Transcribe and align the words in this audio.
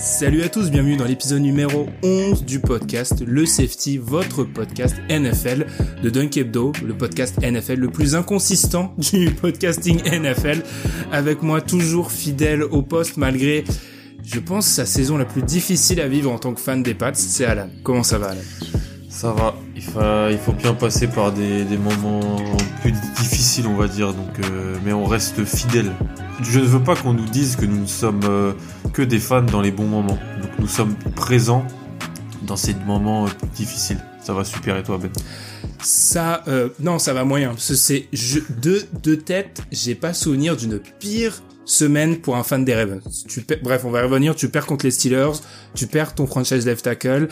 Salut 0.00 0.42
à 0.42 0.48
tous, 0.48 0.70
bienvenue 0.70 0.96
dans 0.96 1.04
l'épisode 1.04 1.42
numéro 1.42 1.88
11 2.04 2.44
du 2.44 2.60
podcast 2.60 3.20
Le 3.26 3.44
Safety, 3.44 3.98
votre 3.98 4.44
podcast 4.44 4.94
NFL 5.10 5.66
de 6.02 6.08
Dunk 6.08 6.36
Hebdo, 6.36 6.72
le 6.86 6.96
podcast 6.96 7.40
NFL 7.42 7.74
le 7.74 7.88
plus 7.90 8.14
inconsistant 8.14 8.94
du 8.98 9.30
podcasting 9.30 10.00
NFL. 10.04 10.62
Avec 11.10 11.42
moi 11.42 11.60
toujours 11.60 12.12
fidèle 12.12 12.62
au 12.62 12.82
poste 12.82 13.16
malgré, 13.16 13.64
je 14.24 14.38
pense, 14.38 14.66
sa 14.68 14.86
saison 14.86 15.16
la 15.16 15.24
plus 15.24 15.42
difficile 15.42 16.00
à 16.00 16.06
vivre 16.06 16.30
en 16.30 16.38
tant 16.38 16.54
que 16.54 16.60
fan 16.60 16.82
des 16.82 16.94
Pats, 16.94 17.14
c'est 17.14 17.44
Alan. 17.44 17.68
Comment 17.82 18.04
ça 18.04 18.18
va 18.18 18.28
Alan? 18.28 18.40
Ça 19.08 19.32
va, 19.32 19.54
il 19.74 19.82
faut, 19.82 20.00
il 20.30 20.38
faut 20.38 20.52
bien 20.52 20.74
passer 20.74 21.08
par 21.08 21.32
des, 21.32 21.64
des 21.64 21.78
moments 21.78 22.36
plus 22.82 22.92
difficiles 22.92 23.66
on 23.66 23.74
va 23.74 23.88
dire, 23.88 24.12
donc, 24.12 24.38
euh, 24.44 24.76
mais 24.84 24.92
on 24.92 25.04
reste 25.04 25.44
fidèle. 25.44 25.92
Je 26.42 26.60
ne 26.60 26.64
veux 26.64 26.82
pas 26.82 26.94
qu'on 26.94 27.14
nous 27.14 27.26
dise 27.26 27.56
que 27.56 27.64
nous 27.64 27.80
ne 27.80 27.86
sommes 27.86 28.20
euh, 28.24 28.52
que 28.92 29.02
des 29.02 29.18
fans 29.18 29.42
dans 29.42 29.60
les 29.60 29.72
bons 29.72 29.86
moments. 29.86 30.18
Donc 30.42 30.50
nous 30.58 30.68
sommes 30.68 30.94
présents 31.16 31.66
dans 32.42 32.56
ces 32.56 32.74
moments 32.74 33.26
euh, 33.26 33.30
difficiles. 33.54 33.98
Ça 34.22 34.34
va 34.34 34.44
super 34.44 34.76
et 34.76 34.82
toi 34.82 34.98
Ben? 34.98 35.10
Ça, 35.82 36.42
euh, 36.46 36.68
non, 36.78 36.98
ça 36.98 37.14
va 37.14 37.24
moyen. 37.24 37.54
C'est 37.56 38.08
de 38.12 38.84
de 39.02 39.14
tête, 39.14 39.62
j'ai 39.72 39.94
pas 39.94 40.12
souvenir 40.12 40.56
d'une 40.56 40.78
pire 40.78 41.42
semaine 41.64 42.16
pour 42.16 42.36
un 42.36 42.42
fan 42.42 42.64
des 42.64 42.74
Ravens. 42.74 43.02
Tu 43.28 43.44
bref, 43.62 43.84
on 43.84 43.90
va 43.90 44.02
revenir. 44.02 44.34
Tu 44.34 44.48
perds 44.48 44.66
contre 44.66 44.86
les 44.86 44.90
Steelers, 44.90 45.38
tu 45.74 45.86
perds 45.86 46.14
ton 46.14 46.26
franchise 46.26 46.66
left 46.66 46.84
tackle. 46.84 47.28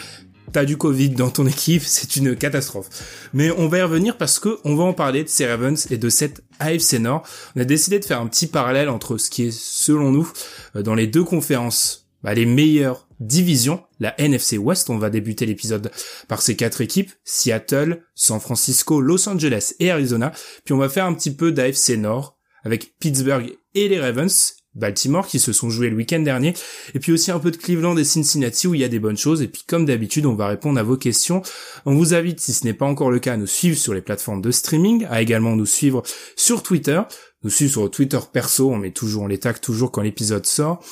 T'as 0.52 0.64
du 0.64 0.76
Covid 0.76 1.10
dans 1.10 1.30
ton 1.30 1.46
équipe, 1.46 1.82
c'est 1.84 2.16
une 2.16 2.36
catastrophe. 2.36 2.88
Mais 3.32 3.50
on 3.50 3.68
va 3.68 3.78
y 3.78 3.82
revenir 3.82 4.16
parce 4.16 4.38
que 4.38 4.58
on 4.64 4.76
va 4.76 4.84
en 4.84 4.92
parler 4.92 5.24
de 5.24 5.28
ces 5.28 5.46
Ravens 5.46 5.90
et 5.90 5.98
de 5.98 6.08
cette 6.08 6.42
AFC 6.60 6.94
Nord. 7.00 7.24
On 7.54 7.60
a 7.60 7.64
décidé 7.64 7.98
de 7.98 8.04
faire 8.04 8.20
un 8.20 8.26
petit 8.26 8.46
parallèle 8.46 8.88
entre 8.88 9.18
ce 9.18 9.30
qui 9.30 9.44
est, 9.44 9.52
selon 9.52 10.12
nous, 10.12 10.30
euh, 10.76 10.82
dans 10.82 10.94
les 10.94 11.06
deux 11.06 11.24
conférences, 11.24 12.08
bah, 12.22 12.34
les 12.34 12.46
meilleures 12.46 13.06
divisions. 13.20 13.82
La 13.98 14.14
NFC 14.20 14.58
West, 14.58 14.90
on 14.90 14.98
va 14.98 15.10
débuter 15.10 15.46
l'épisode 15.46 15.90
par 16.28 16.42
ces 16.42 16.56
quatre 16.56 16.80
équipes, 16.80 17.10
Seattle, 17.24 18.02
San 18.14 18.40
Francisco, 18.40 19.00
Los 19.00 19.28
Angeles 19.28 19.74
et 19.80 19.90
Arizona. 19.90 20.32
Puis 20.64 20.74
on 20.74 20.78
va 20.78 20.88
faire 20.88 21.06
un 21.06 21.14
petit 21.14 21.34
peu 21.34 21.52
d'AFC 21.52 21.96
Nord 21.96 22.36
avec 22.64 22.98
Pittsburgh 22.98 23.56
et 23.74 23.88
les 23.88 24.00
Ravens, 24.00 24.55
Baltimore 24.76 25.26
qui 25.26 25.40
se 25.40 25.52
sont 25.52 25.70
joués 25.70 25.90
le 25.90 25.96
week-end 25.96 26.20
dernier, 26.20 26.54
et 26.94 27.00
puis 27.00 27.12
aussi 27.12 27.30
un 27.30 27.38
peu 27.38 27.50
de 27.50 27.56
Cleveland 27.56 27.96
et 27.96 28.04
Cincinnati 28.04 28.66
où 28.66 28.74
il 28.74 28.80
y 28.80 28.84
a 28.84 28.88
des 28.88 28.98
bonnes 28.98 29.16
choses. 29.16 29.42
Et 29.42 29.48
puis 29.48 29.64
comme 29.66 29.84
d'habitude, 29.84 30.26
on 30.26 30.34
va 30.34 30.46
répondre 30.46 30.78
à 30.78 30.82
vos 30.82 30.96
questions. 30.96 31.42
On 31.84 31.94
vous 31.94 32.14
invite, 32.14 32.40
si 32.40 32.52
ce 32.52 32.64
n'est 32.64 32.74
pas 32.74 32.86
encore 32.86 33.10
le 33.10 33.18
cas, 33.18 33.34
à 33.34 33.36
nous 33.36 33.46
suivre 33.46 33.76
sur 33.76 33.94
les 33.94 34.02
plateformes 34.02 34.42
de 34.42 34.50
streaming, 34.50 35.06
à 35.10 35.22
également 35.22 35.56
nous 35.56 35.66
suivre 35.66 36.02
sur 36.36 36.62
Twitter, 36.62 37.00
nous 37.42 37.50
suivre 37.50 37.70
sur 37.70 37.90
Twitter 37.90 38.18
perso, 38.32 38.70
on 38.70 38.76
met 38.76 38.90
toujours, 38.90 39.22
on 39.22 39.26
les 39.26 39.38
tag 39.38 39.60
toujours 39.60 39.92
quand 39.92 40.02
l'épisode 40.02 40.46
sort. 40.46 40.82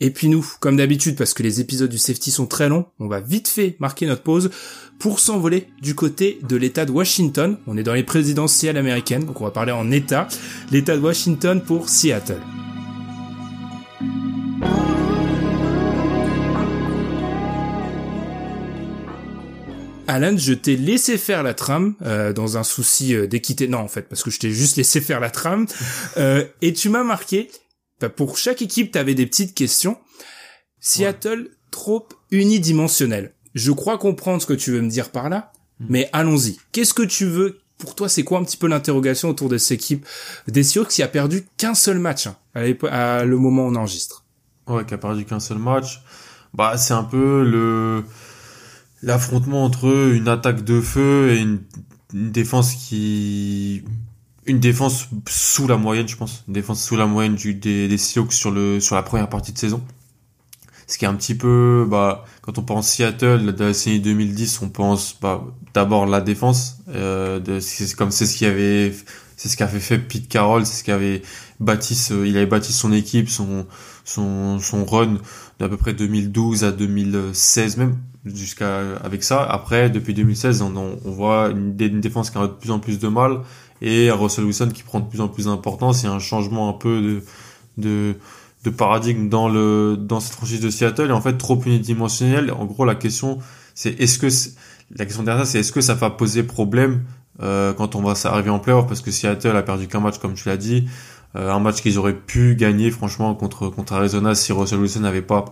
Et 0.00 0.10
puis 0.10 0.28
nous, 0.28 0.46
comme 0.60 0.76
d'habitude, 0.76 1.16
parce 1.16 1.34
que 1.34 1.42
les 1.42 1.60
épisodes 1.60 1.90
du 1.90 1.98
safety 1.98 2.30
sont 2.30 2.46
très 2.46 2.68
longs, 2.68 2.86
on 3.00 3.08
va 3.08 3.20
vite 3.20 3.48
fait 3.48 3.76
marquer 3.80 4.06
notre 4.06 4.22
pause 4.22 4.50
pour 4.98 5.18
s'envoler 5.18 5.66
du 5.82 5.94
côté 5.94 6.38
de 6.48 6.56
l'État 6.56 6.84
de 6.84 6.92
Washington. 6.92 7.58
On 7.66 7.76
est 7.76 7.82
dans 7.82 7.94
les 7.94 8.04
présidentielles 8.04 8.76
américaines, 8.76 9.24
donc 9.24 9.40
on 9.40 9.44
va 9.44 9.50
parler 9.50 9.72
en 9.72 9.90
État. 9.90 10.28
L'État 10.70 10.96
de 10.96 11.02
Washington 11.02 11.60
pour 11.60 11.88
Seattle. 11.88 12.40
Alan, 20.06 20.36
je 20.36 20.52
t'ai 20.52 20.76
laissé 20.76 21.16
faire 21.16 21.42
la 21.42 21.54
trame 21.54 21.94
euh, 22.02 22.32
dans 22.32 22.58
un 22.58 22.62
souci 22.62 23.14
euh, 23.14 23.26
d'équité. 23.26 23.68
Non, 23.68 23.78
en 23.78 23.88
fait, 23.88 24.02
parce 24.02 24.22
que 24.22 24.30
je 24.30 24.38
t'ai 24.38 24.50
juste 24.50 24.76
laissé 24.76 25.00
faire 25.00 25.20
la 25.20 25.30
trame. 25.30 25.66
Euh, 26.16 26.44
et 26.62 26.72
tu 26.72 26.90
m'as 26.90 27.02
marqué. 27.02 27.50
bah, 28.00 28.08
pour 28.08 28.38
chaque 28.38 28.62
équipe, 28.62 28.92
tu 28.92 28.98
avais 28.98 29.14
des 29.14 29.26
petites 29.26 29.54
questions. 29.54 29.98
Seattle, 30.78 31.48
trop 31.72 32.06
unidimensionnel. 32.30 33.34
Je 33.54 33.72
crois 33.72 33.98
comprendre 33.98 34.40
ce 34.40 34.46
que 34.46 34.52
tu 34.52 34.70
veux 34.70 34.80
me 34.80 34.88
dire 34.88 35.10
par 35.10 35.28
là, 35.28 35.50
mais 35.80 36.08
allons-y. 36.12 36.56
Qu'est-ce 36.72 36.94
que 36.94 37.02
tu 37.02 37.24
veux? 37.26 37.58
Pour 37.78 37.96
toi, 37.96 38.08
c'est 38.08 38.22
quoi 38.22 38.38
un 38.38 38.44
petit 38.44 38.56
peu 38.56 38.68
l'interrogation 38.68 39.28
autour 39.28 39.48
de 39.48 39.58
cette 39.58 39.72
équipe? 39.80 40.06
Des 40.46 40.62
Seahawks 40.62 40.88
qui 40.88 41.02
a 41.02 41.08
perdu 41.08 41.46
qu'un 41.56 41.74
seul 41.74 41.98
match 41.98 42.28
hein, 42.28 42.36
à, 42.54 43.16
à 43.18 43.24
le 43.24 43.36
moment 43.36 43.66
où 43.66 43.70
on 43.70 43.74
enregistre 43.74 44.24
Ouais, 44.68 44.84
qui 44.84 44.94
a 44.94 44.98
perdu 44.98 45.24
qu'un 45.24 45.40
seul 45.40 45.58
match. 45.58 46.00
Bah, 46.52 46.76
c'est 46.76 46.94
un 46.94 47.04
peu 47.04 47.42
le 47.42 48.04
l'affrontement 49.04 49.64
entre 49.64 50.12
une 50.12 50.28
attaque 50.28 50.64
de 50.64 50.80
feu 50.80 51.32
et 51.32 51.40
une, 51.40 51.60
une 52.12 52.30
défense 52.30 52.74
qui 52.74 53.84
une 54.46 54.60
défense 54.60 55.08
sous 55.28 55.66
la 55.66 55.76
moyenne, 55.76 56.06
je 56.06 56.16
pense. 56.16 56.44
Une 56.48 56.54
défense 56.54 56.82
sous 56.84 56.96
la 56.96 57.06
moyenne 57.06 57.34
du, 57.34 57.54
des, 57.54 57.88
des 57.88 57.98
Seahawks 57.98 58.32
sur 58.32 58.50
le 58.50 58.80
sur 58.80 58.94
la 58.94 59.02
première 59.02 59.28
partie 59.28 59.52
de 59.52 59.58
saison. 59.58 59.82
Ce 60.86 60.98
qui 60.98 61.06
est 61.06 61.08
un 61.08 61.14
petit 61.14 61.34
peu, 61.34 61.86
bah, 61.88 62.26
quand 62.42 62.58
on 62.58 62.62
pense 62.62 62.90
Seattle, 62.90 63.40
de 63.40 63.46
la 63.46 63.52
décennie 63.52 64.00
2010, 64.00 64.60
on 64.60 64.68
pense 64.68 65.18
bah, 65.18 65.42
d'abord 65.72 66.04
la 66.04 66.20
défense. 66.20 66.78
Euh, 66.90 67.40
de, 67.40 67.58
c'est 67.58 67.94
comme 67.96 68.10
c'est 68.10 68.26
ce 68.26 68.36
qui 68.36 68.44
avait, 68.44 68.94
c'est 69.36 69.48
ce 69.48 69.56
qu'avait 69.56 69.80
fait 69.80 69.98
Pete 69.98 70.28
Carroll, 70.28 70.66
c'est 70.66 70.80
ce 70.80 70.84
qu'avait 70.84 71.22
bâti, 71.58 71.94
il 72.10 72.36
avait 72.36 72.46
bâti 72.46 72.72
son 72.72 72.92
équipe, 72.92 73.30
son 73.30 73.66
son 74.04 74.58
son 74.60 74.84
run 74.84 75.16
d'à 75.58 75.70
peu 75.70 75.78
près 75.78 75.94
2012 75.94 76.64
à 76.64 76.72
2016 76.72 77.78
même 77.78 77.96
jusqu'à 78.24 78.96
avec 79.02 79.22
ça. 79.22 79.42
Après, 79.42 79.90
depuis 79.90 80.14
2016, 80.14 80.62
on, 80.62 80.74
on, 80.76 81.10
voit 81.10 81.48
une, 81.50 81.74
une 81.78 82.00
défense 82.00 82.30
qui 82.30 82.38
a 82.38 82.42
de 82.42 82.52
plus 82.52 82.70
en 82.70 82.78
plus 82.78 82.98
de 82.98 83.08
mal 83.08 83.40
et 83.82 84.10
Russell 84.10 84.44
Wilson 84.44 84.70
qui 84.72 84.82
prend 84.82 85.00
de 85.00 85.06
plus 85.06 85.20
en 85.20 85.28
plus 85.28 85.46
d'importance. 85.46 86.02
Il 86.02 86.06
y 86.06 86.08
a 86.08 86.12
un 86.12 86.18
changement 86.18 86.68
un 86.68 86.72
peu 86.72 87.00
de 87.00 87.22
de 87.76 88.14
de 88.64 88.70
paradigme 88.70 89.28
dans 89.28 89.48
le 89.48 89.96
dans 89.98 90.20
cette 90.20 90.34
franchise 90.34 90.60
de 90.60 90.70
Seattle 90.70 91.08
et 91.08 91.12
en 91.12 91.20
fait 91.20 91.36
trop 91.36 91.60
unidimensionnel. 91.64 92.50
En 92.50 92.64
gros, 92.64 92.84
la 92.84 92.94
question 92.94 93.38
c'est 93.74 94.00
est-ce 94.00 94.18
que 94.18 94.28
la 94.96 95.04
question 95.04 95.22
derrière 95.22 95.44
ça 95.44 95.52
c'est 95.52 95.58
est-ce 95.60 95.72
que 95.72 95.80
ça 95.80 95.94
va 95.94 96.10
poser 96.10 96.42
problème 96.42 97.02
euh, 97.42 97.72
quand 97.74 97.94
on 97.94 98.02
va 98.02 98.14
arriver 98.24 98.50
en 98.50 98.58
playoff? 98.58 98.86
Parce 98.86 99.00
que 99.00 99.10
Seattle 99.10 99.56
a 99.56 99.62
perdu 99.62 99.86
qu'un 99.86 100.00
match 100.00 100.18
comme 100.18 100.34
tu 100.34 100.48
l'as 100.48 100.56
dit, 100.56 100.88
euh, 101.36 101.52
un 101.52 101.58
match 101.58 101.82
qu'ils 101.82 101.98
auraient 101.98 102.14
pu 102.16 102.54
gagner 102.54 102.90
franchement 102.90 103.34
contre 103.34 103.68
contre 103.68 103.92
Arizona 103.92 104.34
si 104.34 104.52
Russell 104.52 104.78
Wilson 104.78 105.00
n'avait 105.00 105.22
pas 105.22 105.44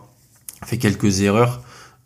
fait 0.64 0.78
quelques 0.78 1.20
erreurs. 1.20 1.60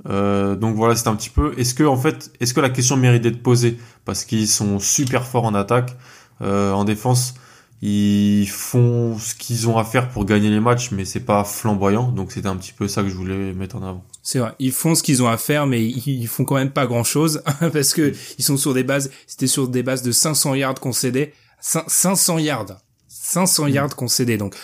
Euh, 0.09 0.55
donc 0.57 0.77
voilà, 0.77 0.95
c'est 0.97 1.09
un 1.09 1.17
petit 1.17 1.31
peu. 1.31 1.55
Est-ce 1.59 1.75
que 1.75 1.85
en 1.85 1.97
fait, 1.97 2.31
est-ce 2.41 2.55
que 2.55 2.61
la 2.61 2.71
question 2.71 2.97
mérite 2.97 3.23
d'être 3.23 3.43
posée? 3.43 3.79
Parce 4.05 4.25
qu'ils 4.25 4.49
sont 4.49 4.79
super 4.79 5.27
forts 5.27 5.45
en 5.45 5.55
attaque, 5.55 5.97
euh, 6.43 6.73
en 6.73 6.85
défense, 6.85 7.35
ils 7.83 8.49
font 8.49 9.19
ce 9.19 9.35
qu'ils 9.35 9.69
ont 9.69 9.77
à 9.79 9.85
faire 9.85 10.09
pour 10.09 10.25
gagner 10.25 10.49
les 10.49 10.61
matchs, 10.61 10.91
mais 10.93 11.05
c'est 11.05 11.21
pas 11.21 11.45
flamboyant. 11.45 12.11
Donc 12.11 12.33
c'était 12.33 12.49
un 12.49 12.57
petit 12.57 12.73
peu 12.73 12.89
ça 12.89 13.03
que 13.03 13.09
je 13.09 13.15
voulais 13.15 13.53
mettre 13.53 13.77
en 13.77 13.83
avant. 13.83 14.05
C'est 14.23 14.39
vrai, 14.39 14.53
ils 14.59 14.73
font 14.73 14.95
ce 14.95 15.03
qu'ils 15.03 15.23
ont 15.23 15.29
à 15.29 15.37
faire, 15.37 15.67
mais 15.67 15.85
ils, 15.85 16.27
font 16.27 16.45
quand 16.45 16.57
même 16.57 16.71
pas 16.71 16.87
grand 16.87 17.05
chose 17.05 17.43
parce 17.73 17.93
que 17.93 18.13
ils 18.39 18.45
sont 18.45 18.57
sur 18.57 18.75
des 18.75 18.83
bases. 18.85 19.11
C'était 19.27 19.47
sur 19.47 19.69
des 19.69 19.83
bases 19.83 20.03
de 20.03 20.13
500 20.13 20.55
yards 20.55 20.81
concédés, 20.81 21.33
Cin- 21.63 21.85
500 21.87 22.39
yards, 22.39 22.79
500 23.09 23.67
yards 23.69 23.95
concédés. 23.97 24.39
Donc, 24.39 24.55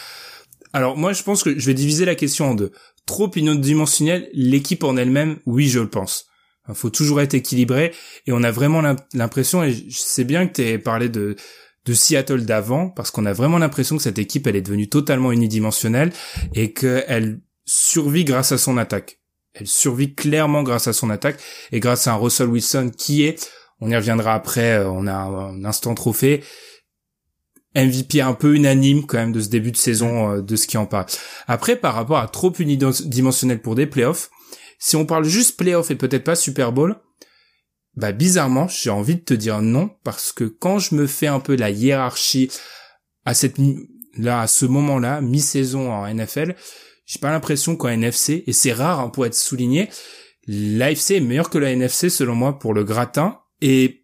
alors 0.72 0.96
moi 0.96 1.12
je 1.12 1.22
pense 1.22 1.42
que 1.42 1.58
je 1.58 1.66
vais 1.66 1.74
diviser 1.74 2.04
la 2.04 2.14
question 2.14 2.50
en 2.50 2.54
deux. 2.54 2.72
Trop 3.06 3.30
unidimensionnel, 3.34 4.28
l'équipe 4.32 4.84
en 4.84 4.96
elle-même, 4.96 5.38
oui 5.46 5.68
je 5.68 5.80
le 5.80 5.90
pense. 5.90 6.26
Il 6.68 6.74
faut 6.74 6.90
toujours 6.90 7.20
être 7.20 7.34
équilibré 7.34 7.92
et 8.26 8.32
on 8.32 8.42
a 8.44 8.52
vraiment 8.52 8.80
l'im- 8.80 8.96
l'impression 9.12 9.64
et 9.64 9.72
je 9.72 9.98
sais 9.98 10.24
bien 10.24 10.46
que 10.46 10.74
tu 10.74 10.78
parlé 10.78 11.08
de 11.08 11.36
de 11.84 11.94
Seattle 11.94 12.44
d'avant 12.44 12.90
parce 12.90 13.10
qu'on 13.10 13.26
a 13.26 13.32
vraiment 13.32 13.58
l'impression 13.58 13.96
que 13.96 14.02
cette 14.04 14.20
équipe 14.20 14.46
elle 14.46 14.54
est 14.54 14.62
devenue 14.62 14.88
totalement 14.88 15.32
unidimensionnelle 15.32 16.12
et 16.54 16.72
qu'elle 16.72 17.40
survit 17.66 18.24
grâce 18.24 18.52
à 18.52 18.58
son 18.58 18.78
attaque. 18.78 19.18
Elle 19.54 19.66
survit 19.66 20.14
clairement 20.14 20.62
grâce 20.62 20.86
à 20.86 20.92
son 20.92 21.10
attaque 21.10 21.40
et 21.72 21.80
grâce 21.80 22.06
à 22.06 22.12
un 22.12 22.16
Russell 22.16 22.46
Wilson 22.48 22.92
qui 22.96 23.24
est, 23.24 23.50
on 23.80 23.90
y 23.90 23.96
reviendra 23.96 24.34
après, 24.34 24.78
euh, 24.78 24.88
on 24.88 25.08
a 25.08 25.12
un 25.12 25.64
instant 25.64 25.94
trophée, 25.94 26.44
MVP 27.74 28.20
un 28.20 28.34
peu 28.34 28.54
unanime 28.54 29.06
quand 29.06 29.18
même 29.18 29.32
de 29.32 29.40
ce 29.40 29.48
début 29.48 29.72
de 29.72 29.76
saison 29.76 30.30
euh, 30.30 30.42
de 30.42 30.56
ce 30.56 30.66
qui 30.66 30.76
en 30.76 30.86
parle. 30.86 31.06
Après, 31.46 31.76
par 31.76 31.94
rapport 31.94 32.18
à 32.18 32.28
trop 32.28 32.52
unidimensionnel 32.52 33.60
pour 33.60 33.74
des 33.74 33.86
playoffs, 33.86 34.30
si 34.78 34.96
on 34.96 35.06
parle 35.06 35.24
juste 35.24 35.56
playoffs 35.56 35.90
et 35.90 35.96
peut-être 35.96 36.24
pas 36.24 36.34
Super 36.34 36.72
Bowl, 36.72 36.96
bah 37.94 38.12
bizarrement, 38.12 38.68
j'ai 38.68 38.90
envie 38.90 39.16
de 39.16 39.20
te 39.20 39.34
dire 39.34 39.60
non 39.62 39.90
parce 40.02 40.32
que 40.32 40.44
quand 40.44 40.78
je 40.78 40.94
me 40.94 41.06
fais 41.06 41.26
un 41.26 41.40
peu 41.40 41.56
la 41.56 41.70
hiérarchie 41.70 42.50
à 43.24 43.34
cette 43.34 43.56
là 44.16 44.40
à 44.40 44.46
ce 44.46 44.66
moment-là, 44.66 45.20
mi-saison 45.20 45.92
en 45.92 46.12
NFL, 46.12 46.56
j'ai 47.06 47.18
pas 47.18 47.30
l'impression 47.30 47.76
qu'en 47.76 47.88
NFC 47.88 48.44
et 48.46 48.52
c'est 48.52 48.72
rare 48.72 49.00
hein, 49.00 49.08
pour 49.08 49.26
être 49.26 49.34
souligné, 49.34 49.88
l'AFC 50.46 51.12
est 51.12 51.20
meilleur 51.20 51.50
que 51.50 51.58
la 51.58 51.70
NFC 51.70 52.08
selon 52.08 52.34
moi 52.34 52.58
pour 52.58 52.74
le 52.74 52.84
gratin 52.84 53.38
et 53.60 54.02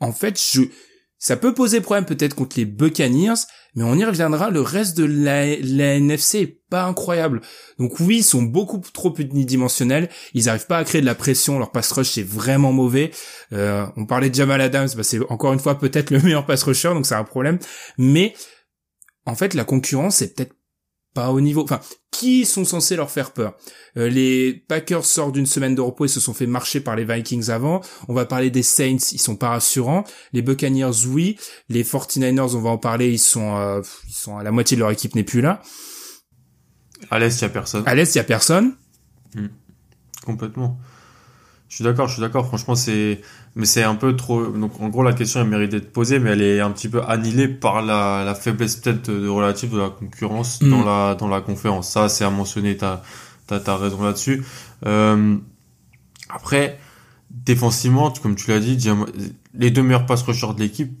en 0.00 0.12
fait, 0.12 0.40
je 0.40 0.62
ça 1.18 1.36
peut 1.36 1.52
poser 1.52 1.80
problème 1.80 2.04
peut-être 2.04 2.34
contre 2.34 2.56
les 2.58 2.64
Buccaneers, 2.64 3.34
mais 3.74 3.84
on 3.84 3.94
y 3.94 4.04
reviendra, 4.04 4.50
le 4.50 4.60
reste 4.60 4.96
de 4.96 5.04
la, 5.04 5.46
NFC 5.46 6.38
est 6.38 6.60
pas 6.70 6.84
incroyable. 6.84 7.40
Donc 7.78 7.98
oui, 8.00 8.18
ils 8.18 8.24
sont 8.24 8.42
beaucoup 8.42 8.80
trop 8.92 9.14
unidimensionnels, 9.18 10.08
ils 10.34 10.48
arrivent 10.48 10.66
pas 10.66 10.78
à 10.78 10.84
créer 10.84 11.00
de 11.00 11.06
la 11.06 11.14
pression, 11.14 11.58
leur 11.58 11.72
pass 11.72 11.90
rush 11.92 12.10
c'est 12.10 12.22
vraiment 12.22 12.72
mauvais. 12.72 13.10
Euh, 13.52 13.86
on 13.96 14.06
parlait 14.06 14.30
de 14.30 14.34
Jamal 14.34 14.60
Adams, 14.60 14.88
bah, 14.96 15.02
c'est 15.02 15.20
encore 15.30 15.52
une 15.52 15.60
fois 15.60 15.78
peut-être 15.78 16.10
le 16.10 16.20
meilleur 16.22 16.46
pass 16.46 16.62
rusher, 16.62 16.90
donc 16.90 17.06
c'est 17.06 17.14
un 17.14 17.24
problème. 17.24 17.58
Mais 17.98 18.34
en 19.26 19.34
fait, 19.34 19.54
la 19.54 19.64
concurrence 19.64 20.22
est 20.22 20.34
peut-être 20.34 20.54
pas 21.18 21.32
au 21.32 21.40
niveau. 21.40 21.64
Enfin, 21.64 21.80
qui 22.12 22.46
sont 22.46 22.64
censés 22.64 22.94
leur 22.94 23.10
faire 23.10 23.32
peur? 23.32 23.56
Euh, 23.96 24.08
Les 24.08 24.52
Packers 24.68 25.04
sortent 25.04 25.32
d'une 25.32 25.46
semaine 25.46 25.74
de 25.74 25.80
repos 25.80 26.04
et 26.04 26.08
se 26.08 26.20
sont 26.20 26.32
fait 26.32 26.46
marcher 26.46 26.78
par 26.78 26.94
les 26.94 27.04
Vikings 27.04 27.50
avant. 27.50 27.80
On 28.06 28.14
va 28.14 28.24
parler 28.24 28.50
des 28.50 28.62
Saints, 28.62 28.98
ils 29.10 29.20
sont 29.20 29.34
pas 29.34 29.48
rassurants. 29.48 30.04
Les 30.32 30.42
Buccaneers, 30.42 31.06
oui. 31.08 31.36
Les 31.68 31.82
49ers, 31.82 32.54
on 32.54 32.60
va 32.60 32.70
en 32.70 32.78
parler, 32.78 33.10
ils 33.10 33.18
sont, 33.18 33.56
euh, 33.56 33.82
ils 34.06 34.14
sont 34.14 34.38
à 34.38 34.44
la 34.44 34.52
moitié 34.52 34.76
de 34.76 34.80
leur 34.80 34.92
équipe 34.92 35.16
n'est 35.16 35.24
plus 35.24 35.40
là. 35.40 35.60
À 37.10 37.18
l'est, 37.18 37.36
il 37.36 37.42
y 37.42 37.44
a 37.44 37.48
personne. 37.48 37.82
À 37.86 37.96
l'est, 37.96 38.14
il 38.14 38.18
y 38.18 38.20
a 38.20 38.24
personne. 38.24 38.76
Hmm. 39.34 39.48
Complètement. 40.24 40.78
Je 41.68 41.76
suis 41.76 41.84
d'accord, 41.84 42.08
je 42.08 42.14
suis 42.14 42.22
d'accord. 42.22 42.46
Franchement, 42.46 42.74
c'est, 42.74 43.20
mais 43.54 43.66
c'est 43.66 43.82
un 43.82 43.94
peu 43.94 44.16
trop. 44.16 44.46
Donc, 44.46 44.80
en 44.80 44.88
gros, 44.88 45.02
la 45.02 45.12
question 45.12 45.40
elle 45.42 45.48
mérite 45.48 45.70
d'être 45.70 45.92
posée, 45.92 46.18
mais 46.18 46.30
elle 46.30 46.42
est 46.42 46.60
un 46.60 46.70
petit 46.70 46.88
peu 46.88 47.02
annihilée 47.02 47.48
par 47.48 47.82
la, 47.82 48.24
la 48.24 48.34
faiblesse 48.34 48.76
peut-être 48.76 49.10
de 49.10 49.28
relative 49.28 49.72
de 49.72 49.78
la 49.78 49.90
concurrence 49.90 50.62
Mm. 50.62 50.70
dans 50.70 50.84
la 50.84 51.14
dans 51.14 51.28
la 51.28 51.40
conférence. 51.42 51.90
Ça, 51.90 52.08
c'est 52.08 52.24
à 52.24 52.30
mentionner. 52.30 52.76
T'as 52.76 53.02
t'as 53.46 53.60
t'as 53.60 53.76
raison 53.76 54.02
là-dessus. 54.02 54.44
Euh, 54.86 55.36
après, 56.30 56.78
défensivement, 57.30 58.12
comme 58.22 58.34
tu 58.34 58.50
l'as 58.50 58.60
dit, 58.60 58.78
les 59.54 59.70
deux 59.70 59.82
meilleurs 59.82 60.06
pass 60.06 60.22
rushers 60.22 60.54
de 60.54 60.60
l'équipe, 60.60 60.92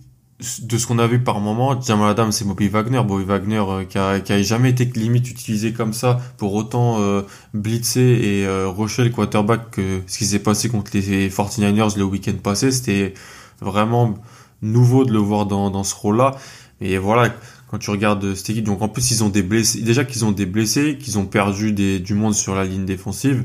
de 0.62 0.78
ce 0.78 0.86
qu'on 0.86 0.98
a 1.00 1.06
vu 1.06 1.18
par 1.18 1.40
moment, 1.40 1.80
Jamal 1.80 2.10
Adams 2.10 2.30
et 2.40 2.44
Bobby 2.44 2.68
Wagner. 2.68 3.02
Bobby 3.02 3.24
Wagner 3.24 3.62
euh, 3.68 3.84
qui, 3.84 3.98
a, 3.98 4.20
qui 4.20 4.32
a 4.32 4.40
jamais 4.40 4.70
été 4.70 4.84
limite 4.84 5.28
utilisé 5.28 5.72
comme 5.72 5.92
ça 5.92 6.20
pour 6.36 6.54
autant 6.54 7.00
euh, 7.00 7.22
blitzer 7.54 8.00
et 8.00 8.46
euh, 8.46 8.68
rusher 8.68 9.02
le 9.02 9.10
quarterback 9.10 9.70
que 9.72 10.00
ce 10.06 10.18
qui 10.18 10.26
s'est 10.26 10.38
passé 10.38 10.68
contre 10.68 10.92
les 10.94 11.28
49ers 11.28 11.98
le 11.98 12.04
week-end 12.04 12.36
passé. 12.40 12.70
C'était 12.70 13.14
vraiment 13.60 14.14
nouveau 14.62 15.04
de 15.04 15.12
le 15.12 15.18
voir 15.18 15.46
dans, 15.46 15.70
dans 15.70 15.82
ce 15.82 15.94
rôle-là. 15.96 16.36
Et 16.80 16.98
voilà, 16.98 17.34
quand 17.68 17.78
tu 17.78 17.90
regardes 17.90 18.34
cette 18.34 18.50
équipe, 18.50 18.64
donc 18.64 18.80
en 18.80 18.88
plus 18.88 19.10
ils 19.10 19.24
ont 19.24 19.28
des 19.28 19.42
blessés, 19.42 19.82
déjà 19.82 20.04
qu'ils 20.04 20.24
ont 20.24 20.30
des 20.30 20.46
blessés, 20.46 20.98
qu'ils 20.98 21.18
ont 21.18 21.26
perdu 21.26 21.72
des, 21.72 21.98
du 21.98 22.14
monde 22.14 22.34
sur 22.34 22.54
la 22.54 22.64
ligne 22.64 22.84
défensive. 22.84 23.42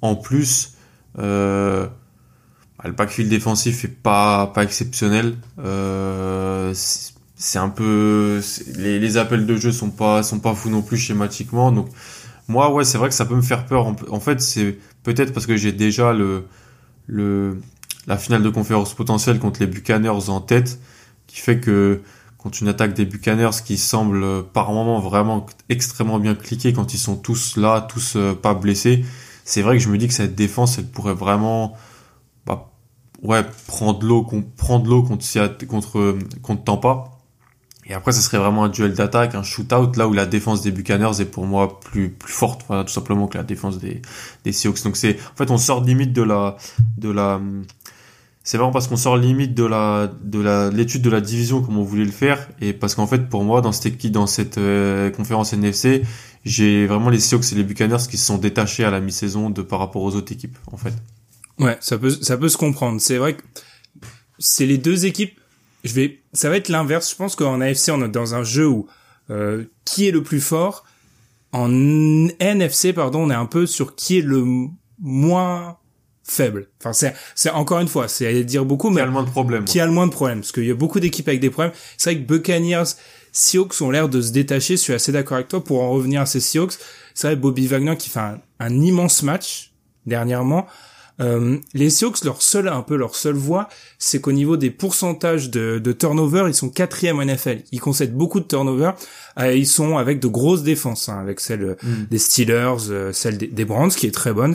En 0.00 0.16
plus, 0.16 0.74
euh, 1.18 1.86
le 2.84 2.92
backfield 2.92 3.30
défensif 3.30 3.84
est 3.84 3.88
pas 3.88 4.48
pas 4.48 4.64
exceptionnel. 4.64 5.36
Euh, 5.58 6.72
c'est 6.74 7.58
un 7.58 7.68
peu 7.68 8.40
les, 8.76 9.16
appels 9.16 9.46
de 9.46 9.56
jeu 9.56 9.72
sont 9.72 9.90
pas 9.90 10.22
sont 10.22 10.38
pas 10.40 10.54
fous 10.54 10.70
non 10.70 10.82
plus 10.82 10.96
schématiquement. 10.96 11.72
Donc 11.72 11.88
moi 12.48 12.72
ouais 12.72 12.84
c'est 12.84 12.98
vrai 12.98 13.08
que 13.08 13.14
ça 13.14 13.24
peut 13.24 13.36
me 13.36 13.42
faire 13.42 13.66
peur. 13.66 13.94
En, 14.10 14.20
fait 14.20 14.40
c'est 14.40 14.78
peut-être 15.02 15.32
parce 15.32 15.46
que 15.46 15.56
j'ai 15.56 15.72
déjà 15.72 16.12
le 16.12 16.44
le 17.06 17.60
la 18.06 18.16
finale 18.16 18.42
de 18.42 18.50
conférence 18.50 18.94
potentielle 18.94 19.38
contre 19.38 19.60
les 19.60 19.66
Buccaneers 19.66 20.28
en 20.28 20.40
tête 20.40 20.80
qui 21.26 21.38
fait 21.40 21.60
que 21.60 22.00
contre 22.42 22.62
une 22.62 22.68
attaque 22.68 22.94
des 22.94 23.04
Buccaneers 23.04 23.62
qui 23.64 23.78
semble 23.78 24.24
euh, 24.24 24.42
par 24.42 24.72
moment 24.72 24.98
vraiment 24.98 25.46
extrêmement 25.68 26.18
bien 26.18 26.34
cliquer 26.34 26.72
quand 26.72 26.92
ils 26.92 26.98
sont 26.98 27.14
tous 27.16 27.56
là, 27.56 27.86
tous 27.88 28.14
euh, 28.16 28.34
pas 28.34 28.54
blessés, 28.54 29.04
c'est 29.44 29.62
vrai 29.62 29.78
que 29.78 29.82
je 29.82 29.88
me 29.88 29.96
dis 29.96 30.08
que 30.08 30.14
cette 30.14 30.34
défense, 30.34 30.78
elle 30.78 30.86
pourrait 30.86 31.14
vraiment 31.14 31.76
ouais, 33.22 33.42
prendre 33.66 34.04
l'eau 34.04 34.26
prendre 34.56 34.88
l'eau 34.88 35.02
contre, 35.02 35.24
contre, 35.66 36.18
contre 36.42 36.64
Tampa. 36.64 37.04
Et 37.86 37.94
après, 37.94 38.12
ce 38.12 38.20
serait 38.20 38.38
vraiment 38.38 38.64
un 38.64 38.68
duel 38.68 38.94
d'attaque, 38.94 39.34
un 39.34 39.42
shootout, 39.42 39.96
là 39.96 40.06
où 40.06 40.12
la 40.12 40.24
défense 40.24 40.62
des 40.62 40.70
Buccaneers 40.70 41.20
est 41.20 41.24
pour 41.24 41.46
moi 41.46 41.80
plus, 41.80 42.10
plus 42.10 42.32
forte, 42.32 42.62
voilà, 42.68 42.84
tout 42.84 42.92
simplement 42.92 43.26
que 43.26 43.36
la 43.36 43.42
défense 43.42 43.78
des, 43.78 44.02
des 44.44 44.52
Seahawks. 44.52 44.84
Donc 44.84 44.96
c'est, 44.96 45.16
en 45.32 45.36
fait, 45.36 45.50
on 45.50 45.58
sort 45.58 45.82
limite 45.82 46.12
de 46.12 46.22
la, 46.22 46.56
de 46.96 47.10
la, 47.10 47.40
c'est 48.44 48.56
vraiment 48.56 48.72
parce 48.72 48.88
qu'on 48.88 48.96
sort 48.96 49.16
limite 49.16 49.54
de 49.54 49.64
la, 49.64 50.10
de 50.22 50.40
la, 50.40 50.70
l'étude 50.70 51.02
de 51.02 51.10
la 51.10 51.20
division 51.20 51.62
comme 51.62 51.78
on 51.78 51.84
voulait 51.84 52.04
le 52.04 52.10
faire. 52.10 52.48
Et 52.60 52.72
parce 52.72 52.94
qu'en 52.94 53.06
fait, 53.06 53.28
pour 53.28 53.44
moi, 53.44 53.60
dans 53.60 53.72
cette 53.72 53.86
équipe, 53.94 54.12
dans 54.12 54.26
cette 54.26 54.58
euh, 54.58 55.10
conférence 55.10 55.52
NFC, 55.52 56.02
j'ai 56.44 56.86
vraiment 56.86 57.08
les 57.08 57.20
Seahawks 57.20 57.52
et 57.52 57.54
les 57.54 57.62
Buccaneers 57.62 58.04
qui 58.10 58.16
se 58.16 58.26
sont 58.26 58.38
détachés 58.38 58.84
à 58.84 58.90
la 58.90 59.00
mi-saison 59.00 59.50
de 59.50 59.62
par 59.62 59.78
rapport 59.78 60.02
aux 60.02 60.16
autres 60.16 60.32
équipes, 60.32 60.58
en 60.72 60.76
fait. 60.76 60.94
Ouais, 61.58 61.76
ça 61.80 61.98
peut, 61.98 62.10
ça 62.10 62.36
peut 62.36 62.48
se 62.48 62.56
comprendre. 62.56 63.00
C'est 63.00 63.18
vrai 63.18 63.34
que 63.36 63.42
c'est 64.38 64.66
les 64.66 64.78
deux 64.78 65.06
équipes. 65.06 65.38
Je 65.84 65.92
vais, 65.92 66.20
ça 66.32 66.48
va 66.48 66.56
être 66.56 66.68
l'inverse. 66.68 67.10
Je 67.10 67.16
pense 67.16 67.36
qu'en 67.36 67.60
AFC, 67.60 67.90
on 67.90 68.04
est 68.04 68.08
dans 68.08 68.34
un 68.34 68.44
jeu 68.44 68.66
où 68.66 68.86
euh, 69.30 69.64
qui 69.84 70.08
est 70.08 70.10
le 70.10 70.22
plus 70.22 70.40
fort. 70.40 70.84
En 71.52 71.70
NFC, 71.70 72.92
pardon, 72.92 73.20
on 73.20 73.30
est 73.30 73.34
un 73.34 73.46
peu 73.46 73.66
sur 73.66 73.94
qui 73.94 74.18
est 74.18 74.22
le 74.22 74.44
moins 75.00 75.76
faible. 76.24 76.68
Enfin, 76.80 76.92
c'est, 76.92 77.14
c'est 77.34 77.50
encore 77.50 77.80
une 77.80 77.88
fois, 77.88 78.08
c'est 78.08 78.26
à 78.26 78.42
dire 78.42 78.64
beaucoup, 78.64 78.90
mais 78.90 79.00
a 79.00 79.04
le 79.04 79.10
moins 79.10 79.24
de 79.24 79.30
problèmes. 79.30 79.64
qui 79.64 79.80
a 79.80 79.86
le 79.86 79.92
moins 79.92 80.06
de 80.06 80.12
problèmes 80.12 80.40
parce 80.40 80.52
qu'il 80.52 80.64
y 80.64 80.70
a 80.70 80.74
beaucoup 80.74 81.00
d'équipes 81.00 81.28
avec 81.28 81.40
des 81.40 81.50
problèmes. 81.50 81.74
C'est 81.98 82.12
vrai 82.12 82.22
que 82.22 82.26
Buccaneers, 82.26 82.94
Seahawks 83.32 83.80
ont 83.80 83.90
l'air 83.90 84.08
de 84.08 84.20
se 84.20 84.32
détacher. 84.32 84.76
Je 84.76 84.82
suis 84.82 84.92
assez 84.92 85.12
d'accord 85.12 85.36
avec 85.36 85.48
toi 85.48 85.62
pour 85.62 85.82
en 85.82 85.90
revenir 85.90 86.20
à 86.22 86.26
ces 86.26 86.40
Seahawks. 86.40 86.74
C'est 87.14 87.26
vrai 87.26 87.36
Bobby 87.36 87.66
Wagner 87.66 87.96
qui 87.96 88.08
fait 88.08 88.20
un, 88.20 88.40
un 88.60 88.80
immense 88.80 89.22
match 89.22 89.72
dernièrement. 90.06 90.66
Euh, 91.20 91.58
les 91.74 91.90
Seahawks, 91.90 92.24
leur 92.24 92.42
seule 92.42 92.68
un 92.68 92.82
peu 92.82 92.96
leur 92.96 93.14
seule 93.14 93.34
voie, 93.34 93.68
c'est 93.98 94.20
qu'au 94.20 94.32
niveau 94.32 94.56
des 94.56 94.70
pourcentages 94.70 95.50
de, 95.50 95.78
de 95.78 95.92
turnover, 95.92 96.44
ils 96.48 96.54
sont 96.54 96.68
quatrième 96.68 97.18
en 97.18 97.24
NFL. 97.24 97.62
Ils 97.70 97.80
concèdent 97.80 98.14
beaucoup 98.14 98.40
de 98.40 98.46
turnover. 98.46 98.92
Euh, 99.38 99.54
ils 99.54 99.66
sont 99.66 99.98
avec 99.98 100.20
de 100.20 100.26
grosses 100.26 100.62
défenses, 100.62 101.08
hein, 101.08 101.18
avec 101.20 101.40
celle 101.40 101.62
euh, 101.62 101.76
Mm. 101.82 102.06
des 102.10 102.18
Steelers, 102.18 102.90
euh, 102.90 103.12
celle 103.12 103.38
des, 103.38 103.46
des 103.46 103.64
Browns 103.64 103.90
qui 103.90 104.06
est 104.06 104.12
très 104.12 104.32
bonne, 104.32 104.54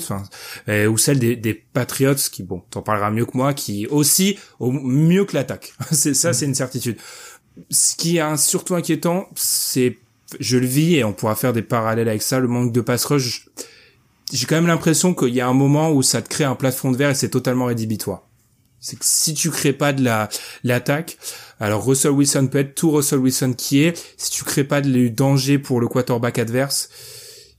ou 0.89 0.97
celle 0.97 1.19
des, 1.19 1.35
des 1.35 1.53
Patriots 1.53 2.15
qui, 2.31 2.43
bon, 2.43 2.61
t'en 2.69 2.81
parleras 2.81 3.11
mieux 3.11 3.25
que 3.25 3.35
moi, 3.35 3.53
qui 3.53 3.87
aussi 3.87 4.37
au 4.59 4.71
mieux 4.71 5.25
que 5.25 5.35
l'attaque. 5.35 5.73
c'est 5.91 6.13
ça, 6.13 6.33
c'est 6.33 6.45
une 6.45 6.55
certitude. 6.55 6.97
Ce 7.69 7.95
qui 7.95 8.17
est 8.17 8.37
surtout 8.37 8.75
inquiétant, 8.75 9.29
c'est, 9.35 9.97
je 10.39 10.57
le 10.57 10.67
vis 10.67 10.95
et 10.95 11.03
on 11.03 11.13
pourra 11.13 11.35
faire 11.35 11.53
des 11.53 11.61
parallèles 11.61 12.09
avec 12.09 12.21
ça, 12.21 12.39
le 12.39 12.47
manque 12.47 12.71
de 12.71 12.81
pass 12.81 13.05
rush. 13.05 13.49
J'ai 14.31 14.45
quand 14.45 14.55
même 14.55 14.67
l'impression 14.67 15.13
qu'il 15.13 15.33
y 15.33 15.41
a 15.41 15.47
un 15.47 15.53
moment 15.53 15.91
où 15.91 16.03
ça 16.03 16.21
te 16.21 16.27
crée 16.27 16.43
un 16.43 16.55
plafond 16.55 16.91
de 16.91 16.97
verre 16.97 17.11
et 17.11 17.15
c'est 17.15 17.29
totalement 17.29 17.65
rédhibitoire. 17.65 18.23
C'est 18.79 18.97
que 18.97 19.05
si 19.05 19.33
tu 19.33 19.49
crées 19.49 19.73
pas 19.73 19.93
de 19.93 20.03
la 20.03 20.29
l'attaque, 20.63 21.17
alors 21.59 21.85
Russell 21.85 22.11
Wilson 22.11 22.47
peut 22.51 22.59
être 22.59 22.75
tout 22.75 22.91
Russell 22.91 23.19
Wilson 23.19 23.53
qui 23.57 23.83
est, 23.83 23.97
si 24.17 24.29
tu 24.29 24.43
crées 24.43 24.63
pas 24.63 24.81
de 24.81 25.07
danger 25.07 25.57
pour 25.57 25.79
le 25.79 25.87
quarterback 25.87 26.37
adverse, 26.37 26.89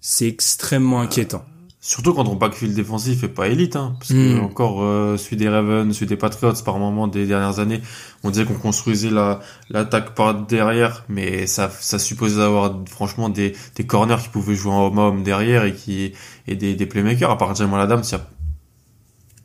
c'est 0.01 0.29
extrêmement 0.29 1.01
inquiétant. 1.01 1.45
Surtout 1.81 2.13
quand 2.13 2.25
ton 2.25 2.35
backfield 2.35 2.75
défensif 2.75 3.23
est 3.23 3.29
pas 3.29 3.47
élite, 3.49 3.77
hein, 3.77 3.95
parce 3.99 4.11
que 4.11 4.39
Mm. 4.39 4.45
encore 4.45 4.83
euh, 4.83 5.17
celui 5.17 5.37
des 5.37 5.49
Ravens, 5.49 5.95
celui 5.95 6.07
des 6.07 6.17
Patriots 6.17 6.53
par 6.65 6.79
moment 6.79 7.07
des 7.07 7.25
dernières 7.25 7.61
années, 7.61 7.81
on 8.25 8.31
disait 8.31 8.45
qu'on 8.45 8.55
construisait 8.55 9.11
la 9.11 9.41
l'attaque 9.71 10.15
par 10.15 10.35
derrière, 10.35 11.05
mais 11.09 11.47
ça 11.47 11.71
ça 11.81 11.99
supposait 12.01 12.39
d'avoir 12.39 12.75
franchement 12.91 13.29
des 13.29 13.55
des 13.77 13.87
corners 13.87 14.17
qui 14.21 14.29
pouvaient 14.29 14.57
jouer 14.57 14.73
en 14.73 14.87
homme 14.87 14.99
à 14.99 15.03
homme 15.03 15.23
derrière 15.23 15.65
et 15.65 15.73
qui 15.73 16.13
et 16.49 16.57
des 16.57 16.75
des 16.75 16.87
playmakers. 16.87 17.31
À 17.31 17.39
part 17.39 17.55
Jamal 17.55 17.81
Adams, 17.81 18.03
il 18.05 18.13
y 18.13 18.15
a 18.15 18.27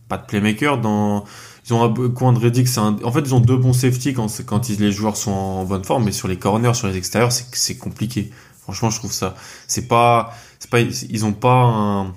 pas 0.09 0.17
de 0.17 0.25
playmaker 0.25 0.79
dans 0.79 1.25
ils 1.65 1.73
ont 1.73 1.83
un 1.83 2.09
coin 2.09 2.33
de 2.33 2.39
Reddick, 2.39 2.67
c'est 2.67 2.79
en 2.79 3.11
fait 3.11 3.21
ils 3.21 3.33
ont 3.33 3.39
deux 3.39 3.57
bons 3.57 3.73
safety 3.73 4.13
quand 4.13 4.27
quand 4.45 4.67
les 4.67 4.91
joueurs 4.91 5.15
sont 5.15 5.31
en 5.31 5.63
bonne 5.65 5.83
forme, 5.83 6.05
mais 6.05 6.11
sur 6.11 6.27
les 6.27 6.37
corners, 6.37 6.73
sur 6.73 6.87
les 6.87 6.97
extérieurs, 6.97 7.31
c'est 7.31 7.77
compliqué. 7.77 8.31
Franchement, 8.61 8.89
je 8.89 8.99
trouve 8.99 9.13
ça 9.13 9.35
c'est 9.67 9.87
pas 9.87 10.33
pas 10.69 10.79
ils 10.81 11.25
ont 11.25 11.33
pas 11.33 11.63
un 11.63 12.13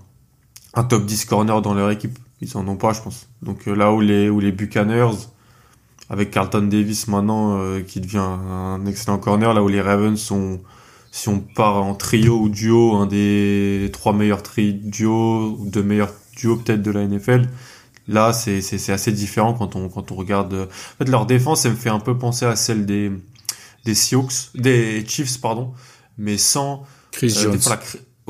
un 0.75 0.85
top 0.85 1.07
10 1.07 1.25
corner 1.25 1.63
dans 1.63 1.75
leur 1.75 1.91
équipe. 1.91 2.19
Ils 2.41 2.57
en 2.57 2.69
ont 2.69 2.77
pas, 2.77 2.93
je 2.93 3.01
pense. 3.01 3.29
Donc 3.43 3.67
euh, 3.67 3.75
là 3.75 3.93
où 3.93 4.01
les 4.01 4.29
où 4.29 4.41
les 4.41 4.53
Buccaneers 4.53 5.17
avec 6.11 6.31
Carlton 6.31 6.63
Davis 6.63 7.09
maintenant 7.09 7.59
euh, 7.59 7.81
qui 7.81 8.01
devient 8.01 8.19
un 8.19 8.85
excellent 8.87 9.19
corner, 9.19 9.53
là 9.55 9.63
où 9.63 9.69
les 9.69 9.81
Ravens 9.81 10.19
sont 10.19 10.61
si 11.17 11.29
on 11.31 11.41
part 11.41 11.83
en 11.83 11.95
trio 11.95 12.39
ou 12.39 12.49
duo, 12.51 12.95
un 12.95 13.07
des 13.07 13.89
trois 13.93 14.13
meilleurs 14.13 14.43
tri 14.43 14.75
duo 14.75 15.57
ou 15.59 15.71
deux 15.71 15.83
meilleurs 15.83 16.13
duos 16.37 16.57
peut-être 16.57 16.83
de 16.83 16.91
la 16.91 17.07
NFL. 17.07 17.49
Là, 18.09 18.33
c'est 18.35 18.61
c'est 18.61 18.77
c'est 18.79 18.93
assez 18.93 19.13
différent 19.13 19.55
quand 19.55 19.77
on 19.77 19.89
quand 19.89 20.13
on 20.13 20.15
regarde. 20.15 20.53
euh, 20.55 20.67
En 20.67 21.05
fait, 21.05 21.11
leur 21.11 21.25
défense, 21.27 21.65
elle 21.65 21.73
me 21.73 21.77
fait 21.77 21.89
un 21.91 22.01
peu 22.01 22.19
penser 22.19 22.45
à 22.45 22.55
celle 22.55 22.85
des 22.87 23.11
des 23.87 23.95
Seahawks, 23.95 24.51
des 24.55 25.05
Chiefs, 25.07 25.41
pardon, 25.41 25.73
mais 26.19 26.37
sans 26.39 26.85
Chris 27.13 27.33
euh, 27.39 27.43
Jones. 27.45 27.61
la 27.71 27.81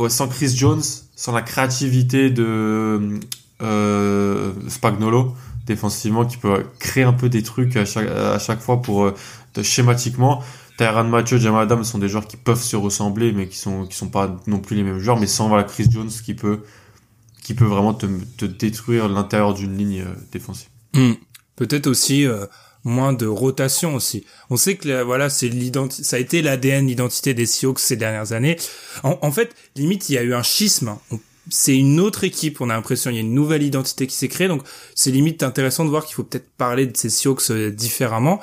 ouais, 0.04 0.08
sans 0.10 0.28
Chris 0.28 0.54
Jones, 0.54 0.82
sans 1.16 1.32
la 1.32 1.42
créativité 1.42 2.30
de 2.30 3.18
euh, 3.62 4.52
Spagnolo 4.68 5.34
défensivement 5.66 6.24
qui 6.24 6.36
peut 6.36 6.64
créer 6.78 7.02
un 7.02 7.12
peu 7.12 7.28
des 7.28 7.42
trucs 7.42 7.76
à 7.76 7.84
chaque, 7.84 8.06
à 8.08 8.38
chaque 8.38 8.60
fois 8.60 8.80
pour 8.82 9.04
euh, 9.06 9.14
de- 9.56 9.62
schématiquement. 9.62 10.42
Tyrann 10.78 11.08
Mathieu, 11.08 11.38
Jamal 11.38 11.62
Adams 11.62 11.84
sont 11.84 11.98
des 11.98 12.08
joueurs 12.08 12.26
qui 12.26 12.36
peuvent 12.36 12.62
se 12.62 12.76
ressembler 12.76 13.32
mais 13.32 13.48
qui 13.48 13.56
sont 13.58 13.86
qui 13.86 13.96
sont 13.96 14.08
pas 14.10 14.36
non 14.46 14.58
plus 14.58 14.76
les 14.76 14.82
mêmes 14.82 14.98
joueurs 14.98 15.18
mais 15.18 15.26
sans 15.26 15.48
voilà 15.48 15.64
Chris 15.64 15.86
Jones 15.90 16.10
qui 16.24 16.34
peut 16.34 16.60
qui 17.42 17.54
peut 17.54 17.64
vraiment 17.64 17.94
te, 17.94 18.06
te 18.36 18.44
détruire 18.44 19.08
l'intérieur 19.08 19.54
d'une 19.54 19.76
ligne 19.76 20.00
euh, 20.02 20.14
défensive. 20.32 20.68
Hmm. 20.94 21.12
Peut-être 21.54 21.86
aussi 21.86 22.26
euh, 22.26 22.44
moins 22.84 23.12
de 23.12 23.24
rotation 23.26 23.94
aussi. 23.94 24.24
On 24.50 24.56
sait 24.56 24.76
que 24.76 24.88
là, 24.88 25.04
voilà, 25.04 25.30
c'est 25.30 25.48
l'identi- 25.48 26.02
ça 26.04 26.16
a 26.16 26.18
été 26.18 26.42
l'ADN, 26.42 26.86
l'identité 26.88 27.34
des 27.34 27.46
Seahawks 27.46 27.78
ces 27.78 27.96
dernières 27.96 28.32
années. 28.32 28.56
En, 29.04 29.16
en 29.22 29.30
fait, 29.30 29.54
limite, 29.76 30.08
il 30.08 30.14
y 30.14 30.18
a 30.18 30.22
eu 30.22 30.34
un 30.34 30.42
schisme. 30.42 30.96
On- 31.12 31.20
C'est 31.48 31.76
une 31.76 32.00
autre 32.00 32.24
équipe. 32.24 32.60
On 32.60 32.68
a 32.68 32.74
l'impression 32.74 33.10
il 33.10 33.14
y 33.14 33.18
a 33.18 33.20
une 33.20 33.32
nouvelle 33.32 33.62
identité 33.62 34.08
qui 34.08 34.16
s'est 34.16 34.26
créée. 34.28 34.48
Donc, 34.48 34.62
c'est 34.96 35.12
limite 35.12 35.44
intéressant 35.44 35.84
de 35.84 35.90
voir 35.90 36.04
qu'il 36.04 36.16
faut 36.16 36.24
peut-être 36.24 36.50
parler 36.58 36.86
de 36.86 36.96
ces 36.96 37.08
Seahawks 37.10 37.50
euh, 37.52 37.70
différemment. 37.70 38.40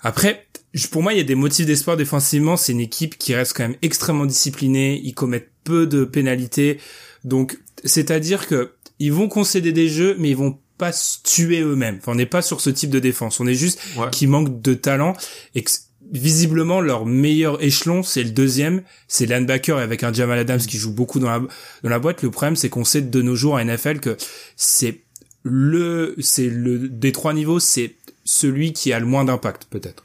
Après, 0.00 0.46
pour 0.90 1.02
moi, 1.02 1.12
il 1.12 1.18
y 1.18 1.20
a 1.20 1.24
des 1.24 1.34
motifs 1.34 1.66
d'espoir 1.66 1.96
défensivement. 1.96 2.56
C'est 2.56 2.72
une 2.72 2.80
équipe 2.80 3.18
qui 3.18 3.34
reste 3.34 3.54
quand 3.56 3.64
même 3.64 3.76
extrêmement 3.82 4.26
disciplinée. 4.26 5.00
Ils 5.02 5.14
commettent 5.14 5.50
peu 5.64 5.86
de 5.86 6.04
pénalités. 6.04 6.78
Donc, 7.24 7.58
c'est-à-dire 7.84 8.46
que 8.46 8.72
ils 8.98 9.12
vont 9.12 9.28
concéder 9.28 9.72
des 9.72 9.88
jeux, 9.88 10.16
mais 10.18 10.30
ils 10.30 10.36
vont 10.36 10.58
pas 10.76 10.92
se 10.92 11.18
tuer 11.22 11.60
eux-mêmes. 11.60 11.98
Enfin, 12.00 12.12
on 12.12 12.16
n'est 12.16 12.26
pas 12.26 12.42
sur 12.42 12.60
ce 12.60 12.70
type 12.70 12.90
de 12.90 12.98
défense. 12.98 13.40
On 13.40 13.46
est 13.46 13.54
juste 13.54 13.80
qui 14.12 14.26
manque 14.26 14.62
de 14.62 14.74
talent 14.74 15.14
et 15.54 15.62
que 15.62 15.70
visiblement 16.10 16.80
leur 16.80 17.04
meilleur 17.04 17.62
échelon 17.62 18.02
c'est 18.02 18.22
le 18.22 18.30
deuxième 18.30 18.82
c'est 19.08 19.26
linebacker 19.26 19.76
avec 19.76 20.02
un 20.04 20.12
Jamal 20.12 20.38
Adams 20.38 20.60
qui 20.60 20.78
joue 20.78 20.92
beaucoup 20.92 21.20
dans 21.20 21.28
la 21.28 21.40
dans 21.82 21.90
la 21.90 21.98
boîte 21.98 22.22
le 22.22 22.30
problème 22.30 22.56
c'est 22.56 22.70
qu'on 22.70 22.84
sait 22.84 23.02
de 23.02 23.20
nos 23.20 23.34
jours 23.34 23.58
à 23.58 23.64
NFL 23.64 24.00
que 24.00 24.16
c'est 24.56 25.02
le 25.42 26.14
c'est 26.18 26.48
le 26.48 26.88
des 26.88 27.12
trois 27.12 27.34
niveaux 27.34 27.60
c'est 27.60 27.96
celui 28.28 28.74
qui 28.74 28.92
a 28.92 29.00
le 29.00 29.06
moins 29.06 29.24
d'impact 29.24 29.68
peut-être 29.70 30.04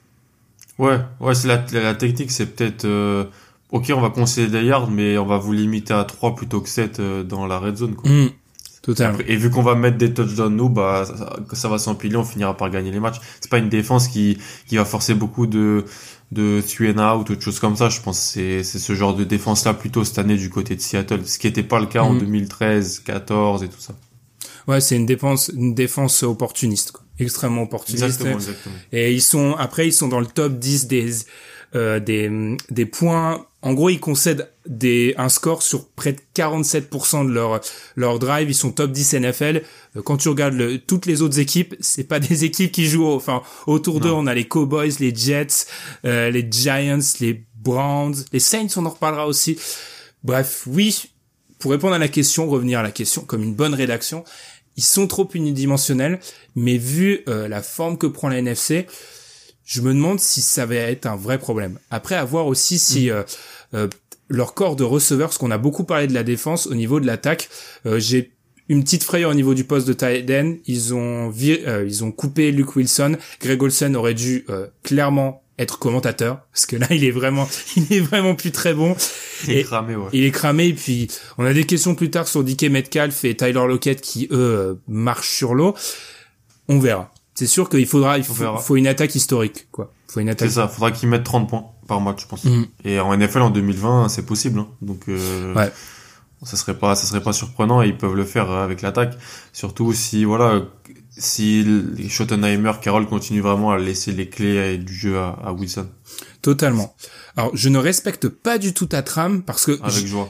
ouais 0.79 0.97
ouais 1.19 1.35
c'est 1.35 1.49
la, 1.49 1.65
la, 1.73 1.93
technique 1.93 2.31
c'est 2.31 2.45
peut-être 2.45 2.85
euh, 2.85 3.25
ok 3.71 3.91
on 3.93 3.99
va 3.99 4.09
concéder 4.11 4.61
des 4.61 4.65
yards 4.65 4.89
mais 4.89 5.17
on 5.17 5.25
va 5.25 5.37
vous 5.37 5.51
limiter 5.51 5.93
à 5.93 6.05
3 6.05 6.33
plutôt 6.33 6.61
que 6.61 6.69
7 6.69 6.99
euh, 6.99 7.23
dans 7.23 7.45
la 7.45 7.59
red 7.59 7.75
zone 7.75 7.95
quoi. 7.95 8.09
Mmh. 8.09 8.29
Totalement. 8.81 9.19
Et 9.27 9.37
vu 9.37 9.49
qu'on 9.49 9.61
va 9.61 9.75
mettre 9.75 9.97
des 9.97 10.13
touchdowns 10.13 10.57
nous, 10.57 10.67
bah 10.67 11.05
ça, 11.05 11.37
ça 11.53 11.69
va 11.69 11.77
s'empiler, 11.77 12.17
on 12.17 12.25
finira 12.25 12.57
par 12.57 12.69
gagner 12.69 12.91
les 12.91 12.99
matchs. 12.99 13.21
C'est 13.39 13.49
pas 13.49 13.57
une 13.57 13.69
défense 13.69 14.09
qui 14.09 14.37
qui 14.67 14.75
va 14.75 14.83
forcer 14.83 15.13
beaucoup 15.13 15.47
de 15.47 15.85
de 16.33 16.59
three 16.59 16.91
and 16.91 16.99
out 16.99 17.29
ou 17.29 17.35
de 17.37 17.41
choses 17.41 17.61
comme 17.61 17.77
ça. 17.77 17.87
Je 17.87 18.01
pense 18.01 18.19
c'est 18.19 18.61
c'est 18.63 18.79
ce 18.79 18.93
genre 18.93 19.15
de 19.15 19.23
défense 19.23 19.63
là 19.63 19.73
plutôt 19.73 20.03
cette 20.03 20.19
année 20.19 20.35
du 20.35 20.49
côté 20.49 20.75
de 20.75 20.81
Seattle, 20.81 21.25
ce 21.25 21.39
qui 21.39 21.47
était 21.47 21.63
pas 21.63 21.79
le 21.79 21.85
cas 21.85 22.01
en 22.03 22.13
2013, 22.13 22.99
mhm. 22.99 23.05
14 23.05 23.63
et 23.63 23.69
tout 23.69 23.79
ça. 23.79 23.93
Ouais, 24.67 24.81
c'est 24.81 24.97
une 24.97 25.05
défense 25.05 25.49
une 25.55 25.73
défense 25.73 26.21
opportuniste 26.23 26.91
quoi. 26.91 27.02
Extrêmement 27.19 27.63
opportuniste. 27.63 28.03
Exactement, 28.03 28.35
exactement. 28.35 28.75
Et 28.91 29.13
ils 29.13 29.21
sont 29.21 29.55
après 29.55 29.87
ils 29.87 29.93
sont 29.93 30.07
dans 30.07 30.19
le 30.19 30.25
top 30.25 30.59
10 30.59 30.87
des 30.87 31.11
euh, 31.75 31.99
des 31.99 32.57
des 32.69 32.85
points 32.85 33.45
en 33.63 33.73
gros, 33.73 33.89
ils 33.89 33.99
concèdent 33.99 34.49
des, 34.67 35.15
un 35.17 35.29
score 35.29 35.63
sur 35.63 35.87
près 35.87 36.11
de 36.11 36.19
47% 36.35 37.25
de 37.25 37.31
leur, 37.31 37.61
leur 37.95 38.19
drive. 38.19 38.49
Ils 38.49 38.55
sont 38.55 38.73
top 38.73 38.91
10 38.91 39.13
NFL. 39.13 39.63
Euh, 39.95 40.01
quand 40.01 40.17
tu 40.17 40.27
regardes 40.27 40.53
le, 40.53 40.79
toutes 40.79 41.05
les 41.05 41.21
autres 41.21 41.39
équipes, 41.39 41.73
c'est 41.79 42.03
pas 42.03 42.19
des 42.19 42.43
équipes 42.43 42.73
qui 42.73 42.87
jouent, 42.87 43.07
enfin, 43.07 43.41
autour 43.65 44.01
d'eux, 44.01 44.11
on 44.11 44.27
a 44.27 44.33
les 44.33 44.45
Cowboys, 44.49 44.91
les 44.99 45.15
Jets, 45.15 45.65
euh, 46.05 46.29
les 46.29 46.45
Giants, 46.51 46.99
les 47.21 47.45
Browns, 47.55 48.15
les 48.33 48.41
Saints, 48.41 48.67
on 48.75 48.85
en 48.85 48.89
reparlera 48.89 49.27
aussi. 49.27 49.57
Bref, 50.25 50.63
oui, 50.67 51.11
pour 51.57 51.71
répondre 51.71 51.93
à 51.93 51.99
la 51.99 52.09
question, 52.09 52.49
revenir 52.49 52.79
à 52.79 52.83
la 52.83 52.91
question 52.91 53.21
comme 53.21 53.43
une 53.43 53.55
bonne 53.55 53.73
rédaction, 53.73 54.25
ils 54.77 54.83
sont 54.83 55.07
trop 55.07 55.27
unidimensionnels, 55.33 56.19
mais 56.55 56.77
vu 56.77 57.21
euh, 57.27 57.47
la 57.47 57.61
forme 57.61 57.97
que 57.97 58.07
prend 58.07 58.29
la 58.29 58.37
NFC, 58.39 58.87
je 59.65 59.81
me 59.81 59.93
demande 59.93 60.19
si 60.19 60.41
ça 60.41 60.65
va 60.65 60.75
être 60.75 61.05
un 61.05 61.15
vrai 61.15 61.39
problème. 61.39 61.79
Après, 61.89 62.15
à 62.15 62.25
voir 62.25 62.47
aussi 62.47 62.79
si 62.79 63.07
mm. 63.07 63.11
euh, 63.11 63.23
euh, 63.73 63.87
leur 64.29 64.53
corps 64.53 64.75
de 64.75 64.83
receveurs, 64.83 65.29
parce 65.29 65.37
qu'on 65.37 65.51
a 65.51 65.57
beaucoup 65.57 65.83
parlé 65.83 66.07
de 66.07 66.13
la 66.13 66.23
défense, 66.23 66.67
au 66.67 66.75
niveau 66.75 66.99
de 66.99 67.05
l'attaque, 67.05 67.49
euh, 67.85 67.99
j'ai 67.99 68.33
une 68.69 68.83
petite 68.83 69.03
frayeur 69.03 69.31
au 69.31 69.33
niveau 69.33 69.53
du 69.53 69.65
poste 69.65 69.87
de 69.87 69.93
tight 69.93 70.31
Ils 70.67 70.93
ont 70.93 71.33
ils 71.33 72.03
ont 72.03 72.11
coupé 72.11 72.51
Luke 72.51 72.75
Wilson. 72.77 73.17
Greg 73.41 73.61
Olsen 73.61 73.95
aurait 73.95 74.13
dû 74.13 74.45
clairement 74.83 75.42
être 75.59 75.77
commentateur 75.77 76.39
parce 76.51 76.65
que 76.65 76.75
là 76.75 76.87
il 76.89 77.03
est 77.03 77.11
vraiment 77.11 77.47
il 77.75 77.91
est 77.93 78.01
vraiment 78.01 78.35
plus 78.35 78.51
très 78.51 78.73
bon 78.73 78.95
il 79.47 79.57
est 79.57 79.63
cramé 79.63 79.95
ouais. 79.95 80.09
il 80.11 80.23
est 80.23 80.31
cramé 80.31 80.67
et 80.67 80.73
puis 80.73 81.07
on 81.37 81.45
a 81.45 81.53
des 81.53 81.65
questions 81.65 81.93
plus 81.93 82.09
tard 82.09 82.27
sur 82.27 82.43
DK 82.43 82.63
Metcalf 82.63 83.23
et 83.23 83.35
Tyler 83.35 83.67
Lockett 83.67 84.01
qui 84.01 84.27
eux 84.31 84.79
marchent 84.87 85.29
sur 85.29 85.53
l'eau 85.53 85.75
on 86.69 86.79
verra 86.79 87.13
c'est 87.35 87.47
sûr 87.47 87.69
qu'il 87.69 87.87
faudra, 87.87 88.17
il 88.17 88.23
faut, 88.23 88.75
une 88.75 88.87
attaque 88.87 89.15
historique, 89.15 89.67
quoi. 89.71 89.91
Faut 90.07 90.19
une 90.19 90.29
attaque. 90.29 90.49
C'est 90.49 90.55
ça, 90.55 90.67
faudra 90.67 90.91
qu'ils 90.91 91.09
mettent 91.09 91.23
30 91.23 91.49
points 91.49 91.65
par 91.87 91.99
match, 91.99 92.21
je 92.21 92.27
pense. 92.27 92.43
Mm. 92.43 92.65
Et 92.85 92.99
en 92.99 93.15
NFL 93.17 93.41
en 93.41 93.49
2020, 93.49 94.09
c'est 94.09 94.25
possible, 94.25 94.59
hein. 94.59 94.67
Donc, 94.81 95.09
euh, 95.09 95.53
ouais. 95.55 95.71
ça 96.43 96.57
serait 96.57 96.77
pas, 96.77 96.95
ça 96.95 97.07
serait 97.07 97.23
pas 97.23 97.33
surprenant 97.33 97.81
et 97.81 97.87
ils 97.87 97.97
peuvent 97.97 98.15
le 98.15 98.23
faire 98.23 98.51
avec 98.51 98.83
l'attaque. 98.83 99.17
Surtout 99.51 99.93
si, 99.93 100.25
voilà, 100.25 100.61
si 101.17 101.65
Schottenheimer, 102.09 102.73
Carroll 102.81 103.07
continue 103.07 103.41
vraiment 103.41 103.71
à 103.71 103.77
laisser 103.77 104.11
les 104.11 104.29
clés 104.29 104.77
du 104.77 104.93
jeu 104.93 105.17
à 105.17 105.53
Wilson. 105.53 105.87
Totalement. 106.41 106.93
Alors, 107.35 107.55
je 107.55 107.69
ne 107.69 107.79
respecte 107.79 108.27
pas 108.27 108.57
du 108.57 108.73
tout 108.73 108.85
ta 108.85 109.01
trame 109.01 109.41
parce 109.41 109.65
que 109.65 109.79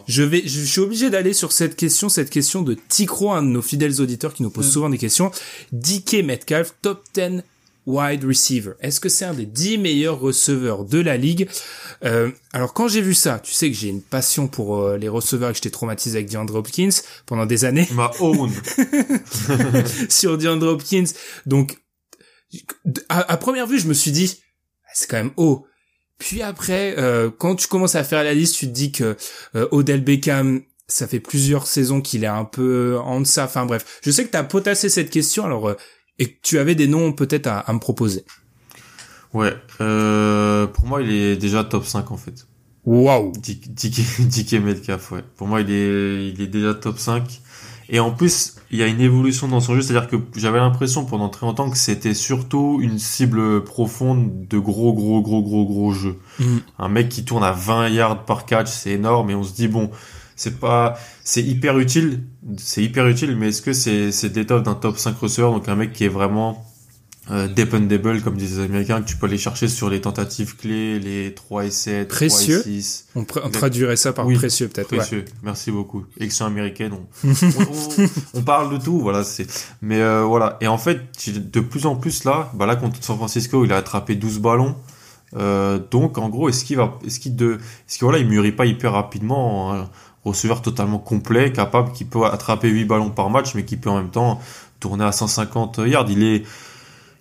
je, 0.07 0.23
vais, 0.23 0.43
je 0.45 0.61
suis 0.61 0.79
obligé 0.79 1.09
d'aller 1.09 1.33
sur 1.33 1.51
cette 1.51 1.75
question, 1.75 2.07
cette 2.07 2.29
question 2.29 2.61
de 2.61 2.77
Ticro, 2.87 3.31
un 3.31 3.43
de 3.43 3.47
nos 3.47 3.61
fidèles 3.61 3.99
auditeurs 3.99 4.33
qui 4.33 4.43
nous 4.43 4.49
pose 4.49 4.67
mm. 4.67 4.71
souvent 4.71 4.89
des 4.89 4.97
questions. 4.97 5.31
DK 5.73 6.23
Metcalf, 6.23 6.75
top 6.81 7.03
10 7.13 7.41
wide 7.85 8.23
receiver. 8.23 8.71
Est-ce 8.79 8.99
que 8.99 9.09
c'est 9.09 9.25
un 9.25 9.33
des 9.33 9.45
10 9.45 9.77
meilleurs 9.77 10.19
receveurs 10.19 10.85
de 10.85 10.99
la 10.99 11.17
ligue? 11.17 11.49
Euh, 12.03 12.31
Alors 12.51 12.73
quand 12.73 12.87
j'ai 12.87 13.01
vu 13.01 13.13
ça, 13.13 13.39
tu 13.39 13.51
sais 13.51 13.69
que 13.69 13.75
j'ai 13.75 13.89
une 13.89 14.01
passion 14.01 14.47
pour 14.47 14.77
euh, 14.77 14.97
les 14.97 15.09
receveurs 15.09 15.49
et 15.49 15.53
que 15.53 15.57
j'étais 15.57 15.69
traumatisé 15.69 16.17
avec 16.17 16.29
DeAndre 16.29 16.55
Hopkins 16.55 16.89
pendant 17.25 17.45
des 17.45 17.65
années. 17.65 17.87
Ma 17.93 18.11
own. 18.19 18.51
sur 20.09 20.37
DeAndre 20.37 20.67
Hopkins. 20.67 21.05
Donc 21.45 21.77
à, 23.09 23.31
à 23.31 23.37
première 23.37 23.67
vue, 23.67 23.79
je 23.79 23.87
me 23.87 23.93
suis 23.93 24.11
dit 24.11 24.41
c'est 24.93 25.09
quand 25.09 25.17
même 25.17 25.33
haut. 25.37 25.65
Puis 26.19 26.41
après, 26.41 26.95
euh, 26.97 27.29
quand 27.37 27.55
tu 27.55 27.67
commences 27.67 27.95
à 27.95 28.03
faire 28.03 28.23
la 28.23 28.33
liste, 28.33 28.55
tu 28.55 28.67
te 28.67 28.71
dis 28.71 28.91
que 28.91 29.17
euh, 29.55 29.67
Odell 29.71 30.03
Beckham, 30.03 30.61
ça 30.87 31.07
fait 31.07 31.19
plusieurs 31.19 31.67
saisons 31.67 32.01
qu'il 32.01 32.23
est 32.23 32.27
un 32.27 32.45
peu 32.45 32.97
en 33.03 33.19
deçà. 33.19 33.45
Enfin 33.45 33.65
bref, 33.65 33.99
je 34.03 34.11
sais 34.11 34.23
que 34.23 34.31
tu 34.31 34.37
as 34.37 34.43
potassé 34.43 34.89
cette 34.89 35.09
question, 35.09 35.45
alors 35.45 35.75
et 36.19 36.27
que 36.27 36.37
tu 36.41 36.59
avais 36.59 36.75
des 36.75 36.87
noms 36.87 37.11
peut-être 37.11 37.47
à, 37.47 37.71
me 37.73 37.79
proposer. 37.79 38.25
Ouais, 39.33 39.53
euh, 39.81 40.67
pour 40.67 40.85
moi, 40.85 41.01
il 41.01 41.11
est 41.11 41.35
déjà 41.35 41.63
top 41.63 41.85
5 41.85 42.11
en 42.11 42.17
fait. 42.17 42.47
Waouh. 42.85 43.31
Dick 43.37 44.53
Metcalf, 44.61 45.11
ouais. 45.11 45.23
Pour 45.37 45.47
moi, 45.47 45.61
il 45.61 45.71
est, 45.71 46.29
il 46.29 46.41
est 46.41 46.47
déjà 46.47 46.73
top 46.73 46.99
5. 46.99 47.41
Et 47.89 47.99
en 47.99 48.11
plus, 48.11 48.55
il 48.71 48.79
y 48.79 48.83
a 48.83 48.87
une 48.87 49.01
évolution 49.01 49.47
dans 49.47 49.59
son 49.59 49.75
jeu, 49.75 49.81
c'est-à-dire 49.81 50.09
que 50.09 50.15
j'avais 50.35 50.57
l'impression 50.57 51.05
pendant 51.05 51.29
très 51.29 51.45
longtemps 51.45 51.69
que 51.69 51.77
c'était 51.77 52.13
surtout 52.13 52.79
une 52.81 52.97
cible 52.97 53.63
profonde 53.63 54.47
de 54.47 54.57
gros, 54.57 54.93
gros, 54.93 55.21
gros, 55.21 55.41
gros, 55.41 55.65
gros 55.65 55.91
jeux. 55.91 56.17
Mm. 56.39 56.57
Un 56.79 56.89
mec 56.89 57.09
qui 57.09 57.25
tourne 57.25 57.43
à 57.43 57.51
20 57.51 57.89
yards 57.89 58.25
par 58.25 58.45
catch, 58.45 58.69
c'est 58.69 58.91
énorme, 58.91 59.29
et 59.29 59.35
on 59.35 59.43
se 59.43 59.53
dit, 59.53 59.67
bon, 59.67 59.91
c'est 60.35 60.59
pas, 60.59 60.97
c'est 61.23 61.43
hyper 61.43 61.77
utile, 61.79 62.23
c'est 62.57 62.83
hyper 62.83 63.07
utile, 63.07 63.35
mais 63.35 63.49
est-ce 63.49 63.61
que 63.61 63.73
c'est, 63.73 64.11
c'est 64.11 64.35
l'étoffe 64.35 64.63
d'un 64.63 64.75
top 64.75 64.97
5 64.97 65.17
receveur, 65.17 65.51
donc 65.51 65.67
un 65.69 65.75
mec 65.75 65.93
qui 65.93 66.05
est 66.05 66.09
vraiment 66.09 66.65
euh, 67.31 67.47
dependable, 67.47 68.21
comme 68.21 68.35
disent 68.35 68.57
les 68.57 68.65
Américains, 68.65 69.01
que 69.01 69.07
tu 69.07 69.15
peux 69.15 69.27
aller 69.27 69.37
chercher 69.37 69.69
sur 69.69 69.89
les 69.89 70.01
tentatives 70.01 70.57
clés, 70.57 70.99
les 70.99 71.33
3 71.33 71.65
et 71.65 71.71
7, 71.71 72.07
précieux. 72.09 72.59
3 72.59 72.71
et 72.71 72.81
6. 72.81 73.07
On, 73.15 73.23
traduirait 73.23 73.95
ça 73.95 74.11
par 74.11 74.27
précieux, 74.27 74.67
peut-être. 74.67 74.89
Précieux. 74.89 75.23
Merci 75.41 75.71
beaucoup. 75.71 76.03
Élection 76.17 76.45
américaine, 76.45 76.91
on, 77.23 77.29
on, 78.33 78.41
parle 78.41 78.77
de 78.77 78.83
tout, 78.83 78.99
voilà, 78.99 79.23
c'est, 79.23 79.47
mais 79.81 80.01
euh, 80.01 80.23
voilà. 80.23 80.57
Et 80.59 80.67
en 80.67 80.77
fait, 80.77 80.99
de 81.29 81.59
plus 81.61 81.85
en 81.85 81.95
plus 81.95 82.25
là, 82.25 82.51
bah 82.55 82.65
là, 82.65 82.75
contre 82.75 83.01
San 83.01 83.15
Francisco, 83.15 83.63
il 83.63 83.71
a 83.71 83.77
attrapé 83.77 84.15
12 84.15 84.39
ballons. 84.39 84.75
Euh, 85.35 85.79
donc, 85.91 86.17
en 86.17 86.27
gros, 86.27 86.49
est-ce 86.49 86.65
qu'il 86.65 86.75
va, 86.75 86.99
est-ce 87.05 87.21
qu'il 87.21 87.37
de, 87.37 87.53
est-ce 87.53 87.99
que 87.99 88.05
voilà, 88.05 88.19
il 88.19 88.27
mûrit 88.27 88.51
pas 88.51 88.65
hyper 88.65 88.91
rapidement, 88.91 89.73
un 89.73 89.89
receveur 90.25 90.61
totalement 90.61 90.99
complet, 90.99 91.51
capable, 91.51 91.91
qui 91.91 92.05
peut 92.05 92.25
attraper 92.25 92.69
8 92.69 92.85
ballons 92.85 93.09
par 93.09 93.29
match, 93.29 93.55
mais 93.55 93.65
qui 93.65 93.77
peut 93.77 93.89
en 93.89 93.97
même 93.97 94.11
temps 94.11 94.39
tourner 94.79 95.03
à 95.05 95.11
150 95.11 95.79
yards. 95.85 96.09
Il 96.09 96.23
est, 96.23 96.43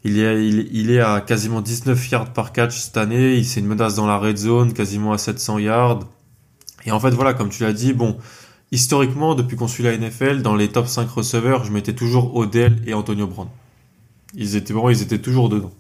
il 0.05 0.19
est, 0.19 0.47
il, 0.47 0.91
est 0.91 1.01
à 1.01 1.21
quasiment 1.21 1.61
19 1.61 2.11
yards 2.11 2.33
par 2.33 2.53
catch 2.53 2.77
cette 2.77 2.97
année. 2.97 3.43
C'est 3.43 3.61
une 3.61 3.67
menace 3.67 3.95
dans 3.95 4.07
la 4.07 4.19
red 4.19 4.37
zone, 4.37 4.73
quasiment 4.73 5.13
à 5.13 5.19
700 5.19 5.59
yards. 5.59 6.01
Et 6.85 6.93
en 6.93 7.01
fait, 7.01 7.11
voilà, 7.11 7.35
comme 7.35 7.49
tu 7.49 7.63
l'as 7.63 7.73
dit, 7.73 7.93
bon, 7.93 8.17
historiquement, 8.73 9.35
depuis 9.35 9.57
qu'on 9.57 9.69
suit 9.69 9.85
la 9.85 9.97
NFL, 9.97 10.43
dans 10.43 10.57
les 10.57 10.69
top 10.69 10.87
5 10.87 11.09
receveurs, 11.09 11.65
je 11.65 11.73
mettais 11.73 11.93
toujours 11.95 12.37
Odell 12.37 12.83
et 12.87 12.95
Antonio 12.95 13.27
Brown. 13.27 13.49
Ils 14.35 14.57
étaient 14.57 14.75
bon, 14.75 14.89
ils 14.89 15.03
étaient 15.03 15.21
toujours 15.21 15.49
dedans. 15.49 15.73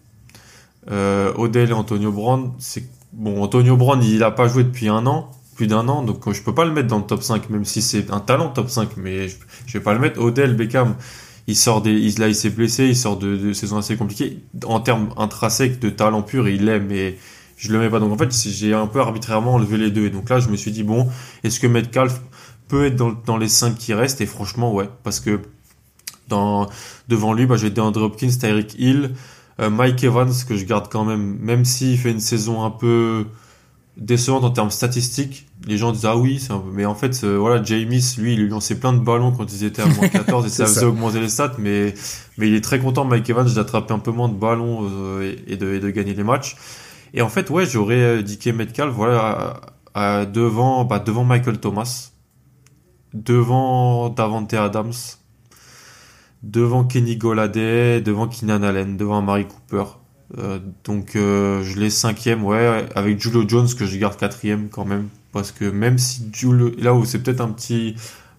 Euh, 0.90 1.32
Odell 1.36 1.70
et 1.70 1.72
Antonio 1.72 2.12
Brown, 2.12 2.52
c'est 2.58 2.84
bon. 3.12 3.42
Antonio 3.42 3.76
Brown, 3.76 4.02
il 4.02 4.22
a 4.22 4.30
pas 4.30 4.48
joué 4.48 4.64
depuis 4.64 4.88
un 4.88 5.06
an, 5.06 5.30
plus 5.54 5.66
d'un 5.66 5.88
an, 5.88 6.02
donc 6.02 6.32
je 6.32 6.42
peux 6.42 6.54
pas 6.54 6.64
le 6.64 6.72
mettre 6.72 6.88
dans 6.88 6.98
le 6.98 7.04
top 7.04 7.22
5, 7.22 7.50
même 7.50 7.64
si 7.64 7.82
c'est 7.82 8.10
un 8.10 8.20
talent 8.20 8.48
top 8.48 8.70
5, 8.70 8.96
mais 8.96 9.28
je, 9.28 9.36
je 9.66 9.78
vais 9.78 9.84
pas 9.84 9.92
le 9.92 10.00
mettre. 10.00 10.20
Odell, 10.20 10.56
Beckham, 10.56 10.94
il 11.46 11.56
sort 11.56 11.82
des, 11.82 12.10
là 12.12 12.28
il 12.28 12.34
s'est 12.34 12.50
blessé, 12.50 12.86
il 12.86 12.96
sort 12.96 13.16
de, 13.18 13.36
de 13.36 13.76
assez 13.76 13.96
compliquées. 13.96 14.42
En 14.64 14.80
termes 14.80 15.10
intrinsèques 15.16 15.80
de 15.80 15.90
talent 15.90 16.22
pur, 16.22 16.48
il 16.48 16.64
l'aime 16.64 16.86
mais 16.88 17.16
je 17.56 17.72
le 17.72 17.78
mets 17.78 17.90
pas. 17.90 18.00
Donc 18.00 18.12
en 18.12 18.18
fait, 18.18 18.32
j'ai 18.32 18.74
un 18.74 18.86
peu 18.86 19.00
arbitrairement 19.00 19.54
enlevé 19.54 19.76
les 19.76 19.90
deux. 19.90 20.06
Et 20.06 20.10
donc 20.10 20.28
là, 20.28 20.40
je 20.40 20.48
me 20.48 20.56
suis 20.56 20.70
dit 20.70 20.82
bon, 20.82 21.08
est-ce 21.44 21.60
que 21.60 21.66
Metcalf 21.66 22.20
peut 22.68 22.86
être 22.86 22.96
dans, 22.96 23.36
les 23.36 23.48
cinq 23.48 23.76
qui 23.76 23.94
restent? 23.94 24.20
Et 24.20 24.26
franchement, 24.26 24.72
ouais, 24.72 24.88
parce 25.02 25.20
que 25.20 25.40
devant 26.28 27.32
lui, 27.34 27.46
bah, 27.46 27.56
j'ai 27.56 27.70
DeAndre 27.70 28.02
Hopkins, 28.02 28.30
Tyreek 28.30 28.74
Hill, 28.78 29.14
euh, 29.60 29.68
Mike 29.68 30.02
Evans 30.02 30.32
que 30.48 30.56
je 30.56 30.64
garde 30.64 30.88
quand 30.90 31.04
même, 31.04 31.38
même 31.40 31.64
s'il 31.64 31.98
fait 31.98 32.10
une 32.10 32.20
saison 32.20 32.64
un 32.64 32.70
peu 32.70 33.26
décevante 33.96 34.44
en 34.44 34.50
termes 34.50 34.70
statistiques. 34.70 35.46
Les 35.66 35.76
gens 35.76 35.92
disent 35.92 36.06
ah 36.06 36.16
oui, 36.16 36.38
c'est 36.40 36.52
un 36.52 36.58
peu... 36.58 36.70
mais 36.72 36.86
en 36.86 36.94
fait 36.94 37.22
euh, 37.24 37.36
voilà, 37.36 37.62
James 37.62 37.90
lui 38.18 38.32
il 38.34 38.40
lui 38.40 38.48
lançait 38.48 38.78
plein 38.78 38.92
de 38.92 38.98
ballons 38.98 39.32
quand 39.32 39.52
ils 39.52 39.64
étaient 39.64 39.82
à 39.82 39.86
moins 39.86 40.08
14 40.08 40.46
et 40.46 40.48
ça 40.48 40.66
faisait 40.66 40.84
augmenter 40.84 41.20
les 41.20 41.28
stats, 41.28 41.54
mais 41.58 41.94
mais 42.38 42.48
il 42.48 42.54
est 42.54 42.62
très 42.62 42.78
content 42.78 43.04
Mike 43.04 43.28
Evans 43.30 43.48
d'attraper 43.52 43.94
un 43.94 43.98
peu 43.98 44.10
moins 44.10 44.28
de 44.28 44.34
ballons 44.34 44.88
euh, 44.90 45.34
et, 45.46 45.56
de, 45.56 45.74
et 45.74 45.80
de 45.80 45.90
gagner 45.90 46.14
les 46.14 46.24
matchs. 46.24 46.56
Et 47.14 47.22
en 47.22 47.28
fait 47.28 47.50
ouais, 47.50 47.66
j'aurais 47.66 48.22
dit 48.22 48.38
Metcalf 48.52 48.94
voilà 48.94 49.60
à, 49.94 50.24
devant 50.24 50.84
bah, 50.84 50.98
devant 50.98 51.24
Michael 51.24 51.58
Thomas, 51.58 52.12
devant 53.12 54.08
Davante 54.08 54.54
Adams, 54.54 54.92
devant 56.42 56.84
Kenny 56.84 57.16
Goladay, 57.16 58.00
devant 58.00 58.26
Keenan 58.26 58.62
Allen, 58.62 58.96
devant 58.96 59.20
Mary 59.20 59.46
Cooper. 59.46 59.84
Euh, 60.38 60.58
donc 60.84 61.14
euh, 61.14 61.62
je 61.62 61.78
l'ai 61.78 61.90
cinquième, 61.90 62.44
ouais, 62.44 62.88
avec 62.94 63.20
Julio 63.20 63.46
Jones 63.46 63.68
que 63.74 63.84
je 63.84 63.98
garde 63.98 64.16
quatrième 64.16 64.68
quand 64.70 64.86
même, 64.86 65.08
parce 65.32 65.52
que 65.52 65.66
même 65.66 65.98
si 65.98 66.28
Julio, 66.32 66.70
là 66.78 66.94
où 66.94 67.04
c'est 67.04 67.18
peut-être 67.18 67.42
un 67.42 67.50
petit, 67.50 67.96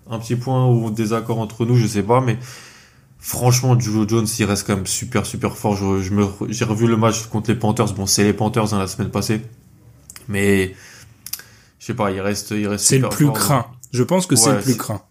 un 0.09 0.17
petit 0.17 0.35
point 0.35 0.67
ou 0.67 0.89
désaccord 0.89 1.39
entre 1.39 1.65
nous, 1.65 1.75
je 1.75 1.85
sais 1.85 2.01
pas, 2.01 2.19
mais 2.19 2.39
franchement 3.19 3.79
Julio 3.79 4.07
Jones 4.07 4.27
il 4.39 4.45
reste 4.45 4.65
quand 4.65 4.75
même 4.75 4.87
super 4.87 5.25
super 5.27 5.55
fort. 5.55 5.75
Je, 5.75 6.11
me, 6.11 6.25
j'ai 6.49 6.65
revu 6.65 6.87
le 6.87 6.97
match 6.97 7.27
contre 7.27 7.51
les 7.51 7.57
Panthers, 7.57 7.93
bon 7.93 8.07
c'est 8.07 8.23
les 8.23 8.33
Panthers 8.33 8.73
hein, 8.73 8.79
la 8.79 8.87
semaine 8.87 9.11
passée, 9.11 9.41
mais 10.27 10.73
je 11.77 11.85
sais 11.85 11.93
pas, 11.93 12.11
il 12.11 12.21
reste, 12.21 12.51
il 12.51 12.67
reste. 12.67 12.85
C'est 12.85 12.97
le 12.97 13.09
plus 13.09 13.31
craint. 13.31 13.67
Je 13.91 14.01
pense 14.01 14.25
que 14.25 14.35
c'est 14.35 14.51
le 14.51 14.61
plus 14.61 14.77
craint. 14.77 15.01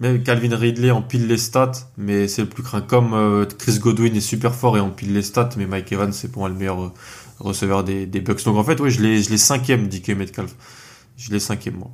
Même 0.00 0.22
Calvin 0.22 0.56
Ridley 0.56 0.90
empile 0.90 1.26
les 1.26 1.36
stats, 1.36 1.72
mais 1.98 2.26
c'est 2.26 2.42
le 2.42 2.48
plus 2.48 2.62
craint. 2.62 2.80
Comme 2.80 3.12
euh, 3.12 3.44
Chris 3.44 3.78
Godwin 3.78 4.14
est 4.16 4.20
super 4.20 4.54
fort 4.54 4.78
et 4.78 4.80
empile 4.80 5.12
les 5.12 5.22
stats, 5.22 5.50
mais 5.58 5.66
Mike 5.66 5.92
Evans 5.92 6.12
c'est 6.12 6.28
pour 6.32 6.40
moi 6.40 6.48
le 6.48 6.54
meilleur 6.54 6.82
euh, 6.82 6.92
receveur 7.38 7.84
des, 7.84 8.06
des 8.06 8.20
Bucks. 8.20 8.42
Donc 8.44 8.56
en 8.56 8.64
fait, 8.64 8.80
oui, 8.80 8.90
je 8.90 9.02
l'ai, 9.02 9.22
je 9.22 9.28
l'ai 9.28 9.38
cinquième, 9.38 9.88
DK 9.88 10.10
Metcalf. 10.10 10.54
Je 11.16 11.30
l'ai 11.30 11.40
cinquième, 11.40 11.76
moi. 11.76 11.90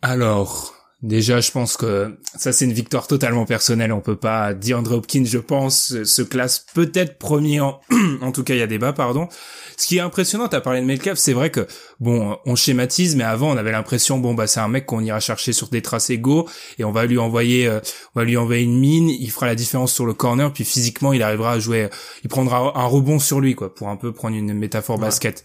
Alors, 0.00 0.74
Déjà, 1.02 1.40
je 1.40 1.50
pense 1.50 1.76
que 1.76 2.16
ça 2.36 2.52
c'est 2.52 2.64
une 2.64 2.72
victoire 2.72 3.08
totalement 3.08 3.44
personnelle. 3.44 3.92
On 3.92 4.00
peut 4.00 4.16
pas 4.16 4.54
dire 4.54 4.78
Andrew 4.78 4.94
Hopkins, 4.94 5.24
je 5.26 5.38
pense, 5.38 6.00
se 6.04 6.22
classe 6.22 6.64
peut-être 6.74 7.18
premier 7.18 7.60
en, 7.60 7.80
en 8.20 8.30
tout 8.30 8.44
cas 8.44 8.54
il 8.54 8.60
y 8.60 8.62
a 8.62 8.68
débat, 8.68 8.92
pardon. 8.92 9.28
Ce 9.76 9.88
qui 9.88 9.96
est 9.96 10.00
impressionnant, 10.00 10.46
t'as 10.46 10.60
parlé 10.60 10.80
de 10.80 10.86
Metcalf, 10.86 11.18
c'est 11.18 11.32
vrai 11.32 11.50
que 11.50 11.66
bon, 11.98 12.36
on 12.46 12.54
schématise, 12.54 13.16
mais 13.16 13.24
avant 13.24 13.50
on 13.50 13.56
avait 13.56 13.72
l'impression 13.72 14.18
bon 14.18 14.34
bah 14.34 14.46
c'est 14.46 14.60
un 14.60 14.68
mec 14.68 14.86
qu'on 14.86 15.02
ira 15.02 15.18
chercher 15.18 15.52
sur 15.52 15.68
des 15.68 15.82
tracés 15.82 16.18
go 16.18 16.48
et 16.78 16.84
on 16.84 16.92
va 16.92 17.04
lui 17.04 17.18
envoyer, 17.18 17.66
euh, 17.66 17.80
on 18.14 18.20
va 18.20 18.24
lui 18.24 18.36
envoyer 18.36 18.62
une 18.62 18.78
mine, 18.78 19.08
il 19.08 19.30
fera 19.32 19.46
la 19.46 19.56
différence 19.56 19.92
sur 19.92 20.06
le 20.06 20.14
corner, 20.14 20.52
puis 20.52 20.64
physiquement 20.64 21.12
il 21.12 21.22
arrivera 21.24 21.52
à 21.52 21.58
jouer, 21.58 21.88
il 22.22 22.28
prendra 22.28 22.78
un 22.78 22.86
rebond 22.86 23.18
sur 23.18 23.40
lui 23.40 23.56
quoi, 23.56 23.74
pour 23.74 23.88
un 23.88 23.96
peu 23.96 24.12
prendre 24.12 24.36
une 24.36 24.54
métaphore 24.54 24.98
basket. 24.98 25.44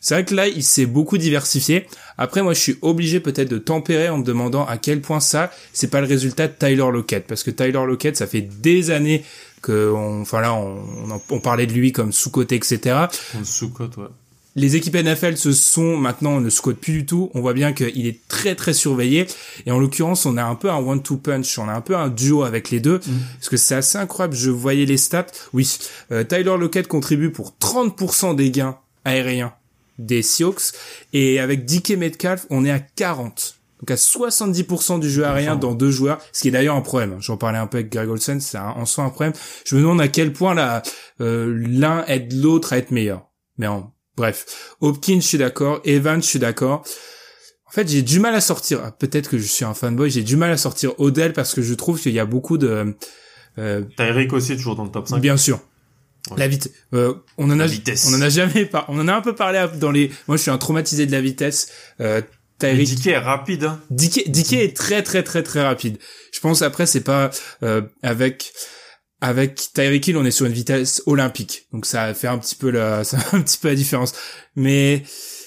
C'est 0.00 0.14
vrai 0.14 0.24
que 0.24 0.34
là, 0.34 0.46
il 0.46 0.62
s'est 0.62 0.86
beaucoup 0.86 1.18
diversifié. 1.18 1.86
Après, 2.18 2.42
moi, 2.42 2.54
je 2.54 2.60
suis 2.60 2.78
obligé 2.82 3.20
peut-être 3.20 3.50
de 3.50 3.58
tempérer 3.58 4.08
en 4.08 4.18
me 4.18 4.24
demandant 4.24 4.64
à 4.66 4.78
quel 4.78 5.00
point 5.00 5.20
ça, 5.20 5.50
c'est 5.72 5.88
pas 5.90 6.00
le 6.00 6.06
résultat 6.06 6.48
de 6.48 6.54
Tyler 6.58 6.90
Lockett. 6.92 7.26
Parce 7.26 7.42
que 7.42 7.50
Tyler 7.50 7.84
Lockett, 7.86 8.16
ça 8.16 8.26
fait 8.26 8.42
des 8.42 8.90
années 8.90 9.24
que, 9.62 9.92
on, 9.94 10.22
enfin 10.22 10.40
là, 10.40 10.54
on, 10.54 11.20
on, 11.30 11.40
parlait 11.40 11.66
de 11.66 11.72
lui 11.72 11.92
comme 11.92 12.12
sous-côté, 12.12 12.56
etc. 12.56 13.06
Sous-côte, 13.42 13.96
ouais. 13.96 14.06
Les 14.56 14.74
équipes 14.74 14.96
NFL 14.96 15.36
se 15.36 15.52
sont 15.52 15.98
maintenant 15.98 16.40
ne 16.40 16.48
sous 16.48 16.74
plus 16.74 16.92
du 16.94 17.06
tout. 17.06 17.30
On 17.34 17.42
voit 17.42 17.52
bien 17.52 17.74
qu'il 17.74 18.06
est 18.06 18.26
très 18.26 18.54
très 18.54 18.72
surveillé. 18.72 19.26
Et 19.66 19.70
en 19.70 19.78
l'occurrence, 19.78 20.24
on 20.24 20.38
a 20.38 20.44
un 20.44 20.54
peu 20.54 20.70
un 20.70 20.78
one-two 20.78 21.18
punch. 21.18 21.58
On 21.58 21.68
a 21.68 21.74
un 21.74 21.82
peu 21.82 21.94
un 21.94 22.08
duo 22.08 22.42
avec 22.42 22.70
les 22.70 22.80
deux. 22.80 22.96
Mm. 23.06 23.18
Parce 23.34 23.50
que 23.50 23.58
c'est 23.58 23.74
assez 23.74 23.98
incroyable. 23.98 24.34
Je 24.34 24.50
voyais 24.50 24.86
les 24.86 24.96
stats. 24.96 25.26
Oui, 25.52 25.78
euh, 26.10 26.24
Tyler 26.24 26.56
Lockett 26.58 26.88
contribue 26.88 27.30
pour 27.30 27.54
30% 27.60 28.34
des 28.34 28.50
gains 28.50 28.78
aériens 29.04 29.52
des 29.98 30.22
Sioux. 30.22 30.54
Et 31.12 31.40
avec 31.40 31.64
DK 31.64 31.90
Metcalf, 31.96 32.46
on 32.50 32.64
est 32.64 32.70
à 32.70 32.80
40. 32.80 33.56
Donc 33.80 33.90
à 33.90 33.94
70% 33.94 35.00
du 35.00 35.10
jeu 35.10 35.26
aérien 35.26 35.56
dans 35.56 35.74
deux 35.74 35.90
joueurs, 35.90 36.18
ce 36.32 36.42
qui 36.42 36.48
est 36.48 36.50
d'ailleurs 36.50 36.76
un 36.76 36.80
problème. 36.80 37.16
J'en 37.20 37.36
parlais 37.36 37.58
un 37.58 37.66
peu 37.66 37.78
avec 37.78 37.92
Greg 37.92 38.08
Olsen, 38.08 38.40
c'est 38.40 38.58
en 38.58 38.86
soi 38.86 39.04
un 39.04 39.10
problème. 39.10 39.34
Je 39.66 39.76
me 39.76 39.82
demande 39.82 40.00
à 40.00 40.08
quel 40.08 40.32
point 40.32 40.54
là 40.54 40.82
euh, 41.20 41.54
l'un 41.68 42.04
aide 42.06 42.32
l'autre 42.32 42.72
à 42.72 42.78
être 42.78 42.90
meilleur. 42.90 43.26
Mais 43.58 43.66
en, 43.66 43.92
bref, 44.16 44.74
Hopkins, 44.80 45.20
je 45.20 45.26
suis 45.26 45.38
d'accord. 45.38 45.80
Evans, 45.84 46.22
je 46.22 46.26
suis 46.26 46.38
d'accord. 46.38 46.84
En 47.66 47.70
fait, 47.70 47.88
j'ai 47.88 48.02
du 48.02 48.18
mal 48.18 48.34
à 48.34 48.40
sortir. 48.40 48.80
Ah, 48.82 48.92
peut-être 48.92 49.28
que 49.28 49.38
je 49.38 49.46
suis 49.46 49.64
un 49.64 49.74
fanboy. 49.74 50.08
J'ai 50.08 50.22
du 50.22 50.36
mal 50.36 50.50
à 50.50 50.56
sortir 50.56 50.98
Odell 50.98 51.32
parce 51.34 51.52
que 51.52 51.60
je 51.60 51.74
trouve 51.74 52.00
qu'il 52.00 52.12
y 52.12 52.20
a 52.20 52.24
beaucoup 52.24 52.56
de. 52.56 52.94
Euh, 53.58 53.82
T'as 53.96 54.06
Eric 54.06 54.32
aussi 54.32 54.56
toujours 54.56 54.76
dans 54.76 54.84
le 54.84 54.90
top 54.90 55.08
5. 55.08 55.20
Bien 55.20 55.36
sûr. 55.36 55.60
La 56.36 56.48
vitesse. 56.48 56.72
Euh, 56.92 57.14
on 57.38 57.50
en 57.50 57.60
a, 57.60 57.66
vitesse. 57.66 58.06
on 58.08 58.14
en 58.14 58.20
a 58.20 58.28
jamais 58.28 58.64
par... 58.66 58.86
on 58.88 58.98
en 58.98 59.06
a 59.06 59.14
un 59.14 59.20
peu 59.20 59.34
parlé 59.34 59.64
dans 59.78 59.90
les. 59.90 60.10
Moi, 60.26 60.36
je 60.36 60.42
suis 60.42 60.50
un 60.50 60.58
traumatisé 60.58 61.06
de 61.06 61.12
la 61.12 61.20
vitesse. 61.20 61.68
Euh, 62.00 62.20
est 62.62 63.18
rapide. 63.18 63.64
Hein. 63.64 63.80
Dickey, 63.90 64.64
est 64.64 64.76
très 64.76 65.02
très 65.02 65.22
très 65.22 65.42
très 65.42 65.62
rapide. 65.62 65.98
Je 66.32 66.40
pense 66.40 66.62
après 66.62 66.86
c'est 66.86 67.02
pas 67.02 67.30
euh, 67.62 67.82
avec 68.02 68.52
avec 69.20 69.72
Tyreek 69.74 70.06
Hill 70.08 70.16
on 70.16 70.24
est 70.24 70.30
sur 70.30 70.46
une 70.46 70.52
vitesse 70.52 71.02
olympique. 71.06 71.66
Donc 71.72 71.86
ça 71.86 72.14
fait 72.14 72.28
un 72.28 72.38
petit 72.38 72.54
peu 72.54 72.70
la 72.70 73.04
ça 73.04 73.18
fait 73.18 73.36
un 73.36 73.42
petit 73.42 73.58
peu 73.58 73.68
la 73.68 73.74
différence. 73.74 74.14
Mais 74.54 75.02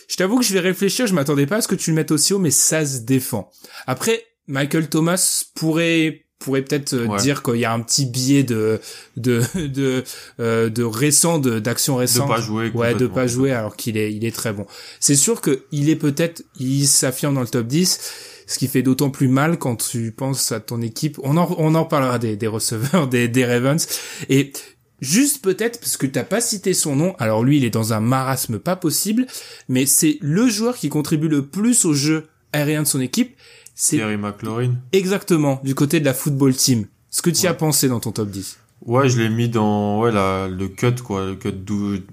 je 0.08 0.16
t'avoue 0.16 0.40
que 0.40 0.46
je 0.46 0.54
vais 0.54 0.60
réfléchir, 0.60 1.08
je 1.08 1.14
m'attendais 1.14 1.48
pas 1.48 1.58
à 1.58 1.62
ce 1.62 1.68
que 1.68 1.76
tu 1.76 1.90
le 1.92 1.96
mettes 1.96 2.12
aussi 2.12 2.34
haut 2.34 2.40
mais 2.40 2.52
ça 2.52 2.86
se 2.86 3.00
défend. 3.00 3.52
Après 3.88 4.24
Michael 4.48 4.90
Thomas 4.90 5.46
pourrait 5.56 6.26
pourrait 6.40 6.62
peut-être 6.62 6.94
euh, 6.94 7.18
dire 7.18 7.44
qu'il 7.44 7.58
y 7.58 7.66
a 7.66 7.74
un 7.74 7.82
petit 7.82 8.06
biais 8.06 8.44
de 8.44 8.80
de 9.18 9.44
de 9.56 10.04
euh, 10.40 10.70
de 10.70 10.84
récent 10.84 11.38
de 11.38 11.60
d'action 11.60 11.98
récente. 11.98 12.30
de 12.30 12.34
pas 12.34 12.42
jouer 12.42 12.72
ouais 12.74 12.96
de 12.96 13.08
pas 13.08 13.28
jouer 13.28 13.52
alors 13.52 13.76
qu'il 13.76 13.98
est 13.98 14.14
il 14.14 14.26
est 14.26 14.36
très 14.36 14.54
bon. 14.54 14.66
C'est 15.02 15.16
sûr 15.16 15.42
que 15.42 15.64
il 15.72 15.90
est 15.90 15.98
peut-être 15.98 16.44
il 16.58 16.88
s'affirme 16.88 17.36
dans 17.36 17.42
le 17.42 17.48
top 17.48 17.68
10 17.68 18.00
ce 18.48 18.58
qui 18.58 18.68
fait 18.68 18.82
d'autant 18.82 19.12
plus 19.12 19.28
mal 19.28 19.60
quand 19.60 19.76
tu 19.76 20.12
penses 20.12 20.52
à 20.54 20.62
ton 20.62 20.82
équipe. 20.82 21.20
On 21.24 21.36
en 21.36 21.54
on 21.58 21.76
en 21.76 21.86
parlera 21.86 22.18
des 22.20 22.38
des 22.38 22.48
receveurs 22.48 23.08
des 23.10 23.28
des 23.28 23.46
Ravens. 23.46 23.86
Et 24.30 24.54
Juste 25.02 25.42
peut-être 25.42 25.80
parce 25.80 25.96
que 25.96 26.06
t'as 26.06 26.26
pas 26.26 26.42
cité 26.42 26.74
son 26.74 26.94
nom. 26.94 27.16
Alors 27.20 27.42
lui, 27.42 27.56
il 27.56 27.64
est 27.64 27.70
dans 27.70 27.94
un 27.94 28.02
marasme 28.02 28.60
pas 28.60 28.76
possible, 28.76 29.28
mais 29.70 29.86
c'est 29.86 30.18
le 30.20 30.50
joueur 30.50 30.76
qui 30.76 30.90
contribue 30.90 31.30
le 31.30 31.46
plus 31.46 31.86
au 31.86 31.94
jeu 31.94 32.28
aérien 32.52 32.84
de 32.84 32.88
son 32.88 33.00
équipe 33.00 33.38
c'est 33.80 33.98
Terry 33.98 34.18
McLaurin. 34.18 34.74
Exactement, 34.92 35.62
du 35.64 35.74
côté 35.74 36.02
de 36.02 36.06
la 36.06 36.14
football 36.14 36.54
team. 36.54 36.86
Ce 37.10 37.22
que 37.22 37.30
tu 37.30 37.48
as 37.48 37.54
pensé 37.54 37.88
dans 37.88 38.02
ton 38.02 38.12
top 38.12 38.30
10 38.30 38.60
Ouais, 38.86 39.08
je 39.10 39.18
l'ai 39.18 39.30
mis 39.30 39.48
dans 39.48 40.00
ouais 40.00 40.12
la, 40.12 40.48
le 40.48 40.68
cut 40.68 40.96
quoi, 41.04 41.26
le 41.26 41.36
cut 41.36 41.54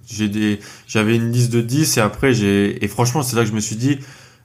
j'ai 0.08 0.28
des 0.28 0.60
j'avais 0.86 1.16
une 1.16 1.30
liste 1.30 1.52
de 1.52 1.60
10 1.60 1.96
et 1.96 2.00
après 2.00 2.32
j'ai 2.32 2.84
et 2.84 2.88
franchement, 2.88 3.22
c'est 3.22 3.36
là 3.36 3.42
que 3.42 3.48
je 3.48 3.54
me 3.54 3.60
suis 3.60 3.76
dit 3.76 3.98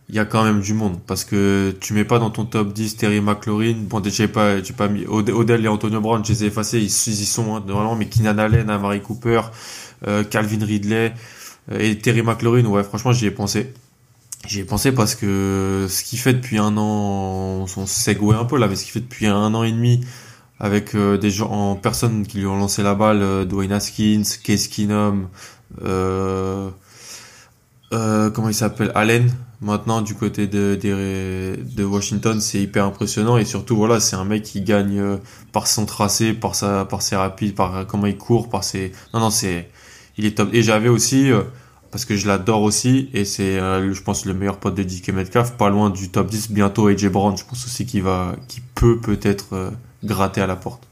il 0.10 0.16
y 0.16 0.20
a 0.20 0.26
quand 0.26 0.44
même 0.44 0.62
du 0.62 0.74
monde 0.74 1.00
parce 1.08 1.24
que 1.24 1.76
tu 1.80 1.94
mets 1.94 2.06
pas 2.06 2.20
dans 2.20 2.30
ton 2.30 2.46
top 2.46 2.74
10 2.74 2.98
Terry 2.98 3.22
McLaurin, 3.22 3.76
bon 3.78 4.02
j'ai 4.04 4.28
pas 4.28 4.62
j'ai 4.62 4.74
pas 4.74 4.88
mis 4.88 5.06
Odell 5.08 5.64
et 5.64 5.68
Antonio 5.68 6.02
Brown, 6.02 6.24
je 6.26 6.34
les 6.34 6.44
ai 6.44 6.48
effacés, 6.48 6.80
ils, 6.80 6.86
y 6.86 7.26
sont 7.26 7.56
hein, 7.56 7.64
normalement 7.66 7.96
mais 7.96 8.06
Keenan 8.08 8.38
Allen, 8.38 8.70
Amari 8.70 9.02
Cooper, 9.02 9.42
euh, 10.08 10.24
Calvin 10.24 10.64
Ridley 10.64 11.14
euh, 11.72 11.80
et 11.80 11.98
Terry 11.98 12.22
McLaurin, 12.22 12.66
ouais, 12.66 12.84
franchement, 12.84 13.12
j'y 13.14 13.28
ai 13.28 13.32
pensé. 13.32 13.74
J'y 14.48 14.60
ai 14.60 14.66
pensé 14.66 14.92
parce 14.92 15.16
que 15.16 15.86
ce 15.88 16.04
qu'il 16.04 16.18
fait 16.20 16.34
depuis 16.34 16.58
un 16.58 16.76
an, 16.76 17.66
on 17.78 17.86
segue 17.86 18.34
un 18.34 18.46
peu 18.46 18.58
là, 18.58 18.68
mais 18.68 18.76
ce 18.76 18.84
qu'il 18.84 18.92
fait 18.92 19.00
depuis 19.00 19.28
un 19.28 19.54
an 19.54 19.64
et 19.64 19.72
demi 19.72 20.02
avec 20.60 20.96
euh, 20.96 21.18
des 21.18 21.30
gens 21.32 21.50
en 21.50 21.76
personne 21.76 22.26
qui 22.26 22.40
lui 22.40 22.46
ont 22.48 22.58
lancé 22.58 22.84
la 22.84 22.94
balle, 22.96 23.22
euh, 23.22 23.46
Dwayne 23.46 23.72
Haskins, 23.72 24.24
Case 24.44 24.68
Keenum, 24.68 25.28
euh, 25.84 26.70
euh, 27.94 28.30
comment 28.30 28.50
il 28.50 28.54
s'appelle, 28.54 28.92
Allen. 28.96 29.32
Maintenant 29.62 30.02
du 30.02 30.16
côté 30.16 30.48
de, 30.48 30.76
de, 30.82 31.60
de 31.62 31.84
Washington, 31.84 32.42
c'est 32.42 32.60
hyper 32.60 32.86
impressionnant 32.86 33.38
et 33.38 33.46
surtout 33.46 33.76
voilà, 33.76 34.00
c'est 34.00 34.16
un 34.16 34.26
mec 34.26 34.42
qui 34.42 34.62
gagne 34.62 35.20
par 35.52 35.68
son 35.68 35.86
tracé, 35.86 36.34
par 36.34 36.56
sa, 36.56 36.84
par 36.86 37.04
ses 37.04 37.16
rapides, 37.16 37.54
par 37.54 37.86
comment 37.86 38.08
il 38.08 38.18
court, 38.18 38.50
par 38.50 38.64
ses, 38.64 38.92
non 39.14 39.20
non 39.20 39.30
c'est, 39.30 39.70
il 40.18 40.26
est 40.26 40.36
top. 40.36 40.50
Et 40.52 40.64
j'avais 40.64 40.90
aussi 40.90 41.30
parce 41.92 42.06
que 42.06 42.16
je 42.16 42.28
l'adore 42.28 42.62
aussi 42.62 43.10
et 43.14 43.26
c'est 43.26 43.60
euh, 43.60 43.94
je 43.94 44.02
pense 44.02 44.26
le 44.26 44.34
meilleur 44.34 44.58
pote 44.58 44.76
de 44.76 44.84
DK 44.84 45.10
Metcalf 45.10 45.52
pas 45.52 45.70
loin 45.70 45.90
du 45.90 46.10
top 46.10 46.30
10 46.30 46.52
bientôt 46.52 46.88
AJ 46.88 47.08
Brown. 47.08 47.38
Je 47.38 47.44
pense 47.44 47.66
aussi 47.66 47.86
qu'il 47.86 48.04
va 48.04 48.36
qui 48.48 48.62
peut 48.76 49.00
peut-être 49.00 49.48
euh, 49.54 49.70
gratter 50.04 50.42
à 50.42 50.48
la 50.48 50.56
porte. 50.56 50.88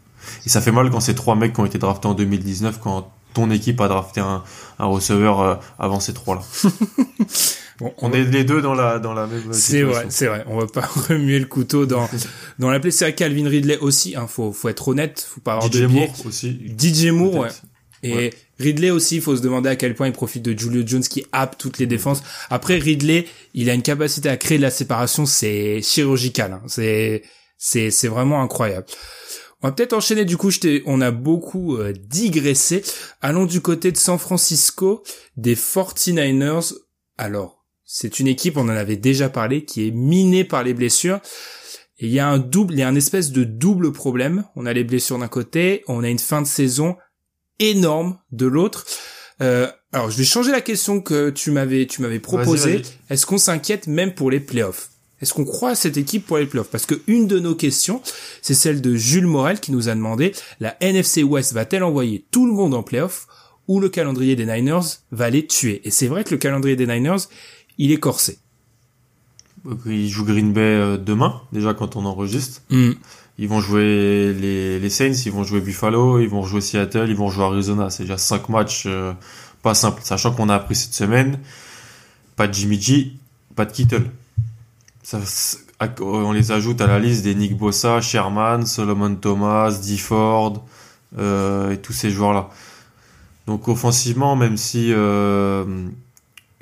Et 0.45 0.49
ça 0.49 0.61
fait 0.61 0.71
mal 0.71 0.89
quand 0.91 0.99
c'est 0.99 1.15
trois 1.15 1.35
mecs 1.35 1.53
qui 1.53 1.61
ont 1.61 1.65
été 1.65 1.77
draftés 1.77 2.07
en 2.07 2.13
2019 2.13 2.79
quand 2.79 3.11
ton 3.33 3.49
équipe 3.51 3.79
a 3.79 3.87
drafté 3.87 4.19
un, 4.19 4.43
un 4.79 4.85
receveur 4.85 5.39
euh, 5.39 5.55
avant 5.77 5.99
ces 5.99 6.13
trois 6.13 6.35
là 6.35 6.41
bon, 7.79 7.93
on, 7.99 8.11
est 8.11 8.23
les 8.23 8.43
deux 8.43 8.61
dans 8.61 8.73
la 8.73 8.99
dans 8.99 9.13
la 9.13 9.27
même 9.27 9.53
c'est 9.53 9.83
vrai 9.83 10.07
c'est 10.09 10.27
vrai. 10.27 10.43
On 10.47 10.59
va 10.59 10.67
pas 10.67 10.81
remuer 11.09 11.39
le 11.39 11.45
couteau 11.45 11.85
dans 11.85 12.09
dans 12.57 12.69
la 12.69 12.79
c'est 12.91 13.13
Calvin 13.13 13.47
Ridley 13.47 13.77
aussi 13.77 14.15
hein, 14.17 14.27
faut 14.27 14.51
faut 14.51 14.67
être 14.67 14.89
honnête 14.89 15.25
faut 15.29 15.41
pas 15.41 15.53
avoir 15.53 15.71
DJ 15.71 15.83
Moore 15.83 16.25
aussi. 16.25 16.59
DJ 16.77 17.07
Moore 17.11 17.35
ouais 17.35 17.49
et 18.03 18.31
Ridley 18.59 18.91
aussi, 18.91 19.15
il 19.15 19.21
faut 19.21 19.35
se 19.35 19.41
demander 19.41 19.69
à 19.69 19.75
quel 19.75 19.95
point 19.95 20.07
il 20.07 20.13
profite 20.13 20.43
de 20.43 20.57
Julio 20.57 20.83
Jones 20.85 21.03
qui 21.03 21.25
happe 21.31 21.57
toutes 21.57 21.79
les 21.79 21.87
défenses. 21.87 22.23
Après, 22.49 22.77
Ridley, 22.77 23.25
il 23.53 23.69
a 23.69 23.73
une 23.73 23.81
capacité 23.81 24.29
à 24.29 24.37
créer 24.37 24.57
de 24.57 24.63
la 24.63 24.71
séparation, 24.71 25.25
c'est 25.25 25.81
chirurgical. 25.81 26.53
Hein. 26.53 26.61
C'est 26.67 27.23
c'est 27.57 27.91
c'est 27.91 28.07
vraiment 28.07 28.41
incroyable. 28.41 28.87
On 29.61 29.67
va 29.67 29.73
peut-être 29.73 29.93
enchaîner 29.93 30.23
du 30.23 30.37
coup, 30.37 30.51
on 30.85 31.01
a 31.01 31.11
beaucoup 31.11 31.77
euh, 31.77 31.91
digressé. 31.93 32.81
Allons 33.21 33.45
du 33.45 33.59
côté 33.59 33.91
de 33.91 33.97
San 33.97 34.17
Francisco, 34.17 35.03
des 35.35 35.55
49ers. 35.55 36.73
alors, 37.17 37.59
c'est 37.83 38.19
une 38.19 38.27
équipe, 38.27 38.55
on 38.55 38.61
en 38.61 38.69
avait 38.69 38.97
déjà 38.97 39.29
parlé, 39.29 39.65
qui 39.65 39.87
est 39.87 39.91
minée 39.91 40.43
par 40.43 40.63
les 40.63 40.73
blessures. 40.73 41.19
Et 41.97 42.05
il 42.05 42.11
y 42.11 42.19
a 42.19 42.27
un 42.29 42.37
double, 42.37 42.75
il 42.75 42.79
y 42.79 42.83
a 42.83 42.87
un 42.87 42.95
espèce 42.95 43.31
de 43.31 43.43
double 43.43 43.91
problème. 43.91 44.45
On 44.55 44.65
a 44.65 44.71
les 44.71 44.85
blessures 44.85 45.17
d'un 45.17 45.27
côté, 45.27 45.83
on 45.87 46.03
a 46.03 46.09
une 46.09 46.19
fin 46.19 46.41
de 46.41 46.47
saison 46.47 46.95
énorme 47.59 48.17
de 48.31 48.45
l'autre. 48.45 48.85
Euh, 49.41 49.67
alors, 49.91 50.11
je 50.11 50.17
vais 50.17 50.23
changer 50.23 50.51
la 50.51 50.61
question 50.61 51.01
que 51.01 51.29
tu 51.29 51.51
m'avais, 51.51 51.87
tu 51.87 52.01
m'avais 52.01 52.19
proposée. 52.19 52.81
Est-ce 53.09 53.25
qu'on 53.25 53.37
s'inquiète 53.37 53.87
même 53.87 54.13
pour 54.13 54.29
les 54.31 54.39
playoffs? 54.39 54.89
Est-ce 55.21 55.33
qu'on 55.33 55.45
croit 55.45 55.71
à 55.71 55.75
cette 55.75 55.97
équipe 55.97 56.25
pour 56.25 56.37
les 56.37 56.45
playoffs? 56.45 56.69
Parce 56.69 56.85
que 56.85 56.95
une 57.07 57.27
de 57.27 57.39
nos 57.39 57.55
questions, 57.55 58.01
c'est 58.41 58.53
celle 58.53 58.81
de 58.81 58.95
Jules 58.95 59.27
Morel 59.27 59.59
qui 59.59 59.71
nous 59.71 59.89
a 59.89 59.95
demandé 59.95 60.33
la 60.59 60.77
NFC 60.81 61.23
West 61.23 61.53
va-t-elle 61.53 61.83
envoyer 61.83 62.25
tout 62.31 62.45
le 62.45 62.53
monde 62.53 62.73
en 62.73 62.83
playoffs 62.83 63.27
ou 63.67 63.79
le 63.79 63.89
calendrier 63.89 64.35
des 64.35 64.45
Niners 64.45 65.01
va 65.11 65.29
les 65.29 65.45
tuer? 65.45 65.81
Et 65.83 65.91
c'est 65.91 66.07
vrai 66.07 66.23
que 66.23 66.31
le 66.31 66.37
calendrier 66.37 66.75
des 66.75 66.87
Niners, 66.87 67.27
il 67.77 67.91
est 67.91 67.99
corsé. 67.99 68.39
Ils 69.85 70.09
jouent 70.09 70.25
Green 70.25 70.53
Bay 70.53 70.61
euh, 70.61 70.97
demain, 70.97 71.41
déjà 71.51 71.73
quand 71.73 71.95
on 71.95 72.05
enregistre. 72.05 72.61
Hmm. 72.69 72.93
Ils 73.41 73.47
vont 73.47 73.61
jouer 73.61 74.33
les, 74.33 74.79
les, 74.79 74.89
Saints, 74.89 75.13
ils 75.25 75.31
vont 75.31 75.43
jouer 75.43 75.61
Buffalo, 75.61 76.19
ils 76.19 76.27
vont 76.27 76.43
jouer 76.43 76.59
Seattle, 76.59 77.05
ils 77.07 77.15
vont 77.15 77.29
jouer 77.29 77.45
Arizona. 77.45 77.89
C'est 77.89 78.03
déjà 78.03 78.17
cinq 78.17 78.49
matchs 78.49 78.83
euh, 78.85 79.13
pas 79.61 79.73
simples. 79.73 80.01
Sachant 80.03 80.33
qu'on 80.33 80.49
a 80.49 80.55
appris 80.55 80.75
cette 80.75 80.93
semaine, 80.93 81.39
pas 82.35 82.47
de 82.47 82.53
Jimmy 82.53 82.79
G, 82.79 83.13
pas 83.55 83.63
de 83.63 83.71
Kittle. 83.71 84.11
Ça, 85.03 85.19
on 86.01 86.33
les 86.33 86.51
ajoute 86.51 86.81
à 86.81 86.87
la 86.87 86.99
liste 86.99 87.23
des 87.23 87.33
Nick 87.33 87.57
Bossa, 87.57 88.01
Sherman, 88.01 88.65
Solomon 88.65 89.15
Thomas, 89.15 89.71
DeFord 89.71 90.65
euh, 91.17 91.71
et 91.71 91.77
tous 91.77 91.93
ces 91.93 92.11
joueurs-là. 92.11 92.49
Donc 93.47 93.67
offensivement, 93.69 94.35
même 94.35 94.57
si 94.57 94.91
euh, 94.91 95.63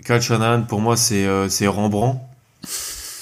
Kyle 0.06 0.22
Shanahan, 0.22 0.62
pour 0.62 0.80
moi, 0.80 0.96
c'est 0.96 1.26
euh, 1.26 1.50
Rembrandt. 1.66 2.22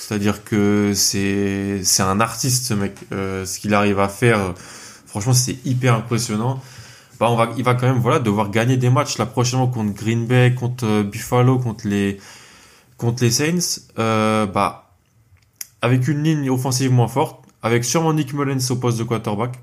C'est-à-dire 0.08 0.44
que 0.44 0.92
c'est 0.94 1.82
un 2.00 2.20
artiste 2.20 2.66
ce 2.66 2.76
mec. 2.76 2.96
Euh, 3.12 3.44
ce 3.44 3.60
qu'il 3.60 3.74
arrive 3.74 4.00
à 4.00 4.08
faire, 4.08 4.54
franchement, 5.08 5.34
c'est 5.34 5.58
hyper 5.66 5.96
impressionnant. 5.96 6.62
Bah, 7.20 7.32
on 7.32 7.36
va, 7.36 7.50
il 7.58 7.64
va 7.64 7.74
quand 7.74 7.88
même 7.88 7.98
voilà 7.98 8.20
devoir 8.20 8.52
gagner 8.52 8.78
des 8.78 8.92
matchs 8.92 9.18
la 9.18 9.26
prochaine 9.26 9.60
contre 9.72 9.96
Green 9.96 10.28
Bay, 10.28 10.54
contre 10.54 10.86
euh, 10.86 11.04
Buffalo, 11.04 11.58
contre 11.58 11.88
les 11.88 12.20
contre 12.98 13.24
les 13.24 13.32
Saints. 13.32 13.82
Euh, 13.98 14.46
bah 14.46 14.92
avec 15.82 16.08
une 16.08 16.22
ligne 16.24 16.50
offensive 16.52 16.92
moins 16.92 17.08
forte, 17.08 17.44
avec 17.64 17.84
sûrement 17.84 18.14
Nick 18.14 18.34
Mullens 18.34 18.72
au 18.72 18.76
poste 18.76 19.00
de 19.00 19.04
quarterback, 19.04 19.58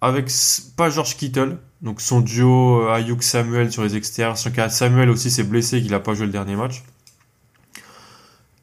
avec 0.00 0.30
pas 0.76 0.90
George 0.90 1.16
Kittle, 1.16 1.58
donc 1.82 2.00
son 2.00 2.20
duo 2.20 2.88
Ayuk 2.90 3.22
Samuel 3.24 3.72
sur 3.72 3.82
les 3.82 3.96
extérieurs. 3.96 4.36
Samuel 4.36 5.10
aussi 5.10 5.30
s'est 5.30 5.44
blessé, 5.44 5.82
qu'il 5.82 5.94
a 5.94 6.00
pas 6.00 6.14
joué 6.14 6.26
le 6.26 6.32
dernier 6.32 6.56
match 6.56 6.82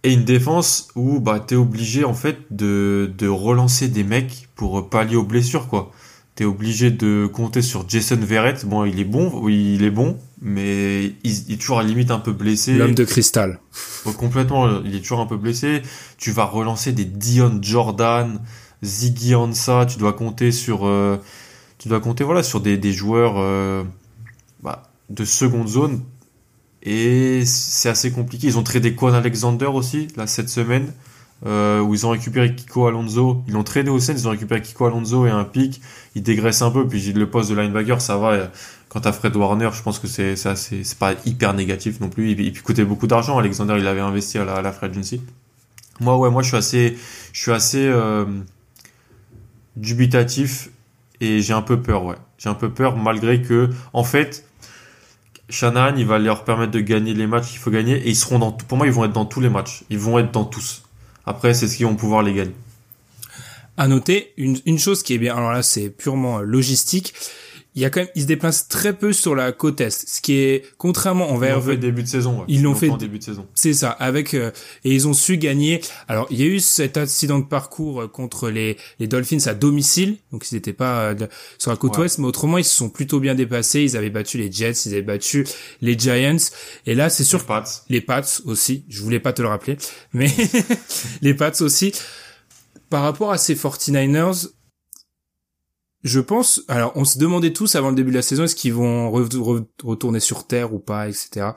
et 0.06 0.14
une 0.14 0.24
défense 0.24 0.90
où 0.96 1.20
bah 1.20 1.40
t'es 1.40 1.56
obligé 1.56 2.04
en 2.04 2.14
fait 2.14 2.38
de, 2.52 3.12
de 3.18 3.28
relancer 3.28 3.88
des 3.88 4.04
mecs 4.04 4.48
pour 4.56 4.90
pallier 4.90 5.16
aux 5.16 5.24
blessures 5.24 5.68
quoi. 5.68 5.92
T'es 6.36 6.44
obligé 6.44 6.92
de 6.92 7.30
compter 7.32 7.62
sur 7.62 7.88
Jason 7.88 8.18
Verrett. 8.18 8.66
Bon, 8.66 8.84
il 8.84 9.00
est 9.00 9.06
bon, 9.06 9.32
oui, 9.42 9.76
il 9.76 9.86
est 9.86 9.90
bon, 9.90 10.20
mais 10.42 11.14
il, 11.24 11.54
est 11.54 11.60
toujours 11.60 11.80
à 11.80 11.84
la 11.84 11.88
limite 11.88 12.12
un 12.12 12.20
peu 12.20 12.34
blessé. 12.34 12.74
L'homme 12.74 12.94
de 12.94 13.06
cristal. 13.06 13.62
complètement, 14.18 14.82
il 14.84 14.94
est 14.96 15.00
toujours 15.00 15.22
un 15.22 15.28
peu 15.28 15.38
blessé. 15.38 15.82
Tu 16.18 16.32
vas 16.32 16.44
relancer 16.44 16.92
des 16.92 17.06
Dion 17.06 17.60
Jordan, 17.62 18.42
Ziggy 18.84 19.34
Ansah. 19.34 19.86
Tu 19.86 19.98
dois 19.98 20.12
compter 20.12 20.52
sur, 20.52 20.86
euh, 20.86 21.16
tu 21.78 21.88
dois 21.88 22.02
compter 22.02 22.26
voilà 22.26 22.44
sur 22.44 22.60
des, 22.60 22.78
des 22.78 22.92
joueurs 22.92 23.36
euh, 23.38 23.86
bah, 24.62 24.84
de 25.10 25.24
seconde 25.24 25.70
zone 25.70 26.02
et 26.86 27.44
c'est 27.46 27.90
assez 27.90 28.12
compliqué. 28.12 28.48
Ils 28.48 28.58
ont 28.58 28.64
tradé 28.64 28.96
Quan 28.96 29.14
Alexander 29.14 29.66
aussi, 29.66 30.08
là, 30.16 30.28
cette 30.28 30.50
semaine, 30.50 30.94
euh, 31.46 31.82
où 31.82 31.94
ils 31.94 32.06
ont 32.06 32.12
récupéré 32.12 32.56
Kiko 32.56 32.88
Alonso. 32.88 33.44
Ils 33.48 33.54
l'ont 33.54 33.64
tradé 33.64 33.90
au 33.90 34.00
Seine, 34.00 34.18
ils 34.18 34.28
ont 34.28 34.32
récupéré 34.32 34.62
Kiko 34.62 34.86
Alonso 34.86 35.26
et 35.26 35.32
un 35.32 35.44
pic. 35.44 35.82
Ils 36.16 36.24
dégraissent 36.24 36.62
un 36.62 36.72
peu, 36.72 36.88
puis 36.88 37.12
le 37.12 37.30
poste 37.30 37.50
de 37.50 37.56
linebacker, 37.56 38.00
ça 38.02 38.18
va. 38.18 38.52
Quant 38.88 39.02
à 39.02 39.12
Fred 39.12 39.36
Warner, 39.36 39.70
je 39.74 39.82
pense 39.82 40.00
que 40.00 40.08
c'est 40.08 40.36
c'est 40.38 40.98
pas 40.98 41.16
hyper 41.26 41.54
négatif 41.54 42.00
non 42.00 42.08
plus. 42.08 42.32
Il, 42.32 42.40
il 42.40 42.62
coûtait 42.62 42.86
beaucoup 42.86 43.08
d'argent. 43.08 43.38
Alexander, 43.38 43.76
il 43.78 43.88
avait 43.88 44.00
investi 44.00 44.38
à 44.38 44.46
la, 44.46 44.56
à 44.56 44.62
la 44.62 44.74
agency. 44.82 45.22
Moi, 46.00 46.18
ouais, 46.18 46.30
moi, 46.30 46.42
je 46.44 46.50
suis 46.50 46.58
assez, 46.58 46.98
je 47.34 47.42
suis 47.42 47.52
assez 47.52 47.86
euh, 47.88 48.26
dubitatif 49.76 50.70
et 51.20 51.42
j'ai 51.42 51.54
un 51.54 51.62
peu 51.62 51.82
peur, 51.82 52.04
ouais. 52.06 52.16
J'ai 52.38 52.50
un 52.50 52.54
peu 52.54 52.70
peur 52.70 52.98
malgré 52.98 53.42
que, 53.42 53.70
en 53.94 54.04
fait, 54.04 54.46
Shanahan, 55.50 55.96
il 55.98 56.06
va 56.06 56.18
leur 56.18 56.44
permettre 56.44 56.72
de 56.72 56.80
gagner 56.80 57.14
les 57.14 57.28
matchs 57.28 57.52
qu'il 57.52 57.60
faut 57.60 57.72
gagner 57.72 57.96
et 57.98 58.10
ils 58.10 58.16
seront 58.16 58.40
dans, 58.40 58.52
pour 58.52 58.78
moi, 58.78 58.88
ils 58.88 58.94
vont 58.94 59.06
être 59.06 59.14
dans 59.14 59.26
tous 59.26 59.42
les 59.42 59.50
matchs. 59.50 59.84
Ils 59.90 60.00
vont 60.00 60.18
être 60.20 60.32
dans 60.32 60.46
tous. 60.46 60.84
Après, 61.26 61.54
c'est 61.54 61.68
ce 61.68 61.78
qu'ils 61.78 61.86
vont 61.86 61.96
pouvoir 61.96 62.24
les 62.24 62.34
gagner. 62.34 62.56
À 63.78 63.88
noter, 63.88 64.34
une, 64.38 64.58
une 64.66 64.80
chose 64.80 65.04
qui 65.04 65.14
est 65.14 65.18
bien, 65.18 65.36
alors 65.36 65.52
là, 65.52 65.62
c'est 65.62 65.90
purement 65.90 66.40
logistique, 66.40 67.14
il 67.76 67.82
y 67.82 67.86
a 67.86 67.90
quand 67.90 68.00
même, 68.00 68.10
ils 68.16 68.22
se 68.22 68.28
déplacent 68.28 68.70
très 68.70 68.94
peu 68.94 69.12
sur 69.12 69.36
la 69.36 69.52
côte 69.52 69.82
est, 69.82 69.90
ce 69.90 70.22
qui 70.22 70.38
est 70.38 70.64
contrairement 70.78 71.30
envers 71.30 71.58
ils 71.58 71.60
l'ont 71.60 71.62
fait 71.62 71.78
début 71.78 72.04
de 72.04 72.08
saison. 72.08 72.46
Ils 72.48 72.64
l'ont 72.64 72.74
fait 72.74 72.90
début 72.98 73.20
de 73.20 73.24
saison. 73.24 73.48
C'est 73.54 73.74
ça, 73.74 73.90
avec 73.90 74.34
euh, 74.34 74.52
et 74.86 74.94
ils 74.94 75.10
ont 75.10 75.14
su 75.14 75.38
gagner. 75.38 75.82
Alors 76.08 76.26
il 76.30 76.40
y 76.40 76.44
a 76.44 76.46
eu 76.46 76.62
cet 76.62 76.96
accident 76.96 77.38
de 77.38 77.44
parcours 77.44 78.04
euh, 78.04 78.08
contre 78.08 78.50
les 78.50 78.78
les 79.00 79.08
Dolphins 79.08 79.46
à 79.48 79.54
domicile, 79.54 80.18
donc 80.32 80.50
ils 80.50 80.56
n'étaient 80.56 80.74
pas 80.74 81.12
euh, 81.12 81.28
sur 81.58 81.70
la 81.70 81.78
côte 81.78 81.98
ouest, 81.98 82.18
mais 82.18 82.28
autrement 82.28 82.58
ils 82.58 82.64
se 82.64 82.74
sont 82.74 82.90
plutôt 82.90 83.20
bien 83.20 83.36
dépassés. 83.36 83.82
Ils 83.82 83.98
avaient 83.98 84.10
battu 84.10 84.38
les 84.38 84.50
Jets, 84.50 84.86
ils 84.86 84.94
avaient 84.94 85.02
battu 85.02 85.46
les 85.82 86.00
Giants, 86.00 86.38
et 86.86 86.96
là 86.96 87.10
c'est 87.10 87.26
sûr 87.26 87.40
les 87.40 87.46
Pats, 87.46 87.64
les 87.90 88.02
Pats 88.02 88.42
aussi. 88.46 88.86
Je 88.88 89.02
voulais 89.02 89.20
pas 89.20 89.34
te 89.34 89.42
le 89.42 89.50
rappeler, 89.50 89.78
mais 90.14 90.28
les 91.22 91.34
Pats 91.34 91.52
aussi. 91.60 91.92
Par 92.90 93.02
rapport 93.02 93.32
à 93.32 93.38
ces 93.38 93.56
49ers, 93.56 94.48
je 96.06 96.20
pense, 96.20 96.62
alors 96.68 96.92
on 96.96 97.04
se 97.04 97.18
demandait 97.18 97.52
tous 97.52 97.76
avant 97.76 97.90
le 97.90 97.96
début 97.96 98.12
de 98.12 98.16
la 98.16 98.22
saison 98.22 98.44
est-ce 98.44 98.56
qu'ils 98.56 98.76
vont 98.76 99.10
retourner 99.12 100.20
sur 100.20 100.46
Terre 100.46 100.72
ou 100.72 100.80
pas, 100.80 101.10
etc. 101.10 101.48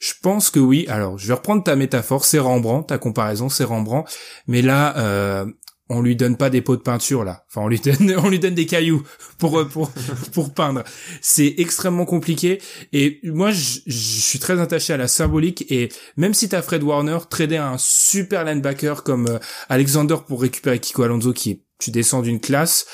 Je 0.00 0.12
pense 0.20 0.50
que 0.50 0.58
oui. 0.58 0.84
Alors, 0.88 1.16
je 1.16 1.28
vais 1.28 1.34
reprendre 1.34 1.62
ta 1.62 1.76
métaphore, 1.76 2.24
c'est 2.24 2.40
Rembrandt, 2.40 2.88
ta 2.88 2.98
comparaison, 2.98 3.48
c'est 3.48 3.62
Rembrandt. 3.62 4.10
Mais 4.48 4.62
là, 4.62 4.98
euh, 4.98 5.46
on 5.88 6.02
lui 6.02 6.16
donne 6.16 6.36
pas 6.36 6.50
des 6.50 6.60
pots 6.60 6.74
de 6.74 6.82
peinture 6.82 7.22
là. 7.22 7.44
Enfin, 7.48 7.60
on 7.60 7.68
lui 7.68 7.78
donne, 7.78 8.16
on 8.18 8.28
lui 8.28 8.40
donne 8.40 8.56
des 8.56 8.66
cailloux 8.66 9.04
pour 9.38 9.64
pour 9.68 9.92
pour 10.32 10.52
peindre. 10.52 10.82
C'est 11.20 11.54
extrêmement 11.58 12.04
compliqué. 12.04 12.60
Et 12.92 13.20
moi, 13.22 13.52
je, 13.52 13.80
suis 13.86 14.40
très 14.40 14.60
attaché 14.60 14.92
à 14.92 14.96
la 14.96 15.06
symbolique. 15.06 15.70
Et 15.70 15.88
même 16.16 16.34
si 16.34 16.48
t'as 16.48 16.62
Fred 16.62 16.82
Warner, 16.82 17.18
trader 17.30 17.58
un 17.58 17.78
super 17.78 18.44
linebacker 18.44 19.04
comme 19.04 19.28
euh, 19.28 19.38
Alexander 19.68 20.16
pour 20.26 20.42
récupérer 20.42 20.80
Kiko 20.80 21.04
Alonso, 21.04 21.32
qui 21.32 21.50
est, 21.52 21.60
tu 21.78 21.92
descends 21.92 22.22
d'une 22.22 22.40
classe. 22.40 22.86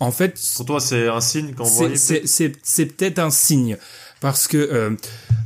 En 0.00 0.10
fait, 0.10 0.38
pour 0.56 0.66
toi, 0.66 0.80
c'est 0.80 1.08
un 1.08 1.20
signe 1.20 1.54
qu'on 1.54 1.64
voit. 1.64 1.90
C'est 1.96 2.86
peut-être 2.86 3.18
un 3.18 3.30
signe 3.30 3.76
parce 4.20 4.48
que 4.48 4.56
euh, 4.56 4.96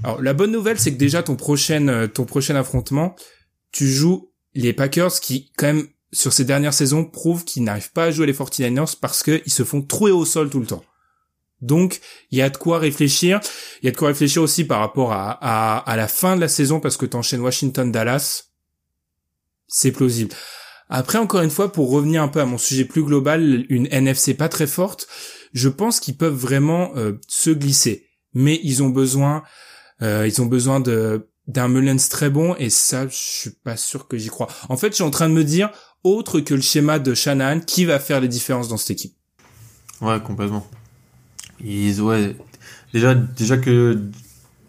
alors 0.05 0.23
la 0.23 0.33
bonne 0.33 0.53
nouvelle, 0.53 0.79
c'est 0.79 0.93
que 0.93 0.99
déjà 0.99 1.23
ton 1.23 1.37
prochain 1.37 1.89
euh, 1.89 2.07
ton 2.09 2.25
prochain 2.25 2.57
affrontement, 2.57 3.15
tu 3.73 3.89
joues 3.89 4.31
les 4.55 4.73
Packers 4.73 5.21
qui 5.21 5.53
quand 5.57 5.67
même 5.67 5.89
sur 6.13 6.33
ces 6.33 6.45
dernières 6.45 6.75
saisons 6.75 7.05
prouvent 7.05 7.45
qu'ils 7.45 7.63
n'arrivent 7.63 7.93
pas 7.93 8.05
à 8.05 8.11
jouer 8.11 8.27
les 8.27 8.33
49ers 8.33 8.97
parce 9.01 9.23
que 9.23 9.41
ils 9.47 9.53
se 9.53 9.63
font 9.63 9.83
trouer 9.83 10.11
au 10.11 10.25
sol 10.25 10.51
tout 10.51 10.61
le 10.61 10.67
temps. 10.67 10.85
Donc, 11.61 12.01
il 12.31 12.39
y 12.39 12.43
a 12.43 12.49
de 12.49 12.57
quoi 12.57 12.79
réfléchir. 12.79 13.39
Il 13.83 13.87
y 13.87 13.89
a 13.89 13.93
de 13.93 13.97
quoi 13.97 14.09
réfléchir 14.09 14.43
aussi 14.43 14.65
par 14.65 14.81
rapport 14.81 15.13
à, 15.13 15.31
à, 15.31 15.79
à 15.79 15.97
la 15.97 16.09
fin 16.09 16.35
de 16.35 16.41
la 16.41 16.49
saison 16.49 16.81
parce 16.81 16.97
que 16.97 17.07
t'enchaînes 17.07 17.43
Washington-Dallas. 17.43 18.45
C'est 19.69 19.93
plausible. 19.93 20.35
Après, 20.91 21.19
encore 21.19 21.43
une 21.43 21.51
fois, 21.51 21.73
pour 21.73 21.91
revenir 21.91 22.23
un 22.23 22.29
peu 22.29 22.41
à 22.41 22.45
mon 22.45 22.59
sujet 22.59 22.85
plus 22.85 23.05
global, 23.05 23.65
une 23.69 23.87
NFC 23.87 24.35
pas 24.35 24.49
très 24.49 24.67
forte, 24.67 25.07
je 25.53 25.69
pense 25.69 26.01
qu'ils 26.01 26.17
peuvent 26.17 26.35
vraiment 26.35 26.91
euh, 26.97 27.13
se 27.29 27.51
glisser. 27.51 28.09
Mais 28.35 28.61
ils 28.65 28.83
ont 28.83 28.89
besoin, 28.89 29.45
euh, 30.03 30.27
ils 30.27 30.43
ont 30.43 30.47
besoin 30.47 30.81
de 30.81 31.27
d'un 31.47 31.67
Mullens 31.67 32.09
très 32.09 32.31
bon 32.31 32.55
et 32.59 32.71
ça, 32.71 33.09
je 33.09 33.17
suis 33.17 33.51
pas 33.51 33.77
sûr 33.77 34.07
que 34.07 34.17
j'y 34.17 34.29
crois. 34.29 34.47
En 34.69 34.77
fait, 34.77 34.91
je 34.91 34.95
suis 34.97 35.05
en 35.05 35.11
train 35.11 35.29
de 35.29 35.35
me 35.35 35.43
dire, 35.43 35.71
autre 36.05 36.39
que 36.39 36.55
le 36.55 36.61
schéma 36.61 37.01
de 37.01 37.13
Shanahan, 37.13 37.59
qui 37.61 37.85
va 37.85 37.99
faire 37.99 38.21
les 38.21 38.29
différences 38.29 38.69
dans 38.69 38.77
cette 38.77 38.93
équipe? 38.93 39.17
Ouais, 40.01 40.21
complètement. 40.21 40.65
Ils, 41.61 42.01
ouais, 42.01 42.37
déjà, 42.93 43.15
déjà 43.15 43.59
que 43.59 44.01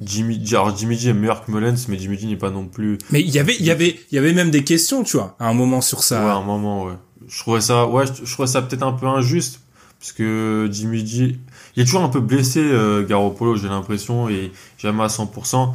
Jimmy, 0.01 0.41
alors 0.51 0.75
Jimmy 0.75 0.97
G 0.97 1.09
est 1.09 1.13
meilleur 1.13 1.45
que 1.45 1.51
Mullens, 1.51 1.85
mais 1.87 1.97
Jimmy 1.97 2.17
G 2.17 2.27
n'est 2.27 2.35
pas 2.35 2.49
non 2.49 2.65
plus. 2.65 2.97
Mais 3.11 3.21
il 3.21 3.29
y 3.29 3.39
avait, 3.39 3.55
il 3.59 3.65
y 3.65 3.71
avait, 3.71 3.99
il 4.11 4.15
y 4.15 4.17
avait 4.17 4.33
même 4.33 4.49
des 4.49 4.63
questions, 4.63 5.03
tu 5.03 5.17
vois, 5.17 5.35
à 5.39 5.47
un 5.47 5.53
moment 5.53 5.81
sur 5.81 6.03
ça. 6.03 6.25
Ouais, 6.25 6.31
à 6.31 6.35
un 6.35 6.43
moment, 6.43 6.85
ouais. 6.85 6.93
Je 7.27 7.39
trouvais 7.39 7.61
ça, 7.61 7.85
ouais, 7.85 8.05
je, 8.07 8.31
trouvais 8.31 8.47
ça 8.47 8.61
peut-être 8.63 8.83
un 8.83 8.93
peu 8.93 9.05
injuste, 9.05 9.61
parce 9.99 10.11
que 10.11 10.67
Jimmy 10.71 11.05
G, 11.05 11.39
il 11.75 11.83
est 11.83 11.85
toujours 11.85 12.01
un 12.01 12.09
peu 12.09 12.19
blessé, 12.19 12.59
euh, 12.59 13.05
Garoppolo, 13.05 13.55
j'ai 13.57 13.67
l'impression, 13.67 14.27
et 14.27 14.51
jamais 14.77 15.03
à 15.03 15.07
100%. 15.07 15.73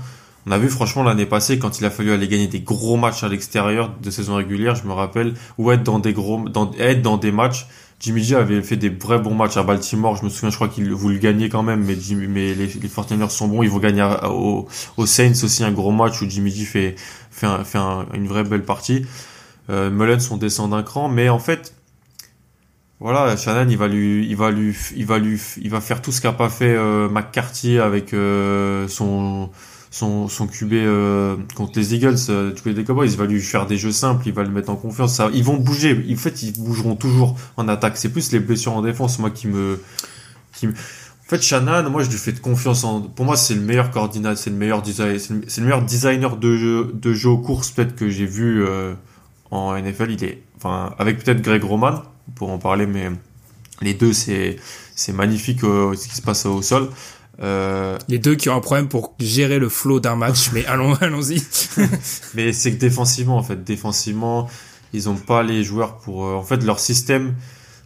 On 0.48 0.52
a 0.52 0.58
vu 0.58 0.68
franchement 0.68 1.02
l'année 1.02 1.26
passée 1.26 1.58
quand 1.58 1.80
il 1.80 1.84
a 1.84 1.90
fallu 1.90 2.12
aller 2.12 2.28
gagner 2.28 2.46
des 2.46 2.60
gros 2.60 2.96
matchs 2.96 3.24
à 3.24 3.28
l'extérieur 3.28 3.92
de 4.00 4.10
saison 4.10 4.36
régulière, 4.36 4.74
je 4.76 4.84
me 4.84 4.92
rappelle, 4.92 5.34
ou 5.58 5.70
être 5.72 5.82
dans 5.82 5.98
des 5.98 6.12
gros, 6.12 6.48
dans, 6.48 6.72
être 6.78 7.02
dans 7.02 7.16
des 7.16 7.32
matchs, 7.32 7.66
Jimmy 7.98 8.22
G 8.22 8.37
avait 8.37 8.61
fait 8.62 8.76
des 8.76 8.90
vrais 8.90 9.18
bons 9.18 9.35
matchs 9.35 9.56
à 9.56 9.62
Baltimore. 9.62 10.16
Je 10.16 10.24
me 10.24 10.28
souviens, 10.28 10.50
je 10.50 10.56
crois 10.56 10.68
qu'il 10.68 10.92
vous 10.92 11.09
le 11.09 11.18
gagnez 11.18 11.48
quand 11.48 11.62
même, 11.62 11.82
mais 11.85 11.96
Jimmy, 11.98 12.26
mais 12.26 12.54
les, 12.54 12.66
les 12.66 12.88
49ers 12.88 13.30
sont 13.30 13.48
bons. 13.48 13.62
Ils 13.62 13.70
vont 13.70 13.78
gagner 13.78 14.06
aux 14.24 14.68
au 14.96 15.06
Saints 15.06 15.42
aussi 15.42 15.64
un 15.64 15.72
gros 15.72 15.92
match 15.92 16.20
où 16.20 16.28
Jimmy 16.28 16.50
G 16.50 16.64
fait 16.64 16.96
fait, 17.30 17.46
un, 17.46 17.64
fait 17.64 17.78
une 18.14 18.26
vraie 18.26 18.44
belle 18.44 18.64
partie. 18.64 19.06
Euh, 19.70 19.90
Mullens 19.90 20.30
on 20.30 20.37
descend 20.37 20.70
d'un 20.70 20.82
cran, 20.82 21.09
mais 21.09 21.28
en 21.28 21.38
fait, 21.38 21.74
voilà, 23.00 23.37
Shannon, 23.37 23.68
il 23.68 23.76
va 23.76 23.88
lui, 23.88 24.26
il 24.26 24.37
va 24.37 24.50
lui, 24.50 24.74
il 24.96 25.06
va 25.06 25.18
lui, 25.18 25.40
il 25.61 25.70
va 25.70 25.80
faire 25.80 26.00
tout 26.00 26.12
ce 26.12 26.20
qu'a 26.20 26.32
pas 26.32 26.48
fait 26.48 26.74
euh, 26.74 27.09
McCarthy 27.09 27.78
avec 27.78 28.14
euh, 28.14 28.88
son 28.88 29.50
son, 29.96 30.28
son 30.28 30.46
QB 30.46 30.74
euh, 30.74 31.37
contre 31.54 31.78
les 31.78 31.94
Eagles, 31.94 32.16
euh, 32.28 32.52
du 32.52 32.85
Cowboys, 32.85 33.11
il 33.11 33.16
va 33.16 33.24
lui 33.24 33.40
faire 33.40 33.66
des 33.66 33.78
jeux 33.78 33.92
simples, 33.92 34.28
il 34.28 34.35
va 34.35 34.42
le 34.42 34.50
mettre 34.50 34.68
en 34.68 34.76
confiance. 34.76 35.14
Ça, 35.14 35.30
ils 35.32 35.42
vont 35.42 35.56
bouger. 35.56 36.04
En 36.12 36.16
fait, 36.16 36.42
ils 36.42 36.52
bougeront 36.52 36.96
toujours 36.96 37.35
en 37.56 37.66
attaque. 37.66 37.96
C'est 37.96 38.11
plus 38.11 38.30
les 38.32 38.40
blessures 38.40 38.74
en 38.74 38.82
défense, 38.82 39.18
moi, 39.18 39.30
qui 39.30 39.46
me. 39.46 39.80
En 40.62 41.28
fait, 41.28 41.40
Shannon, 41.40 41.88
moi, 41.88 42.02
je 42.02 42.11
lui 42.11 42.18
fais 42.18 42.32
de 42.32 42.40
confiance 42.40 42.85
en. 42.85 43.00
Pour 43.00 43.24
moi, 43.24 43.38
c'est 43.38 43.54
le 43.54 43.62
meilleur 43.62 43.90
coordinateur, 43.90 44.37
c'est 44.37 44.50
le 44.50 44.56
meilleur 44.56 44.82
designer, 44.82 45.18
c'est 45.18 45.61
le, 45.61 45.64
meilleur 45.64 45.82
designer 45.82 46.37
de 46.37 46.56
jeu, 46.59 46.90
de 46.92 47.14
jeu 47.14 47.30
aux 47.30 47.38
courses 47.38 47.70
peut-être 47.70 47.96
que 47.96 48.11
j'ai 48.11 48.26
vu 48.26 48.66
euh, 48.66 48.92
en 49.50 49.74
NFL. 49.80 50.11
Il 50.11 50.24
est, 50.24 50.42
enfin, 50.59 50.94
avec 50.98 51.24
peut-être 51.24 51.40
Greg 51.40 51.64
Roman 51.64 52.02
pour 52.35 52.50
en 52.50 52.59
parler, 52.59 52.87
mais 52.87 53.11
les 53.80 53.94
deux, 53.94 54.12
c'est 54.12 54.59
c'est 54.94 55.14
magnifique 55.14 55.61
ce 55.61 56.06
qui 56.06 56.14
se 56.14 56.22
passe 56.22 56.44
au 56.44 56.61
sol. 56.61 56.90
Euh... 57.42 57.99
Les 58.09 58.18
deux 58.18 58.35
qui 58.35 58.49
ont 58.49 58.57
un 58.57 58.61
problème 58.61 58.88
pour 58.88 59.14
gérer 59.18 59.59
le 59.59 59.68
flow 59.68 60.01
d'un 60.01 60.16
match, 60.16 60.51
mais 60.55 60.64
allons, 60.66 60.94
allons-y. 60.94 61.42
mais 62.35 62.53
c'est 62.53 62.72
que 62.72 62.79
défensivement, 62.79 63.37
en 63.37 63.42
fait, 63.42 63.62
défensivement, 63.64 64.49
ils 64.92 65.09
ont 65.09 65.16
pas 65.16 65.42
les 65.42 65.62
joueurs 65.62 65.99
pour. 65.99 66.27
Euh, 66.27 66.35
en 66.35 66.42
fait, 66.42 66.62
leur 66.64 66.79
système, 66.79 67.35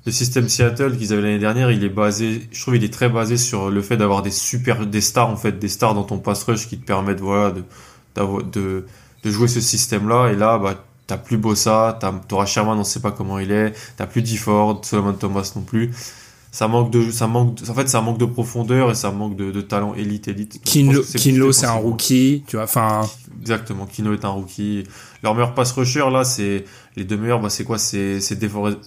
le 0.06 0.12
système 0.12 0.48
Seattle 0.48 0.96
qu'ils 0.96 1.12
avaient 1.12 1.22
l'année 1.22 1.38
dernière, 1.38 1.70
il 1.70 1.84
est 1.84 1.88
basé. 1.88 2.48
Je 2.52 2.60
trouve 2.60 2.76
il 2.76 2.84
est 2.84 2.92
très 2.92 3.08
basé 3.08 3.36
sur 3.36 3.70
le 3.70 3.82
fait 3.82 3.96
d'avoir 3.96 4.22
des 4.22 4.30
super, 4.30 4.86
des 4.86 5.00
stars 5.00 5.28
en 5.28 5.36
fait, 5.36 5.58
des 5.58 5.68
stars 5.68 5.94
dans 5.94 6.04
ton 6.04 6.18
pass 6.18 6.42
rush 6.44 6.68
qui 6.68 6.78
te 6.78 6.86
permettent 6.86 7.20
voilà 7.20 7.52
de 7.52 7.64
de 8.52 8.86
de 9.22 9.30
jouer 9.30 9.48
ce 9.48 9.60
système-là. 9.60 10.30
Et 10.32 10.36
là, 10.36 10.58
bah 10.58 10.84
t'as 11.06 11.18
plus 11.18 11.38
Bossa, 11.38 11.98
t'auras 12.28 12.46
Sherman, 12.46 12.78
on 12.78 12.84
sait 12.84 13.00
pas 13.00 13.10
comment 13.10 13.40
il 13.40 13.50
est, 13.50 13.72
t'as 13.96 14.06
plus 14.06 14.22
DeFord, 14.22 14.84
Solomon 14.84 15.12
Thomas 15.12 15.50
non 15.56 15.62
plus 15.62 15.90
ça 16.52 16.66
manque 16.66 16.90
de 16.90 17.10
ça 17.10 17.26
manque 17.26 17.58
en 17.68 17.74
fait 17.74 17.88
ça 17.88 18.00
manque 18.00 18.18
de 18.18 18.24
profondeur 18.24 18.90
et 18.90 18.94
ça 18.94 19.10
manque 19.12 19.36
de, 19.36 19.50
de 19.50 19.60
talent 19.60 19.94
élite 19.94 20.28
élite. 20.28 20.60
Kinlo 20.64 21.02
Kinlo 21.02 21.52
c'est 21.52 21.66
un 21.66 21.74
rookie 21.74 22.42
tu 22.46 22.56
vois 22.56 22.64
enfin 22.64 23.02
exactement 23.40 23.86
Kinlo 23.86 24.14
est 24.14 24.24
un 24.24 24.30
rookie. 24.30 24.84
Leur 25.22 25.34
meilleur 25.34 25.54
pass 25.54 25.70
rusher 25.72 26.10
là 26.10 26.24
c'est 26.24 26.64
les 26.96 27.04
deux 27.04 27.16
meilleurs 27.16 27.40
bah 27.40 27.50
c'est 27.50 27.64
quoi? 27.64 27.78
C'est 27.78 28.20
c'est 28.20 28.38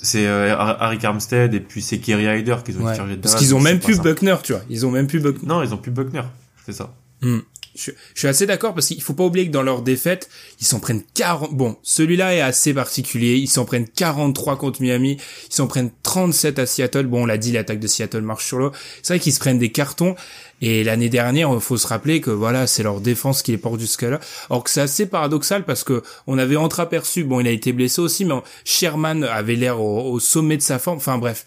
c'est 0.01 0.27
euh, 0.27 0.55
Harry 0.57 0.99
Armstead 1.03 1.53
et 1.53 1.59
puis 1.61 1.81
c'est 1.81 1.99
Kerry 1.99 2.39
Hyder 2.39 2.57
qu'ils 2.65 2.77
ont 2.79 2.93
chargé 2.93 3.15
de 3.15 3.21
parce 3.21 3.35
qu'ils 3.35 3.55
ont 3.55 3.61
même 3.61 3.79
plus 3.79 3.99
Buckner 3.99 4.35
tu 4.43 4.53
vois. 4.53 4.61
Ils 4.69 4.85
ont 4.85 4.91
même 4.91 5.07
plus 5.07 5.19
Buckner 5.19 5.47
non 5.47 5.63
ils 5.63 5.73
ont 5.73 5.77
plus 5.77 5.91
Buckner 5.91 6.23
c'est 6.65 6.73
ça. 6.73 6.93
Hmm. 7.21 7.39
Je, 7.75 7.91
suis 8.13 8.27
assez 8.27 8.45
d'accord 8.45 8.73
parce 8.73 8.87
qu'il 8.87 9.01
faut 9.01 9.13
pas 9.13 9.23
oublier 9.23 9.47
que 9.47 9.51
dans 9.51 9.63
leur 9.63 9.81
défaite, 9.81 10.29
ils 10.59 10.65
s'en 10.65 10.79
prennent 10.79 11.01
40. 11.15 11.53
Bon, 11.53 11.77
celui-là 11.81 12.35
est 12.35 12.41
assez 12.41 12.73
particulier. 12.73 13.35
Ils 13.35 13.47
s'en 13.47 13.65
prennent 13.65 13.87
43 13.87 14.57
contre 14.57 14.81
Miami. 14.81 15.17
Ils 15.49 15.55
s'en 15.55 15.67
prennent 15.67 15.91
37 16.03 16.59
à 16.59 16.65
Seattle. 16.65 17.07
Bon, 17.07 17.23
on 17.23 17.25
l'a 17.25 17.37
dit, 17.37 17.51
l'attaque 17.51 17.79
de 17.79 17.87
Seattle 17.87 18.21
marche 18.21 18.45
sur 18.45 18.59
l'eau. 18.59 18.71
C'est 19.01 19.13
vrai 19.13 19.19
qu'ils 19.19 19.33
se 19.33 19.39
prennent 19.39 19.59
des 19.59 19.71
cartons. 19.71 20.15
Et 20.61 20.83
l'année 20.83 21.09
dernière, 21.09 21.61
faut 21.61 21.77
se 21.77 21.87
rappeler 21.87 22.21
que 22.21 22.31
voilà, 22.31 22.67
c'est 22.67 22.83
leur 22.83 23.01
défense 23.01 23.41
qui 23.41 23.51
les 23.51 23.57
porte 23.57 23.79
jusqu'à 23.79 24.09
là. 24.09 24.19
Alors 24.49 24.63
que 24.63 24.69
c'est 24.69 24.81
assez 24.81 25.05
paradoxal 25.07 25.65
parce 25.65 25.83
que 25.83 26.03
on 26.27 26.37
avait 26.37 26.55
entreaperçu, 26.55 27.23
bon, 27.23 27.39
il 27.41 27.47
a 27.47 27.51
été 27.51 27.73
blessé 27.73 28.01
aussi, 28.01 28.23
mais 28.23 28.35
Sherman 28.63 29.23
avait 29.23 29.55
l'air 29.55 29.81
au 29.81 30.19
sommet 30.19 30.57
de 30.57 30.61
sa 30.61 30.79
forme. 30.79 30.97
Enfin 30.97 31.17
bref 31.17 31.45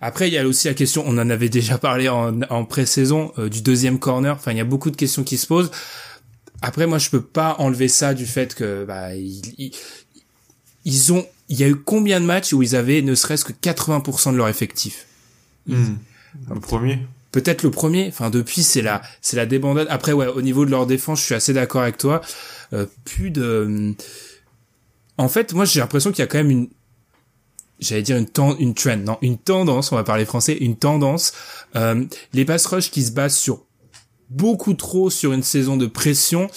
après, 0.00 0.28
il 0.28 0.34
y 0.34 0.38
a 0.38 0.46
aussi 0.46 0.66
la 0.68 0.74
question, 0.74 1.04
on 1.06 1.18
en 1.18 1.30
avait 1.30 1.48
déjà 1.48 1.78
parlé 1.78 2.08
en, 2.08 2.42
en 2.42 2.64
pré-saison, 2.64 3.32
euh, 3.38 3.48
du 3.48 3.62
deuxième 3.62 3.98
corner. 3.98 4.34
Enfin, 4.34 4.52
il 4.52 4.58
y 4.58 4.60
a 4.60 4.64
beaucoup 4.64 4.90
de 4.90 4.96
questions 4.96 5.24
qui 5.24 5.36
se 5.36 5.46
posent. 5.46 5.70
Après, 6.62 6.86
moi, 6.86 6.98
je 6.98 7.10
peux 7.10 7.22
pas 7.22 7.56
enlever 7.58 7.88
ça 7.88 8.14
du 8.14 8.26
fait 8.26 8.54
que 8.54 8.84
bah, 8.84 9.14
ils, 9.14 9.72
ils, 10.84 11.12
ont, 11.12 11.26
il 11.48 11.58
y 11.58 11.64
a 11.64 11.68
eu 11.68 11.76
combien 11.76 12.20
de 12.20 12.26
matchs 12.26 12.52
où 12.52 12.62
ils 12.62 12.76
avaient 12.76 13.02
ne 13.02 13.14
serait-ce 13.14 13.44
que 13.44 13.52
80% 13.52 14.32
de 14.32 14.36
leur 14.36 14.48
effectif? 14.48 15.06
Hmm. 15.66 15.96
Le 16.52 16.60
premier. 16.60 17.00
Peut-être 17.32 17.62
le 17.62 17.70
premier. 17.70 18.08
Enfin, 18.08 18.30
depuis, 18.30 18.62
c'est 18.62 18.82
la, 18.82 19.02
c'est 19.20 19.36
la 19.36 19.46
débandade. 19.46 19.88
Après, 19.90 20.12
ouais, 20.12 20.26
au 20.26 20.42
niveau 20.42 20.64
de 20.64 20.70
leur 20.70 20.86
défense, 20.86 21.20
je 21.20 21.24
suis 21.24 21.34
assez 21.34 21.52
d'accord 21.52 21.82
avec 21.82 21.98
toi. 21.98 22.20
Euh, 22.72 22.86
plus 23.04 23.30
de. 23.30 23.94
En 25.18 25.28
fait, 25.28 25.52
moi, 25.52 25.64
j'ai 25.64 25.80
l'impression 25.80 26.10
qu'il 26.10 26.20
y 26.20 26.22
a 26.22 26.26
quand 26.26 26.38
même 26.38 26.50
une 26.50 26.68
j'allais 27.80 28.02
dire 28.02 28.16
une 28.16 28.26
ten, 28.26 28.54
une 28.58 28.74
trend, 28.74 28.96
non, 28.96 29.18
une 29.22 29.38
tendance, 29.38 29.92
on 29.92 29.96
va 29.96 30.04
parler 30.04 30.24
français, 30.24 30.54
une 30.54 30.76
tendance. 30.76 31.32
Euh, 31.76 32.04
les 32.32 32.44
pass 32.44 32.66
rush 32.66 32.90
qui 32.90 33.02
se 33.02 33.12
basent 33.12 33.36
sur 33.36 33.64
beaucoup 34.30 34.74
trop 34.74 35.10
sur 35.10 35.32
une 35.32 35.42
saison 35.42 35.76
de 35.76 35.86
pression. 35.86 36.48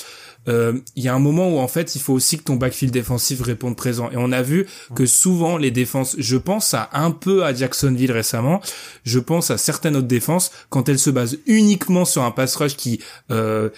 Euh, 0.48 0.80
il 0.96 1.04
y 1.04 1.10
a 1.10 1.14
un 1.14 1.20
moment 1.20 1.50
où 1.50 1.60
en 1.60 1.68
fait 1.68 1.96
il 1.96 2.02
faut 2.02 2.14
aussi 2.14 2.38
que 2.38 2.44
ton 2.44 2.56
backfield 2.56 2.94
défensif 2.94 3.42
réponde 3.42 3.76
présent 3.76 4.10
et 4.12 4.18
on 4.18 4.32
a 4.32 4.42
vu 4.42 4.66
que 4.96 5.06
souvent 5.06 5.58
les 5.58 5.72
défenses 5.72 6.16
je 6.18 6.38
pense 6.38 6.74
à 6.74 6.90
un 6.94 7.12
peu 7.12 7.44
à 7.44 7.54
Jacksonville 7.54 8.14
récemment 8.14 8.62
je 9.04 9.20
pense 9.20 9.52
à 9.52 9.58
certaines 9.58 9.98
autres 9.98 10.08
défenses 10.08 10.52
quand 10.70 10.88
elles 10.88 11.00
se 11.00 11.10
basent 11.10 11.38
uniquement 11.48 12.06
sur 12.06 12.24
un 12.24 12.32
pass 12.32 12.56
rush 12.56 12.78
qui 12.78 13.02
euh, 13.30 13.70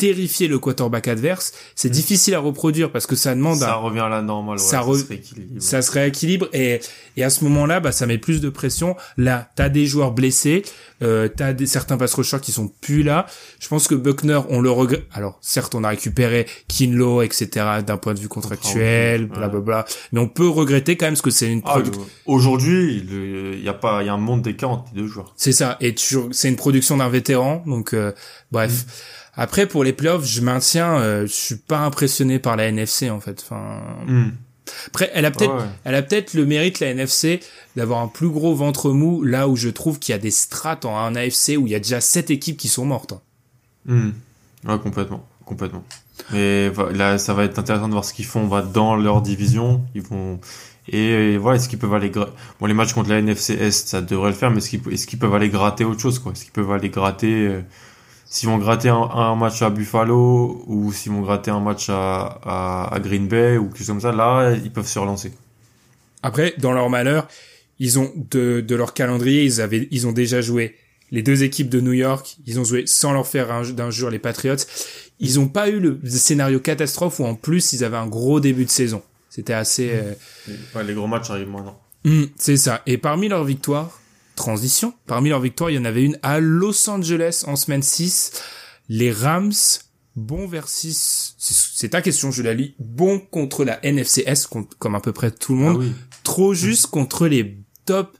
terrifier 0.00 0.48
le 0.48 0.58
quarterback 0.58 1.08
adverse, 1.08 1.52
c'est 1.76 1.90
mm. 1.90 1.92
difficile 1.92 2.34
à 2.34 2.40
reproduire 2.40 2.90
parce 2.90 3.06
que 3.06 3.14
ça 3.14 3.34
demande 3.34 3.58
ça 3.58 3.74
revient 3.74 4.00
à 4.00 4.08
la 4.08 4.22
normale, 4.22 4.58
ça, 4.58 4.82
ça, 4.82 4.82
se 4.82 5.06
rééquilibre. 5.06 5.62
ça 5.62 5.82
se 5.82 5.92
rééquilibre 5.92 6.48
et 6.54 6.80
et 7.16 7.24
à 7.24 7.28
ce 7.28 7.44
moment-là, 7.44 7.80
bah 7.80 7.92
ça 7.92 8.06
met 8.06 8.16
plus 8.18 8.40
de 8.40 8.48
pression. 8.48 8.96
Là, 9.18 9.50
t'as 9.54 9.68
des 9.68 9.84
joueurs 9.84 10.12
blessés, 10.12 10.62
euh, 11.02 11.28
t'as 11.28 11.52
des 11.52 11.66
certains 11.66 11.98
pass 11.98 12.14
rushers 12.14 12.40
qui 12.40 12.52
sont 12.52 12.68
plus 12.68 13.02
là. 13.02 13.26
Je 13.58 13.68
pense 13.68 13.88
que 13.88 13.94
Buckner, 13.94 14.40
on 14.48 14.60
le 14.60 14.70
regrette. 14.70 15.04
Alors 15.12 15.38
certes, 15.42 15.74
on 15.74 15.84
a 15.84 15.88
récupéré 15.88 16.46
Kinlo, 16.68 17.20
etc. 17.20 17.48
D'un 17.86 17.96
point 17.96 18.14
de 18.14 18.20
vue 18.20 18.28
contractuel, 18.28 19.26
blablabla. 19.26 19.84
Mais 20.12 20.20
on 20.20 20.28
peut 20.28 20.48
regretter 20.48 20.96
quand 20.96 21.06
même 21.06 21.14
parce 21.14 21.22
que 21.22 21.30
c'est 21.30 21.52
une. 21.52 21.62
Ah, 21.66 21.82
Aujourd'hui, 22.26 23.04
il 23.06 23.62
y 23.62 23.68
a 23.68 23.74
pas, 23.74 24.02
il 24.02 24.06
y 24.06 24.08
a 24.08 24.14
un 24.14 24.18
monde 24.18 24.42
d'écart 24.42 24.70
entre 24.70 24.90
les 24.94 25.02
deux 25.02 25.08
joueurs. 25.08 25.34
C'est 25.36 25.52
ça. 25.52 25.76
Et 25.80 25.94
c'est 26.30 26.48
une 26.48 26.56
production 26.56 26.96
d'un 26.96 27.08
vétéran, 27.08 27.62
donc 27.66 27.92
euh, 27.92 28.12
bref. 28.50 28.72
Mm. 28.72 28.90
Après, 29.40 29.66
pour 29.66 29.84
les 29.84 29.94
playoffs, 29.94 30.26
je 30.26 30.42
maintiens, 30.42 30.98
euh, 30.98 31.22
je 31.22 31.32
suis 31.32 31.56
pas 31.56 31.78
impressionné 31.78 32.38
par 32.38 32.56
la 32.56 32.66
NFC 32.66 33.08
en 33.08 33.20
fait. 33.20 33.42
Enfin, 33.42 33.80
hmm. 34.06 34.32
après, 34.88 35.10
elle 35.14 35.24
a 35.24 35.30
peut-être, 35.30 35.66
elle 35.84 35.94
a 35.94 36.02
peut-être 36.02 36.34
le 36.34 36.44
mérite 36.44 36.78
la 36.80 36.88
NFC 36.88 37.40
d'avoir 37.74 38.00
un 38.00 38.08
plus 38.08 38.28
gros 38.28 38.54
ventre 38.54 38.90
mou 38.90 39.22
là 39.22 39.48
où 39.48 39.56
je 39.56 39.70
trouve 39.70 39.98
qu'il 39.98 40.12
y 40.12 40.14
a 40.14 40.18
des 40.18 40.30
strates 40.30 40.84
en 40.84 40.94
un 40.94 41.16
AFC 41.16 41.56
où 41.56 41.66
il 41.66 41.70
y 41.70 41.74
a 41.74 41.78
déjà 41.78 42.02
sept 42.02 42.30
équipes 42.30 42.58
qui 42.58 42.68
sont 42.68 42.84
mortes. 42.84 43.14
Hmm. 43.86 44.10
Ouais, 44.68 44.78
complètement, 44.78 45.26
complètement. 45.46 45.84
Mais 46.32 46.70
là, 46.92 47.16
ça 47.16 47.32
va 47.32 47.44
être 47.44 47.58
intéressant 47.58 47.88
de 47.88 47.92
voir 47.92 48.04
ce 48.04 48.12
qu'ils 48.12 48.26
font 48.26 48.46
va 48.46 48.60
dans 48.60 48.94
leur 48.94 49.22
division. 49.22 49.82
Ils 49.94 50.02
vont 50.02 50.38
et 50.92 51.38
voilà, 51.38 51.56
est-ce 51.56 51.70
qu'ils 51.70 51.78
peuvent 51.78 51.94
aller 51.94 52.10
bon 52.10 52.66
les 52.66 52.74
matchs 52.74 52.92
contre 52.92 53.08
la 53.08 53.18
NFC 53.18 53.54
Est, 53.54 53.70
ça 53.70 54.02
devrait 54.02 54.30
le 54.30 54.36
faire, 54.36 54.50
mais 54.50 54.58
est-ce 54.58 54.68
qu'ils 54.68 54.92
est 54.92 55.06
qu'ils 55.06 55.18
peuvent 55.18 55.34
aller 55.34 55.48
gratter 55.48 55.84
autre 55.84 56.00
chose 56.00 56.18
quoi? 56.18 56.32
Est-ce 56.32 56.44
qu'ils 56.44 56.52
peuvent 56.52 56.72
aller 56.72 56.90
gratter 56.90 57.46
euh, 57.46 57.62
s'ils 58.30 58.48
vont 58.48 58.58
gratter 58.58 58.88
un, 58.88 59.34
match 59.34 59.60
à 59.60 59.70
Buffalo 59.70 60.62
ou 60.68 60.92
s'ils 60.92 61.10
vont 61.10 61.20
gratter 61.20 61.50
un 61.50 61.58
match 61.58 61.90
à, 61.90 62.88
à, 62.92 63.00
Green 63.00 63.26
Bay 63.26 63.58
ou 63.58 63.66
quelque 63.66 63.78
chose 63.78 63.88
comme 63.88 64.00
ça, 64.00 64.12
là, 64.12 64.52
ils 64.52 64.72
peuvent 64.72 64.86
se 64.86 64.98
relancer. 65.00 65.32
Après, 66.22 66.54
dans 66.58 66.72
leur 66.72 66.88
malheur, 66.88 67.26
ils 67.80 67.98
ont 67.98 68.12
de, 68.30 68.60
de 68.60 68.74
leur 68.76 68.94
calendrier, 68.94 69.44
ils 69.44 69.60
avaient, 69.60 69.88
ils 69.90 70.06
ont 70.06 70.12
déjà 70.12 70.40
joué 70.40 70.76
les 71.10 71.22
deux 71.22 71.42
équipes 71.42 71.68
de 71.68 71.80
New 71.80 71.92
York, 71.92 72.36
ils 72.46 72.60
ont 72.60 72.64
joué 72.64 72.86
sans 72.86 73.12
leur 73.12 73.26
faire 73.26 73.64
jour 73.90 74.10
les 74.10 74.20
Patriots. 74.20 74.54
Ils 75.18 75.40
ont 75.40 75.48
pas 75.48 75.68
eu 75.68 75.80
le 75.80 75.98
scénario 76.04 76.60
catastrophe 76.60 77.18
où 77.18 77.24
en 77.24 77.34
plus 77.34 77.72
ils 77.72 77.82
avaient 77.82 77.96
un 77.96 78.06
gros 78.06 78.38
début 78.38 78.64
de 78.64 78.70
saison. 78.70 79.02
C'était 79.28 79.54
assez. 79.54 79.90
Euh, 79.92 80.82
les 80.84 80.94
gros 80.94 81.08
matchs 81.08 81.30
arrivent 81.30 81.50
maintenant. 81.50 81.80
Hum, 82.04 82.28
c'est 82.36 82.56
ça. 82.56 82.80
Et 82.86 82.96
parmi 82.96 83.28
leurs 83.28 83.44
victoires, 83.44 84.00
transition. 84.40 84.94
Parmi 85.06 85.28
leurs 85.28 85.40
victoires, 85.40 85.70
il 85.70 85.74
y 85.74 85.78
en 85.78 85.84
avait 85.84 86.02
une 86.02 86.18
à 86.22 86.40
Los 86.40 86.88
Angeles 86.88 87.44
en 87.46 87.56
semaine 87.56 87.82
6. 87.82 88.32
Les 88.88 89.12
Rams, 89.12 89.52
bon 90.16 90.46
versus, 90.46 91.34
c'est 91.38 91.90
ta 91.90 92.00
question, 92.00 92.30
je 92.30 92.42
la 92.42 92.54
lis, 92.54 92.74
bon 92.78 93.20
contre 93.20 93.64
la 93.64 93.78
NFCS, 93.84 94.48
comme 94.78 94.94
à 94.94 95.00
peu 95.00 95.12
près 95.12 95.30
tout 95.30 95.52
le 95.52 95.58
monde, 95.58 95.84
ah 95.84 96.16
trop 96.24 96.54
juste 96.54 96.86
contre 96.86 97.28
les 97.28 97.58
top 97.84 98.16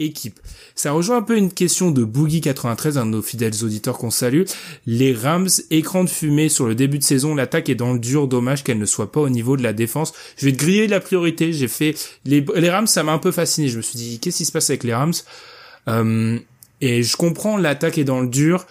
équipes. 0.00 0.40
Ça 0.74 0.90
rejoint 0.90 1.18
un 1.18 1.22
peu 1.22 1.36
une 1.36 1.52
question 1.52 1.92
de 1.92 2.04
Boogie93, 2.04 2.98
un 2.98 3.06
de 3.06 3.10
nos 3.12 3.22
fidèles 3.22 3.62
auditeurs 3.62 3.98
qu'on 3.98 4.10
salue. 4.10 4.42
Les 4.86 5.14
Rams, 5.14 5.48
écran 5.70 6.02
de 6.02 6.10
fumée 6.10 6.48
sur 6.48 6.66
le 6.66 6.74
début 6.74 6.98
de 6.98 7.04
saison, 7.04 7.36
l'attaque 7.36 7.68
est 7.68 7.76
dans 7.76 7.92
le 7.92 8.00
dur, 8.00 8.26
dommage 8.26 8.64
qu'elle 8.64 8.78
ne 8.78 8.86
soit 8.86 9.12
pas 9.12 9.20
au 9.20 9.28
niveau 9.28 9.56
de 9.56 9.62
la 9.62 9.72
défense. 9.72 10.12
Je 10.36 10.46
vais 10.46 10.52
te 10.52 10.58
griller 10.58 10.88
la 10.88 10.98
priorité, 10.98 11.52
j'ai 11.52 11.68
fait... 11.68 11.94
Les, 12.24 12.44
les 12.56 12.70
Rams, 12.70 12.88
ça 12.88 13.04
m'a 13.04 13.12
un 13.12 13.18
peu 13.18 13.30
fasciné, 13.30 13.68
je 13.68 13.76
me 13.76 13.82
suis 13.82 13.96
dit, 13.96 14.18
qu'est-ce 14.18 14.38
qui 14.38 14.44
se 14.44 14.52
passe 14.52 14.70
avec 14.70 14.82
les 14.82 14.94
Rams? 14.94 15.12
Euh, 15.88 16.38
et 16.80 17.02
je 17.02 17.16
comprends, 17.16 17.56
l'attaque 17.56 17.98
est 17.98 18.04
dans 18.04 18.20
le 18.20 18.28
dur, 18.28 18.66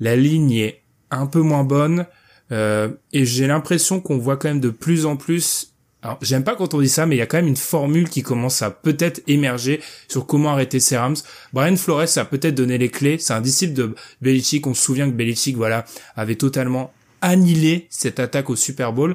la 0.00 0.16
ligne 0.16 0.52
est 0.52 0.82
un 1.10 1.26
peu 1.26 1.40
moins 1.40 1.64
bonne, 1.64 2.06
euh, 2.50 2.88
et 3.12 3.24
j'ai 3.24 3.46
l'impression 3.46 4.00
qu'on 4.00 4.18
voit 4.18 4.36
quand 4.36 4.48
même 4.48 4.60
de 4.60 4.70
plus 4.70 5.06
en 5.06 5.16
plus 5.16 5.72
alors 6.02 6.18
j'aime 6.20 6.42
pas 6.42 6.56
quand 6.56 6.74
on 6.74 6.80
dit 6.80 6.88
ça, 6.88 7.06
mais 7.06 7.14
il 7.14 7.18
y 7.20 7.22
a 7.22 7.26
quand 7.26 7.36
même 7.36 7.46
une 7.46 7.56
formule 7.56 8.08
qui 8.08 8.22
commence 8.22 8.60
à 8.62 8.70
peut-être 8.70 9.22
émerger 9.28 9.80
sur 10.08 10.26
comment 10.26 10.50
arrêter 10.50 10.80
ces 10.80 10.96
Rams. 10.96 11.16
Brian 11.52 11.76
Flores 11.76 12.18
a 12.18 12.24
peut-être 12.24 12.56
donné 12.56 12.76
les 12.76 12.88
clés. 12.88 13.18
C'est 13.18 13.32
un 13.32 13.40
disciple 13.40 13.74
de 13.74 13.94
Belichick. 14.20 14.66
On 14.66 14.74
se 14.74 14.82
souvient 14.82 15.08
que 15.08 15.14
Belichick, 15.14 15.56
voilà, 15.56 15.84
avait 16.16 16.34
totalement 16.34 16.92
annihilé 17.20 17.86
cette 17.88 18.18
attaque 18.18 18.50
au 18.50 18.56
Super 18.56 18.92
Bowl. 18.92 19.14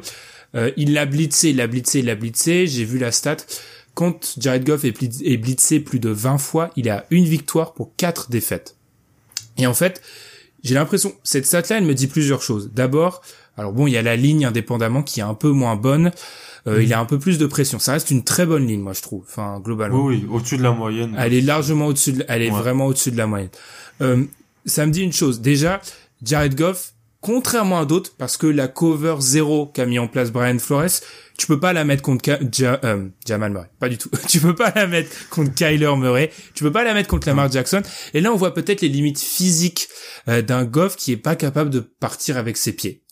Euh, 0.55 0.71
il 0.77 0.93
l'a 0.93 1.05
blitzé, 1.05 1.49
il 1.49 1.57
l'a 1.57 1.67
blitzé, 1.67 1.99
il 1.99 2.05
l'a 2.05 2.15
blitzé. 2.15 2.67
J'ai 2.67 2.85
vu 2.85 2.97
la 2.97 3.11
stat. 3.11 3.37
Quand 3.97 4.35
Jared 4.37 4.63
Goff 4.63 4.85
est, 4.85 4.93
est 5.23 5.37
blitzé 5.37 5.79
plus 5.79 5.99
de 5.99 6.09
20 6.09 6.37
fois, 6.37 6.69
il 6.75 6.87
a 6.87 7.07
une 7.09 7.25
victoire 7.25 7.73
pour 7.73 7.95
quatre 7.97 8.29
défaites. 8.29 8.75
Et 9.57 9.65
en 9.65 9.73
fait, 9.73 10.03
j'ai 10.63 10.75
l'impression, 10.75 11.15
cette 11.23 11.47
stat-là, 11.47 11.79
elle 11.79 11.83
me 11.83 11.95
dit 11.95 12.05
plusieurs 12.05 12.43
choses. 12.43 12.69
D'abord, 12.75 13.23
alors 13.57 13.73
bon, 13.73 13.87
il 13.87 13.93
y 13.93 13.97
a 13.97 14.03
la 14.03 14.15
ligne 14.15 14.45
indépendamment 14.45 15.01
qui 15.01 15.19
est 15.19 15.23
un 15.23 15.33
peu 15.33 15.49
moins 15.49 15.75
bonne. 15.75 16.11
Euh, 16.67 16.83
il 16.83 16.87
y 16.87 16.93
a 16.93 16.99
un 16.99 17.05
peu 17.05 17.17
plus 17.17 17.39
de 17.39 17.47
pression. 17.47 17.79
Ça 17.79 17.93
reste 17.93 18.11
une 18.11 18.23
très 18.23 18.45
bonne 18.45 18.67
ligne, 18.67 18.81
moi 18.81 18.93
je 18.93 19.01
trouve. 19.01 19.23
Enfin, 19.27 19.59
globalement. 19.59 20.05
Oui, 20.05 20.21
oui 20.23 20.27
au-dessus 20.29 20.57
de 20.57 20.63
la 20.63 20.73
moyenne. 20.73 21.15
Elle 21.17 21.33
est 21.33 21.41
largement 21.41 21.87
au-dessus. 21.87 22.13
De, 22.13 22.25
elle 22.27 22.43
est 22.43 22.51
vraiment 22.51 22.85
au-dessus 22.85 23.09
de 23.09 23.17
la 23.17 23.25
moyenne. 23.25 23.49
Euh, 24.01 24.25
ça 24.67 24.85
me 24.85 24.91
dit 24.91 25.01
une 25.01 25.13
chose. 25.13 25.41
Déjà, 25.41 25.81
Jared 26.21 26.53
Goff, 26.55 26.93
contrairement 27.21 27.79
à 27.79 27.85
d'autres, 27.85 28.11
parce 28.15 28.37
que 28.37 28.45
la 28.45 28.67
cover 28.67 29.15
zéro 29.19 29.65
qu'a 29.65 29.87
mis 29.87 29.97
en 29.97 30.07
place 30.07 30.31
Brian 30.31 30.59
Flores, 30.59 31.01
tu 31.37 31.45
peux 31.45 31.59
pas 31.59 31.71
la 31.71 31.85
mettre 31.85 32.01
contre 32.01 32.29
euh, 32.31 33.09
Jamal 33.25 33.51
Murray, 33.51 33.69
pas 33.79 33.89
du 33.89 33.97
tout. 33.97 34.09
tu 34.27 34.39
peux 34.39 34.55
pas 34.55 34.71
la 34.75 34.87
mettre 34.87 35.29
contre 35.29 35.53
Kyler 35.53 35.95
Murray, 35.95 36.31
tu 36.55 36.63
peux 36.63 36.71
pas 36.71 36.83
la 36.83 36.93
mettre 36.93 37.07
contre 37.07 37.27
Lamar 37.27 37.51
Jackson. 37.51 37.83
Et 38.13 38.21
là, 38.21 38.33
on 38.33 38.35
voit 38.35 38.53
peut-être 38.53 38.81
les 38.81 38.89
limites 38.89 39.19
physiques 39.19 39.87
euh, 40.27 40.41
d'un 40.41 40.65
Goff 40.65 40.95
qui 40.95 41.11
est 41.11 41.17
pas 41.17 41.35
capable 41.35 41.69
de 41.69 41.79
partir 41.79 42.37
avec 42.37 42.57
ses 42.57 42.73
pieds. 42.73 43.03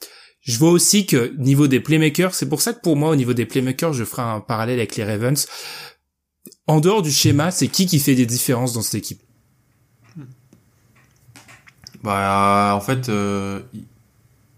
Je 0.42 0.58
vois 0.58 0.72
aussi 0.72 1.06
que 1.06 1.36
niveau 1.38 1.68
des 1.68 1.80
playmakers, 1.80 2.34
c'est 2.34 2.50
pour 2.50 2.62
ça 2.62 2.74
que 2.74 2.82
pour 2.82 2.96
moi 2.96 3.10
au 3.10 3.16
niveau 3.16 3.34
des 3.34 3.46
playmakers, 3.46 3.94
je 3.94 4.04
ferai 4.04 4.24
un 4.24 4.42
parallèle 4.42 4.80
avec 4.80 4.96
les 4.96 5.04
Ravens. 5.04 5.48
En 6.68 6.80
dehors 6.80 7.04
du 7.04 7.12
schéma, 7.12 7.52
c'est 7.52 7.68
qui 7.68 7.86
qui 7.86 8.00
fait 8.00 8.16
des 8.16 8.26
différences 8.26 8.74
dans 8.74 8.82
cette 8.82 8.96
équipe? 8.96 9.22
Bah 12.04 12.74
en 12.76 12.82
fait 12.82 13.10
euh, 13.10 13.62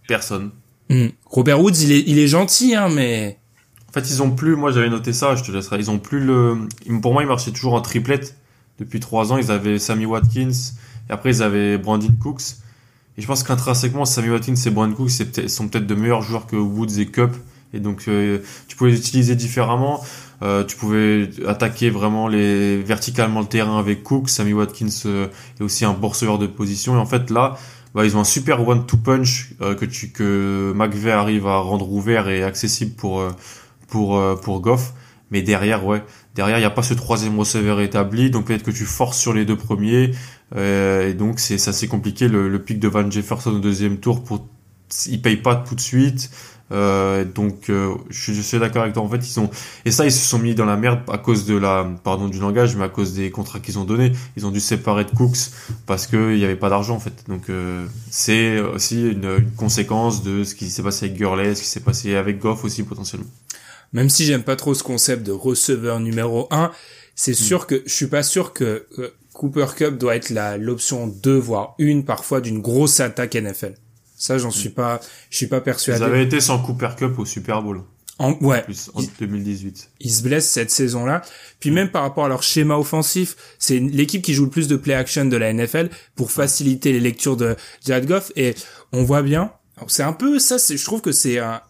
personne. 0.08 0.52
Hmm. 0.90 1.08
Robert 1.26 1.62
Woods, 1.62 1.80
il 1.82 1.92
est 1.94 2.04
il 2.06 2.20
est 2.20 2.28
gentil 2.28 2.76
hein 2.76 2.90
mais 2.90 3.40
en 3.90 3.94
fait, 3.94 4.10
ils 4.10 4.22
ont 4.22 4.32
plus 4.32 4.56
moi 4.56 4.72
j'avais 4.72 4.90
noté 4.90 5.14
ça, 5.14 5.36
je 5.36 5.44
te 5.44 5.52
laisserai. 5.52 5.78
Ils 5.80 5.90
ont 5.90 6.00
plus 6.00 6.20
le 6.20 6.68
pour 7.02 7.14
moi, 7.14 7.24
ils 7.24 7.28
marchaient 7.28 7.52
toujours 7.52 7.74
en 7.74 7.82
triplette 7.82 8.36
depuis 8.80 9.00
trois 9.00 9.32
ans, 9.32 9.38
ils 9.38 9.52
avaient 9.52 9.80
Sammy 9.80 10.06
Watkins 10.06 10.52
et 11.10 11.14
après 11.14 11.32
ils 11.32 11.44
avaient 11.44 11.78
Brandon 11.78 12.14
Cooks. 12.22 12.58
Et 13.18 13.22
je 13.22 13.28
pense 13.28 13.44
qu'intrinsèquement, 13.44 14.06
Sammy 14.06 14.30
Watkins 14.30 14.54
et 14.66 14.70
Brandon 14.70 14.96
Cooks 14.96 15.50
sont 15.50 15.68
peut-être 15.68 15.88
de 15.88 15.96
meilleurs 15.96 16.22
joueurs 16.22 16.46
que 16.46 16.56
Woods 16.56 17.00
et 17.00 17.08
Cup. 17.08 17.32
Et 17.74 17.80
donc, 17.80 18.06
euh, 18.08 18.40
tu 18.68 18.78
pouvais 18.78 18.92
les 18.92 18.98
utiliser 18.98 19.36
différemment. 19.36 20.02
Euh, 20.44 20.64
tu 20.64 20.78
pouvais 20.78 21.30
attaquer 21.48 21.90
vraiment 21.90 22.28
les 22.28 22.82
verticalement 22.82 23.40
le 23.40 23.48
terrain 23.48 23.80
avec 23.80 24.04
Cooks. 24.04 24.30
Sammy 24.30 24.54
Watkins 24.54 24.88
euh, 25.06 25.28
est 25.60 25.64
aussi 25.64 25.84
un 25.84 25.94
borceur 25.94 26.38
de 26.38 26.46
position. 26.46 26.96
Et 26.96 27.00
en 27.00 27.08
fait, 27.08 27.32
là, 27.32 27.58
bah, 27.96 28.06
ils 28.06 28.16
ont 28.16 28.20
un 28.20 28.24
super 28.24 28.66
one-two 28.68 28.98
punch 28.98 29.54
euh, 29.62 29.74
que 29.74 29.86
tu 29.86 30.10
que 30.12 30.72
McVeigh 30.76 31.12
arrive 31.12 31.48
à 31.48 31.58
rendre 31.58 31.92
ouvert 31.92 32.30
et 32.30 32.44
accessible 32.44 32.94
pour 32.96 33.28
pour 33.88 34.22
pour 34.42 34.62
Goff. 34.62 34.94
Mais 35.32 35.42
derrière, 35.42 35.86
ouais, 35.86 36.04
derrière, 36.36 36.58
il 36.58 36.62
n'y 36.62 36.66
a 36.66 36.72
pas 36.72 36.84
ce 36.84 36.94
troisième 36.94 37.38
receveur 37.38 37.82
établi. 37.82 38.30
Donc 38.30 38.46
peut-être 38.46 38.64
que 38.64 38.72
tu 38.72 38.86
forces 38.86 39.18
sur 39.18 39.34
les 39.34 39.46
deux 39.46 39.58
premiers. 39.58 40.12
Euh, 40.56 41.10
et 41.10 41.14
donc 41.14 41.40
c'est 41.40 41.56
assez 41.68 41.88
compliqué 41.88 42.28
le, 42.28 42.48
le, 42.48 42.60
pic 42.60 42.80
de 42.80 42.88
Van 42.88 43.10
Jefferson 43.10 43.52
au 43.52 43.60
deuxième 43.60 43.98
tour 43.98 44.24
pour 44.24 44.48
il 45.08 45.22
paye 45.22 45.38
pas 45.38 45.56
tout 45.56 45.76
de 45.76 45.82
suite. 45.82 46.32
Euh, 46.72 47.24
donc 47.24 47.70
euh, 47.70 47.96
je, 48.10 48.34
je, 48.34 48.42
suis 48.42 48.60
d'accord 48.60 48.82
avec 48.82 48.94
toi 48.94 49.02
en 49.02 49.08
fait 49.08 49.26
ils 49.26 49.40
ont 49.40 49.50
et 49.86 49.92
ça 49.92 50.04
ils 50.04 50.12
se 50.12 50.20
sont 50.20 50.38
mis 50.38 50.54
dans 50.54 50.66
la 50.66 50.76
merde 50.76 51.00
à 51.10 51.18
cause 51.18 51.46
de 51.46 51.56
la 51.56 51.90
pardon 52.04 52.28
du 52.28 52.40
langage 52.40 52.76
mais 52.76 52.84
à 52.84 52.90
cause 52.90 53.14
des 53.14 53.32
contrats 53.32 53.62
qu'ils 53.62 53.80
ont 53.80 53.86
donnés 53.86 54.12
ils 54.36 54.46
ont 54.46 54.52
dû 54.52 54.60
séparer 54.60 55.06
de 55.06 55.12
Cooks 55.12 55.52
parce 55.86 56.08
que 56.08 56.34
il 56.34 56.40
y 56.40 56.44
avait 56.44 56.58
pas 56.58 56.70
d'argent 56.70 56.96
en 56.96 57.00
fait 57.00 57.24
donc 57.30 57.50
euh, 57.50 57.88
c'est 58.10 58.60
aussi 58.60 59.02
une, 59.02 59.38
une, 59.40 59.52
conséquence 59.56 60.24
de 60.24 60.44
ce 60.44 60.56
qui 60.56 60.70
s'est 60.70 60.84
passé 60.84 61.06
avec 61.06 61.18
Gurley 61.18 61.56
ce 61.56 61.62
qui 61.62 61.70
s'est 61.70 61.80
passé 61.80 62.16
avec 62.16 62.40
Goff 62.40 62.66
aussi 62.66 62.84
potentiellement 62.84 63.28
même 63.94 64.10
si 64.10 64.26
j'aime 64.26 64.44
pas 64.44 64.56
trop 64.56 64.74
ce 64.74 64.84
concept 64.84 65.24
de 65.24 65.32
receveur 65.32 66.00
numéro 66.00 66.48
1 66.52 66.72
c'est 67.18 67.34
sûr 67.34 67.66
que 67.66 67.82
je 67.86 67.94
suis 67.94 68.08
pas 68.08 68.22
sûr 68.22 68.54
que 68.54 68.88
Cooper 69.34 69.66
Cup 69.76 69.98
doit 69.98 70.16
être 70.16 70.30
la 70.30 70.58
l'option 70.58 71.08
2 71.08 71.36
voire 71.36 71.74
une 71.80 72.06
parfois 72.06 72.42
d'une 72.42 72.62
grosse 72.62 73.00
attaque 73.00 73.36
NFL. 73.36 73.74
Ça 74.16 74.38
j'en 74.38 74.52
suis 74.52 74.70
pas 74.70 75.02
je 75.32 75.38
suis 75.38 75.48
pas 75.48 75.60
persuadé. 75.60 76.00
Ils 76.00 76.04
avaient 76.04 76.24
été 76.24 76.40
sans 76.40 76.60
Cooper 76.60 76.90
Cup 76.96 77.18
au 77.18 77.26
Super 77.26 77.62
Bowl. 77.64 77.82
En, 78.20 78.34
ouais. 78.42 78.64
en 78.96 79.02
2018. 79.20 79.92
Ils 80.00 80.12
se 80.12 80.24
blessent 80.24 80.50
cette 80.50 80.72
saison-là. 80.72 81.22
Puis 81.60 81.70
même 81.70 81.92
par 81.92 82.02
rapport 82.02 82.26
à 82.26 82.28
leur 82.28 82.42
schéma 82.42 82.76
offensif, 82.76 83.36
c'est 83.60 83.80
l'équipe 83.80 84.24
qui 84.24 84.34
joue 84.34 84.46
le 84.46 84.50
plus 84.50 84.68
de 84.68 84.76
play 84.76 84.96
action 84.96 85.26
de 85.26 85.38
la 85.38 85.54
NFL 85.54 85.90
pour 86.16 86.32
faciliter 86.32 86.94
les 86.94 87.00
lectures 87.00 87.38
de 87.38 87.56
Jared 87.86 88.08
Goff 88.08 88.32
et 88.36 88.56
on 88.92 89.04
voit 89.04 89.22
bien. 89.22 89.52
C'est 89.88 90.02
un 90.02 90.14
peu 90.14 90.40
ça, 90.40 90.58
je 90.58 90.84
trouve 90.84 91.02
que 91.02 91.12
c'est 91.12 91.38
un, 91.38 91.62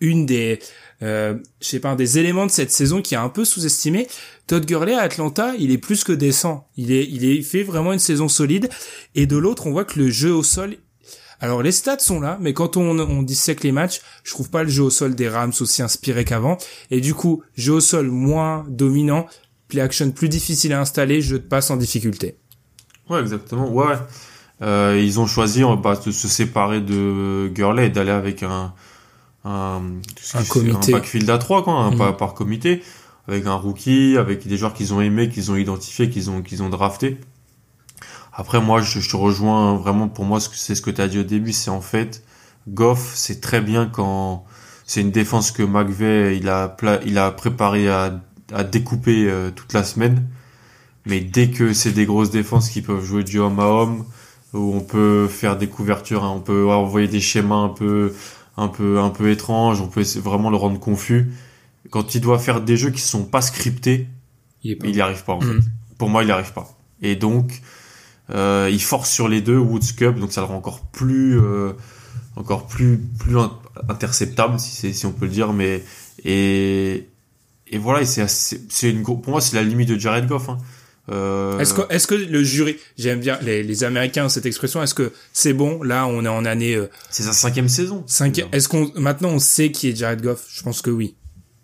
une 0.00 0.24
des 0.24 0.58
euh, 1.02 1.34
je 1.60 1.66
sais 1.66 1.80
pas, 1.80 1.90
un 1.90 1.96
des 1.96 2.18
éléments 2.18 2.46
de 2.46 2.50
cette 2.50 2.70
saison 2.70 3.02
qui 3.02 3.14
est 3.14 3.18
un 3.18 3.28
peu 3.28 3.44
sous-estimé. 3.44 4.08
Todd 4.46 4.66
Gurley 4.66 4.94
à 4.94 5.02
Atlanta, 5.02 5.54
il 5.58 5.70
est 5.70 5.78
plus 5.78 6.04
que 6.04 6.12
décent. 6.12 6.68
Il 6.76 6.92
est, 6.92 7.06
il 7.08 7.24
est, 7.24 7.42
fait 7.42 7.62
vraiment 7.62 7.92
une 7.92 7.98
saison 7.98 8.28
solide. 8.28 8.68
Et 9.14 9.26
de 9.26 9.36
l'autre, 9.36 9.66
on 9.66 9.72
voit 9.72 9.84
que 9.84 9.98
le 9.98 10.10
jeu 10.10 10.32
au 10.32 10.42
sol, 10.42 10.76
alors 11.40 11.62
les 11.62 11.72
stats 11.72 12.00
sont 12.00 12.20
là, 12.20 12.36
mais 12.40 12.52
quand 12.52 12.76
on, 12.76 12.98
on 12.98 13.22
dissèque 13.22 13.62
les 13.62 13.72
matchs, 13.72 14.00
je 14.24 14.32
trouve 14.32 14.50
pas 14.50 14.64
le 14.64 14.68
jeu 14.68 14.82
au 14.82 14.90
sol 14.90 15.14
des 15.14 15.28
Rams 15.28 15.52
aussi 15.60 15.82
inspiré 15.82 16.24
qu'avant. 16.24 16.58
Et 16.90 17.00
du 17.00 17.14
coup, 17.14 17.42
jeu 17.56 17.74
au 17.74 17.80
sol 17.80 18.08
moins 18.08 18.66
dominant, 18.68 19.26
play 19.68 19.80
action 19.80 20.10
plus 20.10 20.28
difficile 20.28 20.72
à 20.72 20.80
installer, 20.80 21.20
jeu 21.20 21.38
de 21.38 21.44
passe 21.44 21.70
en 21.70 21.76
difficulté. 21.76 22.38
Ouais, 23.08 23.20
exactement. 23.20 23.70
Ouais. 23.70 23.94
Euh, 24.60 25.00
ils 25.00 25.20
ont 25.20 25.26
choisi 25.26 25.62
bah, 25.80 26.00
de 26.04 26.10
se 26.10 26.26
séparer 26.26 26.80
de 26.80 27.48
Gurley 27.54 27.86
et 27.86 27.90
d'aller 27.90 28.10
avec 28.10 28.42
un, 28.42 28.74
un, 29.48 29.82
un 30.34 30.44
comité. 30.44 30.94
Un 30.94 30.98
backfield 30.98 31.30
à 31.30 31.38
3, 31.38 31.64
quoi, 31.64 31.74
un 31.74 31.90
mm. 31.90 32.16
par, 32.16 32.34
comité, 32.34 32.82
avec 33.26 33.46
un 33.46 33.54
rookie, 33.54 34.16
avec 34.18 34.46
des 34.46 34.56
joueurs 34.56 34.74
qu'ils 34.74 34.92
ont 34.94 35.00
aimés, 35.00 35.28
qu'ils 35.28 35.50
ont 35.50 35.56
identifiés, 35.56 36.10
qu'ils 36.10 36.30
ont, 36.30 36.42
qu'ils 36.42 36.62
ont 36.62 36.68
drafté. 36.68 37.18
Après, 38.32 38.60
moi, 38.60 38.80
je, 38.80 39.00
je, 39.00 39.10
te 39.10 39.16
rejoins 39.16 39.76
vraiment, 39.76 40.08
pour 40.08 40.24
moi, 40.24 40.38
c'est 40.40 40.74
ce 40.74 40.82
que 40.82 40.90
tu 40.90 41.00
as 41.00 41.08
dit 41.08 41.18
au 41.18 41.24
début, 41.24 41.52
c'est 41.52 41.70
en 41.70 41.80
fait, 41.80 42.22
Goff, 42.68 43.12
c'est 43.14 43.40
très 43.40 43.60
bien 43.60 43.86
quand 43.86 44.44
c'est 44.86 45.00
une 45.00 45.10
défense 45.10 45.50
que 45.50 45.62
McVeigh, 45.62 46.36
il 46.36 46.48
a, 46.48 46.76
il 47.04 47.18
a 47.18 47.30
préparé 47.30 47.88
à, 47.88 48.20
à 48.52 48.64
découper 48.64 49.28
euh, 49.28 49.50
toute 49.50 49.72
la 49.72 49.84
semaine. 49.84 50.26
Mais 51.06 51.20
dès 51.20 51.50
que 51.50 51.72
c'est 51.72 51.92
des 51.92 52.06
grosses 52.06 52.30
défenses 52.30 52.68
qui 52.70 52.82
peuvent 52.82 53.04
jouer 53.04 53.24
du 53.24 53.38
homme 53.38 53.60
à 53.60 53.66
homme, 53.66 54.04
où 54.52 54.74
on 54.74 54.80
peut 54.80 55.26
faire 55.26 55.56
des 55.56 55.66
couvertures, 55.66 56.24
hein, 56.24 56.32
on 56.36 56.40
peut 56.40 56.70
envoyer 56.70 57.08
des 57.08 57.20
schémas 57.20 57.56
un 57.56 57.68
peu 57.68 58.14
un 58.58 58.68
peu 58.68 58.98
un 58.98 59.10
peu 59.10 59.30
étrange, 59.30 59.80
on 59.80 59.88
peut 59.88 60.04
vraiment 60.16 60.50
le 60.50 60.56
rendre 60.56 60.78
confus. 60.78 61.32
Quand 61.90 62.14
il 62.14 62.20
doit 62.20 62.38
faire 62.38 62.60
des 62.60 62.76
jeux 62.76 62.90
qui 62.90 63.00
sont 63.00 63.24
pas 63.24 63.40
scriptés, 63.40 64.08
il, 64.62 64.76
n'y 64.82 65.00
arrive 65.00 65.24
pas 65.24 65.32
en 65.32 65.40
fait. 65.40 65.46
Mm. 65.46 65.62
Pour 65.96 66.10
moi, 66.10 66.22
il 66.22 66.26
n'y 66.26 66.32
arrive 66.32 66.52
pas. 66.52 66.76
Et 67.00 67.16
donc, 67.16 67.62
euh, 68.30 68.68
il 68.70 68.82
force 68.82 69.10
sur 69.10 69.28
les 69.28 69.40
deux 69.40 69.56
Woods 69.56 69.94
Cup, 69.96 70.18
donc 70.18 70.32
ça 70.32 70.40
le 70.40 70.48
rend 70.48 70.56
encore 70.56 70.80
plus 70.80 71.40
euh, 71.40 71.72
encore 72.36 72.66
plus 72.66 72.98
plus 72.98 73.36
interceptable 73.88 74.58
si 74.58 74.74
c'est 74.74 74.92
si 74.92 75.06
on 75.06 75.12
peut 75.12 75.26
le 75.26 75.32
dire, 75.32 75.52
mais 75.52 75.82
et 76.24 77.08
et 77.68 77.78
voilà, 77.78 78.04
c'est 78.04 78.26
c'est 78.28 78.90
une 78.90 79.02
pour 79.02 79.28
moi 79.28 79.40
c'est 79.40 79.56
la 79.56 79.62
limite 79.62 79.88
de 79.88 79.98
Jared 79.98 80.26
Goff. 80.26 80.48
Hein. 80.48 80.58
Euh... 81.10 81.58
Est-ce 81.58 81.74
que, 81.74 81.82
est-ce 81.90 82.06
que 82.06 82.14
le 82.14 82.42
jury, 82.42 82.76
j'aime 82.98 83.20
bien 83.20 83.38
les, 83.42 83.62
les 83.62 83.84
Américains 83.84 84.28
cette 84.28 84.46
expression, 84.46 84.82
est-ce 84.82 84.94
que 84.94 85.12
c'est 85.32 85.52
bon 85.52 85.82
Là, 85.82 86.06
on 86.06 86.24
est 86.24 86.28
en 86.28 86.44
année. 86.44 86.74
Euh, 86.74 86.90
c'est 87.10 87.22
sa 87.22 87.32
cinquième 87.32 87.68
saison. 87.68 88.04
Cinquième. 88.06 88.48
Est-ce 88.52 88.68
qu'on 88.68 88.90
maintenant 88.96 89.30
on 89.30 89.38
sait 89.38 89.70
qui 89.70 89.88
est 89.88 89.96
Jared 89.96 90.20
Goff? 90.22 90.46
Je 90.50 90.62
pense 90.62 90.82
que 90.82 90.90
oui. 90.90 91.14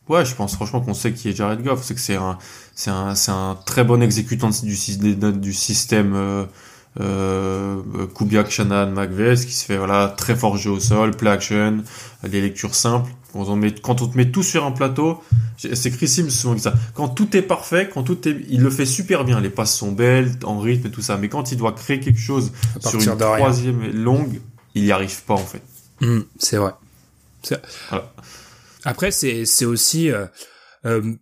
Ouais, 0.09 0.25
je 0.25 0.35
pense 0.35 0.55
franchement 0.55 0.81
qu'on 0.81 0.95
sait 0.95 1.13
qui 1.13 1.29
est 1.29 1.37
Jared 1.37 1.63
Goff. 1.63 1.83
C'est 1.83 1.95
que 1.95 2.01
c'est 2.01 2.17
un, 2.17 2.39
c'est 2.75 2.91
un, 2.91 3.15
c'est 3.15 3.31
un 3.33 3.59
très 3.67 3.85
bon 3.85 4.03
exécutant 4.03 4.51
du, 4.63 4.77
du 5.17 5.53
système. 5.53 6.15
Euh, 6.15 6.45
euh, 7.01 7.83
Kubiak, 8.15 8.51
Shannon, 8.51 8.93
McVeigh, 8.93 9.45
qui 9.45 9.53
se 9.53 9.65
fait 9.65 9.77
voilà 9.77 10.15
très 10.17 10.37
fort 10.37 10.57
jeu 10.57 10.71
au 10.71 10.81
sol, 10.81 11.11
play 11.11 11.31
action, 11.31 11.83
les 12.23 12.41
lectures 12.41 12.75
simples. 12.75 13.11
Quand 13.35 13.49
on, 13.49 13.57
met, 13.57 13.75
quand 13.75 14.01
on 14.01 14.07
te 14.07 14.17
met 14.17 14.31
tout 14.31 14.45
sur 14.45 14.65
un 14.65 14.71
plateau, 14.71 15.21
c'est 15.57 15.91
Chris 15.91 16.07
Sims 16.07 16.31
souvent 16.31 16.57
ça. 16.57 16.73
Quand 16.95 17.09
tout 17.09 17.37
est 17.37 17.43
parfait, 17.43 17.91
quand 17.93 18.05
tout 18.05 18.29
est, 18.29 18.37
il 18.49 18.61
le 18.61 18.71
fait 18.71 18.87
super 18.87 19.25
bien. 19.25 19.41
Les 19.41 19.51
passes 19.51 19.77
sont 19.77 19.91
belles, 19.91 20.39
en 20.45 20.61
rythme 20.61 20.87
et 20.87 20.91
tout 20.93 21.03
ça. 21.03 21.17
Mais 21.17 21.29
quand 21.29 21.51
il 21.51 21.59
doit 21.59 21.73
créer 21.73 21.99
quelque 21.99 22.21
chose 22.21 22.53
sur 22.79 23.03
une 23.03 23.19
troisième 23.19 23.91
longue, 23.91 24.41
il 24.77 24.85
y 24.85 24.93
arrive 24.93 25.25
pas 25.25 25.35
en 25.35 25.39
fait. 25.39 25.63
Mmh, 26.01 26.21
c'est 26.39 26.59
vrai. 26.59 26.75
Après, 28.85 29.11
c'est 29.11 29.47
c'est 29.47 29.65
aussi 29.65 30.13
euh, 30.13 30.27
euh, 30.87 31.15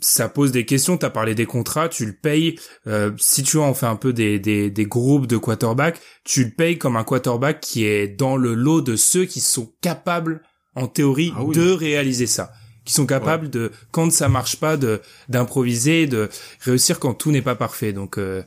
ça 0.00 0.28
pose 0.28 0.50
des 0.50 0.66
questions. 0.66 0.96
T'as 0.96 1.10
parlé 1.10 1.36
des 1.36 1.46
contrats, 1.46 1.88
tu 1.88 2.04
le 2.04 2.14
payes. 2.14 2.58
Euh, 2.88 3.12
si 3.16 3.44
tu 3.44 3.58
en 3.58 3.74
fais 3.74 3.86
un 3.86 3.94
peu 3.94 4.12
des, 4.12 4.40
des, 4.40 4.70
des 4.70 4.86
groupes 4.86 5.28
de 5.28 5.36
quarterback, 5.36 6.00
tu 6.24 6.42
le 6.46 6.50
payes 6.50 6.78
comme 6.78 6.96
un 6.96 7.04
quarterback 7.04 7.60
qui 7.60 7.84
est 7.84 8.08
dans 8.08 8.36
le 8.36 8.54
lot 8.54 8.80
de 8.80 8.96
ceux 8.96 9.24
qui 9.24 9.38
sont 9.40 9.72
capables, 9.80 10.42
en 10.76 10.86
théorie, 10.86 11.32
ah 11.36 11.42
de 11.52 11.70
réaliser 11.72 12.26
ça. 12.26 12.52
Qui 12.86 12.94
sont 12.94 13.04
capables 13.04 13.50
de 13.50 13.70
quand 13.90 14.10
ça 14.10 14.28
marche 14.30 14.56
pas 14.56 14.78
de 14.78 15.00
d'improviser, 15.28 16.06
de 16.06 16.30
réussir 16.62 16.98
quand 16.98 17.12
tout 17.12 17.30
n'est 17.30 17.42
pas 17.42 17.54
parfait. 17.54 17.92
Donc 17.92 18.16
euh, 18.16 18.42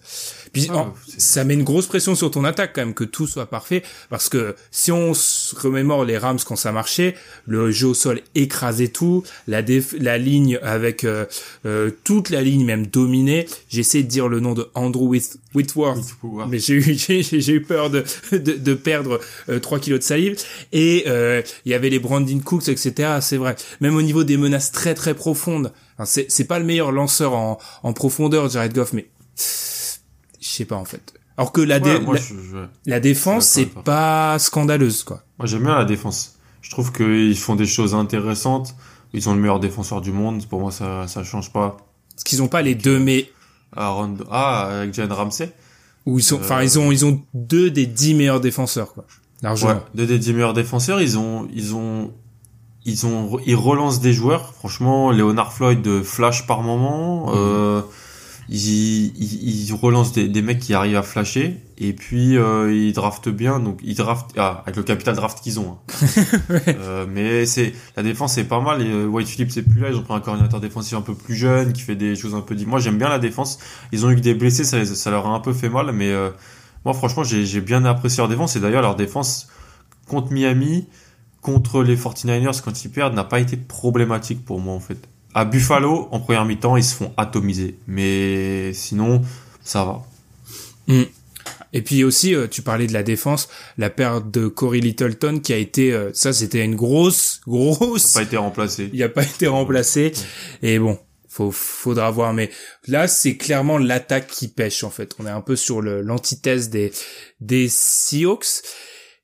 puis 0.53 0.67
Ah, 0.73 0.91
ça 1.17 1.43
met 1.43 1.53
une 1.53 1.63
grosse 1.63 1.85
pression 1.85 2.15
sur 2.15 2.31
ton 2.31 2.43
attaque 2.43 2.71
quand 2.73 2.81
même 2.81 2.93
que 2.95 3.03
tout 3.03 3.27
soit 3.27 3.45
parfait. 3.45 3.83
Parce 4.09 4.29
que 4.29 4.55
si 4.71 4.91
on 4.91 5.13
se 5.13 5.55
remémore 5.55 6.05
les 6.05 6.17
Rams 6.17 6.39
quand 6.45 6.55
ça 6.55 6.71
marchait, 6.71 7.15
le 7.45 7.69
jeu 7.69 7.87
au 7.89 7.93
sol 7.93 8.21
écrasait 8.33 8.87
tout, 8.87 9.23
la 9.47 9.61
déf- 9.61 9.95
la 9.99 10.17
ligne 10.17 10.57
avec 10.63 11.03
euh, 11.03 11.25
euh, 11.65 11.91
toute 12.03 12.29
la 12.31 12.41
ligne 12.41 12.65
même 12.65 12.87
dominée. 12.87 13.45
J'ai 13.69 13.81
essayé 13.81 14.03
de 14.03 14.09
dire 14.09 14.27
le 14.27 14.39
nom 14.39 14.53
de 14.53 14.67
Andrew 14.73 15.07
Whit- 15.13 15.37
Whitworth 15.53 15.99
mais 16.49 16.59
j'ai 16.59 16.75
eu 16.75 16.97
j'ai 16.97 17.51
eu 17.53 17.61
peur 17.61 17.89
de 17.89 18.03
de, 18.31 18.37
de 18.53 18.73
perdre 18.73 19.19
euh, 19.49 19.59
3 19.59 19.79
kilos 19.79 19.99
de 19.99 20.03
salive. 20.05 20.37
Et 20.71 21.03
euh, 21.07 21.41
il 21.65 21.71
y 21.71 21.75
avait 21.75 21.89
les 21.89 21.99
Brandon 21.99 22.39
Cooks 22.39 22.69
etc 22.69 23.17
c'est 23.21 23.37
vrai. 23.37 23.55
Même 23.81 23.95
au 23.95 24.01
niveau 24.01 24.23
des 24.29 24.37
menaces 24.37 24.71
très 24.71 24.93
très 24.95 25.13
profondes 25.13 25.73
Enfin, 25.97 26.05
c'est 26.29 26.45
pas 26.45 26.59
le 26.59 26.65
meilleur 26.65 26.91
lanceur 26.91 27.33
en 27.33 27.57
en 27.83 27.91
profondeur 27.93 28.49
Jared 28.49 28.73
Goff 28.73 28.93
mais 28.93 29.09
je 30.39 30.47
sais 30.47 30.65
pas 30.65 30.75
en 30.77 30.85
fait 30.85 31.13
alors 31.37 31.51
que 31.53 31.61
la 31.61 31.79
dé- 31.79 31.91
Ouais, 31.93 31.99
moi, 32.01 32.15
la, 32.15 32.21
je- 32.21 32.33
je- 32.35 32.65
la 32.85 32.99
défense 32.99 33.45
c'est 33.45 33.65
pas 33.65 34.37
scandaleuse 34.39 35.03
quoi 35.03 35.23
moi, 35.37 35.47
j'aime 35.47 35.63
bien 35.63 35.75
la 35.77 35.85
défense. 35.85 36.35
Je 36.61 36.69
trouve 36.69 36.91
qu'ils 36.91 37.37
font 37.37 37.55
des 37.55 37.65
choses 37.65 37.95
intéressantes. 37.95 38.75
Ils 39.13 39.29
ont 39.29 39.33
le 39.33 39.39
meilleur 39.39 39.61
défenseur 39.61 40.01
du 40.01 40.11
monde. 40.11 40.45
Pour 40.47 40.59
moi, 40.59 40.69
ça, 40.69 41.07
ça 41.07 41.23
change 41.23 41.53
pas. 41.53 41.77
parce 42.13 42.25
qu'ils 42.25 42.43
ont 42.43 42.49
pas 42.49 42.61
les 42.61 42.75
deux 42.75 42.99
mais 42.99 43.29
Aaron, 43.73 44.17
ah, 44.29 44.67
avec 44.81 44.93
Jalen 44.93 45.13
Ramsey. 45.13 45.53
où 46.05 46.19
ils 46.19 46.23
sont 46.23 46.39
enfin 46.41 46.57
Euh, 46.59 46.63
ils 46.65 46.77
ont 46.77 46.91
ils 46.91 47.05
ont 47.05 47.21
deux 47.33 47.71
des 47.71 47.85
dix 47.85 48.13
meilleurs 48.15 48.41
défenseurs 48.41 48.91
quoi 48.93 49.05
largement 49.41 49.71
Ouais, 49.71 49.79
deux 49.95 50.05
des 50.07 50.19
dix 50.19 50.33
meilleurs 50.33 50.53
défenseurs, 50.53 50.99
ils 51.01 51.17
ont, 51.17 51.47
ils 51.53 51.73
ont, 51.73 52.11
ils 52.85 53.05
ont, 53.05 53.39
ils 53.45 53.55
relancent 53.55 53.99
des 54.01 54.13
joueurs. 54.13 54.53
Franchement, 54.53 55.11
Leonard 55.11 55.53
Floyd 55.53 55.81
de 55.81 56.01
flash 56.01 56.47
par 56.47 56.61
moment. 56.61 57.31
Euh, 57.35 57.81
ils, 58.51 59.07
ils, 59.21 59.67
ils 59.69 59.73
relancent 59.73 60.11
des, 60.11 60.27
des 60.27 60.41
mecs 60.41 60.57
qui 60.59 60.73
arrivent 60.73 60.95
à 60.95 61.03
flasher. 61.03 61.57
Et 61.77 61.93
puis 61.93 62.35
euh, 62.37 62.73
ils 62.73 62.93
draftent 62.93 63.29
bien. 63.29 63.59
Donc 63.59 63.79
ils 63.83 63.95
draftent 63.95 64.31
ah, 64.37 64.63
avec 64.65 64.75
le 64.75 64.83
capital 64.83 65.15
draft 65.15 65.39
qu'ils 65.41 65.59
ont. 65.59 65.77
hein. 65.77 66.05
Euh, 66.67 67.05
mais 67.07 67.45
c'est 67.45 67.73
la 67.95 68.01
défense 68.03 68.33
c'est 68.33 68.43
pas 68.45 68.59
mal. 68.59 68.81
Et 68.81 68.89
euh, 68.89 69.05
White 69.05 69.27
Phillips 69.27 69.51
c'est 69.51 69.61
plus 69.63 69.81
là. 69.81 69.89
Ils 69.89 69.95
ont 69.97 70.01
pris 70.01 70.13
un 70.15 70.19
coordinateur 70.19 70.59
défensif 70.59 70.93
un 70.95 71.01
peu 71.01 71.13
plus 71.13 71.35
jeune 71.35 71.73
qui 71.73 71.81
fait 71.81 71.95
des 71.95 72.15
choses 72.15 72.33
un 72.33 72.41
peu. 72.41 72.55
di- 72.55 72.65
Moi 72.65 72.79
j'aime 72.79 72.97
bien 72.97 73.09
la 73.09 73.19
défense. 73.19 73.59
Ils 73.91 74.05
ont 74.05 74.09
eu 74.09 74.15
que 74.15 74.21
des 74.21 74.33
blessés, 74.33 74.63
ça, 74.63 74.77
les- 74.79 74.85
ça 74.85 75.11
leur 75.11 75.27
a 75.27 75.29
un 75.29 75.39
peu 75.39 75.53
fait 75.53 75.69
mal. 75.69 75.91
Mais 75.91 76.09
euh, 76.11 76.29
moi, 76.85 76.93
franchement, 76.95 77.23
j'ai 77.23 77.45
j'ai 77.45 77.61
bien 77.61 77.85
apprécié 77.85 78.21
leur 78.21 78.29
défense. 78.29 78.55
Et 78.55 78.59
d'ailleurs, 78.59 78.81
leur 78.81 78.95
défense 78.95 79.47
contre 80.07 80.31
Miami, 80.31 80.87
contre 81.41 81.83
les 81.83 81.95
49ers, 81.95 82.61
quand 82.61 82.83
ils 82.83 82.89
perdent, 82.89 83.13
n'a 83.13 83.23
pas 83.23 83.39
été 83.39 83.57
problématique 83.57 84.43
pour 84.43 84.59
moi, 84.59 84.73
en 84.73 84.79
fait. 84.79 84.97
À 85.33 85.45
Buffalo, 85.45 86.07
en 86.11 86.19
première 86.19 86.45
mi-temps, 86.45 86.75
ils 86.75 86.83
se 86.83 86.95
font 86.95 87.13
atomiser. 87.17 87.77
Mais 87.87 88.73
sinon, 88.73 89.21
ça 89.63 89.85
va. 89.85 90.01
Et 91.71 91.81
puis 91.81 92.03
aussi, 92.03 92.33
euh, 92.33 92.47
tu 92.47 92.61
parlais 92.61 92.87
de 92.87 92.93
la 92.93 93.03
défense, 93.03 93.47
la 93.77 93.89
perte 93.89 94.31
de 94.31 94.47
Corey 94.47 94.79
Littleton 94.79 95.39
qui 95.39 95.53
a 95.53 95.57
été, 95.57 95.93
euh, 95.93 96.09
ça 96.13 96.33
c'était 96.33 96.65
une 96.65 96.75
grosse, 96.75 97.41
grosse. 97.45 98.03
Ça 98.03 98.19
n'a 98.19 98.25
pas 98.25 98.29
été 98.29 98.37
remplacé. 98.37 98.89
Il 98.91 99.03
a 99.03 99.09
pas 99.09 99.23
été 99.23 99.47
remplacé. 99.47 100.11
Et 100.63 100.79
bon, 100.79 100.97
faut, 101.27 101.51
faudra 101.51 102.09
voir. 102.09 102.33
Mais 102.33 102.49
là, 102.87 103.07
c'est 103.07 103.37
clairement 103.37 103.77
l'attaque 103.77 104.27
qui 104.27 104.47
pêche 104.47 104.83
en 104.83 104.89
fait. 104.89 105.13
On 105.19 105.27
est 105.27 105.31
un 105.31 105.41
peu 105.41 105.55
sur 105.55 105.81
l'antithèse 105.81 106.69
des 106.69 106.91
des 107.39 107.67
Seahawks. 107.69 108.63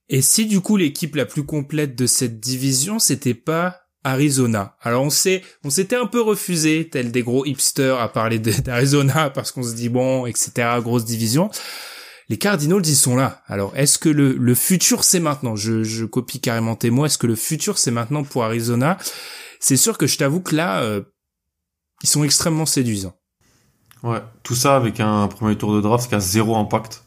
Et 0.09 0.21
si 0.21 0.45
du 0.45 0.61
coup 0.61 0.77
l'équipe 0.77 1.15
la 1.15 1.25
plus 1.25 1.43
complète 1.43 1.95
de 1.95 2.05
cette 2.05 2.39
division, 2.39 2.99
c'était 2.99 3.33
pas 3.33 3.81
Arizona? 4.03 4.75
Alors 4.81 5.03
on 5.03 5.09
sait, 5.09 5.41
on 5.63 5.69
s'était 5.69 5.95
un 5.95 6.05
peu 6.05 6.21
refusé, 6.21 6.89
tel 6.89 7.11
des 7.11 7.23
gros 7.23 7.45
hipsters, 7.45 7.99
à 7.99 8.11
parler 8.11 8.39
d'Arizona 8.39 9.29
parce 9.29 9.51
qu'on 9.51 9.63
se 9.63 9.73
dit 9.73 9.89
bon, 9.89 10.25
etc. 10.25 10.51
Grosse 10.81 11.05
division. 11.05 11.49
Les 12.27 12.37
Cardinals, 12.37 12.81
ils 12.85 12.95
sont 12.95 13.15
là. 13.15 13.43
Alors, 13.45 13.75
est-ce 13.77 13.99
que 13.99 14.09
le, 14.09 14.33
le 14.33 14.55
futur, 14.55 15.03
c'est 15.03 15.19
maintenant? 15.19 15.55
Je, 15.55 15.83
je 15.83 16.05
copie 16.05 16.39
carrément 16.39 16.75
tes 16.75 16.89
mots. 16.89 17.05
Est-ce 17.05 17.19
que 17.19 17.27
le 17.27 17.35
futur, 17.35 17.77
c'est 17.77 17.91
maintenant 17.91 18.23
pour 18.23 18.43
Arizona? 18.43 18.97
C'est 19.59 19.77
sûr 19.77 19.97
que 19.97 20.07
je 20.07 20.17
t'avoue 20.17 20.41
que 20.41 20.55
là, 20.55 20.81
euh, 20.81 21.03
ils 22.01 22.09
sont 22.09 22.23
extrêmement 22.23 22.65
séduisants. 22.65 23.15
Ouais. 24.01 24.21
Tout 24.43 24.55
ça 24.55 24.75
avec 24.75 24.99
un 24.99 25.27
premier 25.27 25.55
tour 25.55 25.75
de 25.75 25.81
draft 25.81 26.09
qui 26.09 26.15
a 26.15 26.19
zéro 26.19 26.55
impact 26.55 27.04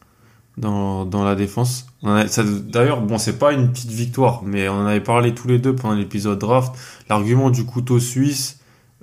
dans, 0.58 1.04
dans 1.04 1.24
la 1.24 1.34
défense. 1.34 1.86
D'ailleurs, 2.02 3.00
bon, 3.00 3.18
c'est 3.18 3.38
pas 3.38 3.52
une 3.52 3.70
petite 3.72 3.90
victoire, 3.90 4.42
mais 4.44 4.68
on 4.68 4.74
en 4.74 4.86
avait 4.86 5.00
parlé 5.00 5.34
tous 5.34 5.48
les 5.48 5.58
deux 5.58 5.74
pendant 5.74 5.94
l'épisode 5.94 6.38
draft. 6.38 6.72
L'argument 7.08 7.50
du 7.50 7.64
couteau 7.64 7.98
suisse, 8.00 8.58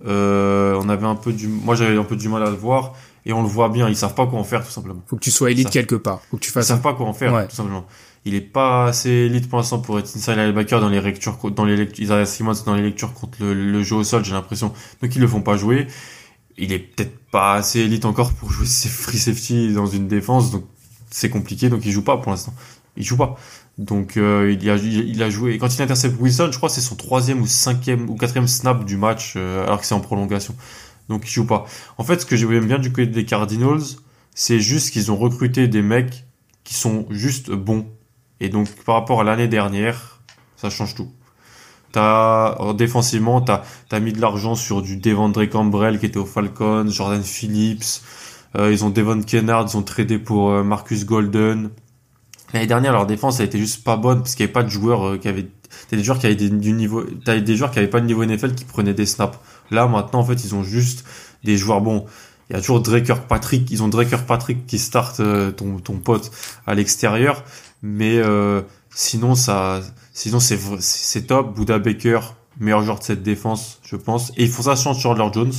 euh, 0.05 0.79
on 0.81 0.89
avait 0.89 1.05
un 1.07 1.15
peu 1.15 1.33
du, 1.33 1.47
moi 1.47 1.75
j'avais 1.75 1.97
un 1.97 2.03
peu 2.03 2.15
du 2.15 2.29
mal 2.29 2.43
à 2.43 2.49
le 2.49 2.55
voir, 2.55 2.93
et 3.25 3.33
on 3.33 3.41
le 3.41 3.47
voit 3.47 3.69
bien. 3.69 3.89
Ils 3.89 3.95
savent 3.95 4.13
pas 4.15 4.27
quoi 4.27 4.39
en 4.39 4.43
faire 4.43 4.63
tout 4.65 4.71
simplement. 4.71 5.01
Faut 5.07 5.15
que 5.15 5.23
tu 5.23 5.31
sois 5.31 5.51
élite 5.51 5.69
quelque 5.69 5.95
part. 5.95 6.21
Faut 6.29 6.37
que 6.37 6.43
tu 6.43 6.49
Ils 6.49 6.53
fasses 6.53 6.67
savent 6.67 6.79
un... 6.79 6.81
pas 6.81 6.93
quoi 6.93 7.07
en 7.07 7.13
faire 7.13 7.33
Ouais. 7.33 7.47
tout 7.47 7.55
simplement. 7.55 7.85
Il 8.27 8.33
est 8.33 8.41
pas 8.41 8.85
assez 8.87 9.09
élite 9.09 9.47
pour 9.49 9.59
l'instant 9.59 9.79
pour 9.79 9.99
être 9.99 10.09
inside 10.15 10.35
linebacker 10.37 10.81
dans 10.81 10.89
les 10.89 10.99
lectures, 10.99 11.37
dans 11.51 11.63
les 11.65 11.77
lectures, 11.77 12.03
Isaiah 12.05 12.25
Simmons 12.25 12.53
dans 12.65 12.73
les 12.73 12.81
lectures 12.81 13.13
contre 13.13 13.37
le, 13.41 13.53
le 13.53 13.83
jeu 13.83 13.97
au 13.97 14.03
sol, 14.03 14.25
j'ai 14.25 14.33
l'impression. 14.33 14.73
Donc 15.01 15.15
ils 15.15 15.21
le 15.21 15.27
font 15.27 15.41
pas 15.41 15.57
jouer. 15.57 15.87
Il 16.57 16.71
est 16.71 16.79
peut-être 16.79 17.17
pas 17.31 17.53
assez 17.55 17.81
élite 17.81 18.05
encore 18.05 18.33
pour 18.33 18.49
jouer 18.49 18.65
ses 18.65 18.89
free 18.89 19.17
safety 19.19 19.73
dans 19.73 19.85
une 19.85 20.07
défense, 20.07 20.51
donc 20.51 20.63
c'est 21.15 21.29
compliqué, 21.29 21.69
donc 21.69 21.85
il 21.85 21.93
joue 21.93 22.03
pas 22.03 22.17
pour 22.17 22.31
l'instant. 22.31 22.53
Il 22.97 23.03
joue 23.03 23.15
pas. 23.15 23.37
Donc 23.77 24.17
euh, 24.17 24.51
il, 24.51 24.69
a, 24.69 25.29
joué. 25.29 25.53
Et 25.53 25.57
quand 25.57 25.73
il 25.73 25.81
intercepte 25.81 26.19
Wilson, 26.19 26.49
je 26.51 26.57
crois 26.57 26.67
que 26.67 26.75
c'est 26.75 26.81
son 26.81 26.97
troisième 26.97 27.41
ou 27.41 27.47
cinquième 27.47 28.09
ou 28.09 28.15
quatrième 28.15 28.49
snap 28.49 28.83
du 28.83 28.97
match, 28.97 29.35
euh, 29.37 29.63
alors 29.63 29.79
que 29.79 29.85
c'est 29.85 29.95
en 29.95 30.01
prolongation. 30.01 30.55
Donc 31.07 31.23
il 31.25 31.29
joue 31.29 31.45
pas. 31.45 31.65
En 31.97 32.03
fait, 32.03 32.19
ce 32.19 32.25
que 32.25 32.35
j'aime 32.35 32.65
bien 32.65 32.79
du 32.79 32.91
côté 32.91 33.07
des 33.07 33.23
Cardinals, 33.23 33.79
c'est 34.33 34.59
juste 34.59 34.91
qu'ils 34.91 35.09
ont 35.09 35.15
recruté 35.15 35.69
des 35.69 35.81
mecs 35.81 36.25
qui 36.65 36.73
sont 36.73 37.05
juste 37.09 37.49
bons. 37.49 37.87
Et 38.41 38.49
donc 38.49 38.67
par 38.83 38.95
rapport 38.95 39.21
à 39.21 39.23
l'année 39.23 39.47
dernière, 39.47 40.19
ça 40.57 40.69
change 40.69 40.95
tout. 40.95 41.13
T'as 41.93 42.47
alors, 42.47 42.73
défensivement, 42.73 43.39
t'as 43.39 43.63
as 43.89 43.99
mis 44.01 44.11
de 44.11 44.19
l'argent 44.19 44.55
sur 44.55 44.81
du 44.81 44.97
Devondre 44.97 45.45
Campbell 45.45 45.97
qui 45.97 46.07
était 46.07 46.17
au 46.17 46.25
Falcons, 46.25 46.89
Jordan 46.89 47.23
Phillips. 47.23 48.01
Euh, 48.57 48.71
ils 48.71 48.85
ont 48.85 48.89
Devon 48.89 49.21
Kennard, 49.21 49.67
ils 49.69 49.77
ont 49.77 49.81
tradé 49.81 50.17
pour 50.19 50.51
euh, 50.51 50.63
Marcus 50.63 51.05
Golden. 51.05 51.69
L'année 52.53 52.67
dernière, 52.67 52.93
leur 52.93 53.05
défense 53.05 53.39
a 53.39 53.43
été 53.43 53.57
juste 53.57 53.83
pas 53.83 53.97
bonne 53.97 54.19
parce 54.19 54.35
qu'il 54.35 54.45
n'y 54.45 54.51
avait 54.51 54.53
pas 54.53 54.63
de 54.63 54.69
joueurs 54.69 55.07
euh, 55.07 55.17
qui 55.17 55.27
avaient 55.27 55.47
des 55.91 56.03
joueurs 56.03 56.19
qui 56.19 56.25
avaient 56.25 56.35
du 56.35 56.71
niveau, 56.71 57.03
t'avais 57.25 57.41
des 57.41 57.57
joueurs 57.57 57.71
qui 57.71 57.79
avaient 57.79 57.89
pas 57.89 57.99
de 57.99 58.05
niveau 58.05 58.23
NFL 58.23 58.53
qui 58.53 58.63
prenaient 58.63 58.93
des 58.93 59.05
snaps. 59.05 59.37
Là, 59.71 59.87
maintenant, 59.87 60.19
en 60.19 60.23
fait, 60.23 60.45
ils 60.45 60.55
ont 60.55 60.63
juste 60.63 61.03
des 61.43 61.57
joueurs 61.57 61.81
bons. 61.81 62.05
Il 62.49 62.53
y 62.53 62.55
a 62.55 62.61
toujours 62.61 62.79
Drake 62.79 63.11
Patrick, 63.27 63.69
ils 63.71 63.83
ont 63.83 63.87
Drake 63.87 64.15
Patrick 64.25 64.67
qui 64.67 64.77
start 64.77 65.19
ton, 65.57 65.79
ton 65.79 65.93
pote 65.95 66.31
à 66.67 66.75
l'extérieur, 66.75 67.43
mais 67.81 68.21
sinon 68.91 69.33
ça, 69.33 69.81
sinon 70.13 70.39
c'est 70.39 70.59
c'est 70.79 71.23
top. 71.23 71.55
Buda 71.55 71.79
Baker, 71.79 72.19
meilleur 72.59 72.83
joueur 72.83 72.99
de 72.99 73.03
cette 73.03 73.23
défense, 73.23 73.79
je 73.83 73.95
pense. 73.95 74.29
Et 74.37 74.43
il 74.43 74.49
faut 74.49 74.61
ça 74.61 74.75
change 74.75 75.01
Chandler 75.01 75.27
Jones, 75.33 75.53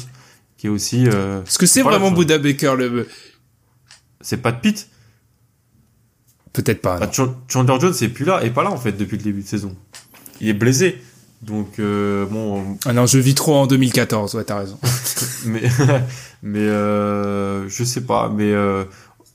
qui 0.67 0.69
est 0.69 0.71
aussi. 0.71 1.09
Euh, 1.09 1.43
Est-ce 1.43 1.59
que 1.59 1.67
c'est 1.67 1.83
Voilà, 1.83 1.99
vraiment. 1.99 2.17
Buda 2.17 2.39
Baker 2.39 2.75
le 2.77 3.09
c'est 4.21 4.39
pas 4.39 4.51
de 4.51 4.61
Pitt? 4.61 4.89
Peut-être 6.53 6.81
pas. 6.81 6.99
Bah, 6.99 7.11
Chandler 7.49 7.77
Jones 7.81 7.95
est 8.01 8.09
plus 8.09 8.25
là, 8.25 8.43
est 8.43 8.51
pas 8.51 8.65
là 8.65 8.73
en 8.73 8.77
fait 8.77 8.93
depuis 8.93 9.19
le 9.19 9.23
début 9.23 9.43
de 9.43 9.47
saison. 9.47 9.77
Il 10.41 10.49
est 10.49 10.55
blessé, 10.55 10.99
donc 11.43 11.79
euh, 11.79 12.27
bon, 12.27 12.79
Ah 12.87 12.93
non, 12.93 13.07
je 13.07 13.19
vis 13.19 13.35
trop 13.35 13.55
en 13.55 13.67
2014. 13.67 14.35
Ouais, 14.35 14.45
t'as 14.45 14.59
raison. 14.59 14.79
mais 15.45 15.63
mais 16.43 16.59
euh, 16.61 17.69
je 17.69 17.85
sais 17.85 18.03
pas 18.03 18.31
mais 18.35 18.53
euh, 18.53 18.85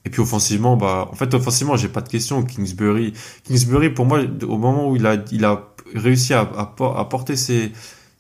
et 0.06 0.10
puis 0.10 0.22
offensivement 0.22 0.78
bah 0.78 1.08
en 1.12 1.16
fait 1.16 1.34
offensivement 1.34 1.76
j'ai 1.78 1.88
pas 1.88 2.02
de 2.02 2.10
question 2.10 2.44
Kingsbury 2.44 3.14
Kingsbury 3.44 3.90
pour 3.90 4.06
moi 4.06 4.20
au 4.44 4.58
moment 4.58 4.90
où 4.90 4.96
il 4.96 5.06
a 5.06 5.18
il 5.32 5.46
a 5.46 5.74
réussi 5.96 6.34
à, 6.34 6.42
à 6.42 7.06
porter 7.06 7.36
ses 7.36 7.72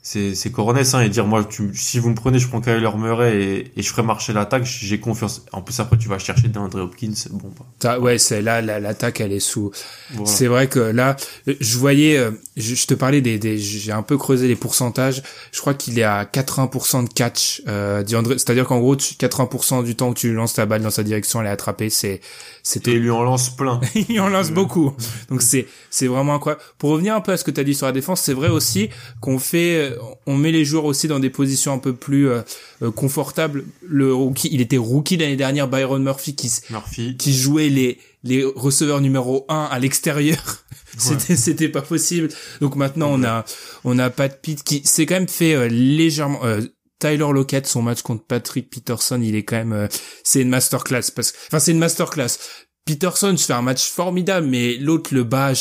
ses 0.03 0.51
coronets 0.51 0.95
hein, 0.95 1.01
et 1.01 1.09
dire 1.09 1.27
moi 1.27 1.43
tu, 1.43 1.75
si 1.75 1.99
vous 1.99 2.09
me 2.09 2.15
prenez 2.15 2.39
je 2.39 2.47
prends 2.47 2.59
Kyler 2.59 2.89
Murray 2.97 3.41
et, 3.43 3.71
et 3.77 3.81
je 3.83 3.89
ferai 3.89 4.01
marcher 4.01 4.33
l'attaque 4.33 4.63
j'ai 4.65 4.99
confiance 4.99 5.45
en 5.51 5.61
plus 5.61 5.79
après 5.79 5.97
tu 5.97 6.09
vas 6.09 6.17
chercher 6.17 6.47
DeAndre 6.47 6.79
Hopkins 6.81 7.13
bon 7.29 7.49
bah 7.57 7.65
T'as- 7.79 7.99
Ouais, 7.99 8.17
c'est 8.17 8.41
là 8.41 8.61
la- 8.61 8.79
l'attaque, 8.79 9.21
elle 9.21 9.31
est 9.31 9.39
sous. 9.39 9.71
voilà. 10.11 10.31
C'est 10.31 10.47
vrai 10.47 10.67
que 10.67 10.79
là, 10.79 11.15
je 11.47 11.77
voyais, 11.77 12.17
euh, 12.17 12.31
je, 12.57 12.73
je 12.73 12.87
te 12.87 12.93
parlais 12.95 13.21
des, 13.21 13.37
des 13.37 13.57
j'ai 13.59 13.91
un 13.91 14.01
peu 14.01 14.17
creusé 14.17 14.47
les 14.47 14.55
pourcentages. 14.55 15.21
Je 15.51 15.59
crois 15.61 15.73
qu'il 15.75 15.99
est 15.99 16.03
à 16.03 16.25
80% 16.25 17.03
de 17.07 17.13
catch. 17.13 17.61
Euh, 17.67 18.03
DeAndre- 18.03 18.37
c'est-à-dire 18.37 18.65
qu'en 18.65 18.79
gros, 18.79 18.95
tu- 18.95 19.13
80% 19.15 19.83
du 19.83 19.95
temps 19.95 20.13
que 20.13 20.19
tu 20.19 20.33
lances 20.33 20.53
ta 20.53 20.65
balle 20.65 20.81
dans 20.81 20.89
sa 20.89 21.03
direction, 21.03 21.41
elle 21.41 21.47
est 21.47 21.51
attrapée. 21.51 21.89
C'est, 21.89 22.21
c'est 22.63 22.87
et 22.87 22.93
il 22.93 22.99
lui 22.99 23.11
en 23.11 23.23
lance 23.23 23.55
plein 23.55 23.79
il 24.09 24.19
en 24.19 24.29
lance 24.29 24.51
beaucoup. 24.51 24.93
Donc 25.29 25.41
c'est 25.41 25.67
c'est 25.89 26.07
vraiment 26.07 26.35
incroyable. 26.35 26.61
Pour 26.77 26.91
revenir 26.91 27.15
un 27.15 27.21
peu 27.21 27.31
à 27.31 27.37
ce 27.37 27.43
que 27.43 27.51
tu 27.51 27.59
as 27.59 27.63
dit 27.63 27.75
sur 27.75 27.85
la 27.85 27.91
défense, 27.91 28.21
c'est 28.21 28.33
vrai 28.33 28.49
aussi 28.49 28.89
qu'on 29.19 29.39
fait 29.39 29.91
euh, 29.91 29.97
on 30.25 30.35
met 30.35 30.51
les 30.51 30.65
joueurs 30.65 30.85
aussi 30.85 31.07
dans 31.07 31.19
des 31.19 31.29
positions 31.29 31.73
un 31.73 31.79
peu 31.79 31.93
plus 31.93 32.29
euh, 32.29 32.41
euh, 32.81 32.91
confortables. 32.91 33.65
Le 33.87 34.13
rookie, 34.13 34.49
il 34.51 34.61
était 34.61 34.77
rookie 34.77 35.17
l'année 35.17 35.35
dernière 35.35 35.67
Byron 35.67 36.03
Murphy 36.03 36.35
qui 36.35 36.51
Murphy 36.69 37.17
qui 37.17 37.33
jouait 37.33 37.69
les 37.69 37.99
les 38.23 38.43
receveurs 38.43 39.01
numéro 39.01 39.45
1 39.49 39.69
à 39.71 39.79
l'extérieur 39.79 40.63
C'était 40.97 41.35
c'était 41.35 41.69
pas 41.69 41.81
possible. 41.81 42.29
Donc 42.59 42.75
maintenant 42.75 43.09
on 43.11 43.23
a 43.23 43.45
on 43.83 43.97
a 43.99 44.09
Pat 44.09 44.41
Pitt 44.41 44.63
qui 44.63 44.81
s'est 44.85 45.05
quand 45.05 45.15
même 45.15 45.27
fait 45.27 45.55
euh, 45.55 45.67
légèrement 45.67 46.39
euh, 46.43 46.61
Tyler 47.01 47.33
Lockett 47.33 47.67
son 47.67 47.81
match 47.81 48.01
contre 48.01 48.25
Patrick 48.25 48.69
Peterson, 48.69 49.19
il 49.21 49.35
est 49.35 49.43
quand 49.43 49.57
même 49.57 49.73
euh, 49.73 49.87
c'est 50.23 50.41
une 50.41 50.49
masterclass 50.49 51.11
parce 51.15 51.33
enfin 51.47 51.59
c'est 51.59 51.71
une 51.71 51.79
masterclass. 51.79 52.37
Peterson 52.85 53.35
se 53.35 53.45
fait 53.45 53.53
un 53.53 53.61
match 53.61 53.89
formidable 53.89 54.47
mais 54.47 54.77
l'autre 54.77 55.13
le 55.13 55.23
bat 55.23 55.53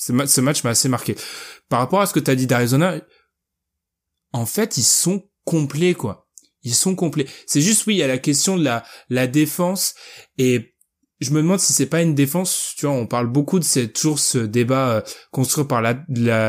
ce 0.00 0.40
match 0.40 0.64
m'a 0.64 0.70
assez 0.70 0.88
marqué. 0.88 1.16
Par 1.68 1.80
rapport 1.80 2.00
à 2.00 2.06
ce 2.06 2.12
que 2.12 2.20
tu 2.20 2.30
as 2.30 2.34
dit 2.34 2.46
d'Arizona, 2.46 2.94
en 4.32 4.46
fait, 4.46 4.76
ils 4.76 4.84
sont 4.84 5.28
complets 5.44 5.94
quoi. 5.94 6.28
Ils 6.62 6.74
sont 6.74 6.94
complets. 6.94 7.26
C'est 7.46 7.60
juste 7.60 7.86
oui, 7.86 7.94
il 7.94 7.98
y 7.98 8.02
a 8.02 8.06
la 8.06 8.18
question 8.18 8.56
de 8.56 8.64
la 8.64 8.84
la 9.08 9.26
défense 9.26 9.94
et 10.38 10.74
je 11.20 11.32
me 11.32 11.42
demande 11.42 11.60
si 11.60 11.72
c'est 11.72 11.86
pas 11.86 12.00
une 12.02 12.14
défense, 12.14 12.74
tu 12.76 12.86
vois, 12.86 12.94
on 12.94 13.06
parle 13.06 13.26
beaucoup 13.26 13.58
de 13.58 13.64
cette 13.64 13.92
toujours 13.92 14.18
ce 14.18 14.38
débat 14.38 14.90
euh, 14.90 15.00
construit 15.30 15.66
par 15.66 15.82
la, 15.82 16.02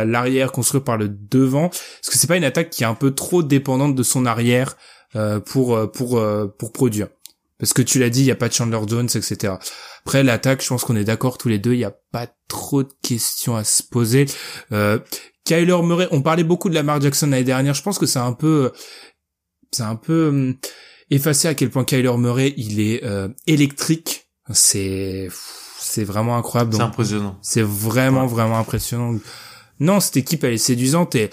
l'arrière, 0.05 0.51
construit 0.51 0.81
par 0.81 0.97
le 0.97 1.09
devant. 1.09 1.69
Est-ce 1.69 2.09
que 2.09 2.17
c'est 2.17 2.27
pas 2.27 2.37
une 2.37 2.45
attaque 2.45 2.69
qui 2.69 2.83
est 2.83 2.87
un 2.87 2.95
peu 2.95 3.11
trop 3.11 3.43
dépendante 3.43 3.95
de 3.95 4.03
son 4.03 4.25
arrière 4.25 4.77
euh, 5.15 5.39
pour 5.39 5.75
euh, 5.75 5.87
pour 5.87 6.21
pour 6.57 6.71
produire? 6.71 7.07
Parce 7.59 7.73
que 7.73 7.81
tu 7.81 7.99
l'as 7.99 8.09
dit, 8.09 8.21
il 8.21 8.25
y 8.25 8.31
a 8.31 8.35
pas 8.35 8.47
de 8.47 8.53
Chandler 8.53 8.79
Jones, 8.87 9.09
etc. 9.13 9.55
Après 10.05 10.23
l'attaque, 10.23 10.63
je 10.63 10.67
pense 10.69 10.83
qu'on 10.83 10.95
est 10.95 11.03
d'accord 11.03 11.37
tous 11.37 11.49
les 11.49 11.59
deux, 11.59 11.73
il 11.73 11.79
y 11.79 11.85
a 11.85 11.95
pas 12.11 12.27
trop 12.47 12.81
de 12.81 12.91
questions 13.03 13.55
à 13.55 13.63
se 13.63 13.83
poser. 13.83 14.25
Kyler 15.43 15.81
Murray, 15.83 16.07
on 16.11 16.21
parlait 16.21 16.43
beaucoup 16.43 16.69
de 16.69 16.75
Lamar 16.75 17.01
Jackson 17.01 17.27
l'année 17.27 17.43
dernière. 17.43 17.73
Je 17.73 17.83
pense 17.83 17.99
que 17.99 18.05
c'est 18.07 18.19
un 18.19 18.33
peu 18.33 18.71
c'est 19.71 19.83
un 19.83 19.95
peu 19.95 20.29
hum, 20.29 20.55
effacé 21.11 21.49
à 21.49 21.53
quel 21.53 21.69
point 21.69 21.83
Kyler 21.83 22.17
Murray 22.17 22.53
il 22.57 22.79
est 22.79 23.03
électrique 23.45 24.30
c'est 24.49 25.29
c'est 25.79 26.03
vraiment 26.03 26.37
incroyable. 26.37 26.73
C'est 26.73 26.81
impressionnant. 26.81 27.37
C'est 27.41 27.63
vraiment 27.63 28.25
vraiment 28.27 28.57
impressionnant. 28.57 29.17
Non, 29.79 29.99
cette 29.99 30.17
équipe 30.17 30.43
elle 30.43 30.53
est 30.53 30.57
séduisante 30.57 31.15
et 31.15 31.29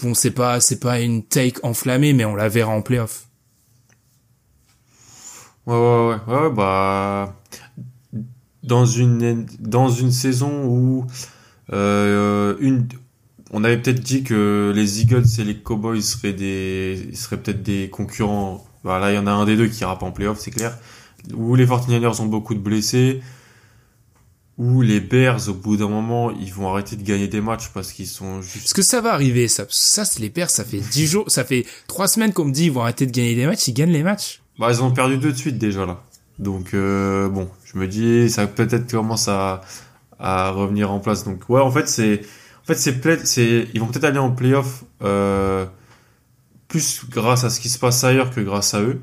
bon 0.00 0.14
c'est 0.14 0.30
pas 0.30 0.60
c'est 0.60 0.80
pas 0.80 1.00
une 1.00 1.22
take 1.22 1.60
enflammée 1.62 2.12
mais 2.12 2.24
on 2.24 2.34
la 2.34 2.48
verra 2.48 2.72
en 2.72 2.82
playoff. 2.82 3.26
Ouais 5.66 5.74
ouais 5.76 6.16
ouais 6.26 6.34
ouais 6.34 6.50
bah 6.50 7.36
dans 8.62 8.86
une 8.86 9.46
dans 9.60 9.88
une 9.88 10.10
saison 10.10 10.64
où 10.64 11.06
euh, 11.72 12.56
une 12.60 12.88
on 13.50 13.62
avait 13.62 13.80
peut-être 13.80 14.00
dit 14.00 14.24
que 14.24 14.72
les 14.74 15.00
Eagles 15.00 15.26
et 15.38 15.44
les 15.44 15.56
Cowboys 15.56 16.02
seraient 16.02 16.32
des 16.32 17.10
seraient 17.14 17.36
peut-être 17.36 17.62
des 17.62 17.88
concurrents. 17.90 18.66
Bah 18.84 18.98
là 18.98 19.12
il 19.12 19.14
y 19.14 19.18
en 19.18 19.26
a 19.26 19.30
un 19.30 19.44
des 19.44 19.56
deux 19.56 19.68
qui 19.68 19.82
ira 19.82 19.98
pas 19.98 20.06
en 20.06 20.12
playoff, 20.12 20.38
c'est 20.38 20.50
clair 20.50 20.76
où 21.32 21.54
les 21.54 21.66
49ers 21.66 22.20
ont 22.20 22.26
beaucoup 22.26 22.54
de 22.54 22.60
blessés, 22.60 23.20
où 24.56 24.82
les 24.82 25.00
Bears, 25.00 25.48
au 25.48 25.54
bout 25.54 25.76
d'un 25.76 25.88
moment, 25.88 26.30
ils 26.30 26.52
vont 26.52 26.68
arrêter 26.70 26.96
de 26.96 27.02
gagner 27.02 27.26
des 27.26 27.40
matchs 27.40 27.68
parce 27.74 27.92
qu'ils 27.92 28.06
sont 28.06 28.40
juste... 28.40 28.66
Est-ce 28.66 28.74
que 28.74 28.82
ça 28.82 29.00
va 29.00 29.12
arriver, 29.12 29.48
ça. 29.48 29.64
Ça, 29.68 30.04
c'est 30.04 30.20
les 30.20 30.30
Bears, 30.30 30.50
ça 30.50 30.64
fait 30.64 30.78
10 30.92 31.06
jours, 31.06 31.24
ça 31.30 31.44
fait 31.44 31.66
3 31.88 32.08
semaines 32.08 32.32
qu'on 32.32 32.44
me 32.44 32.52
dit 32.52 32.66
ils 32.66 32.72
vont 32.72 32.82
arrêter 32.82 33.06
de 33.06 33.12
gagner 33.12 33.34
des 33.34 33.46
matchs, 33.46 33.68
ils 33.68 33.74
gagnent 33.74 33.92
les 33.92 34.02
matchs. 34.02 34.42
Bah, 34.58 34.68
ils 34.70 34.82
ont 34.82 34.92
perdu 34.92 35.18
deux 35.18 35.32
de 35.32 35.36
suite 35.36 35.58
déjà, 35.58 35.86
là. 35.86 36.02
Donc, 36.38 36.74
euh, 36.74 37.28
bon, 37.28 37.48
je 37.64 37.78
me 37.78 37.88
dis, 37.88 38.30
ça 38.30 38.46
peut-être 38.46 38.90
commence 38.90 39.28
à, 39.28 39.62
à 40.18 40.50
revenir 40.50 40.90
en 40.90 41.00
place. 41.00 41.24
Donc, 41.24 41.48
ouais, 41.48 41.60
en 41.60 41.70
fait, 41.70 41.88
c'est, 41.88 42.20
en 42.62 42.66
fait, 42.66 42.74
c'est, 42.76 43.26
c'est, 43.26 43.68
ils 43.74 43.80
vont 43.80 43.86
peut-être 43.86 44.04
aller 44.04 44.18
en 44.18 44.30
playoff, 44.30 44.84
euh, 45.02 45.66
plus 46.68 47.02
grâce 47.08 47.44
à 47.44 47.50
ce 47.50 47.60
qui 47.60 47.68
se 47.68 47.78
passe 47.78 48.02
ailleurs 48.04 48.30
que 48.32 48.40
grâce 48.40 48.74
à 48.74 48.82
eux 48.82 49.00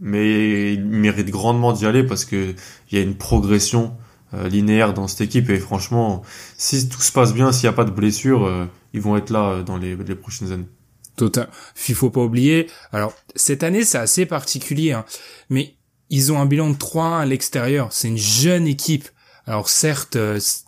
mais 0.00 0.74
il 0.74 0.84
mérite 0.84 1.30
grandement 1.30 1.72
d'y 1.72 1.86
aller 1.86 2.04
parce 2.04 2.24
que 2.24 2.54
il 2.90 2.98
y 2.98 3.00
a 3.00 3.04
une 3.04 3.16
progression 3.16 3.96
euh, 4.34 4.48
linéaire 4.48 4.92
dans 4.92 5.08
cette 5.08 5.22
équipe 5.22 5.50
et 5.50 5.58
franchement, 5.58 6.22
si 6.56 6.88
tout 6.88 7.00
se 7.00 7.12
passe 7.12 7.32
bien, 7.32 7.52
s'il 7.52 7.68
n'y 7.68 7.72
a 7.72 7.76
pas 7.76 7.84
de 7.84 7.90
blessure, 7.90 8.44
euh, 8.44 8.66
ils 8.92 9.00
vont 9.00 9.16
être 9.16 9.30
là 9.30 9.50
euh, 9.50 9.62
dans 9.62 9.76
les, 9.76 9.96
les, 9.96 10.14
prochaines 10.14 10.52
années. 10.52 10.68
Total. 11.16 11.48
Il 11.88 11.94
faut 11.94 12.10
pas 12.10 12.22
oublier. 12.22 12.68
Alors 12.92 13.14
cette 13.34 13.62
année, 13.62 13.84
c'est 13.84 13.98
assez 13.98 14.26
particulier, 14.26 14.92
hein, 14.92 15.04
mais 15.48 15.76
ils 16.10 16.32
ont 16.32 16.40
un 16.40 16.46
bilan 16.46 16.70
de 16.70 16.76
3 16.76 17.20
à 17.20 17.24
l'extérieur. 17.24 17.92
C'est 17.92 18.08
une 18.08 18.18
jeune 18.18 18.66
équipe. 18.66 19.08
Alors 19.46 19.68
certes, 19.68 20.18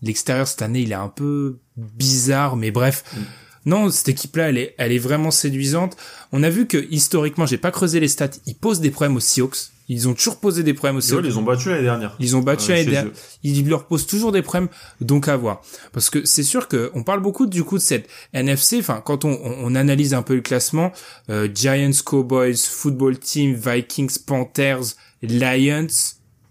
l'extérieur 0.02 0.46
cette 0.46 0.62
année, 0.62 0.82
il 0.82 0.92
est 0.92 0.94
un 0.94 1.08
peu 1.08 1.58
bizarre, 1.76 2.56
mais 2.56 2.70
bref. 2.70 3.04
Mm. 3.12 3.20
Non, 3.68 3.90
cette 3.90 4.08
équipe-là, 4.08 4.48
elle 4.48 4.56
est, 4.56 4.74
elle 4.78 4.92
est 4.92 4.98
vraiment 4.98 5.30
séduisante. 5.30 5.94
On 6.32 6.42
a 6.42 6.48
vu 6.48 6.66
que 6.66 6.86
historiquement, 6.90 7.44
j'ai 7.44 7.58
pas 7.58 7.70
creusé 7.70 8.00
les 8.00 8.08
stats, 8.08 8.30
ils 8.46 8.54
posent 8.54 8.80
des 8.80 8.90
problèmes 8.90 9.16
aux 9.16 9.20
Seahawks. 9.20 9.58
Ils 9.90 10.08
ont 10.08 10.14
toujours 10.14 10.40
posé 10.40 10.62
des 10.62 10.72
problèmes 10.72 10.96
aux 10.96 11.02
Seahawks. 11.02 11.26
ils 11.26 11.38
ont 11.38 11.42
battu 11.42 11.68
l'année 11.68 11.82
dernière. 11.82 12.16
Ils 12.18 12.34
ont 12.34 12.40
battu 12.40 12.70
l'année 12.70 12.86
dernière. 12.86 13.12
Ils 13.42 13.68
leur 13.68 13.84
posent 13.84 14.06
toujours 14.06 14.32
des 14.32 14.40
problèmes, 14.40 14.70
donc 15.02 15.28
à 15.28 15.36
voir. 15.36 15.60
Parce 15.92 16.08
que 16.08 16.24
c'est 16.24 16.44
sûr 16.44 16.66
que 16.66 16.90
on 16.94 17.02
parle 17.02 17.20
beaucoup 17.20 17.44
du 17.44 17.62
coup 17.62 17.76
de 17.76 17.82
cette 17.82 18.08
NFC. 18.32 18.78
Enfin, 18.78 19.02
quand 19.04 19.26
on, 19.26 19.38
on, 19.42 19.74
analyse 19.74 20.14
un 20.14 20.22
peu 20.22 20.34
le 20.34 20.40
classement, 20.40 20.90
euh, 21.28 21.46
Giants, 21.54 21.90
Cowboys, 22.02 22.56
Football 22.56 23.18
Team, 23.18 23.52
Vikings, 23.52 24.16
Panthers, 24.26 24.94
Lions. 25.22 25.88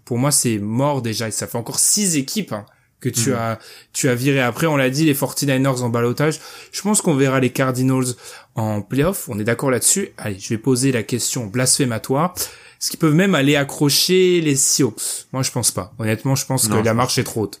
Pour 0.04 0.18
moi, 0.18 0.30
c'est 0.30 0.58
mort 0.58 1.02
déjà. 1.02 1.26
Et 1.26 1.32
ça 1.32 1.48
fait 1.48 1.58
encore 1.58 1.80
six 1.80 2.16
équipes. 2.16 2.52
Hein 2.52 2.64
que 3.00 3.08
tu 3.08 3.30
hmm. 3.30 3.36
as 3.36 3.58
tu 3.92 4.08
as 4.08 4.14
viré. 4.14 4.40
Après 4.40 4.66
on 4.66 4.76
l'a 4.76 4.90
dit 4.90 5.04
les 5.04 5.14
49ers 5.14 5.82
en 5.82 5.88
balotage. 5.88 6.40
Je 6.72 6.82
pense 6.82 7.00
qu'on 7.00 7.14
verra 7.14 7.40
les 7.40 7.50
Cardinals 7.50 8.14
en 8.54 8.82
playoff. 8.82 9.28
On 9.28 9.38
est 9.38 9.44
d'accord 9.44 9.70
là-dessus. 9.70 10.10
Allez 10.18 10.38
je 10.38 10.48
vais 10.48 10.58
poser 10.58 10.92
la 10.92 11.02
question 11.02 11.46
blasphématoire 11.46 12.34
est-ce 12.80 12.90
qu'ils 12.90 13.00
peuvent 13.00 13.14
même 13.14 13.34
aller 13.34 13.56
accrocher 13.56 14.40
les 14.40 14.54
Seahawks? 14.54 15.26
Moi 15.32 15.42
je 15.42 15.50
pense 15.50 15.72
pas. 15.72 15.92
Honnêtement 15.98 16.36
je 16.36 16.46
pense 16.46 16.68
que 16.68 16.74
la 16.74 16.94
marche 16.94 17.18
est 17.18 17.24
trop 17.24 17.42
haute. 17.42 17.60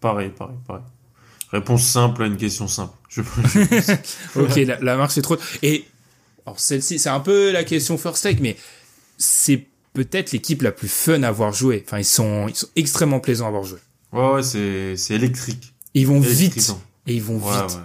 Pareil 0.00 0.30
pareil 0.30 0.56
pareil. 0.66 0.82
Réponse 1.50 1.84
simple 1.84 2.22
à 2.22 2.26
une 2.26 2.36
question 2.36 2.68
simple. 2.68 2.94
Je, 3.08 3.22
ok 4.36 4.56
la, 4.56 4.78
la, 4.80 4.96
marche 4.96 5.16
est 5.16 5.22
trop 5.22 5.34
haute. 5.34 5.42
Et 5.62 5.86
alors 6.44 6.60
celle-ci 6.60 6.98
c'est 6.98 7.08
un 7.08 7.20
peu 7.20 7.50
la 7.50 7.64
question 7.64 7.96
first 7.96 8.22
take 8.22 8.40
mais 8.42 8.56
c'est 9.16 9.64
peut-être 9.94 10.32
l'équipe 10.32 10.60
la 10.60 10.72
plus 10.72 10.88
fun 10.88 11.22
à 11.22 11.28
avoir 11.28 11.52
joué 11.52 11.82
enfin 11.86 11.98
ils 11.98 12.04
sont 12.04 12.46
ils 12.48 12.56
sont 12.56 12.68
extrêmement 12.76 13.20
plaisants 13.20 13.46
à 13.46 13.48
avoir 13.48 13.62
joué 13.62 13.78
Ouais, 14.12 14.32
ouais, 14.34 14.42
c'est, 14.42 14.96
c'est 14.96 15.14
électrique. 15.14 15.74
Ils 15.94 16.06
vont 16.06 16.20
vite. 16.20 16.74
Et 17.06 17.14
ils 17.14 17.22
vont 17.22 17.38
vite. 17.38 17.78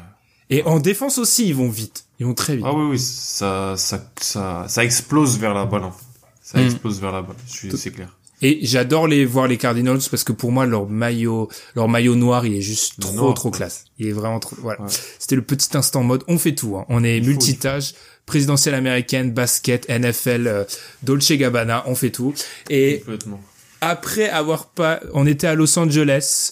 Et 0.50 0.64
en 0.64 0.80
défense 0.80 1.18
aussi, 1.18 1.48
ils 1.48 1.56
vont 1.56 1.70
vite. 1.70 2.06
Ils 2.20 2.26
vont 2.26 2.34
très 2.34 2.56
vite. 2.56 2.66
Ah 2.68 2.74
oui, 2.74 2.92
oui, 2.92 3.00
ça, 3.00 3.76
ça, 3.78 4.12
ça, 4.20 4.66
ça 4.68 4.84
explose 4.84 5.38
vers 5.38 5.54
la 5.54 5.66
balle, 5.66 5.84
en 5.84 5.92
fait. 5.92 6.06
Ça 6.42 6.60
mm. 6.60 6.66
explose 6.66 7.02
vers 7.02 7.12
la 7.12 7.22
balle. 7.22 7.36
C'est 7.48 7.92
clair. 7.92 8.18
Et 8.42 8.60
j'adore 8.62 9.08
les 9.08 9.26
voir 9.26 9.48
les 9.48 9.58
Cardinals 9.58 10.00
parce 10.12 10.24
que 10.24 10.32
pour 10.32 10.52
moi 10.52 10.68
leur 10.68 10.88
maillot 10.88 11.50
leur 11.76 11.88
maillot 11.88 12.16
noir 12.16 12.46
il 12.46 12.54
est 12.54 12.62
juste 12.62 13.00
trop 13.00 13.34
trop 13.34 13.50
classe. 13.50 13.86
Il 13.98 14.08
est 14.08 14.12
vraiment 14.12 14.40
trop 14.40 14.56
voilà. 14.62 14.86
C'était 15.18 15.36
le 15.36 15.42
petit 15.42 15.76
instant 15.76 16.04
mode. 16.04 16.24
On 16.28 16.38
fait 16.38 16.54
tout. 16.54 16.78
Hein. 16.78 16.86
On 16.88 17.04
est 17.04 17.20
multitâche, 17.20 17.96
présidentielle 18.28 18.76
américaine, 18.76 19.32
basket, 19.32 19.90
NFL, 19.90 20.48
euh, 20.48 20.64
Dolce 21.02 21.32
Gabbana, 21.32 21.84
on 21.88 21.96
fait 21.96 22.12
tout. 22.12 22.36
Et 22.70 23.00
Complètement 23.00 23.40
après 23.82 24.30
avoir 24.30 24.68
pas, 24.68 25.00
on 25.14 25.26
était 25.26 25.48
à 25.48 25.56
Los 25.56 25.78
Angeles, 25.78 26.52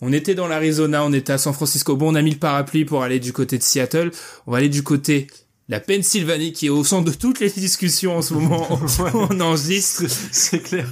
on 0.00 0.12
était 0.12 0.34
dans 0.34 0.46
l'Arizona, 0.46 1.04
on 1.04 1.12
était 1.12 1.32
à 1.32 1.38
San 1.38 1.52
Francisco. 1.52 1.96
Bon, 1.96 2.12
on 2.12 2.14
a 2.14 2.22
mis 2.22 2.32
le 2.32 2.38
parapluie 2.38 2.84
pour 2.84 3.02
aller 3.02 3.18
du 3.18 3.32
côté 3.32 3.58
de 3.58 3.62
Seattle. 3.62 4.10
On 4.46 4.52
va 4.52 4.58
aller 4.58 4.68
du 4.68 4.82
côté 4.82 5.26
la 5.68 5.80
Pennsylvanie 5.80 6.52
qui 6.52 6.66
est 6.66 6.70
au 6.70 6.84
centre 6.84 7.10
de 7.10 7.16
toutes 7.16 7.40
les 7.40 7.50
discussions 7.50 8.16
en 8.16 8.22
ce 8.22 8.34
moment. 8.34 8.66
on 9.14 9.40
enregistre. 9.40 10.04
C'est 10.30 10.60
clair. 10.60 10.86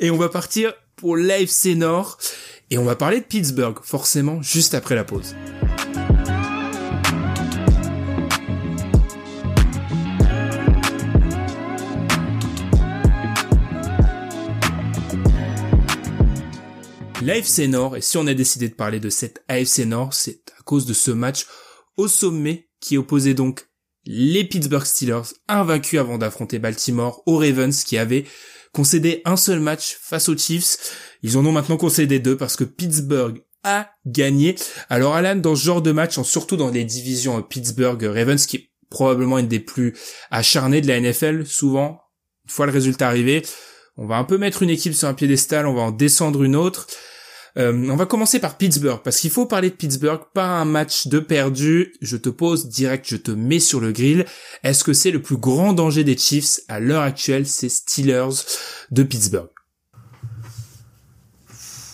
Et 0.00 0.10
on 0.10 0.16
va 0.16 0.28
partir 0.28 0.74
pour 0.96 1.16
l'AFC 1.16 1.74
Nord. 1.74 2.18
Et 2.70 2.78
on 2.78 2.84
va 2.84 2.96
parler 2.96 3.20
de 3.20 3.24
Pittsburgh, 3.24 3.76
forcément, 3.82 4.42
juste 4.42 4.74
après 4.74 4.94
la 4.94 5.04
pause. 5.04 5.34
l'AFC 17.24 17.68
Nord, 17.68 17.96
et 17.96 18.00
si 18.00 18.16
on 18.18 18.26
a 18.26 18.34
décidé 18.34 18.68
de 18.68 18.74
parler 18.74 19.00
de 19.00 19.08
cette 19.08 19.42
AFC 19.48 19.80
Nord, 19.86 20.12
c'est 20.12 20.42
à 20.58 20.62
cause 20.62 20.86
de 20.86 20.92
ce 20.92 21.10
match 21.10 21.46
au 21.96 22.08
sommet 22.08 22.68
qui 22.80 22.98
opposait 22.98 23.34
donc 23.34 23.66
les 24.04 24.44
Pittsburgh 24.44 24.84
Steelers, 24.84 25.32
invaincus 25.48 25.98
avant 25.98 26.18
d'affronter 26.18 26.58
Baltimore, 26.58 27.22
aux 27.26 27.38
Ravens 27.38 27.84
qui 27.84 27.96
avaient 27.96 28.24
concédé 28.72 29.22
un 29.24 29.36
seul 29.36 29.60
match 29.60 29.96
face 30.00 30.28
aux 30.28 30.36
Chiefs. 30.36 31.16
Ils 31.22 31.38
en 31.38 31.46
ont 31.46 31.52
maintenant 31.52 31.78
concédé 31.78 32.18
deux 32.18 32.36
parce 32.36 32.56
que 32.56 32.64
Pittsburgh 32.64 33.42
a 33.62 33.90
gagné. 34.04 34.56
Alors 34.90 35.14
Alan, 35.14 35.36
dans 35.36 35.56
ce 35.56 35.64
genre 35.64 35.80
de 35.80 35.92
match, 35.92 36.20
surtout 36.20 36.56
dans 36.56 36.70
les 36.70 36.84
divisions 36.84 37.40
Pittsburgh-Ravens, 37.40 38.46
qui 38.46 38.56
est 38.56 38.70
probablement 38.90 39.38
une 39.38 39.48
des 39.48 39.60
plus 39.60 39.94
acharnées 40.30 40.82
de 40.82 40.88
la 40.88 41.00
NFL, 41.00 41.46
souvent, 41.46 42.02
une 42.44 42.50
fois 42.50 42.66
le 42.66 42.72
résultat 42.72 43.08
arrivé, 43.08 43.42
on 43.96 44.06
va 44.06 44.16
un 44.16 44.24
peu 44.24 44.36
mettre 44.36 44.62
une 44.62 44.70
équipe 44.70 44.92
sur 44.92 45.08
un 45.08 45.14
piédestal, 45.14 45.66
on 45.66 45.74
va 45.74 45.82
en 45.82 45.90
descendre 45.90 46.42
une 46.42 46.56
autre. 46.56 46.86
Euh, 47.56 47.88
on 47.88 47.96
va 47.96 48.06
commencer 48.06 48.40
par 48.40 48.56
Pittsburgh, 48.56 49.00
parce 49.02 49.18
qu'il 49.18 49.30
faut 49.30 49.46
parler 49.46 49.70
de 49.70 49.74
Pittsburgh, 49.74 50.20
pas 50.34 50.46
un 50.46 50.64
match 50.64 51.06
de 51.06 51.20
perdu. 51.20 51.94
Je 52.00 52.16
te 52.16 52.28
pose 52.28 52.68
direct, 52.68 53.06
je 53.08 53.16
te 53.16 53.30
mets 53.30 53.60
sur 53.60 53.80
le 53.80 53.92
grill. 53.92 54.26
Est-ce 54.64 54.82
que 54.82 54.92
c'est 54.92 55.12
le 55.12 55.22
plus 55.22 55.36
grand 55.36 55.72
danger 55.72 56.02
des 56.02 56.16
Chiefs 56.16 56.60
à 56.68 56.80
l'heure 56.80 57.02
actuelle, 57.02 57.46
ces 57.46 57.68
Steelers 57.68 58.42
de 58.90 59.02
Pittsburgh? 59.04 59.48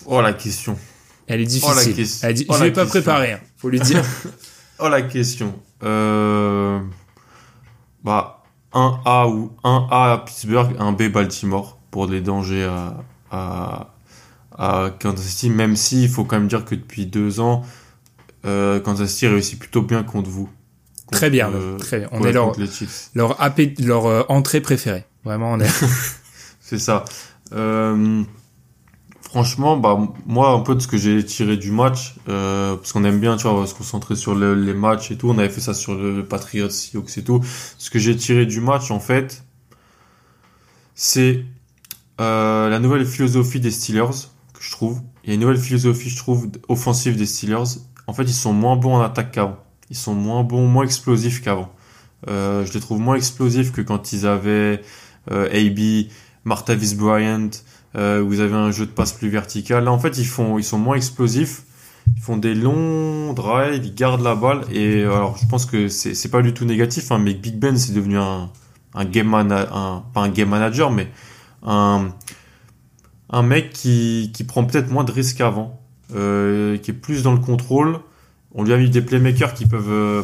Oh 0.07 0.21
la 0.21 0.33
question. 0.33 0.77
Elle 1.27 1.41
est 1.41 1.45
difficile. 1.45 2.05
Elle 2.23 2.33
dit, 2.33 2.45
oh, 2.49 2.55
je 2.57 2.63
l'ai 2.63 2.71
pas 2.71 2.85
préparé, 2.87 3.33
hein, 3.33 3.39
faut 3.57 3.69
lui 3.69 3.79
dire. 3.79 4.03
oh 4.79 4.89
la 4.89 5.03
question. 5.03 5.53
Euh... 5.83 6.79
Bah, 8.03 8.43
un 8.73 8.99
A 9.05 9.27
ou 9.27 9.51
un 9.63 9.87
A 9.91 10.13
à 10.13 10.17
Pittsburgh, 10.19 10.75
un 10.79 10.91
B 10.91 11.03
Baltimore 11.11 11.77
pour 11.91 12.07
les 12.07 12.21
dangers 12.21 12.63
à, 12.63 13.03
à, 13.29 13.93
à 14.57 14.91
Kansas 14.99 15.25
City, 15.25 15.49
même 15.49 15.75
si 15.75 16.03
il 16.03 16.09
faut 16.09 16.23
quand 16.23 16.37
même 16.37 16.47
dire 16.47 16.65
que 16.65 16.75
depuis 16.75 17.05
deux 17.05 17.39
ans, 17.39 17.63
euh, 18.45 18.79
Kansas 18.79 19.09
City 19.09 19.27
réussit 19.27 19.59
plutôt 19.59 19.81
bien 19.81 20.03
contre 20.03 20.29
vous. 20.29 20.49
très 21.11 21.29
bien, 21.29 21.51
euh, 21.51 21.77
très 21.77 21.99
bien. 21.99 22.09
On 22.11 22.23
est 22.23 22.31
leur, 22.31 22.53
leur, 23.15 23.37
leur 23.79 24.05
euh, 24.05 24.23
entrée 24.29 24.61
préférée. 24.61 25.05
Vraiment, 25.23 25.53
on 25.53 25.59
est. 25.59 25.69
C'est 26.59 26.79
ça. 26.79 27.05
Euh, 27.53 28.23
franchement, 29.21 29.77
bah 29.77 29.97
moi 30.25 30.51
un 30.51 30.59
peu 30.59 30.75
de 30.75 30.79
ce 30.79 30.87
que 30.87 30.97
j'ai 30.97 31.23
tiré 31.25 31.57
du 31.57 31.71
match, 31.71 32.15
euh, 32.29 32.75
parce 32.75 32.91
qu'on 32.93 33.03
aime 33.03 33.19
bien, 33.19 33.37
tu 33.37 33.47
vois, 33.47 33.65
se 33.67 33.73
concentrer 33.73 34.15
sur 34.15 34.35
les 34.35 34.73
matchs 34.73 35.11
et 35.11 35.17
tout. 35.17 35.29
On 35.29 35.37
avait 35.37 35.49
fait 35.49 35.61
ça 35.61 35.73
sur 35.73 35.95
le 35.95 36.25
Patriots, 36.25 36.69
Seahawks 36.69 37.17
et 37.17 37.23
tout. 37.23 37.41
Ce 37.77 37.89
que 37.89 37.99
j'ai 37.99 38.15
tiré 38.15 38.45
du 38.45 38.61
match, 38.61 38.91
en 38.91 38.99
fait, 38.99 39.43
c'est 40.95 41.45
euh, 42.19 42.69
la 42.69 42.79
nouvelle 42.79 43.05
philosophie 43.05 43.59
des 43.59 43.71
Steelers 43.71 44.27
je 44.61 44.71
trouve. 44.71 45.01
Il 45.23 45.29
y 45.29 45.31
a 45.31 45.33
une 45.35 45.41
nouvelle 45.41 45.57
philosophie, 45.57 46.09
je 46.09 46.17
trouve, 46.17 46.49
offensive 46.69 47.17
des 47.17 47.25
Steelers. 47.25 47.79
En 48.05 48.13
fait, 48.13 48.23
ils 48.23 48.33
sont 48.33 48.53
moins 48.53 48.75
bons 48.75 48.95
en 48.95 49.01
attaque 49.01 49.31
qu'avant. 49.31 49.57
Ils 49.89 49.95
sont 49.97 50.13
moins 50.13 50.43
bons, 50.43 50.67
moins 50.67 50.83
explosifs 50.83 51.41
qu'avant. 51.41 51.71
Euh, 52.29 52.63
je 52.65 52.73
les 52.73 52.79
trouve 52.79 52.99
moins 52.99 53.15
explosifs 53.15 53.71
que 53.71 53.81
quand 53.81 54.13
ils 54.13 54.27
avaient 54.27 54.81
euh, 55.31 55.49
AB, 55.49 56.11
Martavis 56.45 56.93
Bryant, 56.95 57.49
euh, 57.95 58.23
vous 58.25 58.39
avez 58.39 58.53
un 58.53 58.69
jeu 58.71 58.85
de 58.85 58.91
passe 58.91 59.13
plus 59.13 59.29
vertical. 59.29 59.83
Là, 59.83 59.91
en 59.91 59.97
fait, 59.97 60.19
ils 60.19 60.27
font, 60.27 60.59
ils 60.59 60.63
sont 60.63 60.77
moins 60.77 60.95
explosifs. 60.95 61.63
Ils 62.15 62.21
font 62.21 62.37
des 62.37 62.53
longs 62.53 63.33
drives, 63.33 63.83
ils 63.83 63.95
gardent 63.95 64.21
la 64.21 64.35
balle. 64.35 64.61
Et 64.71 65.01
alors, 65.03 65.37
je 65.37 65.47
pense 65.47 65.65
que 65.65 65.87
c'est, 65.87 66.13
c'est 66.13 66.29
pas 66.29 66.43
du 66.43 66.53
tout 66.53 66.65
négatif, 66.65 67.11
hein, 67.11 67.17
mais 67.17 67.33
Big 67.33 67.55
Ben, 67.55 67.77
c'est 67.77 67.93
devenu 67.93 68.19
un, 68.19 68.51
un 68.93 69.05
game 69.05 69.27
manager, 69.27 70.03
pas 70.13 70.21
un 70.21 70.29
game 70.29 70.49
manager, 70.49 70.91
mais 70.91 71.07
un, 71.63 72.09
un 73.31 73.43
mec 73.43 73.71
qui, 73.71 74.31
qui 74.33 74.43
prend 74.43 74.65
peut-être 74.65 74.91
moins 74.91 75.03
de 75.03 75.11
risques 75.11 75.37
qu'avant, 75.37 75.79
euh, 76.15 76.77
qui 76.77 76.91
est 76.91 76.95
plus 76.95 77.23
dans 77.23 77.33
le 77.33 77.39
contrôle. 77.39 77.99
On 78.53 78.63
lui 78.63 78.73
a 78.73 78.77
mis 78.77 78.89
des 78.89 79.01
playmakers 79.01 79.53
qui 79.53 79.65
peuvent 79.65 79.91
euh, 79.91 80.23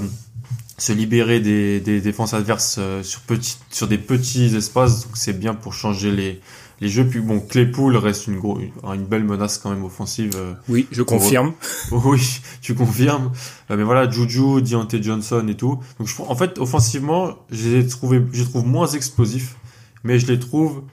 se 0.78 0.94
libérer 0.94 1.40
des, 1.40 1.80
des 1.80 2.02
défenses 2.02 2.34
adverses 2.34 2.78
euh, 2.80 3.02
sur, 3.04 3.22
petit, 3.22 3.58
sur 3.72 3.88
des 3.88 3.98
petits 3.98 4.56
espaces, 4.56 5.06
donc 5.06 5.18
c'est 5.18 5.38
bien 5.38 5.56
pour 5.56 5.74
changer 5.74 6.12
les, 6.12 6.42
les 6.82 6.90
jeux. 6.90 7.06
Puis 7.08 7.20
bon, 7.20 7.40
Claypool 7.40 7.98
reste 7.98 8.28
une, 8.28 8.38
gros, 8.38 8.60
une 8.60 9.06
belle 9.06 9.24
menace 9.24 9.58
quand 9.58 9.70
même 9.70 9.84
offensive. 9.84 10.32
Euh, 10.36 10.54
oui, 10.70 10.88
je 10.92 11.02
confirme. 11.02 11.54
Oui, 11.92 12.42
tu 12.62 12.76
confirmes. 12.76 13.32
mais 13.70 13.84
voilà, 13.84 14.10
Juju, 14.10 14.62
Deontay 14.62 15.02
Johnson 15.02 15.46
et 15.48 15.56
tout. 15.56 15.80
Donc 16.00 16.08
je, 16.08 16.22
en 16.22 16.36
fait, 16.36 16.60
offensivement, 16.60 17.36
je 17.50 17.70
les 17.70 17.88
trouve, 17.88 18.22
je 18.32 18.42
les 18.42 18.46
trouve 18.46 18.66
moins 18.66 18.88
explosifs, 18.88 19.56
mais 20.04 20.20
je 20.20 20.28
les 20.28 20.40
trouve 20.40 20.84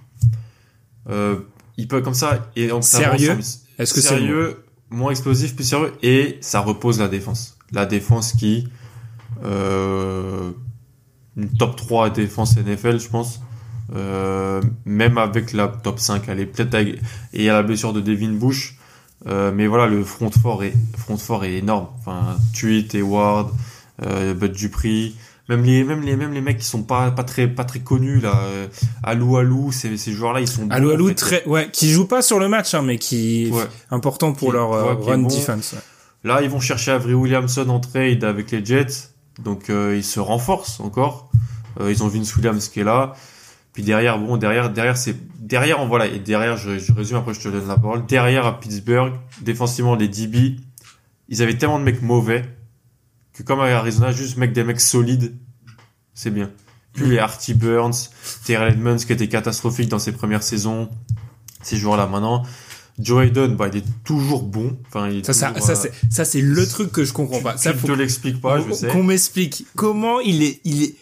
euh, 1.10 1.36
il 1.76 1.88
peut 1.88 2.00
comme 2.00 2.14
ça 2.14 2.50
et 2.56 2.70
en 2.72 2.82
sérieux. 2.82 3.38
Est-ce 3.78 3.94
que 3.94 4.00
sérieux, 4.00 4.64
moins 4.90 5.10
explosif, 5.10 5.54
plus 5.54 5.64
sérieux 5.64 5.92
et 6.02 6.38
ça 6.40 6.60
repose 6.60 7.00
la 7.00 7.08
défense. 7.08 7.58
La 7.72 7.86
défense 7.86 8.32
qui 8.32 8.68
euh, 9.44 10.52
une 11.36 11.48
top 11.56 11.76
3 11.76 12.10
défense 12.10 12.56
NFL, 12.56 13.00
je 13.00 13.08
pense. 13.08 13.40
Euh, 13.94 14.62
même 14.84 15.18
avec 15.18 15.52
la 15.52 15.68
top 15.68 15.98
5, 15.98 16.28
elle 16.28 16.40
est 16.40 16.46
peut-être 16.46 16.74
et 16.74 16.98
il 17.32 17.42
y 17.42 17.50
a 17.50 17.54
la 17.54 17.62
blessure 17.62 17.92
de 17.92 18.00
Devin 18.00 18.32
Bush. 18.32 18.78
Euh, 19.26 19.52
mais 19.54 19.66
voilà, 19.66 19.86
le 19.86 20.04
front 20.04 20.30
fort 20.30 20.64
est 20.64 20.74
front 20.96 21.16
fort 21.16 21.44
est 21.44 21.54
énorme. 21.54 21.88
Enfin, 21.98 22.36
Tweet, 22.58 22.96
Ward, 23.00 23.50
euh, 24.02 24.34
Bud 24.34 24.52
Dupri, 24.52 25.16
même 25.48 25.62
les 25.62 25.84
même 25.84 26.02
les 26.02 26.16
même 26.16 26.32
les 26.32 26.40
mecs 26.40 26.58
qui 26.58 26.64
sont 26.64 26.82
pas 26.82 27.10
pas 27.10 27.24
très 27.24 27.48
pas 27.48 27.64
très 27.64 27.80
connus 27.80 28.20
là 28.20 28.40
euh, 28.44 28.66
Alou 29.02 29.36
Alou 29.36 29.72
ces 29.72 29.96
ces 29.98 30.12
joueurs 30.12 30.32
là 30.32 30.40
ils 30.40 30.48
sont 30.48 30.70
Alou 30.70 30.90
Alou 30.90 31.12
très 31.12 31.44
ouais 31.44 31.68
qui 31.70 31.90
jouent 31.90 32.06
pas 32.06 32.22
sur 32.22 32.38
le 32.38 32.48
match 32.48 32.74
hein, 32.74 32.82
mais 32.82 32.98
qui 32.98 33.50
ouais. 33.52 33.64
important 33.90 34.32
pour 34.32 34.52
leur 34.52 34.72
euh, 34.72 34.94
run 34.94 35.18
defense 35.18 35.74
là 36.24 36.40
ils 36.42 36.48
vont 36.48 36.60
chercher 36.60 36.92
Avery 36.92 37.14
Williamson 37.14 37.68
en 37.68 37.80
trade 37.80 38.24
avec 38.24 38.50
les 38.50 38.64
Jets. 38.64 39.10
Donc 39.42 39.70
euh, 39.70 39.94
ils 39.96 40.04
se 40.04 40.20
renforcent 40.20 40.80
encore. 40.80 41.30
Euh, 41.80 41.90
ils 41.90 42.02
ont 42.02 42.08
Vince 42.08 42.34
Williams 42.36 42.68
qui 42.68 42.80
est 42.80 42.84
là. 42.84 43.14
Puis 43.72 43.82
derrière 43.82 44.18
bon 44.18 44.36
derrière 44.36 44.70
derrière 44.70 44.96
c'est 44.96 45.16
derrière 45.40 45.84
voilà 45.86 46.06
et 46.06 46.20
derrière 46.20 46.56
je, 46.56 46.78
je 46.78 46.92
résume 46.92 47.18
après 47.18 47.34
je 47.34 47.40
te 47.40 47.48
donne 47.48 47.66
la 47.66 47.76
parole. 47.76 48.06
Derrière 48.06 48.46
à 48.46 48.60
Pittsburgh 48.60 49.12
défensivement 49.40 49.96
les 49.96 50.08
DB 50.08 50.56
ils 51.28 51.42
avaient 51.42 51.56
tellement 51.56 51.78
de 51.78 51.84
mecs 51.84 52.02
mauvais 52.02 52.44
que 53.34 53.42
comme 53.42 53.60
à 53.60 53.64
Arizona, 53.64 54.12
juste 54.12 54.36
mec 54.36 54.52
des 54.52 54.64
mecs 54.64 54.80
solides, 54.80 55.36
c'est 56.14 56.30
bien. 56.30 56.50
Puis 56.94 57.06
les 57.06 57.18
Artie 57.18 57.54
Burns, 57.54 58.10
Terrell 58.44 58.72
Edmonds 58.72 58.96
qui 58.96 59.12
était 59.12 59.28
catastrophique 59.28 59.88
dans 59.88 59.98
ses 59.98 60.12
premières 60.12 60.44
saisons, 60.44 60.88
ces 61.62 61.76
joueurs-là 61.76 62.06
maintenant. 62.06 62.44
Joe 62.98 63.24
Hayden, 63.24 63.56
bah, 63.56 63.68
il 63.72 63.78
est 63.78 63.84
toujours 64.04 64.44
bon. 64.44 64.78
Enfin, 64.86 65.08
il 65.08 65.18
est 65.18 65.32
ça, 65.32 65.48
toujours, 65.48 65.66
ça, 65.66 65.72
euh, 65.72 65.74
c'est, 65.74 65.92
ça, 66.10 66.24
c'est 66.24 66.40
le 66.40 66.66
truc 66.66 66.92
que 66.92 67.04
je 67.04 67.12
comprends 67.12 67.40
pas. 67.40 67.56
Ça, 67.56 67.74
faut 67.74 67.88
te 67.88 67.92
l'explique 67.92 68.40
pas, 68.40 68.60
je 68.60 68.72
sais. 68.72 68.86
Qu'on 68.88 69.02
m'explique 69.02 69.66
comment 69.74 70.20
il 70.20 70.44
est, 70.44 70.60
il 70.62 70.84
est, 70.84 70.94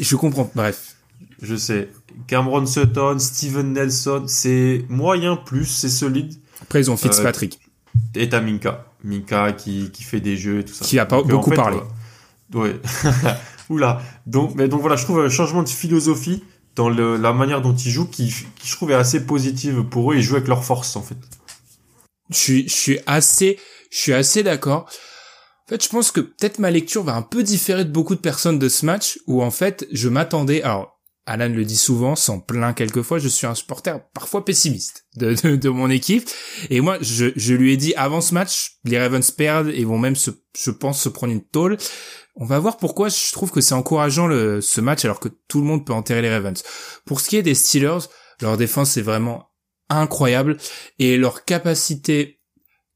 je 0.00 0.16
comprends. 0.16 0.50
Bref. 0.54 0.96
Je 1.40 1.56
sais. 1.56 1.88
Cameron 2.26 2.66
Sutton, 2.66 3.18
Steven 3.18 3.72
Nelson, 3.72 4.24
c'est 4.26 4.84
moyen 4.90 5.36
plus, 5.36 5.64
c'est 5.64 5.88
solide. 5.88 6.34
Après, 6.60 6.80
ils 6.80 6.90
ont 6.90 6.96
Fitzpatrick. 6.98 7.54
Euh, 7.54 7.67
et 8.14 8.28
t'as 8.28 8.40
Minka. 8.40 8.86
Minka 9.04 9.52
qui, 9.52 9.90
qui 9.90 10.02
fait 10.02 10.20
des 10.20 10.36
jeux 10.36 10.60
et 10.60 10.64
tout 10.64 10.74
ça. 10.74 10.84
Qui 10.84 10.98
a 10.98 11.06
pas 11.06 11.22
beaucoup 11.22 11.50
parlé. 11.50 11.78
Ouais. 12.54 12.80
Oula. 13.70 14.00
Donc, 14.26 14.54
mais 14.54 14.68
donc 14.68 14.80
voilà, 14.80 14.96
je 14.96 15.04
trouve 15.04 15.20
un 15.20 15.28
changement 15.28 15.62
de 15.62 15.68
philosophie 15.68 16.42
dans 16.74 16.88
le, 16.88 17.16
la 17.16 17.32
manière 17.32 17.60
dont 17.60 17.74
ils 17.74 17.90
jouent 17.90 18.08
qui, 18.08 18.28
qui 18.28 18.68
je 18.68 18.76
trouve 18.76 18.90
est 18.90 18.94
assez 18.94 19.26
positive 19.26 19.82
pour 19.82 20.12
eux. 20.12 20.16
Ils 20.16 20.22
jouent 20.22 20.36
avec 20.36 20.48
leur 20.48 20.64
force 20.64 20.96
en 20.96 21.02
fait. 21.02 21.18
Je 22.30 22.36
suis, 22.36 22.68
je 22.68 22.74
suis 22.74 22.98
assez, 23.06 23.58
je 23.90 23.98
suis 23.98 24.12
assez 24.12 24.42
d'accord. 24.42 24.88
En 25.66 25.68
fait, 25.70 25.82
je 25.82 25.88
pense 25.88 26.10
que 26.10 26.20
peut-être 26.20 26.58
ma 26.58 26.70
lecture 26.70 27.02
va 27.02 27.14
un 27.14 27.22
peu 27.22 27.42
différer 27.42 27.84
de 27.84 27.90
beaucoup 27.90 28.14
de 28.14 28.20
personnes 28.20 28.58
de 28.58 28.68
ce 28.68 28.86
match 28.86 29.18
où 29.26 29.42
en 29.42 29.50
fait, 29.50 29.86
je 29.92 30.08
m'attendais. 30.08 30.62
Alors, 30.62 30.97
Alan 31.28 31.50
le 31.50 31.64
dit 31.66 31.76
souvent, 31.76 32.16
s'en 32.16 32.40
plaint 32.40 32.74
quelquefois, 32.74 33.18
je 33.18 33.28
suis 33.28 33.46
un 33.46 33.54
supporter 33.54 34.00
parfois 34.14 34.46
pessimiste 34.46 35.06
de, 35.16 35.34
de, 35.56 35.68
mon 35.68 35.90
équipe. 35.90 36.26
Et 36.70 36.80
moi, 36.80 36.96
je, 37.02 37.26
je, 37.36 37.52
lui 37.52 37.74
ai 37.74 37.76
dit 37.76 37.92
avant 37.96 38.22
ce 38.22 38.32
match, 38.32 38.78
les 38.84 38.98
Ravens 38.98 39.30
perdent 39.30 39.68
et 39.68 39.84
vont 39.84 39.98
même, 39.98 40.16
se, 40.16 40.30
je 40.58 40.70
pense, 40.70 41.02
se 41.02 41.10
prendre 41.10 41.34
une 41.34 41.44
tôle. 41.44 41.76
On 42.34 42.46
va 42.46 42.58
voir 42.58 42.78
pourquoi 42.78 43.10
je 43.10 43.30
trouve 43.32 43.50
que 43.50 43.60
c'est 43.60 43.74
encourageant 43.74 44.26
le, 44.26 44.62
ce 44.62 44.80
match 44.80 45.04
alors 45.04 45.20
que 45.20 45.28
tout 45.48 45.60
le 45.60 45.66
monde 45.66 45.84
peut 45.84 45.92
enterrer 45.92 46.22
les 46.22 46.30
Ravens. 46.30 46.62
Pour 47.04 47.20
ce 47.20 47.28
qui 47.28 47.36
est 47.36 47.42
des 47.42 47.54
Steelers, 47.54 48.08
leur 48.40 48.56
défense 48.56 48.96
est 48.96 49.02
vraiment 49.02 49.50
incroyable 49.90 50.56
et 50.98 51.18
leur 51.18 51.44
capacité 51.44 52.40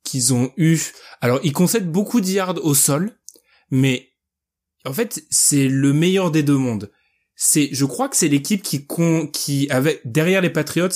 qu'ils 0.05 0.33
ont 0.33 0.53
eu. 0.57 0.81
Alors, 1.21 1.39
ils 1.43 1.53
concèdent 1.53 1.93
beaucoup 1.93 2.23
de 2.23 2.29
yards 2.29 2.65
au 2.65 2.75
sol, 2.75 3.13
mais 3.71 4.09
en 4.87 4.95
fait, 4.95 5.23
c'est 5.29 5.69
le 5.69 5.93
meilleur 5.93 6.31
des 6.31 6.43
deux 6.43 6.57
mondes 6.57 6.91
c'est, 7.45 7.71
je 7.73 7.85
crois 7.85 8.09
que 8.09 8.17
c'est 8.17 8.29
l'équipe 8.29 8.63
qui 8.63 8.87
qui 9.33 9.69
avait 9.69 10.01
derrière 10.05 10.41
les 10.41 10.49
Patriots 10.49 10.95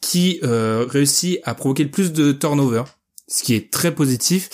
qui 0.00 0.38
euh, 0.44 0.86
réussit 0.88 1.40
à 1.42 1.56
provoquer 1.56 1.82
le 1.82 1.90
plus 1.90 2.12
de 2.12 2.30
turnover, 2.30 2.84
ce 3.26 3.42
qui 3.42 3.54
est 3.54 3.72
très 3.72 3.92
positif. 3.92 4.50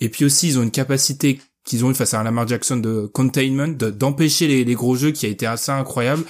Et 0.00 0.08
puis 0.08 0.24
aussi, 0.24 0.48
ils 0.48 0.58
ont 0.58 0.62
une 0.62 0.70
capacité 0.70 1.42
qu'ils 1.62 1.84
ont 1.84 1.90
eu 1.90 1.94
face 1.94 2.14
à 2.14 2.20
un 2.20 2.24
Lamar 2.24 2.48
Jackson 2.48 2.78
de 2.78 3.04
containment, 3.12 3.68
d'empêcher 3.68 4.46
les, 4.46 4.64
les, 4.64 4.74
gros 4.74 4.96
jeux, 4.96 5.10
qui 5.10 5.26
a 5.26 5.28
été 5.28 5.44
assez 5.44 5.70
incroyable. 5.70 6.24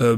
Euh, 0.00 0.16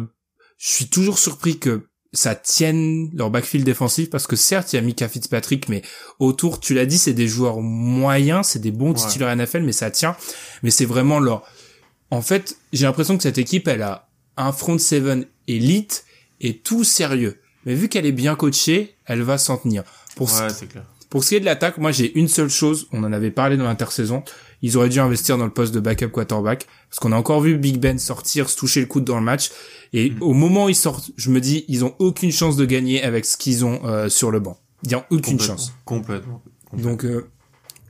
je 0.58 0.68
suis 0.68 0.90
toujours 0.90 1.18
surpris 1.18 1.58
que 1.58 1.86
ça 2.12 2.34
tienne 2.34 3.10
leur 3.14 3.30
backfield 3.30 3.64
défensif 3.64 4.10
parce 4.10 4.26
que 4.26 4.36
certes 4.36 4.74
il 4.74 4.76
y 4.76 4.78
a 4.78 4.82
Mika 4.82 5.08
Fitzpatrick 5.08 5.68
mais 5.68 5.80
autour 6.18 6.58
tu 6.58 6.74
l'as 6.74 6.84
dit 6.84 6.98
c'est 6.98 7.12
des 7.12 7.28
joueurs 7.28 7.60
moyens 7.60 8.48
c'est 8.48 8.58
des 8.58 8.72
bons 8.72 8.94
titulaires 8.94 9.34
NFL 9.36 9.62
mais 9.62 9.70
ça 9.70 9.92
tient 9.92 10.16
mais 10.64 10.72
c'est 10.72 10.86
vraiment 10.86 11.20
leur 11.20 11.44
en 12.10 12.22
fait, 12.22 12.56
j'ai 12.72 12.86
l'impression 12.86 13.16
que 13.16 13.22
cette 13.22 13.38
équipe, 13.38 13.68
elle 13.68 13.82
a 13.82 14.08
un 14.36 14.52
front 14.52 14.78
seven 14.78 15.26
élite 15.46 16.04
et 16.40 16.56
tout 16.56 16.84
sérieux. 16.84 17.40
Mais 17.66 17.74
vu 17.74 17.88
qu'elle 17.88 18.06
est 18.06 18.12
bien 18.12 18.36
coachée, 18.36 18.96
elle 19.06 19.22
va 19.22 19.38
s'en 19.38 19.56
tenir. 19.56 19.84
Pour 20.16 20.30
ce... 20.30 20.64
clair. 20.64 20.84
Pour 21.10 21.24
ce 21.24 21.30
qui 21.30 21.34
est 21.34 21.40
de 21.40 21.44
l'attaque, 21.44 21.78
moi 21.78 21.90
j'ai 21.90 22.16
une 22.16 22.28
seule 22.28 22.48
chose, 22.48 22.86
on 22.92 23.02
en 23.02 23.12
avait 23.12 23.32
parlé 23.32 23.56
dans 23.56 23.64
l'intersaison, 23.64 24.22
ils 24.62 24.76
auraient 24.76 24.88
dû 24.88 25.00
investir 25.00 25.36
dans 25.36 25.44
le 25.44 25.50
poste 25.50 25.74
de 25.74 25.80
backup 25.80 26.10
quarterback, 26.10 26.68
parce 26.88 27.00
qu'on 27.00 27.10
a 27.10 27.16
encore 27.16 27.40
vu 27.40 27.58
Big 27.58 27.78
Ben 27.78 27.98
sortir, 27.98 28.48
se 28.48 28.56
toucher 28.56 28.78
le 28.78 28.86
coude 28.86 29.04
dans 29.04 29.16
le 29.16 29.24
match, 29.24 29.50
et 29.92 30.10
mm. 30.10 30.22
au 30.22 30.34
moment 30.34 30.66
où 30.66 30.68
ils 30.68 30.76
sortent, 30.76 31.10
je 31.16 31.30
me 31.30 31.40
dis, 31.40 31.64
ils 31.66 31.84
ont 31.84 31.96
aucune 31.98 32.30
chance 32.30 32.56
de 32.56 32.64
gagner 32.64 33.02
avec 33.02 33.24
ce 33.24 33.36
qu'ils 33.36 33.64
ont 33.64 33.80
euh, 33.86 34.08
sur 34.08 34.30
le 34.30 34.38
banc. 34.38 34.56
Il 34.84 34.92
y 34.92 34.94
a 34.94 35.04
aucune 35.10 35.40
chance. 35.40 35.72
Complètement. 35.84 36.42
Donc 36.72 37.04
euh, 37.04 37.28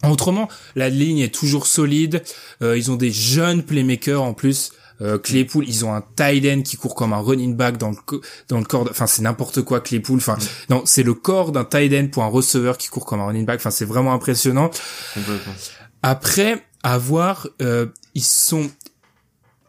Autrement, 0.08 0.48
la 0.76 0.88
ligne 0.88 1.18
est 1.18 1.34
toujours 1.34 1.66
solide. 1.66 2.22
Euh, 2.62 2.78
ils 2.78 2.90
ont 2.90 2.96
des 2.96 3.10
jeunes 3.10 3.62
playmakers 3.62 4.22
en 4.22 4.32
plus. 4.32 4.72
Euh, 5.02 5.18
Claypool, 5.18 5.64
ils 5.66 5.84
ont 5.84 5.94
un 5.94 6.02
tight 6.16 6.44
end 6.46 6.62
qui 6.62 6.76
court 6.76 6.94
comme 6.94 7.12
un 7.12 7.20
running 7.20 7.56
back 7.56 7.78
dans 7.78 7.90
le 7.90 7.96
dans 8.48 8.58
le 8.58 8.64
corps. 8.64 8.86
Enfin, 8.90 9.06
c'est 9.06 9.22
n'importe 9.22 9.62
quoi 9.62 9.80
Claypool. 9.80 10.18
Enfin, 10.18 10.36
mm. 10.36 10.70
non, 10.70 10.82
c'est 10.84 11.02
le 11.02 11.14
corps 11.14 11.52
d'un 11.52 11.64
tight 11.64 11.92
end 11.92 12.08
pour 12.08 12.22
un 12.22 12.28
receveur 12.28 12.76
qui 12.76 12.88
court 12.88 13.06
comme 13.06 13.20
un 13.20 13.26
running 13.26 13.46
back. 13.46 13.60
Enfin, 13.60 13.70
c'est 13.70 13.86
vraiment 13.86 14.12
impressionnant. 14.12 14.70
Après, 16.02 16.64
à 16.82 16.98
voir, 16.98 17.46
euh, 17.62 17.86
ils 18.14 18.24
sont 18.24 18.70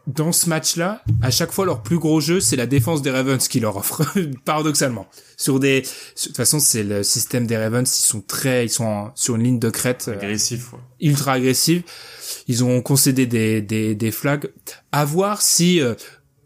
dans 0.06 0.32
ce 0.32 0.48
match-là, 0.48 1.02
à 1.22 1.30
chaque 1.30 1.52
fois 1.52 1.64
leur 1.64 1.82
plus 1.82 1.98
gros 1.98 2.20
jeu, 2.20 2.40
c'est 2.40 2.56
la 2.56 2.66
défense 2.66 3.02
des 3.02 3.10
Ravens 3.10 3.46
qui 3.46 3.60
leur 3.60 3.76
offre, 3.76 4.02
paradoxalement. 4.44 5.06
Sur 5.36 5.60
des, 5.60 5.82
de 5.82 5.86
toute 6.20 6.36
façon, 6.36 6.58
c'est 6.58 6.82
le 6.82 7.02
système 7.02 7.46
des 7.46 7.56
Ravens, 7.56 7.88
ils 7.88 8.04
sont 8.04 8.20
très, 8.20 8.66
ils 8.66 8.70
sont 8.70 9.10
sur 9.14 9.36
une 9.36 9.44
ligne 9.44 9.58
de 9.58 9.70
crête. 9.70 10.06
Euh, 10.08 10.14
agressif, 10.14 10.72
Ultra 11.00 11.34
agressif. 11.34 11.82
Ils 12.48 12.64
ont 12.64 12.82
concédé 12.82 13.26
des, 13.26 13.62
des, 13.62 13.94
des 13.94 14.10
flags. 14.10 14.50
À 14.90 15.04
voir 15.04 15.40
si, 15.40 15.80
euh, 15.80 15.94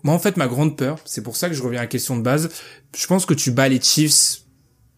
moi, 0.03 0.15
en 0.15 0.19
fait, 0.19 0.37
ma 0.37 0.49
grande 0.49 0.77
peur, 0.77 0.99
c'est 1.05 1.23
pour 1.23 1.37
ça 1.37 1.49
que 1.49 1.55
je 1.55 1.63
reviens 1.63 1.81
à 1.81 1.85
la 1.85 1.89
question 1.89 2.17
de 2.17 2.23
base. 2.23 2.51
Je 2.95 3.07
pense 3.07 3.25
que 3.25 3.35
tu 3.35 3.51
bats 3.51 3.69
les 3.69 3.81
Chiefs, 3.81 4.43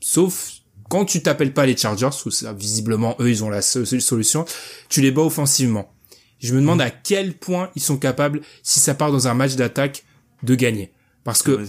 sauf 0.01 0.51
quand 0.89 1.05
tu 1.05 1.23
t'appelles 1.23 1.53
pas 1.53 1.67
les 1.67 1.77
Chargers, 1.77 2.09
ou 2.27 2.31
ça, 2.31 2.53
visiblement, 2.53 3.15
eux, 3.21 3.31
ils 3.31 3.45
ont 3.45 3.51
la 3.51 3.63
solution, 3.63 4.45
tu 4.89 5.01
les 5.01 5.11
bats 5.11 5.23
offensivement. 5.23 5.93
Je 6.41 6.55
me 6.55 6.61
demande 6.61 6.79
mm. 6.79 6.83
à 6.83 6.91
quel 6.91 7.35
point 7.35 7.71
ils 7.75 7.83
sont 7.83 7.97
capables, 7.97 8.41
si 8.63 8.81
ça 8.81 8.95
part 8.95 9.13
dans 9.13 9.29
un 9.29 9.35
match 9.35 9.57
d'attaque, 9.57 10.05
de 10.43 10.55
gagner. 10.55 10.93
Parce 11.25 11.43
que 11.43 11.63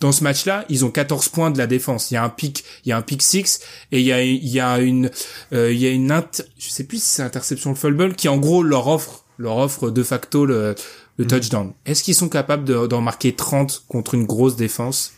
dans 0.00 0.10
ce 0.10 0.24
match-là, 0.24 0.64
ils 0.68 0.84
ont 0.84 0.90
14 0.90 1.28
points 1.28 1.52
de 1.52 1.58
la 1.58 1.68
défense. 1.68 2.10
Il 2.10 2.14
y 2.14 2.16
a 2.16 2.24
un 2.24 2.28
pic, 2.28 2.64
il 2.84 2.88
y 2.88 2.92
a 2.92 2.96
un 2.96 3.02
pick 3.02 3.22
six 3.22 3.60
et 3.92 4.00
il 4.00 4.06
y 4.06 4.12
a, 4.12 4.24
il 4.24 4.48
y 4.48 4.58
a 4.58 4.80
une, 4.80 5.10
euh, 5.52 5.72
il 5.72 5.78
y 5.78 5.86
a 5.86 5.90
une, 5.90 6.10
inter... 6.10 6.42
je 6.58 6.68
sais 6.68 6.82
plus 6.82 7.00
si 7.00 7.08
c'est 7.08 7.22
interception 7.22 7.70
le 7.70 7.76
fumble 7.76 8.14
qui 8.14 8.28
en 8.28 8.38
gros 8.38 8.64
leur 8.64 8.88
offre, 8.88 9.24
leur 9.36 9.58
offre 9.58 9.90
de 9.90 10.02
facto 10.02 10.46
le, 10.46 10.74
le 11.16 11.24
mm. 11.24 11.28
touchdown. 11.28 11.72
Est-ce 11.86 12.02
qu'ils 12.02 12.16
sont 12.16 12.28
capables 12.28 12.88
d'en 12.88 13.00
marquer 13.00 13.36
30 13.36 13.84
contre 13.86 14.14
une 14.14 14.26
grosse 14.26 14.56
défense? 14.56 15.12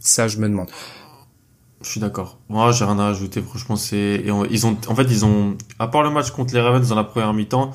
Ça, 0.00 0.26
je 0.26 0.38
me 0.38 0.48
demande. 0.48 0.70
Je 1.82 1.88
suis 1.88 2.00
d'accord. 2.00 2.38
Moi, 2.48 2.72
j'ai 2.72 2.84
rien 2.84 2.98
à 2.98 3.06
ajouter. 3.06 3.40
Franchement, 3.42 3.76
c'est 3.76 4.24
ils 4.50 4.66
ont, 4.66 4.76
en 4.88 4.94
fait, 4.94 5.04
ils 5.04 5.24
ont, 5.24 5.56
à 5.78 5.86
part 5.86 6.02
le 6.02 6.10
match 6.10 6.30
contre 6.30 6.52
les 6.52 6.60
Ravens 6.60 6.88
dans 6.88 6.94
la 6.94 7.04
première 7.04 7.32
mi-temps, 7.32 7.72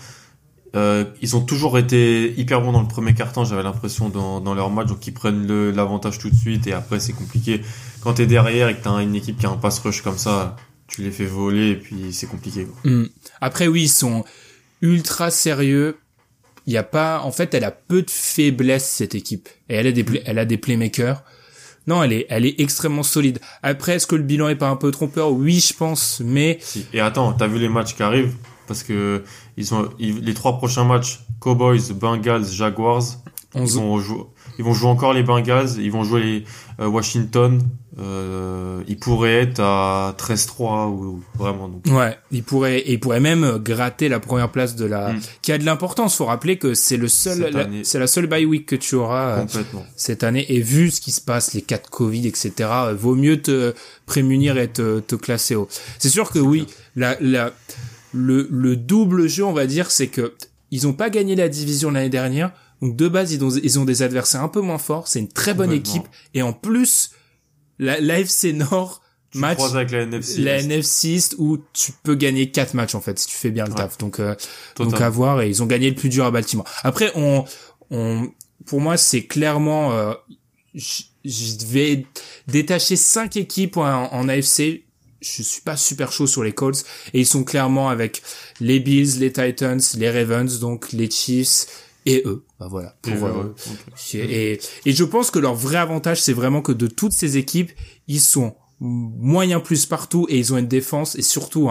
euh, 0.75 1.05
ils 1.21 1.35
ont 1.35 1.41
toujours 1.41 1.77
été 1.77 2.33
hyper 2.39 2.61
bons 2.61 2.71
dans 2.71 2.81
le 2.81 2.87
premier 2.87 3.13
quart-temps, 3.13 3.45
j'avais 3.45 3.63
l'impression, 3.63 4.09
dans, 4.09 4.41
dans 4.41 4.53
leur 4.53 4.69
match. 4.69 4.87
Donc, 4.87 5.05
ils 5.07 5.13
prennent 5.13 5.47
l'avantage 5.71 6.19
tout 6.19 6.29
de 6.29 6.35
suite 6.35 6.67
et 6.67 6.73
après, 6.73 6.99
c'est 6.99 7.13
compliqué. 7.13 7.61
Quand 8.01 8.13
t'es 8.13 8.25
derrière 8.25 8.69
et 8.69 8.75
que 8.75 8.83
t'as 8.83 9.01
une 9.01 9.15
équipe 9.15 9.39
qui 9.39 9.45
a 9.45 9.49
un 9.49 9.57
pass 9.57 9.79
rush 9.79 10.01
comme 10.01 10.17
ça, 10.17 10.55
tu 10.87 11.01
les 11.01 11.11
fais 11.11 11.25
voler 11.25 11.71
et 11.71 11.75
puis 11.75 12.13
c'est 12.13 12.27
compliqué. 12.27 12.67
Hmm. 12.83 13.05
Après, 13.41 13.67
oui, 13.67 13.83
ils 13.83 13.89
sont 13.89 14.23
ultra 14.81 15.31
sérieux. 15.31 15.97
Il 16.67 16.73
y 16.73 16.77
a 16.77 16.83
pas, 16.83 17.21
en 17.21 17.31
fait, 17.31 17.53
elle 17.53 17.63
a 17.63 17.71
peu 17.71 18.01
de 18.01 18.09
faiblesses, 18.09 18.89
cette 18.89 19.15
équipe. 19.15 19.49
Et 19.69 19.75
elle 19.75 19.87
a 19.87 19.91
des, 19.91 20.05
elle 20.25 20.39
a 20.39 20.45
des 20.45 20.57
playmakers. 20.57 21.23
Non, 21.87 22.01
elle 22.01 22.13
est, 22.13 22.25
elle 22.29 22.45
est 22.47 22.59
extrêmement 22.59 23.03
solide. 23.03 23.39
Après, 23.61 23.93
est-ce 23.93 24.07
que 24.07 24.15
le 24.15 24.23
bilan 24.23 24.47
est 24.49 24.55
pas 24.55 24.69
un 24.69 24.75
peu 24.75 24.89
trompeur? 24.89 25.31
Oui, 25.31 25.59
je 25.59 25.73
pense, 25.73 26.21
mais. 26.25 26.57
Et 26.93 26.99
attends, 26.99 27.33
t'as 27.33 27.45
vu 27.45 27.59
les 27.59 27.69
matchs 27.69 27.95
qui 27.95 28.01
arrivent? 28.01 28.33
Parce 28.67 28.83
que 28.83 29.23
ils 29.57 29.73
ont 29.73 29.89
les 29.99 30.33
trois 30.33 30.57
prochains 30.57 30.85
matchs 30.85 31.19
Cowboys, 31.39 31.93
Bengals, 31.93 32.45
Jaguars. 32.45 33.03
Ils 33.57 33.71
vont, 33.71 33.99
jouer, 33.99 34.25
ils 34.57 34.65
vont 34.65 34.73
jouer 34.73 34.89
encore 34.89 35.13
les 35.13 35.23
Bengals, 35.23 35.77
ils 35.77 35.91
vont 35.91 36.03
jouer 36.03 36.21
les 36.21 36.43
euh, 36.81 36.87
Washington. 36.87 37.61
Euh, 37.97 38.83
ils 38.89 38.97
pourraient 38.97 39.43
être 39.43 39.61
à 39.61 40.13
13-3 40.17 40.89
ou 40.89 41.23
vraiment. 41.35 41.69
Donc. 41.69 41.85
Ouais, 41.87 42.17
ils 42.31 42.43
pourraient 42.43 42.83
ils 42.85 42.99
pourraient 42.99 43.21
même 43.21 43.57
gratter 43.59 44.09
la 44.09 44.19
première 44.19 44.51
place 44.51 44.75
de 44.75 44.83
la 44.83 45.13
mm. 45.13 45.21
qui 45.41 45.53
a 45.53 45.57
de 45.57 45.63
l'importance. 45.63 46.17
Faut 46.17 46.25
rappeler 46.25 46.57
que 46.57 46.73
c'est 46.73 46.97
le 46.97 47.07
seul, 47.07 47.81
c'est 47.83 47.99
la 47.99 48.07
seule 48.07 48.27
bye 48.27 48.45
week 48.45 48.65
que 48.65 48.75
tu 48.75 48.95
auras 48.95 49.39
euh, 49.39 49.45
cette 49.95 50.25
année. 50.25 50.45
Et 50.49 50.59
vu 50.59 50.91
ce 50.91 50.99
qui 50.99 51.11
se 51.11 51.21
passe, 51.21 51.53
les 51.53 51.61
cas 51.61 51.77
de 51.77 51.87
Covid, 51.87 52.27
etc. 52.27 52.51
Vaut 52.97 53.15
mieux 53.15 53.41
te 53.41 53.73
prémunir 54.05 54.57
et 54.57 54.67
te, 54.67 54.99
te 54.99 55.15
classer 55.15 55.55
haut. 55.55 55.69
C'est 55.97 56.09
sûr 56.09 56.29
que 56.29 56.39
oui, 56.39 56.67
la, 56.97 57.15
la 57.21 57.53
le, 58.15 58.47
le 58.49 58.75
double 58.75 59.27
jeu, 59.27 59.43
on 59.43 59.53
va 59.53 59.67
dire, 59.67 59.91
c'est 59.91 60.07
que 60.07 60.35
ils 60.71 60.87
ont 60.87 60.93
pas 60.93 61.09
gagné 61.09 61.35
la 61.35 61.49
division 61.49 61.91
l'année 61.91 62.09
dernière. 62.09 62.51
Donc 62.81 62.95
de 62.95 63.07
base, 63.07 63.31
ils 63.31 63.43
ont, 63.43 63.49
ils 63.49 63.79
ont 63.79 63.85
des 63.85 64.01
adversaires 64.01 64.41
un 64.41 64.49
peu 64.49 64.61
moins 64.61 64.77
forts. 64.77 65.07
C'est 65.07 65.19
une 65.19 65.31
très 65.31 65.53
bonne 65.53 65.71
équipe. 65.71 66.07
Et 66.33 66.41
en 66.41 66.53
plus, 66.53 67.11
la, 67.79 67.99
l'AFC 67.99 68.53
Nord 68.53 69.01
match 69.33 69.59
avec 69.73 69.91
la 69.91 70.01
NFC, 70.03 70.41
la 70.41 70.61
NFC 70.61 71.19
où 71.37 71.57
tu 71.73 71.91
peux 72.03 72.15
gagner 72.15 72.51
quatre 72.51 72.73
matchs 72.73 72.95
en 72.95 73.01
fait 73.01 73.19
si 73.19 73.27
tu 73.27 73.35
fais 73.35 73.51
bien 73.51 73.65
le 73.65 73.73
taf. 73.73 73.97
Donc 73.97 74.19
euh, 74.19 74.35
donc 74.77 74.99
à 74.99 75.09
voir. 75.09 75.41
Et 75.41 75.49
ils 75.49 75.61
ont 75.61 75.65
gagné 75.65 75.89
le 75.89 75.95
plus 75.95 76.09
dur 76.09 76.25
à 76.25 76.31
Baltimore. 76.31 76.65
Après, 76.83 77.11
on, 77.15 77.45
on, 77.91 78.29
pour 78.65 78.81
moi, 78.81 78.97
c'est 78.97 79.25
clairement, 79.25 79.93
euh, 79.93 80.13
je 80.73 81.65
vais 81.67 82.05
détacher 82.47 82.95
cinq 82.95 83.37
équipes 83.37 83.77
en, 83.77 84.11
en 84.13 84.29
AFC 84.29 84.84
je 85.25 85.43
suis 85.43 85.61
pas 85.61 85.77
super 85.77 86.11
chaud 86.11 86.27
sur 86.27 86.43
les 86.43 86.53
Colts 86.53 86.85
et 87.13 87.21
ils 87.21 87.25
sont 87.25 87.43
clairement 87.43 87.89
avec 87.89 88.21
les 88.59 88.79
Bills, 88.79 89.19
les 89.19 89.31
Titans, 89.31 89.81
les 89.97 90.09
Ravens, 90.09 90.59
donc 90.59 90.91
les 90.91 91.09
Chiefs 91.09 91.67
et 92.05 92.21
eux. 92.25 92.43
Bah 92.59 92.67
voilà. 92.69 92.95
Pour, 93.01 93.25
euh, 93.25 93.55
et, 94.13 94.59
et 94.85 94.91
je 94.93 95.03
pense 95.03 95.31
que 95.31 95.39
leur 95.39 95.55
vrai 95.55 95.77
avantage, 95.77 96.21
c'est 96.21 96.33
vraiment 96.33 96.61
que 96.61 96.71
de 96.71 96.87
toutes 96.87 97.13
ces 97.13 97.37
équipes, 97.37 97.71
ils 98.07 98.21
sont 98.21 98.55
moyen 98.79 99.59
plus 99.59 99.85
partout 99.85 100.27
et 100.29 100.37
ils 100.37 100.53
ont 100.53 100.57
une 100.57 100.67
défense 100.67 101.15
et 101.15 101.21
surtout 101.21 101.69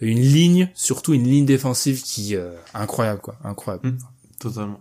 une 0.00 0.20
ligne, 0.20 0.70
surtout 0.74 1.14
une 1.14 1.24
ligne 1.24 1.46
défensive 1.46 2.02
qui 2.02 2.36
euh, 2.36 2.52
incroyable 2.74 3.20
quoi, 3.20 3.36
incroyable. 3.44 3.88
Mmh, 3.88 3.98
totalement. 4.40 4.80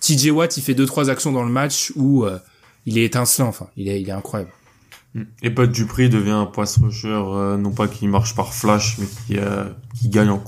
TJ 0.00 0.28
Watt, 0.28 0.56
il 0.56 0.62
fait 0.62 0.74
deux 0.74 0.86
trois 0.86 1.10
actions 1.10 1.32
dans 1.32 1.44
le 1.44 1.50
match 1.50 1.92
où 1.96 2.24
euh, 2.24 2.38
il 2.86 2.98
est 2.98 3.04
étincelant, 3.04 3.48
enfin, 3.48 3.68
il 3.76 3.88
est 3.88 4.00
il 4.00 4.08
est 4.08 4.12
incroyable. 4.12 4.52
Et 5.42 5.50
Pat 5.50 5.70
Dupri 5.70 6.08
devient 6.08 6.30
un 6.30 6.46
pass 6.46 6.78
rusher, 6.78 7.08
euh, 7.08 7.56
non 7.56 7.70
pas 7.70 7.86
qui 7.86 8.08
marche 8.08 8.34
par 8.34 8.52
flash, 8.52 8.98
mais 8.98 9.06
qui, 9.06 9.38
euh, 9.38 9.64
qui 9.94 10.08
gagne 10.08 10.30
en, 10.30 10.42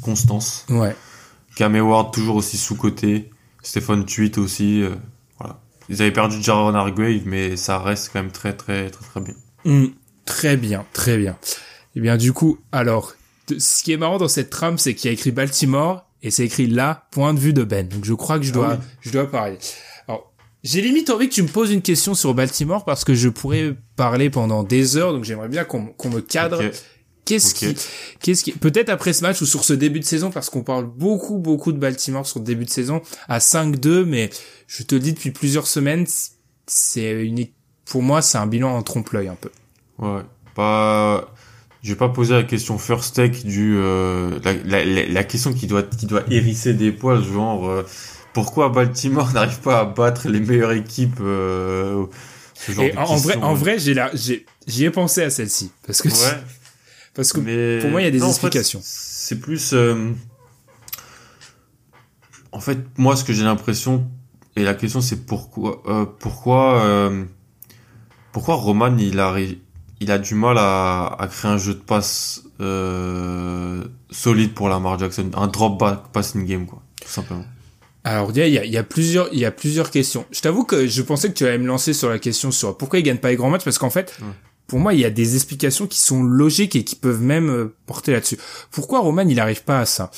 constance. 0.00 0.64
Ouais. 0.70 0.96
Cam 1.56 1.76
Ward 1.76 2.12
toujours 2.12 2.36
aussi 2.36 2.56
sous-côté. 2.56 3.30
Stéphane 3.62 4.06
Tuit 4.06 4.38
aussi. 4.38 4.82
Euh, 4.82 4.94
voilà. 5.38 5.60
Ils 5.90 6.00
avaient 6.00 6.12
perdu 6.12 6.42
Jaron 6.42 6.74
Hargrave, 6.74 7.22
mais 7.26 7.56
ça 7.56 7.78
reste 7.78 8.10
quand 8.12 8.22
même 8.22 8.32
très, 8.32 8.54
très, 8.54 8.88
très, 8.88 9.04
très 9.04 9.20
bien. 9.20 9.34
Mm. 9.64 9.92
très 10.24 10.56
bien, 10.56 10.86
très 10.94 11.18
bien. 11.18 11.32
Et 11.32 11.98
eh 11.98 12.00
bien, 12.00 12.16
du 12.16 12.32
coup, 12.32 12.58
alors, 12.72 13.12
ce 13.58 13.82
qui 13.82 13.92
est 13.92 13.98
marrant 13.98 14.16
dans 14.16 14.28
cette 14.28 14.48
trame, 14.48 14.78
c'est 14.78 14.94
qu'il 14.94 15.08
y 15.08 15.10
a 15.10 15.12
écrit 15.12 15.32
Baltimore 15.32 16.06
et 16.22 16.30
c'est 16.30 16.46
écrit 16.46 16.66
là, 16.66 17.06
point 17.10 17.34
de 17.34 17.38
vue 17.38 17.52
de 17.52 17.62
Ben. 17.62 17.86
Donc, 17.86 18.06
je 18.06 18.14
crois 18.14 18.38
que 18.38 18.44
je 18.46 18.52
ah 18.52 18.54
dois, 18.54 18.78
je 19.02 19.10
dois 19.10 19.30
parler. 19.30 19.58
J'ai 20.62 20.80
limite 20.80 21.10
envie 21.10 21.28
que 21.28 21.34
tu 21.34 21.42
me 21.42 21.48
poses 21.48 21.72
une 21.72 21.82
question 21.82 22.14
sur 22.14 22.34
Baltimore 22.34 22.84
parce 22.84 23.04
que 23.04 23.14
je 23.14 23.28
pourrais 23.28 23.74
parler 23.96 24.30
pendant 24.30 24.62
des 24.62 24.96
heures, 24.96 25.12
donc 25.12 25.24
j'aimerais 25.24 25.48
bien 25.48 25.64
qu'on 25.64 26.10
me 26.10 26.20
cadre. 26.20 26.62
Qu'est-ce 27.24 27.54
qui, 27.54 27.76
qu'est-ce 28.20 28.42
qui, 28.42 28.52
peut-être 28.52 28.88
après 28.88 29.12
ce 29.12 29.22
match 29.22 29.40
ou 29.42 29.46
sur 29.46 29.62
ce 29.62 29.72
début 29.72 30.00
de 30.00 30.04
saison, 30.04 30.30
parce 30.30 30.50
qu'on 30.50 30.62
parle 30.62 30.86
beaucoup, 30.86 31.38
beaucoup 31.38 31.72
de 31.72 31.78
Baltimore 31.78 32.26
sur 32.26 32.40
le 32.40 32.44
début 32.44 32.64
de 32.64 32.70
saison 32.70 33.00
à 33.28 33.38
5-2, 33.38 34.04
mais 34.04 34.30
je 34.66 34.82
te 34.82 34.96
le 34.96 35.00
dis 35.00 35.12
depuis 35.12 35.30
plusieurs 35.30 35.68
semaines, 35.68 36.04
c'est 36.66 37.24
une, 37.24 37.46
pour 37.84 38.02
moi, 38.02 38.22
c'est 38.22 38.38
un 38.38 38.46
bilan 38.46 38.76
en 38.76 38.82
trompe-l'œil 38.82 39.28
un 39.28 39.36
peu. 39.36 39.50
Ouais, 39.98 40.22
pas, 40.56 41.32
je 41.82 41.90
vais 41.90 41.96
pas 41.96 42.08
poser 42.08 42.34
la 42.34 42.42
question 42.42 42.76
first 42.76 43.14
take 43.14 43.44
du, 43.44 43.76
euh, 43.76 44.40
la, 44.42 44.84
la, 44.84 45.06
la, 45.06 45.24
question 45.24 45.52
qui 45.52 45.68
doit, 45.68 45.84
qui 45.84 46.06
doit 46.06 46.24
hérisser 46.28 46.74
des 46.74 46.90
poils, 46.90 47.22
genre, 47.22 47.68
euh, 47.68 47.86
pourquoi 48.32 48.68
Baltimore 48.68 49.32
n'arrive 49.34 49.60
pas 49.60 49.80
à 49.80 49.84
battre 49.84 50.28
les 50.28 50.40
meilleures 50.40 50.72
équipes 50.72 51.20
euh, 51.20 52.06
ce 52.66 52.72
genre 52.72 53.10
en, 53.10 53.16
vrai, 53.16 53.36
en 53.36 53.54
vrai, 53.54 53.78
j'ai 53.78 53.94
j'ai, 54.14 54.46
j'y 54.66 54.84
ai 54.84 54.90
pensé 54.90 55.22
à 55.22 55.30
celle-ci 55.30 55.72
parce 55.86 56.02
que 56.02 56.08
ouais. 56.08 56.42
parce 57.14 57.32
que 57.32 57.80
pour 57.80 57.90
moi 57.90 58.00
il 58.00 58.04
y 58.04 58.08
a 58.08 58.10
des 58.10 58.24
explications. 58.24 58.80
c'est 58.82 59.40
plus, 59.40 59.72
euh, 59.72 60.12
en 62.52 62.60
fait, 62.60 62.78
moi 62.98 63.16
ce 63.16 63.24
que 63.24 63.32
j'ai 63.32 63.44
l'impression 63.44 64.08
et 64.54 64.62
la 64.62 64.74
question 64.74 65.00
c'est 65.00 65.26
pourquoi, 65.26 65.82
euh, 65.86 66.06
pourquoi, 66.18 66.84
euh, 66.84 67.24
pourquoi 68.32 68.54
Roman 68.54 68.96
il 68.96 69.18
a 69.18 69.34
il 70.00 70.10
a 70.10 70.18
du 70.18 70.34
mal 70.34 70.58
à, 70.58 71.16
à 71.18 71.26
créer 71.28 71.50
un 71.50 71.58
jeu 71.58 71.74
de 71.74 71.80
passe 71.80 72.42
solide 74.10 74.54
pour 74.54 74.68
Lamar 74.68 74.98
Jackson, 74.98 75.30
un 75.34 75.48
drop 75.48 75.80
back 75.80 76.12
passing 76.12 76.44
game 76.44 76.66
quoi, 76.66 76.82
tout 77.00 77.08
simplement. 77.08 77.44
Alors 78.04 78.32
il 78.34 78.48
y 78.48 78.58
a, 78.58 78.64
y 78.64 78.76
a, 78.76 78.82
plusieurs 78.82 79.28
il 79.32 79.38
y 79.38 79.44
a 79.44 79.52
plusieurs 79.52 79.90
questions. 79.90 80.26
Je 80.32 80.40
t'avoue 80.40 80.64
que 80.64 80.86
je 80.86 81.02
pensais 81.02 81.28
que 81.28 81.34
tu 81.34 81.46
allais 81.46 81.58
me 81.58 81.66
lancer 81.66 81.92
sur 81.92 82.08
la 82.08 82.18
question 82.18 82.50
sur 82.50 82.76
pourquoi 82.76 82.98
il 82.98 83.02
gagne 83.02 83.18
pas 83.18 83.30
les 83.30 83.36
grands 83.36 83.50
matchs 83.50 83.64
parce 83.64 83.78
qu'en 83.78 83.90
fait 83.90 84.18
pour 84.66 84.80
moi 84.80 84.92
il 84.94 85.00
y 85.00 85.04
a 85.04 85.10
des 85.10 85.34
explications 85.34 85.86
qui 85.86 86.00
sont 86.00 86.22
logiques 86.22 86.74
et 86.74 86.84
qui 86.84 86.96
peuvent 86.96 87.22
même 87.22 87.50
euh, 87.50 87.74
porter 87.86 88.12
là-dessus. 88.12 88.38
Pourquoi 88.70 89.00
Roman 89.00 89.22
il 89.28 89.38
arrive 89.38 89.62
pas 89.62 89.80
à 89.80 89.86
ça? 89.86 90.10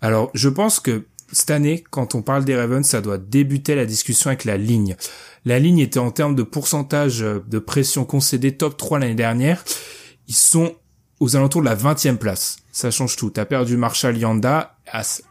Alors 0.00 0.30
je 0.34 0.48
pense 0.48 0.80
que 0.80 1.04
cette 1.30 1.50
année 1.50 1.84
quand 1.90 2.16
on 2.16 2.22
parle 2.22 2.44
des 2.44 2.56
Ravens 2.56 2.86
ça 2.86 3.00
doit 3.00 3.18
débuter 3.18 3.76
la 3.76 3.86
discussion 3.86 4.28
avec 4.28 4.44
la 4.44 4.56
ligne. 4.56 4.96
La 5.44 5.60
ligne 5.60 5.78
était 5.78 6.00
en 6.00 6.10
termes 6.10 6.34
de 6.34 6.42
pourcentage 6.42 7.22
euh, 7.22 7.44
de 7.46 7.60
pression 7.60 8.04
concédée 8.04 8.56
top 8.56 8.76
3 8.76 8.98
l'année 8.98 9.14
dernière. 9.14 9.64
Ils 10.26 10.34
sont 10.34 10.74
aux 11.20 11.36
alentours 11.36 11.62
de 11.62 11.66
la 11.66 11.76
20e 11.76 12.16
place. 12.16 12.58
Ça 12.72 12.90
change 12.90 13.16
tout. 13.16 13.30
T'as 13.30 13.44
perdu 13.44 13.76
Marshall 13.76 14.16
Yanda. 14.16 14.76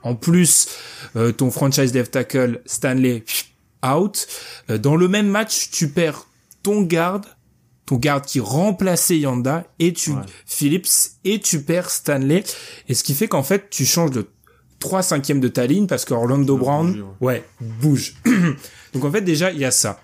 En 0.04 0.16
plus, 0.16 0.68
euh, 1.16 1.32
ton 1.32 1.52
franchise 1.52 1.92
dev 1.92 2.08
tackle 2.08 2.62
Stanley 2.66 3.24
out. 3.86 4.28
Euh, 4.70 4.78
dans 4.78 4.96
le 4.96 5.08
même 5.08 5.28
match, 5.28 5.70
tu 5.72 5.90
perds 5.90 6.28
ton 6.64 6.82
garde, 6.82 7.26
ton 7.86 7.96
garde 7.96 8.26
qui 8.26 8.40
remplaçait 8.40 9.20
Yanda 9.20 9.66
et 9.80 9.94
tu 9.94 10.12
Phillips 10.46 11.12
et 11.24 11.40
tu 11.40 11.62
perds 11.62 11.90
Stanley. 11.90 12.44
Et 12.90 12.94
ce 12.94 13.04
qui 13.04 13.14
fait 13.14 13.28
qu'en 13.28 13.44
fait, 13.44 13.70
tu 13.70 13.86
changes 13.86 14.12
de 14.12 14.28
3 14.80 15.02
cinquièmes 15.02 15.40
de 15.40 15.48
ta 15.48 15.66
ligne 15.66 15.88
parce 15.88 16.06
que 16.06 16.14
Orlando 16.14 16.58
Brown, 16.58 17.04
ouais. 17.22 17.44
bouge. 17.60 18.16
Donc 18.94 19.06
en 19.06 19.12
fait, 19.12 19.22
déjà, 19.22 19.52
il 19.52 19.60
y 19.60 19.66
a 19.66 19.72
ça. 19.72 20.00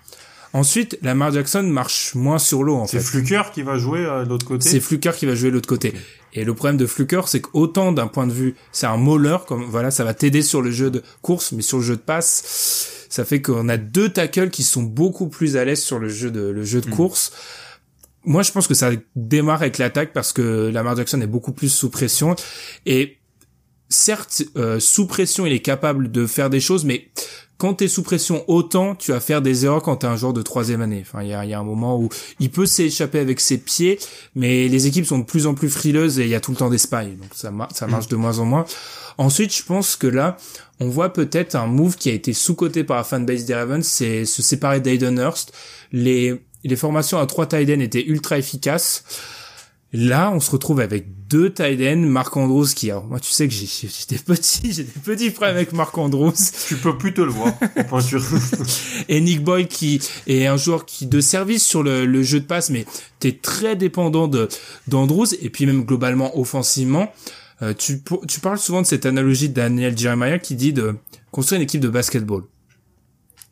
Ensuite, 0.54 0.96
Lamar 1.02 1.32
Jackson 1.32 1.64
marche 1.64 2.14
moins 2.14 2.38
sur 2.38 2.62
l'eau 2.62 2.76
en 2.76 2.86
fait. 2.86 3.00
C'est 3.00 3.04
Fluker 3.04 3.50
qui 3.52 3.62
va 3.62 3.76
jouer 3.76 4.06
euh, 4.06 4.22
de 4.22 4.28
l'autre 4.28 4.46
côté. 4.46 4.68
C'est 4.68 4.78
Fluker 4.78 5.10
qui 5.16 5.26
va 5.26 5.34
jouer 5.34 5.50
de 5.50 5.54
l'autre 5.56 5.68
côté. 5.68 5.92
Et 6.32 6.44
le 6.44 6.54
problème 6.54 6.76
de 6.76 6.86
Fluker, 6.86 7.22
c'est 7.26 7.40
qu'autant 7.40 7.90
d'un 7.90 8.06
point 8.06 8.28
de 8.28 8.32
vue, 8.32 8.54
c'est 8.70 8.86
un 8.86 8.96
mauler, 8.96 9.38
comme 9.48 9.64
voilà, 9.64 9.90
ça 9.90 10.04
va 10.04 10.14
t'aider 10.14 10.42
sur 10.42 10.62
le 10.62 10.70
jeu 10.70 10.92
de 10.92 11.02
course, 11.22 11.50
mais 11.50 11.62
sur 11.62 11.78
le 11.78 11.82
jeu 11.82 11.96
de 11.96 12.00
passe, 12.00 13.06
ça 13.08 13.24
fait 13.24 13.42
qu'on 13.42 13.68
a 13.68 13.76
deux 13.76 14.10
tackles 14.10 14.50
qui 14.50 14.62
sont 14.62 14.84
beaucoup 14.84 15.26
plus 15.26 15.56
à 15.56 15.64
l'aise 15.64 15.82
sur 15.82 15.98
le 15.98 16.08
jeu 16.08 16.30
de 16.30 16.42
le 16.42 16.62
jeu 16.62 16.80
de 16.80 16.88
hmm. 16.88 16.94
course. 16.94 17.32
Moi, 18.24 18.42
je 18.42 18.52
pense 18.52 18.68
que 18.68 18.74
ça 18.74 18.92
démarre 19.16 19.60
avec 19.60 19.78
l'attaque 19.78 20.12
parce 20.12 20.32
que 20.32 20.70
Lamar 20.72 20.96
Jackson 20.96 21.20
est 21.20 21.26
beaucoup 21.26 21.52
plus 21.52 21.68
sous 21.68 21.90
pression 21.90 22.36
et 22.86 23.18
certes 23.88 24.42
euh, 24.56 24.80
sous 24.80 25.06
pression, 25.06 25.46
il 25.46 25.52
est 25.52 25.60
capable 25.60 26.10
de 26.10 26.26
faire 26.26 26.50
des 26.50 26.60
choses, 26.60 26.84
mais 26.84 27.08
quand 27.56 27.74
t'es 27.74 27.88
sous 27.88 28.02
pression 28.02 28.44
autant, 28.48 28.94
tu 28.94 29.12
vas 29.12 29.20
faire 29.20 29.40
des 29.40 29.64
erreurs 29.64 29.82
quand 29.82 29.96
t'es 29.96 30.06
un 30.06 30.16
joueur 30.16 30.32
de 30.32 30.42
troisième 30.42 30.82
année. 30.82 31.02
Enfin, 31.06 31.22
il 31.22 31.28
y 31.28 31.34
a, 31.34 31.44
y 31.44 31.54
a, 31.54 31.58
un 31.58 31.64
moment 31.64 31.98
où 31.98 32.08
il 32.40 32.50
peut 32.50 32.66
s'échapper 32.66 33.20
avec 33.20 33.40
ses 33.40 33.58
pieds, 33.58 33.98
mais 34.34 34.68
les 34.68 34.86
équipes 34.86 35.06
sont 35.06 35.18
de 35.18 35.24
plus 35.24 35.46
en 35.46 35.54
plus 35.54 35.70
frileuses 35.70 36.18
et 36.18 36.24
il 36.24 36.28
y 36.28 36.34
a 36.34 36.40
tout 36.40 36.50
le 36.50 36.56
temps 36.56 36.70
des 36.70 36.78
spies, 36.78 37.16
donc 37.16 37.30
ça, 37.32 37.52
ça 37.72 37.86
marche 37.86 38.08
de 38.08 38.16
moins 38.16 38.38
en 38.38 38.44
moins. 38.44 38.64
Ensuite, 39.16 39.54
je 39.54 39.62
pense 39.62 39.94
que 39.94 40.08
là, 40.08 40.36
on 40.80 40.88
voit 40.88 41.12
peut-être 41.12 41.54
un 41.54 41.66
move 41.66 41.96
qui 41.96 42.10
a 42.10 42.12
été 42.12 42.32
sous-coté 42.32 42.82
par 42.82 42.96
la 42.96 43.04
fanbase 43.04 43.44
des 43.44 43.54
Ravens, 43.54 43.86
c'est 43.86 44.24
se 44.24 44.42
séparer 44.42 44.80
d'Aiden 44.80 45.18
Hurst. 45.18 45.52
Les, 45.92 46.42
les 46.64 46.76
formations 46.76 47.18
à 47.18 47.26
trois 47.26 47.46
tight 47.46 47.68
étaient 47.68 48.04
ultra 48.04 48.38
efficaces. 48.38 49.04
Là, 49.96 50.32
on 50.32 50.40
se 50.40 50.50
retrouve 50.50 50.80
avec 50.80 51.06
deux 51.28 51.52
tight 51.52 51.80
ends, 51.80 51.96
Marc 51.98 52.36
Andrews 52.36 52.66
qui, 52.74 52.90
alors 52.90 53.06
moi 53.06 53.20
tu 53.20 53.30
sais 53.30 53.46
que 53.46 53.54
j'ai 53.54 53.68
des 54.08 54.18
petits, 54.18 54.72
j'ai 54.72 54.82
des 54.82 54.90
petits 54.90 55.30
problèmes 55.30 55.54
avec 55.54 55.72
Marc 55.72 55.96
Andrews. 55.96 56.32
Tu 56.66 56.74
peux 56.74 56.98
plus 56.98 57.14
te 57.14 57.20
le 57.20 57.30
voir 57.30 57.54
en 57.92 58.00
et 59.08 59.20
Nick 59.20 59.44
Boyd 59.44 59.68
qui 59.68 60.00
est 60.26 60.46
un 60.46 60.56
joueur 60.56 60.84
qui 60.84 61.06
de 61.06 61.20
service 61.20 61.64
sur 61.64 61.84
le, 61.84 62.22
jeu 62.24 62.40
de 62.40 62.44
passe, 62.44 62.70
mais 62.70 62.86
t'es 63.20 63.38
très 63.40 63.76
dépendant 63.76 64.26
de 64.26 64.48
d'Andrews 64.88 65.32
et 65.40 65.48
puis 65.48 65.64
même 65.64 65.84
globalement 65.84 66.36
offensivement. 66.36 67.12
Euh, 67.62 67.72
tu, 67.72 68.02
tu 68.26 68.40
parles 68.40 68.58
souvent 68.58 68.82
de 68.82 68.86
cette 68.88 69.06
analogie 69.06 69.48
de 69.48 69.54
Daniel 69.54 69.96
Jeremiah 69.96 70.40
qui 70.40 70.56
dit 70.56 70.72
de 70.72 70.96
construire 71.30 71.60
une 71.60 71.64
équipe 71.64 71.80
de 71.80 71.88
basketball. 71.88 72.42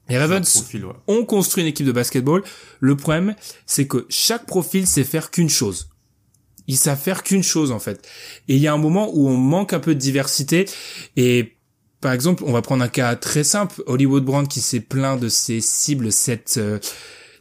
Les 0.09 0.19
Ravens 0.19 0.65
ont 1.07 1.25
construit 1.25 1.63
une 1.63 1.69
équipe 1.69 1.87
de 1.87 1.93
basketball. 1.93 2.43
Le 2.81 2.97
problème, 2.97 3.37
c'est 3.65 3.87
que 3.87 4.07
chaque 4.09 4.45
profil 4.47 4.89
sait 4.89 5.05
faire 5.05 5.31
qu'une 5.31 5.49
chose 5.49 5.92
ils 6.69 6.77
savent 6.77 7.01
faire 7.01 7.23
qu'une 7.23 7.43
chose 7.43 7.73
en 7.73 7.79
fait. 7.79 8.07
Et 8.49 8.57
il 8.57 8.61
y 8.61 8.67
a 8.67 8.73
un 8.73 8.79
moment 8.79 9.11
où 9.13 9.29
on 9.29 9.37
manque 9.37 9.73
un 9.73 9.81
peu 9.81 9.95
de 9.95 10.01
diversité 10.01 10.67
et 11.17 11.55
par 12.01 12.13
exemple, 12.13 12.43
on 12.45 12.53
va 12.53 12.63
prendre 12.63 12.83
un 12.83 12.89
cas 12.89 13.15
très 13.15 13.45
simple, 13.45 13.81
Hollywood 13.87 14.25
Brand 14.25 14.49
qui 14.49 14.61
s'est 14.61 14.81
plaint 14.81 15.21
de 15.21 15.29
ses 15.29 15.61
cibles 15.61 16.11
cette 16.11 16.57
euh, 16.59 16.81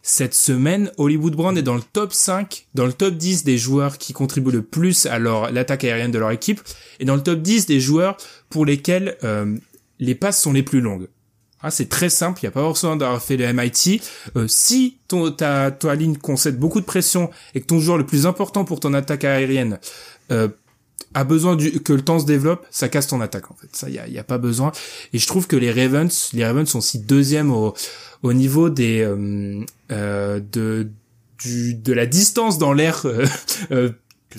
cette 0.03 0.33
semaine, 0.33 0.91
Hollywood 0.97 1.35
Brand 1.35 1.55
est 1.55 1.61
dans 1.61 1.75
le 1.75 1.83
top 1.93 2.11
5, 2.11 2.67
dans 2.73 2.87
le 2.87 2.93
top 2.93 3.15
10 3.15 3.43
des 3.43 3.57
joueurs 3.57 3.99
qui 3.99 4.13
contribuent 4.13 4.51
le 4.51 4.63
plus 4.63 5.05
à 5.05 5.19
l'attaque 5.19 5.83
aérienne 5.83 6.11
de 6.11 6.17
leur 6.17 6.31
équipe 6.31 6.59
et 6.99 7.05
dans 7.05 7.15
le 7.15 7.21
top 7.21 7.41
10 7.41 7.67
des 7.67 7.79
joueurs 7.79 8.17
pour 8.49 8.65
lesquels 8.65 9.17
euh, 9.23 9.55
les 9.99 10.15
passes 10.15 10.41
sont 10.41 10.53
les 10.53 10.63
plus 10.63 10.81
longues. 10.81 11.07
Ah, 11.63 11.71
c'est 11.71 11.89
très 11.89 12.09
simple, 12.09 12.39
il 12.41 12.45
n'y 12.45 12.49
a 12.49 12.51
pas 12.51 12.67
besoin 12.67 12.95
d'avoir 12.95 13.21
fait 13.21 13.37
le 13.37 13.51
MIT. 13.53 14.01
Euh, 14.35 14.47
si 14.47 14.97
ton, 15.07 15.31
ta, 15.31 15.71
ta 15.71 15.95
ligne 15.95 16.17
concède 16.17 16.57
beaucoup 16.57 16.79
de 16.79 16.85
pression 16.85 17.29
et 17.53 17.61
que 17.61 17.67
ton 17.67 17.79
joueur 17.79 17.97
le 17.97 18.05
plus 18.05 18.25
important 18.25 18.65
pour 18.65 18.79
ton 18.79 18.93
attaque 18.93 19.23
aérienne 19.23 19.79
euh, 20.31 20.47
a 21.13 21.23
besoin 21.23 21.55
du, 21.55 21.81
que 21.81 21.93
le 21.93 22.01
temps 22.01 22.19
se 22.19 22.25
développe, 22.25 22.65
ça 22.71 22.89
casse 22.89 23.07
ton 23.07 23.21
attaque 23.21 23.51
en 23.51 23.55
fait. 23.55 23.67
Ça, 23.73 23.89
il 23.89 23.95
y 23.95 23.99
a, 23.99 24.07
y 24.07 24.17
a, 24.17 24.23
pas 24.23 24.37
besoin. 24.37 24.71
Et 25.13 25.19
je 25.19 25.27
trouve 25.27 25.47
que 25.47 25.55
les 25.55 25.71
Ravens, 25.71 26.29
les 26.33 26.45
Ravens 26.45 26.67
sont 26.67 26.79
aussi 26.79 26.99
deuxième 26.99 27.51
au, 27.51 27.73
au 28.23 28.33
niveau 28.33 28.69
des 28.69 29.01
euh, 29.01 29.63
euh 29.91 30.39
de 30.39 30.89
du 31.43 31.73
de 31.73 31.93
la 31.93 32.05
distance 32.05 32.57
dans 32.57 32.73
l'air 32.73 33.01
euh, 33.05 33.25
euh, 33.71 33.89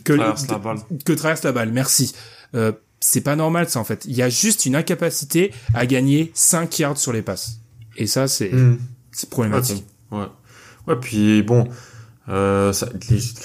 que, 0.05 0.15
traverse 0.15 0.49
la 0.49 0.59
balle. 0.59 0.79
que 1.05 1.13
traverse 1.13 1.43
la 1.43 1.53
balle. 1.53 1.73
Merci. 1.73 2.15
Euh, 2.55 2.73
c'est 3.03 3.21
pas 3.21 3.37
normal 3.37 3.69
ça 3.69 3.81
en 3.81 3.85
fait. 3.85 4.05
Il 4.07 4.17
y 4.17 4.23
a 4.23 4.29
juste 4.29 4.67
une 4.67 4.77
incapacité 4.77 5.53
à 5.75 5.87
gagner 5.87 6.31
5 6.35 6.79
yards 6.79 6.99
sur 6.99 7.13
les 7.13 7.23
passes. 7.23 7.61
Et 7.97 8.07
ça 8.07 8.29
c'est 8.29 8.53
hmm. 8.53 8.79
c'est 9.11 9.29
problématique. 9.29 9.85
Ouais. 10.11 10.27
Ouais, 10.87 10.97
puis 11.01 11.43
bon 11.43 11.69
euh, 12.29 12.73
ça, 12.73 12.89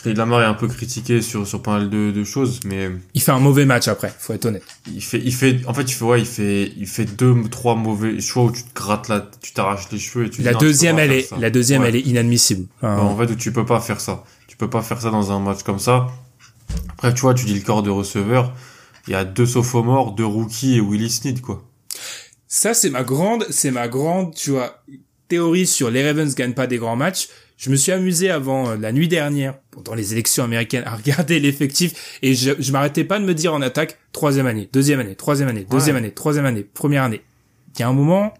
Lamar 0.06 0.44
est 0.44 0.46
un 0.46 0.54
peu 0.54 0.68
critiqué 0.68 1.24
sur 1.24 1.48
sur 1.48 1.64
pas 1.64 1.80
mal 1.80 1.90
de, 1.90 2.12
de, 2.12 2.24
choses, 2.24 2.60
mais 2.64 2.92
il 3.16 3.22
fait 3.22 3.32
un 3.32 3.40
mauvais 3.40 3.66
match 3.66 3.88
après, 3.88 4.14
faut 4.20 4.34
être 4.34 4.46
honnête. 4.46 4.64
Il 4.94 5.02
fait, 5.02 5.20
il 5.20 5.34
fait, 5.34 5.62
en 5.66 5.74
fait, 5.74 5.82
il 5.82 5.94
fait 5.94 6.06
ouais, 6.06 6.20
il 6.20 6.28
fait, 6.28 6.72
il 6.78 6.86
fait 6.86 7.06
deux, 7.06 7.36
trois 7.50 7.74
mauvais 7.74 8.22
choix 8.22 8.44
où 8.44 8.52
tu 8.52 8.62
te 8.64 8.74
grattes 8.76 9.08
là, 9.08 9.28
tu 9.42 9.52
t'arraches 9.52 9.90
les 9.92 9.98
cheveux 9.98 10.26
et 10.28 10.30
tu. 10.30 10.44
La 10.44 10.54
deuxième, 10.54 11.00
elle 11.00 11.12
est, 11.12 11.36
la 11.40 11.50
deuxième, 11.50 11.84
elle 11.84 11.96
est 11.96 12.02
inadmissible. 12.02 12.68
en 12.84 13.18
fait, 13.18 13.36
tu 13.36 13.52
peux 13.52 13.66
pas 13.66 13.80
faire 13.80 14.00
ça. 14.00 14.24
Tu 14.48 14.56
peux 14.56 14.70
pas 14.70 14.84
faire 14.84 15.02
ça 15.02 15.10
dans 15.10 15.32
un 15.32 15.40
match 15.40 15.64
comme 15.64 15.80
ça. 15.80 16.08
Après, 16.90 17.14
tu 17.14 17.22
vois, 17.22 17.34
tu 17.34 17.46
dis 17.46 17.56
le 17.56 17.62
corps 17.62 17.82
de 17.82 17.90
receveur 17.90 18.54
il 19.08 19.12
y 19.12 19.16
a 19.16 19.26
deux 19.26 19.46
sophomores, 19.46 20.14
deux 20.14 20.26
rookies 20.26 20.78
et 20.78 20.82
Willie 20.82 21.10
Sneed, 21.10 21.42
quoi. 21.42 21.64
Ça, 22.48 22.74
c'est 22.74 22.90
ma 22.90 23.04
grande, 23.04 23.46
c'est 23.50 23.72
ma 23.72 23.88
grande, 23.88 24.34
tu 24.34 24.52
vois, 24.52 24.84
théorie 25.28 25.68
sur 25.68 25.90
les 25.90 26.06
Ravens 26.06 26.34
gagnent 26.36 26.54
pas 26.54 26.68
des 26.68 26.78
grands 26.78 26.96
matchs. 26.96 27.28
Je 27.58 27.70
me 27.72 27.76
suis 27.76 27.92
amusé 27.92 28.30
avant 28.30 28.70
euh, 28.70 28.78
la 28.78 28.92
nuit 28.92 29.08
dernière, 29.08 29.56
pendant 29.72 29.96
les 29.96 30.14
élections 30.14 30.44
américaines, 30.44 30.84
à 30.86 30.96
regarder 30.96 31.40
l'effectif 31.40 32.20
et 32.22 32.36
je, 32.36 32.52
je 32.60 32.72
m'arrêtais 32.72 33.04
pas 33.04 33.20
de 33.20 33.26
me 33.26 33.34
dire 33.34 33.54
en 33.54 33.62
attaque 33.62 33.98
troisième 34.12 34.46
année, 34.46 34.70
deuxième 34.72 35.00
année, 35.00 35.16
troisième 35.16 35.50
année, 35.50 35.66
deuxième 35.70 35.96
année, 35.96 36.12
troisième 36.12 36.46
année, 36.46 36.64
première 36.64 37.04
année. 37.04 37.22
Il 37.76 37.82
y 37.82 37.84
a 37.84 37.90
un 37.90 37.94
moment. 37.94 38.34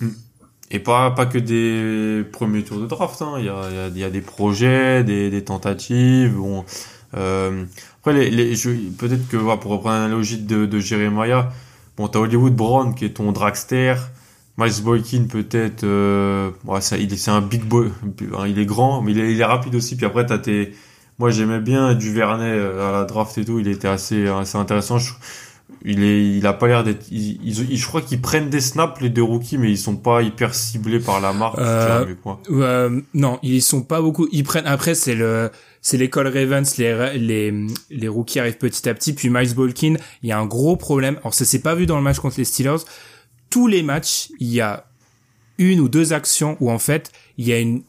Mm. 0.00 0.08
Et 0.70 0.78
pas 0.78 1.10
pas 1.10 1.26
que 1.26 1.38
des 1.38 2.24
premiers 2.32 2.64
tours 2.64 2.80
de 2.80 2.86
draft. 2.86 3.22
Hein. 3.22 3.36
Il 3.38 3.44
y 3.44 3.48
a 3.48 3.88
il 3.88 3.98
y 3.98 4.04
a, 4.04 4.10
des 4.10 4.20
projets, 4.20 5.04
des, 5.04 5.30
des 5.30 5.44
tentatives. 5.44 6.34
Bon, 6.34 6.64
euh, 7.16 7.64
après, 8.04 8.12
les, 8.12 8.30
les 8.30 8.54
peut-être 8.98 9.26
que 9.28 9.38
pour 9.38 9.70
reprendre 9.70 9.94
l'analogie 9.94 10.36
de, 10.36 10.66
de 10.66 10.78
Jeremiah, 10.78 11.48
bon, 11.96 12.06
t'as 12.06 12.18
Hollywood 12.18 12.54
Brown 12.54 12.94
qui 12.94 13.06
est 13.06 13.14
ton 13.14 13.32
dragster, 13.32 13.94
Miles 14.58 14.82
Boykin 14.82 15.24
peut-être, 15.26 15.84
euh, 15.84 16.50
ça, 16.80 16.98
il 16.98 17.18
c'est 17.18 17.30
un 17.30 17.40
big 17.40 17.64
boy, 17.64 17.90
il 18.46 18.58
est 18.58 18.66
grand, 18.66 19.00
mais 19.00 19.12
il 19.12 19.20
est, 19.20 19.32
il 19.32 19.40
est 19.40 19.44
rapide 19.46 19.74
aussi. 19.74 19.96
Puis 19.96 20.04
après, 20.04 20.26
t'as 20.26 20.36
tes, 20.36 20.74
moi 21.18 21.30
j'aimais 21.30 21.60
bien 21.60 21.94
Duvernay 21.94 22.44
euh, 22.44 22.90
à 22.90 22.92
la 22.92 23.04
draft 23.04 23.38
et 23.38 23.44
tout, 23.46 23.58
il 23.58 23.68
était 23.68 23.88
assez, 23.88 24.28
assez 24.28 24.58
intéressant. 24.58 24.98
Il 25.84 26.02
est, 26.02 26.36
il 26.36 26.46
a 26.46 26.52
pas 26.54 26.66
l'air 26.66 26.82
d'être. 26.82 27.06
je 27.10 27.86
crois 27.86 28.00
qu'ils 28.00 28.20
prennent 28.20 28.48
des 28.48 28.60
snaps 28.60 29.00
les 29.00 29.10
deux 29.10 29.22
rookies, 29.22 29.58
mais 29.58 29.70
ils 29.70 29.78
sont 29.78 29.96
pas 29.96 30.22
hyper 30.22 30.54
ciblés 30.54 30.98
par 30.98 31.20
la 31.20 31.32
marque. 31.32 31.58
Euh, 31.58 32.06
euh, 32.50 33.00
non, 33.12 33.38
ils 33.42 33.62
sont 33.62 33.82
pas 33.82 34.00
beaucoup. 34.00 34.26
Ils 34.32 34.44
prennent. 34.44 34.66
Après, 34.66 34.94
c'est 34.94 35.14
le, 35.14 35.50
c'est 35.82 35.98
l'école 35.98 36.28
Ravens. 36.28 36.76
Les, 36.78 37.18
les, 37.18 37.66
les 37.90 38.08
rookies 38.08 38.40
arrivent 38.40 38.56
petit 38.56 38.88
à 38.88 38.94
petit. 38.94 39.12
Puis 39.12 39.28
Miles 39.28 39.54
Bolkin, 39.54 39.96
il 40.22 40.28
y 40.28 40.32
a 40.32 40.38
un 40.38 40.46
gros 40.46 40.76
problème. 40.76 41.18
Alors 41.20 41.34
ça 41.34 41.44
s'est 41.44 41.60
pas 41.60 41.74
vu 41.74 41.86
dans 41.86 41.96
le 41.96 42.02
match 42.02 42.18
contre 42.18 42.36
les 42.38 42.44
Steelers. 42.44 42.84
Tous 43.50 43.66
les 43.66 43.82
matchs, 43.82 44.30
il 44.40 44.48
y 44.48 44.62
a 44.62 44.86
une 45.58 45.80
ou 45.80 45.88
deux 45.88 46.12
actions 46.12 46.56
où 46.60 46.70
en 46.70 46.78
fait 46.78 47.12
il 47.36 47.46
y 47.46 47.52
a 47.52 47.58
une 47.58 47.82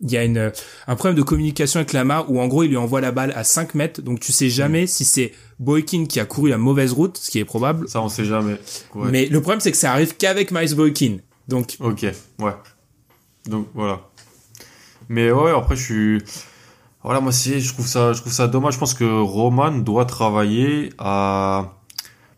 il 0.00 0.10
y 0.10 0.16
a 0.16 0.24
une, 0.24 0.52
un 0.86 0.96
problème 0.96 1.16
de 1.16 1.22
communication 1.22 1.78
avec 1.78 1.92
Lamar 1.92 2.30
où 2.30 2.40
en 2.40 2.48
gros 2.48 2.62
il 2.64 2.68
lui 2.68 2.76
envoie 2.76 3.00
la 3.00 3.12
balle 3.12 3.32
à 3.36 3.44
5 3.44 3.74
mètres. 3.74 4.02
Donc 4.02 4.20
tu 4.20 4.32
sais 4.32 4.50
jamais 4.50 4.86
si 4.86 5.04
c'est 5.04 5.32
Boykin 5.58 6.06
qui 6.06 6.20
a 6.20 6.24
couru 6.24 6.50
la 6.50 6.58
mauvaise 6.58 6.92
route 6.92 7.16
ce 7.16 7.30
qui 7.30 7.38
est 7.38 7.44
probable. 7.44 7.88
Ça 7.88 8.02
on 8.02 8.08
sait 8.08 8.24
jamais. 8.24 8.56
Mais 8.94 9.26
le 9.26 9.40
problème 9.40 9.60
c'est 9.60 9.70
que 9.70 9.76
ça 9.76 9.92
arrive 9.92 10.16
qu'avec 10.16 10.50
Miles 10.50 10.74
Boykin. 10.74 11.18
Donc 11.48 11.76
ok 11.80 12.06
ouais. 12.40 12.52
Donc 13.46 13.68
voilà. 13.74 14.00
Mais 15.08 15.30
ouais 15.30 15.52
après 15.52 15.76
je 15.76 15.82
suis 15.82 16.22
voilà 17.02 17.20
moi 17.20 17.32
si 17.32 17.60
je 17.60 17.72
trouve 17.72 17.86
ça 17.86 18.12
je 18.12 18.20
trouve 18.20 18.32
ça 18.32 18.48
dommage. 18.48 18.74
Je 18.74 18.78
pense 18.78 18.94
que 18.94 19.04
Roman 19.04 19.70
doit 19.70 20.06
travailler 20.06 20.90
à 20.98 21.78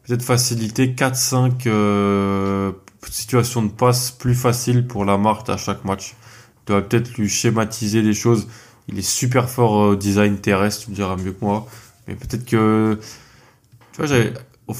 peut-être 0.05 0.23
faciliter 0.23 0.89
4-5 0.89 1.53
euh, 1.67 2.73
situations 3.11 3.63
de 3.63 3.71
passe 3.71 4.11
plus 4.11 4.35
faciles 4.35 4.87
pour 4.87 5.05
la 5.05 5.17
marque 5.17 5.49
à 5.49 5.57
chaque 5.57 5.85
match 5.85 6.15
dois 6.67 6.83
peut-être 6.83 7.17
lui 7.17 7.29
schématiser 7.29 8.03
les 8.03 8.15
choses. 8.15 8.47
Il 8.89 8.99
est 8.99 9.09
super 9.09 9.51
fort 9.51 9.73
au 9.73 9.97
design 9.97 10.39
terrestre, 10.39 10.85
tu 10.85 10.91
me 10.91 10.97
diras 10.97 11.17
mieux 11.17 11.33
que 11.33 11.45
moi. 11.45 11.67
Mais 12.07 12.15
peut-être 12.15 12.45
que, 12.45 12.99
tu 13.93 13.99
vois, 13.99 14.07
j'avais, 14.07 14.33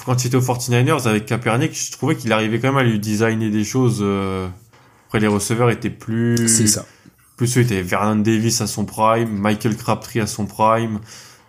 quand 0.05 0.25
il 0.25 0.29
était 0.29 0.37
aux 0.37 0.41
49ers 0.41 1.09
avec 1.09 1.27
Kaepernick, 1.27 1.75
je 1.75 1.93
trouvais 1.93 2.17
qu'il 2.17 2.33
arrivait 2.33 2.61
quand 2.61 2.69
même 2.69 2.79
à 2.79 2.85
lui 2.85 2.99
designer 2.99 3.51
des 3.51 3.65
choses. 3.65 3.99
Euh, 4.01 4.47
après, 5.07 5.21
les 5.21 5.27
receveurs 5.27 5.71
étaient 5.71 5.91
plus. 5.91 6.49
C'est 6.49 6.67
ça. 6.67 6.87
Plus 7.37 7.59
eux 7.59 7.61
étaient 7.61 7.83
Vernon 7.83 8.17
Davis 8.17 8.61
à 8.61 8.67
son 8.67 8.85
prime, 8.85 9.29
Michael 9.29 9.77
Crabtree 9.77 10.21
à 10.21 10.27
son 10.27 10.47
prime. 10.47 11.01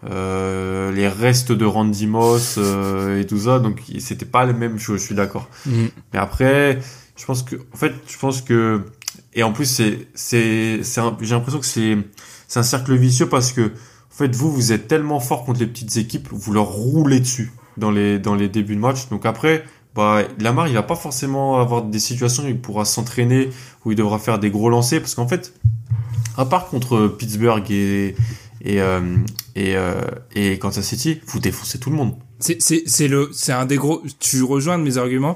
euh, 0.06 0.92
les 0.92 1.08
restes 1.08 1.52
de 1.52 1.66
Randy 1.66 2.08
Moss 2.08 2.56
euh, 2.58 3.20
et 3.20 3.26
tout 3.26 3.40
ça. 3.40 3.60
Donc 3.60 3.82
c'était 4.00 4.26
pas 4.26 4.46
les 4.46 4.54
mêmes 4.54 4.80
choses, 4.80 5.02
je 5.02 5.06
suis 5.06 5.16
d'accord. 5.16 5.50
Mm. 5.66 5.86
Mais 6.14 6.20
après, 6.20 6.80
je 7.16 7.26
pense 7.26 7.44
que, 7.44 7.56
en 7.74 7.78
fait, 7.78 7.94
je 8.08 8.18
pense 8.18 8.42
que, 8.42 8.82
et 9.38 9.44
en 9.44 9.54
plus 9.54 9.66
c'est, 9.66 10.10
c'est, 10.16 10.82
j'ai 10.84 11.34
l'impression 11.36 11.60
que 11.60 11.66
c'est, 11.66 11.98
c'est 12.50 12.60
un 12.60 12.64
cercle 12.64 12.96
vicieux 12.96 13.30
parce 13.30 13.54
que, 13.54 13.62
en 13.62 14.16
fait, 14.18 14.36
vous, 14.36 14.52
vous 14.52 14.72
êtes 14.72 14.88
tellement 14.88 15.20
fort 15.20 15.46
contre 15.46 15.60
les 15.60 15.68
petites 15.68 15.96
équipes, 15.96 16.28
vous 16.32 16.52
leur 16.52 16.66
roulez 16.66 17.20
dessus 17.20 17.54
dans 17.78 17.92
les, 17.92 18.20
dans 18.20 18.36
les 18.36 18.50
débuts 18.50 18.76
de 18.76 18.82
match. 18.82 19.10
Donc 19.10 19.26
après, 19.26 19.64
bah, 19.96 20.24
Lamar, 20.40 20.68
il 20.68 20.74
va 20.74 20.84
pas 20.84 20.96
forcément 20.96 21.60
avoir 21.60 21.84
des 21.84 22.00
situations 22.00 22.44
où 22.44 22.48
il 22.48 22.60
pourra 22.60 22.84
s'entraîner, 22.84 23.50
où 23.86 23.92
il 23.92 23.96
devra 23.96 24.20
faire 24.20 24.40
des 24.40 24.50
gros 24.50 24.70
lancers, 24.70 25.00
parce 25.00 25.16
qu'en 25.16 25.28
fait, 25.28 25.54
à 26.36 26.46
part 26.46 26.68
contre 26.68 27.08
Pittsburgh 27.08 27.70
et, 27.70 28.16
et, 28.62 28.82
euh, 28.82 29.18
et, 29.56 29.76
euh, 29.76 30.02
et 30.34 30.58
Kansas 30.58 30.86
City, 30.86 31.22
vous 31.28 31.40
défoncez 31.40 31.80
tout 31.80 31.90
le 31.92 31.96
monde. 31.96 32.16
C'est 32.40 33.08
le, 33.08 33.30
c'est 33.34 33.52
un 33.52 33.66
des 33.66 33.78
gros, 33.78 34.04
tu 34.20 34.44
rejoins 34.44 34.78
de 34.78 34.84
mes 34.84 34.98
arguments. 34.98 35.36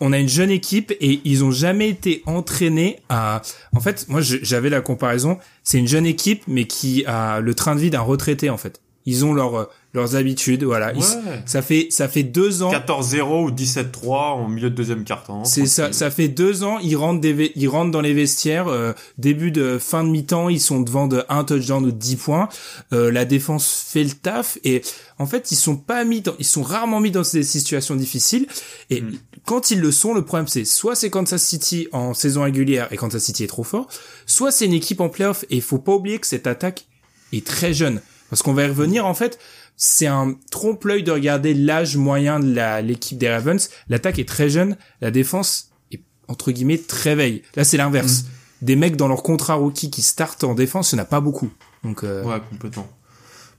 On 0.00 0.12
a 0.12 0.18
une 0.18 0.28
jeune 0.28 0.50
équipe 0.50 0.92
et 1.00 1.20
ils 1.24 1.44
ont 1.44 1.50
jamais 1.50 1.88
été 1.88 2.22
entraînés 2.26 3.00
à, 3.08 3.42
en 3.74 3.80
fait, 3.80 4.06
moi, 4.08 4.20
j'avais 4.22 4.70
la 4.70 4.80
comparaison. 4.80 5.38
C'est 5.64 5.78
une 5.78 5.88
jeune 5.88 6.06
équipe, 6.06 6.42
mais 6.46 6.66
qui 6.66 7.04
a 7.06 7.40
le 7.40 7.54
train 7.54 7.74
de 7.74 7.80
vie 7.80 7.90
d'un 7.90 8.00
retraité, 8.00 8.50
en 8.50 8.56
fait. 8.56 8.80
Ils 9.06 9.24
ont 9.24 9.32
leur, 9.32 9.70
leurs 9.98 10.16
habitudes, 10.16 10.64
voilà. 10.64 10.92
Ils- 10.94 11.02
ça 11.46 11.60
fait, 11.62 11.88
ça 11.90 12.08
fait 12.08 12.22
deux 12.22 12.62
ans. 12.62 12.70
14-0 12.70 13.44
ou 13.44 13.50
17-3 13.50 14.32
en 14.34 14.48
milieu 14.48 14.70
de 14.70 14.74
deuxième 14.74 15.04
quart-temps. 15.04 15.44
C'est 15.44 15.66
ça, 15.66 15.92
ça 15.92 16.10
fait 16.10 16.28
deux 16.28 16.64
ans, 16.64 16.78
ils 16.78 16.96
rentrent, 16.96 17.20
des 17.20 17.52
ils 17.56 17.68
rentrent 17.68 17.90
dans 17.90 18.00
les 18.00 18.14
vestiaires, 18.14 18.68
euh, 18.68 18.92
début 19.18 19.50
de 19.50 19.78
fin 19.78 20.04
de 20.04 20.08
mi-temps, 20.08 20.48
ils 20.48 20.60
sont 20.60 20.80
devant 20.80 21.06
de 21.06 21.24
un 21.28 21.44
touchdown 21.44 21.84
ou 21.84 21.90
de 21.90 21.96
10 21.96 22.16
points, 22.16 22.48
euh, 22.92 23.10
la 23.12 23.24
défense 23.24 23.84
fait 23.86 24.04
le 24.04 24.10
taf, 24.10 24.58
et 24.64 24.82
en 25.18 25.26
fait, 25.26 25.50
ils 25.50 25.56
sont 25.56 25.76
pas 25.76 26.04
mis 26.04 26.20
dans, 26.20 26.34
ils 26.38 26.44
sont 26.46 26.62
rarement 26.62 27.00
mis 27.00 27.10
dans 27.10 27.22
des 27.32 27.42
situations 27.42 27.96
difficiles, 27.96 28.46
et 28.90 29.00
Mm. 29.00 29.12
quand 29.44 29.70
ils 29.70 29.80
le 29.80 29.90
sont, 29.92 30.14
le 30.14 30.24
problème 30.24 30.46
c'est, 30.48 30.64
soit 30.64 30.94
c'est 30.94 31.10
Kansas 31.10 31.42
City 31.42 31.88
en 31.92 32.14
saison 32.14 32.42
régulière, 32.42 32.88
et 32.92 32.96
Kansas 32.96 33.22
City 33.22 33.44
est 33.44 33.48
trop 33.48 33.64
fort, 33.64 33.88
soit 34.26 34.50
c'est 34.52 34.66
une 34.66 34.72
équipe 34.72 35.00
en 35.00 35.08
playoff, 35.08 35.44
et 35.50 35.56
il 35.56 35.62
faut 35.62 35.78
pas 35.78 35.92
oublier 35.94 36.18
que 36.18 36.26
cette 36.26 36.46
attaque 36.46 36.86
est 37.32 37.46
très 37.46 37.72
jeune. 37.74 38.00
Parce 38.30 38.42
qu'on 38.42 38.52
va 38.52 38.64
y 38.64 38.68
revenir, 38.68 39.06
en 39.06 39.14
fait, 39.14 39.38
c'est 39.80 40.06
un 40.08 40.34
trompe-l'œil 40.50 41.02
de 41.04 41.12
regarder 41.12 41.54
l'âge 41.54 41.96
moyen 41.96 42.40
de 42.40 42.82
l'équipe 42.82 43.16
des 43.16 43.30
Ravens. 43.30 43.70
L'attaque 43.88 44.18
est 44.18 44.28
très 44.28 44.50
jeune, 44.50 44.76
la 45.00 45.10
défense 45.10 45.70
est, 45.92 46.00
entre 46.26 46.50
guillemets, 46.50 46.78
très 46.78 47.14
veille. 47.14 47.42
Là, 47.54 47.62
c'est 47.64 47.76
l'inverse. 47.78 48.24
Des 48.60 48.74
mecs 48.74 48.96
dans 48.96 49.06
leur 49.06 49.22
contrat 49.22 49.54
rookie 49.54 49.88
qui 49.88 50.02
startent 50.02 50.42
en 50.42 50.54
défense, 50.54 50.90
il 50.92 50.96
n'y 50.96 51.00
en 51.00 51.04
a 51.04 51.06
pas 51.06 51.20
beaucoup. 51.20 51.48
Donc, 51.84 52.02
euh, 52.02 52.24
Ouais, 52.24 52.40
complètement. 52.50 52.88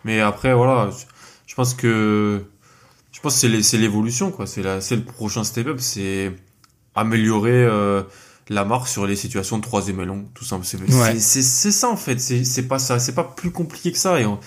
Mais 0.03 0.19
après, 0.19 0.53
voilà, 0.53 0.89
je, 0.91 1.05
je 1.47 1.55
pense 1.55 1.73
que 1.73 2.43
je 3.13 3.19
pense 3.21 3.41
que 3.41 3.61
c'est 3.61 3.77
l'évolution, 3.77 4.29
quoi. 4.31 4.45
C'est 4.45 4.61
la- 4.61 4.81
c'est 4.81 4.97
le 4.97 5.03
prochain 5.03 5.43
step-up, 5.45 5.77
c'est 5.79 6.31
améliorer 6.95 7.51
euh, 7.63 8.03
la 8.49 8.65
marque 8.65 8.87
sur 8.87 9.05
les 9.07 9.15
situations 9.15 9.57
de 9.57 9.63
troisième 9.63 9.99
et 10.01 10.05
long, 10.05 10.25
tout 10.33 10.43
simple. 10.43 10.65
C'est 10.65 10.77
Ouais. 10.93 11.17
ça 11.19 11.89
en 11.89 11.95
fait. 11.97 12.19
C'est 12.19 12.43
c'est 12.43 12.63
pas 12.67 12.79
ça. 12.79 12.99
C'est 12.99 13.13
pas 13.15 13.23
plus 13.23 13.51
compliqué 13.51 13.91
que 13.91 13.97
ça. 13.97 14.19
Et 14.19 14.25
on- 14.25 14.39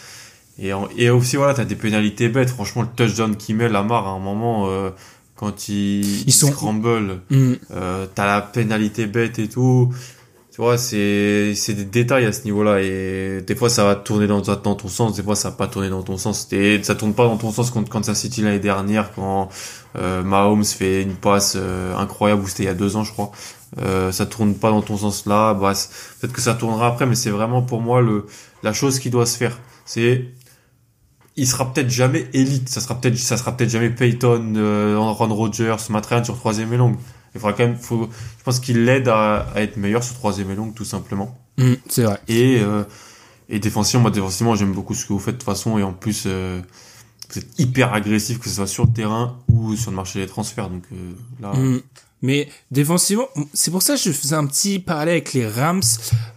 et, 0.59 0.73
en- 0.73 0.89
et 0.97 1.11
aussi 1.11 1.37
voilà, 1.37 1.55
t'as 1.55 1.65
des 1.65 1.77
pénalités 1.77 2.29
bêtes. 2.29 2.51
Franchement, 2.51 2.83
le 2.83 2.89
touchdown 2.95 3.37
qu'il 3.37 3.57
met, 3.57 3.69
Lamar 3.69 4.07
à 4.07 4.11
un 4.11 4.19
moment 4.19 4.69
euh, 4.69 4.91
quand 5.37 5.69
il, 5.69 6.23
il 6.29 6.33
sont- 6.33 6.49
scramble, 6.53 7.21
hmm, 7.31 7.53
euh, 7.73 8.07
t'as 8.15 8.27
la 8.27 8.41
pénalité 8.43 9.07
bête 9.07 9.39
et 9.39 9.49
tout. 9.49 9.93
Tu 10.55 10.61
vois, 10.61 10.77
c'est 10.77 11.55
c'est 11.55 11.73
des 11.73 11.87
détails 11.87 12.27
à 12.27 12.33
ce 12.33 12.45
niveau-là 12.45 12.83
et 12.83 13.41
des 13.41 13.55
fois 13.57 13.71
ça 13.71 13.85
va 13.85 13.95
tourner 13.95 14.27
dans, 14.27 14.43
dans 14.43 14.75
ton 14.75 14.89
sens, 14.89 15.17
des 15.17 15.23
fois 15.23 15.35
ça 15.35 15.49
va 15.49 15.57
pas 15.57 15.67
tourner 15.67 15.89
dans 15.89 16.03
ton 16.03 16.19
sens. 16.19 16.47
Et 16.53 16.79
ça 16.83 16.95
tourne 16.95 17.15
pas 17.15 17.25
dans 17.25 17.39
ton 17.39 17.51
sens 17.51 17.71
contre 17.71 17.89
Kansas 17.91 18.21
City 18.21 18.43
l'année 18.43 18.59
dernière 18.59 19.13
quand 19.15 19.49
euh, 19.97 20.23
Mahomes 20.23 20.65
fait 20.67 21.01
une 21.03 21.15
passe 21.15 21.55
euh, 21.57 21.97
incroyable 21.97 22.43
c'était 22.47 22.65
il 22.65 22.67
y 22.67 22.69
a 22.69 22.75
deux 22.75 22.97
ans 22.97 23.03
je 23.05 23.13
crois. 23.13 23.31
Euh, 23.81 24.13
ça 24.13 24.27
tourne 24.27 24.55
pas 24.55 24.69
dans 24.69 24.83
ton 24.83 24.99
sens 24.99 25.25
là, 25.25 25.55
bah 25.55 25.73
peut-être 26.21 26.35
que 26.35 26.43
ça 26.43 26.53
tournera 26.53 26.89
après, 26.89 27.07
mais 27.07 27.15
c'est 27.15 27.31
vraiment 27.31 27.63
pour 27.63 27.81
moi 27.81 28.03
le 28.03 28.27
la 28.63 28.75
chose 28.75 28.99
qui 28.99 29.09
doit 29.09 29.25
se 29.25 29.39
faire. 29.39 29.59
C'est 29.87 30.27
il 31.37 31.47
sera 31.47 31.73
peut-être 31.73 31.91
jamais 31.91 32.27
élite, 32.35 32.69
ça 32.69 32.81
sera 32.81 33.01
peut-être 33.01 33.17
ça 33.19 33.37
sera 33.37 33.57
peut-être 33.57 33.71
jamais 33.71 33.91
Peyton, 33.91 34.55
euh, 34.57 34.97
Aaron 34.97 35.35
Rodgers, 35.35 35.77
Matt 35.91 36.07
Ryan 36.07 36.25
sur 36.25 36.37
troisième 36.37 36.73
et 36.73 36.77
longue. 36.77 36.97
Il 37.35 37.41
faudra 37.41 37.55
quand 37.55 37.65
même, 37.67 37.77
faut, 37.79 38.09
je 38.39 38.45
pense 38.45 38.61
qu'il 38.61 38.85
l'aide 38.85 39.09
à, 39.09 39.47
à 39.55 39.63
être 39.63 39.77
meilleur 39.79 40.05
sur 40.05 40.15
troisième 40.15 40.51
et 40.51 40.55
longue 40.55 40.75
tout 40.75 40.85
simplement. 40.85 41.39
hmm, 41.59 41.75
c'est 41.89 42.05
vrai. 42.05 42.19
Et 42.29 42.61
euh, 42.61 42.85
et 43.49 43.59
défensivement, 43.59 44.03
moi 44.03 44.11
défensivement 44.11 44.55
j'aime 44.55 44.73
beaucoup 44.73 44.95
ce 44.95 45.05
que 45.07 45.13
vous 45.13 45.19
faites 45.19 45.35
de 45.35 45.41
toute 45.41 45.47
façon 45.47 45.79
et 45.79 45.83
en 45.83 45.93
plus 45.93 46.25
euh, 46.27 46.61
vous 47.31 47.39
êtes 47.39 47.59
hyper 47.59 47.95
agressif 47.95 48.39
que 48.39 48.49
ce 48.49 48.57
soit 48.57 48.67
sur 48.67 48.85
le 48.87 48.93
terrain 48.93 49.39
ou 49.49 49.75
sur 49.77 49.91
le 49.91 49.97
marché 49.97 50.21
des 50.21 50.27
transferts. 50.27 50.69
Donc 50.69 50.85
euh, 50.93 51.13
là, 51.41 51.53
Hmm. 51.55 51.79
Mais 52.23 52.49
défensivement, 52.71 53.29
c'est 53.53 53.71
pour 53.71 53.83
ça 53.83 53.97
que 53.97 54.01
je 54.01 54.13
faisais 54.13 54.37
un 54.37 54.47
petit 54.47 54.79
parallèle 54.79 55.15
avec 55.15 55.33
les 55.33 55.47
Rams, 55.47 55.83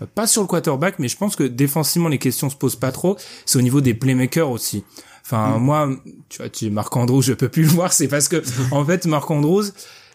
euh, 0.01 0.05
pas 0.13 0.25
sur 0.25 0.41
le 0.41 0.47
quarterback, 0.47 0.95
mais 0.97 1.07
je 1.07 1.15
pense 1.15 1.36
que 1.36 1.43
défensivement 1.43 2.09
les 2.09 2.17
questions 2.17 2.49
se 2.49 2.55
posent 2.55 2.75
pas 2.75 2.91
trop. 2.91 3.17
C'est 3.45 3.59
au 3.59 3.61
niveau 3.61 3.81
des 3.81 3.93
playmakers 3.93 4.49
aussi. 4.49 4.83
Enfin, 5.23 5.57
moi, 5.57 5.89
tu 6.29 6.38
vois, 6.38 6.49
tu 6.49 6.69
Marc 6.69 6.95
Andrews, 6.95 7.21
je 7.21 7.33
peux 7.33 7.49
plus 7.49 7.63
le 7.63 7.69
voir, 7.69 7.93
c'est 7.93 8.07
parce 8.07 8.27
que 8.27 8.43
en 8.71 8.83
fait 8.83 9.05
Marc 9.05 9.29
Andrews, 9.31 9.65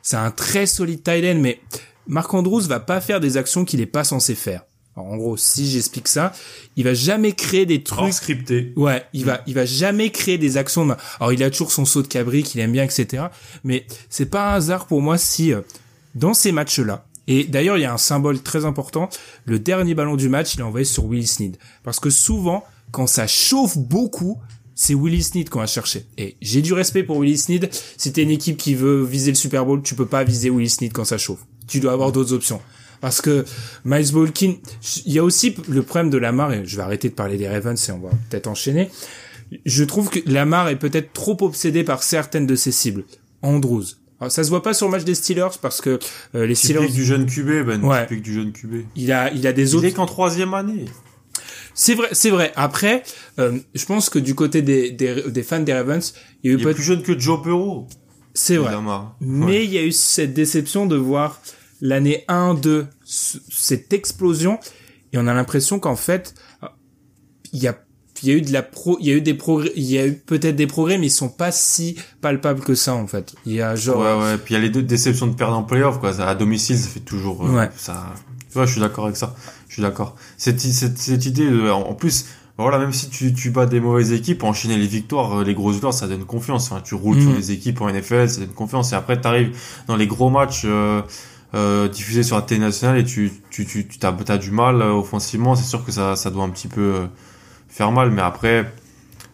c'est 0.03 0.17
un 0.17 0.31
très 0.31 0.67
solide 0.67 1.03
tight 1.03 1.25
end, 1.25 1.39
mais 1.41 1.61
Marc 2.07 2.33
Andrews 2.35 2.63
va 2.63 2.81
pas 2.81 3.01
faire 3.01 3.21
des 3.21 3.37
actions 3.37 3.65
qu'il 3.65 3.81
est 3.81 3.87
pas 3.87 4.05
censé 4.05 4.35
faire. 4.35 4.63
En 5.01 5.17
gros, 5.17 5.37
si 5.37 5.69
j'explique 5.71 6.09
ça, 6.09 6.33
il 6.77 6.85
va 6.85 6.95
jamais 6.95 7.33
créer 7.33 7.67
des 7.67 7.83
hors 7.91 7.99
trucs 7.99 8.13
scripté. 8.15 8.73
Ouais, 8.77 9.05
il 9.13 9.25
va, 9.25 9.43
il 9.47 9.55
va 9.55 9.65
jamais 9.65 10.11
créer 10.11 10.39
des 10.39 10.57
actions. 10.57 10.87
de- 10.87 10.95
Alors, 11.19 11.33
il 11.33 11.43
a 11.43 11.51
toujours 11.51 11.73
son 11.73 11.85
saut 11.85 12.03
de 12.03 12.07
cabri 12.09 12.43
qu'il 12.43 12.61
aime 12.61 12.73
bien, 12.73 12.85
etc. 12.85 13.25
Mais 13.65 13.87
c'est 14.09 14.27
pas 14.27 14.53
un 14.53 14.55
hasard 14.57 14.87
pour 14.87 15.03
moi 15.03 15.19
si 15.19 15.53
euh, 15.53 15.61
dans 16.15 16.35
ces 16.35 16.53
matchs-là. 16.53 17.05
Et 17.27 17.45
d'ailleurs, 17.45 17.77
il 17.79 17.83
y 17.83 17.85
a 17.85 17.93
un 17.93 17.99
symbole 17.99 18.41
très 18.43 18.65
important. 18.65 19.09
Le 19.45 19.59
dernier 19.59 19.95
ballon 19.95 20.17
du 20.17 20.29
match, 20.29 20.55
il 20.55 20.61
est 20.61 20.65
envoyé 20.65 20.85
sur 20.85 21.05
Willie 21.05 21.27
Snead. 21.27 21.57
Parce 21.85 22.01
que 22.01 22.11
souvent, 22.11 22.65
quand 22.91 23.07
ça 23.07 23.27
chauffe 23.29 23.79
beaucoup, 23.79 24.39
c'est 24.75 24.95
Willie 24.95 25.23
Snead 25.23 25.49
qu'on 25.49 25.61
va 25.61 25.67
chercher. 25.67 26.07
Et 26.19 26.37
j'ai 26.41 26.63
du 26.63 26.73
respect 26.73 27.03
pour 27.05 27.19
Willie 27.19 27.39
Snead. 27.39 27.71
Si 27.97 28.13
t'es 28.13 28.23
une 28.23 28.31
équipe 28.31 28.57
qui 28.57 28.75
veut 28.75 29.05
viser 29.05 29.31
le 29.31 29.37
Super 29.37 29.65
Bowl, 29.65 29.83
tu 29.83 29.95
peux 29.95 30.07
pas 30.07 30.25
viser 30.25 30.51
Willie 30.51 30.71
Snead 30.71 30.93
quand 30.93 31.05
ça 31.05 31.19
chauffe. 31.19 31.41
Tu 31.69 31.79
dois 31.79 31.93
avoir 31.93 32.11
d'autres 32.11 32.33
options. 32.33 32.61
Parce 33.01 33.21
que 33.21 33.45
Miles 33.85 34.13
Bolkin, 34.13 34.55
il 35.07 35.13
y 35.13 35.19
a 35.19 35.25
aussi 35.25 35.55
le 35.69 35.83
problème 35.83 36.11
de 36.11 36.19
Lamar, 36.19 36.53
et 36.53 36.63
je 36.67 36.77
vais 36.77 36.83
arrêter 36.83 37.09
de 37.09 37.15
parler 37.15 37.37
des 37.39 37.49
Ravens 37.49 37.89
et 37.89 37.93
on 37.93 37.99
va 37.99 38.11
peut-être 38.29 38.47
enchaîner. 38.47 38.91
Je 39.65 39.85
trouve 39.85 40.11
que 40.11 40.19
Lamar 40.27 40.69
est 40.69 40.77
peut-être 40.79 41.13
trop 41.13 41.37
obsédé 41.41 41.83
par 41.83 42.03
certaines 42.03 42.47
de 42.47 42.55
ses 42.57 42.73
cibles. 42.73 43.05
Andrews. 43.43 43.85
Alors, 44.21 44.31
ça 44.31 44.45
se 44.45 44.51
voit 44.51 44.63
pas 44.63 44.75
sur 44.75 44.87
le 44.87 44.93
match 44.93 45.05
des 45.05 45.15
Steelers 45.15 45.57
parce 45.63 45.81
que 45.81 45.99
euh, 46.35 46.47
les 46.47 46.55
Steelers, 46.55 46.89
du 46.91 47.05
jeune 47.07 47.25
QB, 47.25 47.65
Ben. 47.67 47.83
Ouais. 47.83 48.07
Typique 48.07 48.23
du 48.23 48.35
jeune 48.35 48.53
QB. 48.53 48.75
il 48.95 49.11
a, 49.13 49.33
il 49.33 49.47
a 49.47 49.53
des 49.55 49.71
Il 49.71 49.77
autres. 49.77 49.87
est 49.87 49.93
qu'en 49.93 50.05
troisième 50.07 50.53
année. 50.53 50.85
C'est 51.75 51.95
vrai, 51.95 52.09
c'est 52.13 52.29
vrai. 52.31 52.53
Après, 52.57 53.03
euh, 53.39 53.59
je 53.75 53.87
pense 53.87 54.11
que 54.11 54.19
du 54.19 54.35
côté 54.35 54.61
des, 54.61 54.91
des, 54.91 55.23
des 55.31 55.43
fans 55.43 55.61
des 55.61 55.73
Ravens, 55.73 56.13
il 56.45 56.51
y 56.51 56.55
a 56.55 56.57
eu 56.59 56.61
Il 56.61 56.69
est 56.69 56.75
plus 56.75 56.83
jeune 56.83 57.03
que 57.03 57.19
Joe 57.19 57.41
Burrow. 57.43 57.89
c'est 58.35 58.57
vrai. 58.57 58.73
Lamar. 58.73 59.17
Mais 59.21 59.65
il 59.65 59.73
y 59.73 59.79
a 59.79 59.83
eu 59.83 59.93
cette 59.93 60.35
déception 60.35 60.85
de 60.85 60.97
voir 60.97 61.41
l'année 61.81 62.25
1-2, 62.29 62.87
ce- 63.05 63.39
cette 63.51 63.93
explosion, 63.93 64.59
et 65.13 65.19
on 65.19 65.27
a 65.27 65.35
l'impression 65.35 65.79
qu'en 65.79 65.97
fait, 65.97 66.35
euh, 66.63 66.67
il 67.53 67.63
y 67.63 67.69
a, 67.69 67.79
il 68.23 68.29
y 68.29 68.33
a 68.33 68.35
eu 68.35 68.43
de 68.43 68.53
la 68.53 68.63
pro, 68.63 68.99
il 69.01 69.07
y 69.07 69.11
a 69.11 69.15
eu 69.15 69.23
des 69.23 69.33
progrès, 69.35 69.73
il 69.77 69.85
y 69.85 69.99
a 69.99 70.07
eu 70.07 70.15
peut-être 70.15 70.57
des 70.57 70.67
progrès, 70.67 70.99
mais 70.99 71.07
ils 71.07 71.11
sont 71.11 71.31
pas 71.31 71.51
si 71.53 71.97
palpables 72.21 72.61
que 72.61 72.75
ça, 72.75 72.95
en 72.95 73.07
fait. 73.07 73.35
Il 73.47 73.53
y 73.55 73.63
a 73.63 73.75
genre, 73.77 73.99
Ouais, 74.01 74.25
ouais. 74.33 74.37
Puis 74.39 74.55
il 74.55 74.59
y 74.59 74.61
a 74.61 74.63
les 74.63 74.69
deux 74.71 74.83
déceptions 74.83 75.27
de 75.27 75.35
perdre 75.35 75.57
en 75.57 75.63
playoff, 75.63 75.99
quoi. 76.01 76.13
Ça, 76.13 76.29
à 76.29 76.35
domicile, 76.35 76.77
ça 76.77 76.89
fait 76.89 77.01
toujours, 77.01 77.47
euh, 77.47 77.51
Ouais. 77.51 77.71
ça, 77.77 78.13
tu 78.49 78.55
vois, 78.55 78.67
je 78.67 78.73
suis 78.73 78.81
d'accord 78.81 79.05
avec 79.07 79.17
ça. 79.17 79.35
Je 79.69 79.75
suis 79.75 79.83
d'accord. 79.83 80.17
Cette, 80.37 80.61
cette, 80.61 80.99
cette 80.99 81.25
idée, 81.25 81.49
de- 81.49 81.71
en 81.71 81.95
plus, 81.95 82.27
voilà, 82.59 82.79
même 82.79 82.93
si 82.93 83.09
tu, 83.09 83.33
tu 83.33 83.49
bats 83.51 83.65
des 83.65 83.81
mauvaises 83.81 84.13
équipes, 84.13 84.43
enchaîner 84.45 84.77
les 84.77 84.87
victoires, 84.87 85.41
euh, 85.41 85.45
les 85.45 85.55
grosses 85.55 85.75
victoires, 85.77 85.95
ça 85.95 86.07
donne 86.07 86.25
confiance. 86.27 86.71
Enfin, 86.71 86.83
tu 86.83 86.95
roules 86.95 87.17
Mhm. 87.17 87.23
sur 87.23 87.33
les 87.33 87.53
équipes 87.53 87.81
en 87.81 87.89
NFL, 87.89 88.29
ça 88.29 88.41
donne 88.41 88.49
confiance. 88.53 88.93
Et 88.93 88.97
après, 88.97 89.19
t'arrives 89.19 89.57
dans 89.87 89.97
les 89.97 90.07
gros 90.07 90.29
matchs, 90.29 90.63
euh, 90.67 91.01
euh, 91.55 91.89
diffusés 91.89 92.23
sur 92.23 92.37
la 92.37 92.43
télé 92.43 92.61
nationale 92.61 92.99
et 92.99 93.05
tu, 93.05 93.33
tu, 93.51 93.67
tu, 93.67 93.87
tu 93.89 93.99
t'as, 93.99 94.13
t'as 94.13 94.39
du 94.39 94.51
mal 94.51 94.81
euh, 94.83 94.93
offensivement. 94.93 95.55
C'est 95.57 95.65
sûr 95.65 95.85
que 95.85 95.93
ça, 95.93 96.17
ça 96.17 96.31
doit 96.31 96.45
un 96.45 96.51
petit 96.51 96.69
peu 96.69 96.81
euh, 96.95 97.07
faire 97.69 97.91
mal, 97.93 98.11
mais 98.11 98.23
après, 98.23 98.73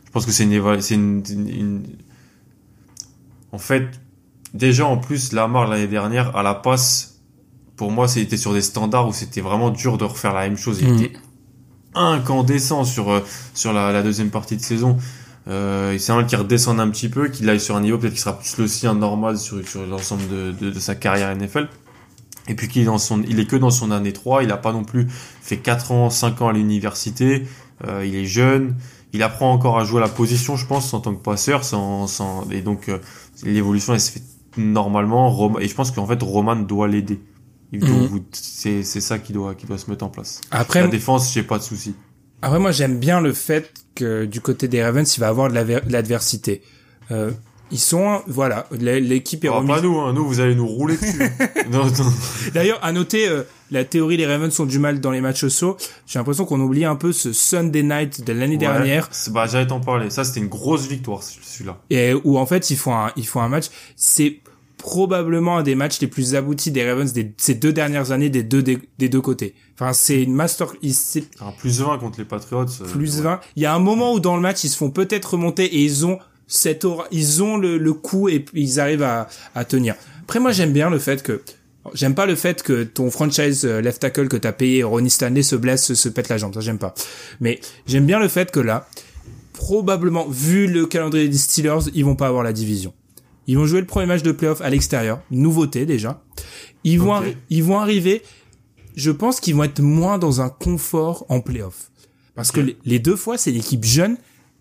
je 0.07 0.11
pense 0.11 0.25
que 0.27 0.33
c'est 0.33 0.45
une, 0.45 0.81
c'est 0.81 0.95
une, 0.95 1.23
une- 1.31 1.49
une- 1.49 1.87
en 3.53 3.59
fait, 3.59 3.89
déjà 4.55 4.87
en 4.87 4.97
plus, 4.99 5.33
Lamar 5.33 5.69
l'année 5.69 5.87
dernière 5.89 6.37
à 6.37 6.43
la 6.43 6.55
passe, 6.55 7.21
pour 7.77 7.91
moi, 7.91 8.09
c'était 8.09 8.37
sur 8.39 8.53
des 8.55 8.63
standards 8.63 9.09
où 9.09 9.13
c'était 9.13 9.41
vraiment 9.43 9.71
dur 9.71 9.99
de 9.99 10.05
refaire 10.05 10.33
la 10.35 10.43
même 10.43 10.57
chose. 10.57 10.79
Il 10.81 10.89
Mhm. 10.93 11.03
était 11.03 11.13
incandescent 11.95 12.85
sur 12.85 13.11
euh, 13.11 13.21
sur 13.55 13.73
la, 13.73 13.93
la 13.93 14.03
deuxième 14.03 14.31
partie 14.31 14.57
de 14.57 14.63
saison. 14.63 14.97
Euh, 15.49 15.97
c'est 15.99 16.13
un 16.13 16.25
qui 16.25 16.35
redescende 16.37 16.81
un 16.81 16.89
petit 16.91 17.09
peu, 17.09 17.29
qu'il 17.29 17.49
aille 17.49 17.61
sur 17.61 17.77
un 17.77 17.81
niveau 17.81 17.99
peut-être 17.99 18.15
qui 18.15 18.21
sera 18.21 18.37
plus 18.39 18.59
le 18.59 18.67
sien 18.67 18.95
normal 18.95 19.39
sur 19.39 19.67
sur 19.67 19.87
l'ensemble 19.87 20.27
de, 20.29 20.53
de, 20.53 20.71
de 20.71 20.81
sa 20.81 20.95
carrière 20.95 21.31
NFL. 21.37 21.69
Et 22.49 22.55
puis 22.55 22.69
qu'il 22.69 22.83
est 22.83 22.87
dans 22.87 22.99
son, 22.99 23.23
il 23.23 23.41
est 23.41 23.47
que 23.47 23.57
dans 23.57 23.71
son 23.71 23.91
année 23.91 24.13
3, 24.13 24.45
il 24.45 24.53
a 24.53 24.57
pas 24.57 24.73
non 24.73 24.85
plus 24.85 25.07
fait 25.09 25.57
4 25.59 25.93
ans, 25.93 26.11
5 26.11 26.43
ans 26.43 26.49
à 26.49 26.53
l'université, 26.53 27.45
euh, 27.87 28.05
il 28.07 28.15
est 28.15 28.25
jeune, 28.25 28.77
il 29.13 29.23
apprend 29.23 29.53
encore 29.53 29.79
à 29.79 29.85
jouer 29.85 30.01
la 30.01 30.09
position, 30.09 30.57
je 30.57 30.67
pense, 30.67 30.93
en 30.95 31.01
tant 31.01 31.15
que 31.15 31.23
passeur, 31.23 31.65
sans, 31.65 32.07
sans 32.07 32.49
et 32.51 32.61
donc 32.61 32.89
euh, 32.89 32.99
l'évolution 33.43 33.95
elle 33.95 34.01
se 34.01 34.13
fait 34.13 34.23
normalement. 34.57 35.59
et 35.59 35.69
je 35.69 35.75
pense 35.75 35.91
qu'en 35.91 36.07
fait 36.07 36.23
Roman 36.23 36.57
doit 36.57 36.89
l'aider. 36.89 37.21
C'est 38.33 38.83
c'est 38.85 39.01
ça 39.01 39.19
qui 39.19 39.33
doit 39.33 39.55
qui 39.55 39.67
doit 39.67 39.79
se 39.79 39.91
mettre 39.91 40.05
en 40.05 40.09
place. 40.09 40.41
Après 40.51 40.81
la 40.81 40.89
défense, 40.89 41.33
j'ai 41.35 41.43
pas 41.43 41.59
de 41.59 41.63
souci. 41.63 41.95
Après 42.43 42.59
moi 42.59 42.71
j'aime 42.71 42.99
bien 42.99 43.21
le 43.21 43.33
fait 43.33 43.73
que 43.95 44.25
du 44.25 44.41
côté 44.41 44.69
des 44.69 44.83
Ravens, 44.83 45.17
il 45.17 45.21
va 45.21 45.29
avoir 45.29 45.51
de 45.51 45.55
l'adversité. 45.91 46.63
Euh, 47.11 47.33
ils 47.71 47.79
sont, 47.79 48.23
voilà, 48.29 48.67
l'équipe 48.71 49.45
est 49.45 49.49
ah, 49.49 49.63
Pas 49.67 49.81
nous, 49.81 49.99
hein, 49.99 50.13
nous 50.13 50.27
vous 50.27 50.41
allez 50.41 50.55
nous 50.55 50.67
rouler 50.67 50.97
dessus. 50.97 51.21
D'ailleurs, 52.55 52.79
à 52.83 52.93
noter, 52.93 53.29
euh, 53.29 53.43
la 53.73 53.85
théorie 53.85 54.17
des 54.17 54.27
Ravens 54.27 54.53
sont 54.53 54.67
du 54.67 54.79
mal 54.79 55.01
dans 55.01 55.11
les 55.11 55.21
matchs 55.21 55.45
au 55.45 55.77
J'ai 56.07 56.19
l'impression 56.19 56.45
qu'on 56.45 56.61
oublie 56.61 56.85
un 56.85 56.95
peu 56.95 57.13
ce 57.13 57.33
Sunday 57.33 57.83
Night 57.83 58.25
de 58.25 58.33
l'année 58.33 58.57
dernière. 58.57 59.11
Bah, 59.31 59.47
j'allais 59.51 59.67
t'en 59.67 59.81
parler. 59.81 60.11
Ça, 60.11 60.23
c'était 60.23 60.41
une 60.41 60.49
grosse 60.49 60.87
victoire, 60.87 61.23
celui-là. 61.23 61.79
Et 61.91 62.15
où 62.15 62.39
en 62.39 62.47
fait, 62.47 62.71
ils 62.71 62.77
font 62.77 62.95
un, 62.95 63.11
ils 63.17 63.27
font 63.27 63.41
un 63.41 63.49
match. 63.49 63.67
C'est 63.97 64.41
probablement 64.79 65.59
un 65.59 65.63
des 65.65 65.75
matchs 65.75 66.01
les 66.01 66.07
plus 66.07 66.37
aboutis 66.37 66.71
des 66.71 66.89
Ravens 66.89 67.13
des, 67.13 67.33
ces 67.39 67.55
deux 67.55 67.73
dernières 67.73 68.13
années 68.13 68.29
des 68.29 68.45
deux 68.45 68.63
des, 68.63 69.09
deux 69.09 69.21
côtés. 69.21 69.55
Enfin, 69.75 69.93
c'est 69.93 70.23
une 70.23 70.35
master. 70.35 70.69
Un 71.41 71.51
plus 71.51 71.81
20 71.81 71.99
contre 71.99 72.21
les 72.21 72.25
Patriots. 72.25 72.67
Euh, 72.81 72.85
plus 72.93 73.21
20. 73.21 73.41
Il 73.57 73.63
y 73.63 73.67
a 73.67 73.75
un 73.75 73.81
moment 73.81 74.13
où 74.13 74.21
dans 74.21 74.37
le 74.37 74.43
match, 74.43 74.63
ils 74.63 74.69
se 74.69 74.77
font 74.77 74.91
peut-être 74.91 75.33
remonter 75.33 75.65
et 75.65 75.83
ils 75.83 76.07
ont 76.07 76.21
cette 76.47 76.85
aura, 76.85 77.07
ils 77.11 77.43
ont 77.43 77.57
le, 77.57 77.79
le 77.79 77.93
coup 77.93 78.29
et 78.29 78.45
ils 78.55 78.81
arrivent 78.81 79.03
à, 79.03 79.29
à 79.55 79.65
tenir. 79.65 79.95
Après, 80.23 80.41
moi, 80.41 80.53
j'aime 80.53 80.73
bien 80.73 80.91
le 80.91 80.99
fait 80.99 81.23
que 81.23 81.43
J'aime 81.95 82.15
pas 82.15 82.27
le 82.27 82.35
fait 82.35 82.65
que 82.65 82.83
ton 82.83 83.11
franchise 83.11 83.65
euh, 83.65 83.81
left 83.81 84.01
tackle 84.01 84.29
que 84.29 84.37
t'as 84.37 84.53
payé 84.53 84.83
Ronnie 84.83 85.09
Stanley 85.09 85.45
se 85.45 85.57
blesse, 85.57 85.95
se 85.95 86.09
pète 86.09 86.29
la 86.29 86.37
jambe. 86.37 86.55
Ça 86.55 86.61
j'aime 86.61 86.79
pas. 86.79 86.95
Mais 87.41 87.61
j'aime 87.87 88.07
bien 88.07 88.19
le 88.19 88.27
fait 88.29 88.51
que 88.51 88.61
là, 88.61 88.89
probablement, 89.53 90.27
vu 90.29 90.67
le 90.67 90.87
calendrier 90.87 91.29
des 91.29 91.39
Steelers, 91.39 91.91
ils 91.95 92.05
vont 92.05 92.17
pas 92.17 92.27
avoir 92.27 92.43
la 92.43 92.53
division. 92.53 92.93
Ils 93.47 93.57
vont 93.57 93.67
jouer 93.67 93.81
le 93.81 93.87
premier 93.87 94.07
match 94.07 94.23
de 94.23 94.33
playoff 94.33 94.61
à 94.61 94.71
l'extérieur, 94.71 95.21
nouveauté 95.31 95.87
déjà. 95.87 96.23
Ils 96.83 96.99
vont, 97.01 97.23
ils 97.51 97.63
vont 97.63 97.79
arriver. 97.79 98.23
Je 98.97 99.11
pense 99.11 99.41
qu'ils 99.41 99.55
vont 99.55 99.65
être 99.65 99.81
moins 99.81 100.19
dans 100.19 100.41
un 100.41 100.49
confort 100.49 101.25
en 101.29 101.41
playoff, 101.41 101.91
parce 102.35 102.51
que 102.51 102.61
les 102.85 102.99
deux 102.99 103.17
fois 103.17 103.37
c'est 103.37 103.51
l'équipe 103.51 103.85
jeune 103.85 104.17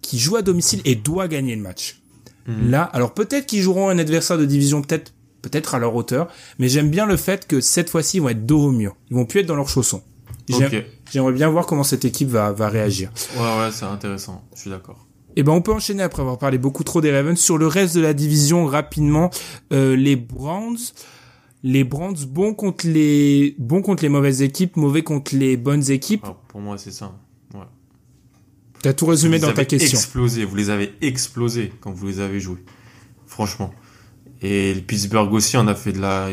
qui 0.06 0.20
joue 0.20 0.36
à 0.36 0.42
domicile 0.42 0.82
et 0.86 0.96
doit 0.96 1.28
gagner 1.28 1.56
le 1.56 1.62
match. 1.62 2.02
Hmm. 2.48 2.70
Là, 2.70 2.84
alors 2.84 3.14
peut-être 3.14 3.46
qu'ils 3.46 3.62
joueront 3.62 3.90
un 3.90 3.98
adversaire 3.98 4.38
de 4.38 4.46
division 4.46 4.82
peut-être 4.82 5.14
peut-être 5.42 5.76
à 5.76 5.80
leur 5.80 5.96
hauteur, 5.96 6.28
mais 6.58 6.68
j'aime 6.70 6.90
bien 6.90 7.06
le 7.06 7.18
fait 7.18 7.46
que 7.46 7.62
cette 7.62 7.90
fois-ci 7.90 8.18
ils 8.18 8.20
vont 8.20 8.30
être 8.30 8.46
dos 8.46 8.64
au 8.64 8.72
mur. 8.72 8.96
Ils 9.12 9.16
vont 9.16 9.26
plus 9.26 9.42
être 9.42 9.46
dans 9.46 9.56
leurs 9.56 9.70
chaussons. 9.70 10.02
J'aimerais 11.12 11.34
bien 11.34 11.50
voir 11.50 11.66
comment 11.66 11.84
cette 11.84 12.06
équipe 12.06 12.30
va, 12.30 12.52
va 12.52 12.70
réagir. 12.70 13.12
Ouais, 13.36 13.42
ouais, 13.42 13.72
c'est 13.72 13.86
intéressant. 13.86 14.44
Je 14.56 14.62
suis 14.62 14.70
d'accord. 14.70 15.06
Et 15.38 15.42
eh 15.42 15.44
ben 15.44 15.52
on 15.52 15.62
peut 15.62 15.74
enchaîner 15.74 16.02
après 16.02 16.22
avoir 16.22 16.38
parlé 16.38 16.58
beaucoup 16.58 16.86
trop 16.86 17.02
des 17.02 17.12
Ravens 17.12 17.38
sur 17.38 17.58
le 17.58 17.68
reste 17.68 17.94
de 17.96 18.00
la 18.00 18.14
division 18.14 18.66
rapidement. 18.66 19.32
Euh, 19.74 19.94
les 19.96 20.16
Browns, 20.16 20.78
les 21.62 21.84
Browns 21.84 22.16
bons 22.26 22.54
contre 22.54 22.88
les 22.88 23.54
bons 23.60 23.82
contre 23.82 24.04
les 24.04 24.10
mauvaises 24.10 24.42
équipes, 24.42 24.78
mauvais 24.78 25.04
contre 25.04 25.36
les 25.36 25.58
bonnes 25.58 25.92
équipes. 25.92 26.24
Ah, 26.24 26.38
pour 26.48 26.62
moi 26.62 26.78
c'est 26.78 26.92
ça. 26.92 27.12
T'as 28.86 28.94
tout 28.94 29.08
résumé 29.08 29.40
dans 29.40 29.52
ta 29.52 29.66
question. 29.66 29.98
Explosé, 29.98 30.46
vous 30.46 30.56
les 30.56 30.70
avez 30.70 30.94
explosés 31.02 31.74
quand 31.82 31.92
vous 31.92 32.06
les 32.06 32.20
avez 32.20 32.40
joués. 32.40 32.64
Franchement. 33.26 33.74
Et 34.44 34.76
le 34.76 34.82
Pittsburgh 34.82 35.34
aussi, 35.34 35.58
on 35.58 35.66
a 35.66 35.74
fait 35.74 35.92
de 35.92 36.00
la, 36.00 36.30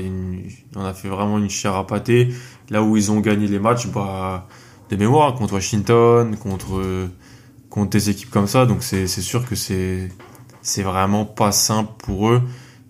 on 0.76 0.84
a 0.84 0.92
fait 0.92 1.08
vraiment 1.08 1.38
une 1.38 1.48
chair 1.48 1.74
à 1.74 1.86
pâté. 1.86 2.28
Là 2.68 2.82
où 2.82 2.94
ils 2.98 3.10
ont 3.10 3.20
gagné 3.20 3.46
les 3.46 3.58
matchs, 3.58 3.86
bah, 3.86 4.48
de 4.90 4.96
mémoire, 4.96 5.34
contre 5.34 5.54
Washington, 5.54 6.36
contre, 6.36 7.08
contre 7.70 7.88
des 7.88 8.10
équipes 8.10 8.28
comme 8.28 8.46
ça. 8.46 8.66
Donc 8.66 8.82
c'est, 8.82 9.06
c'est 9.06 9.22
sûr 9.22 9.48
que 9.48 9.54
c'est, 9.54 10.10
c'est 10.60 10.82
vraiment 10.82 11.24
pas 11.24 11.52
simple 11.52 11.92
pour 12.04 12.28
eux. 12.28 12.42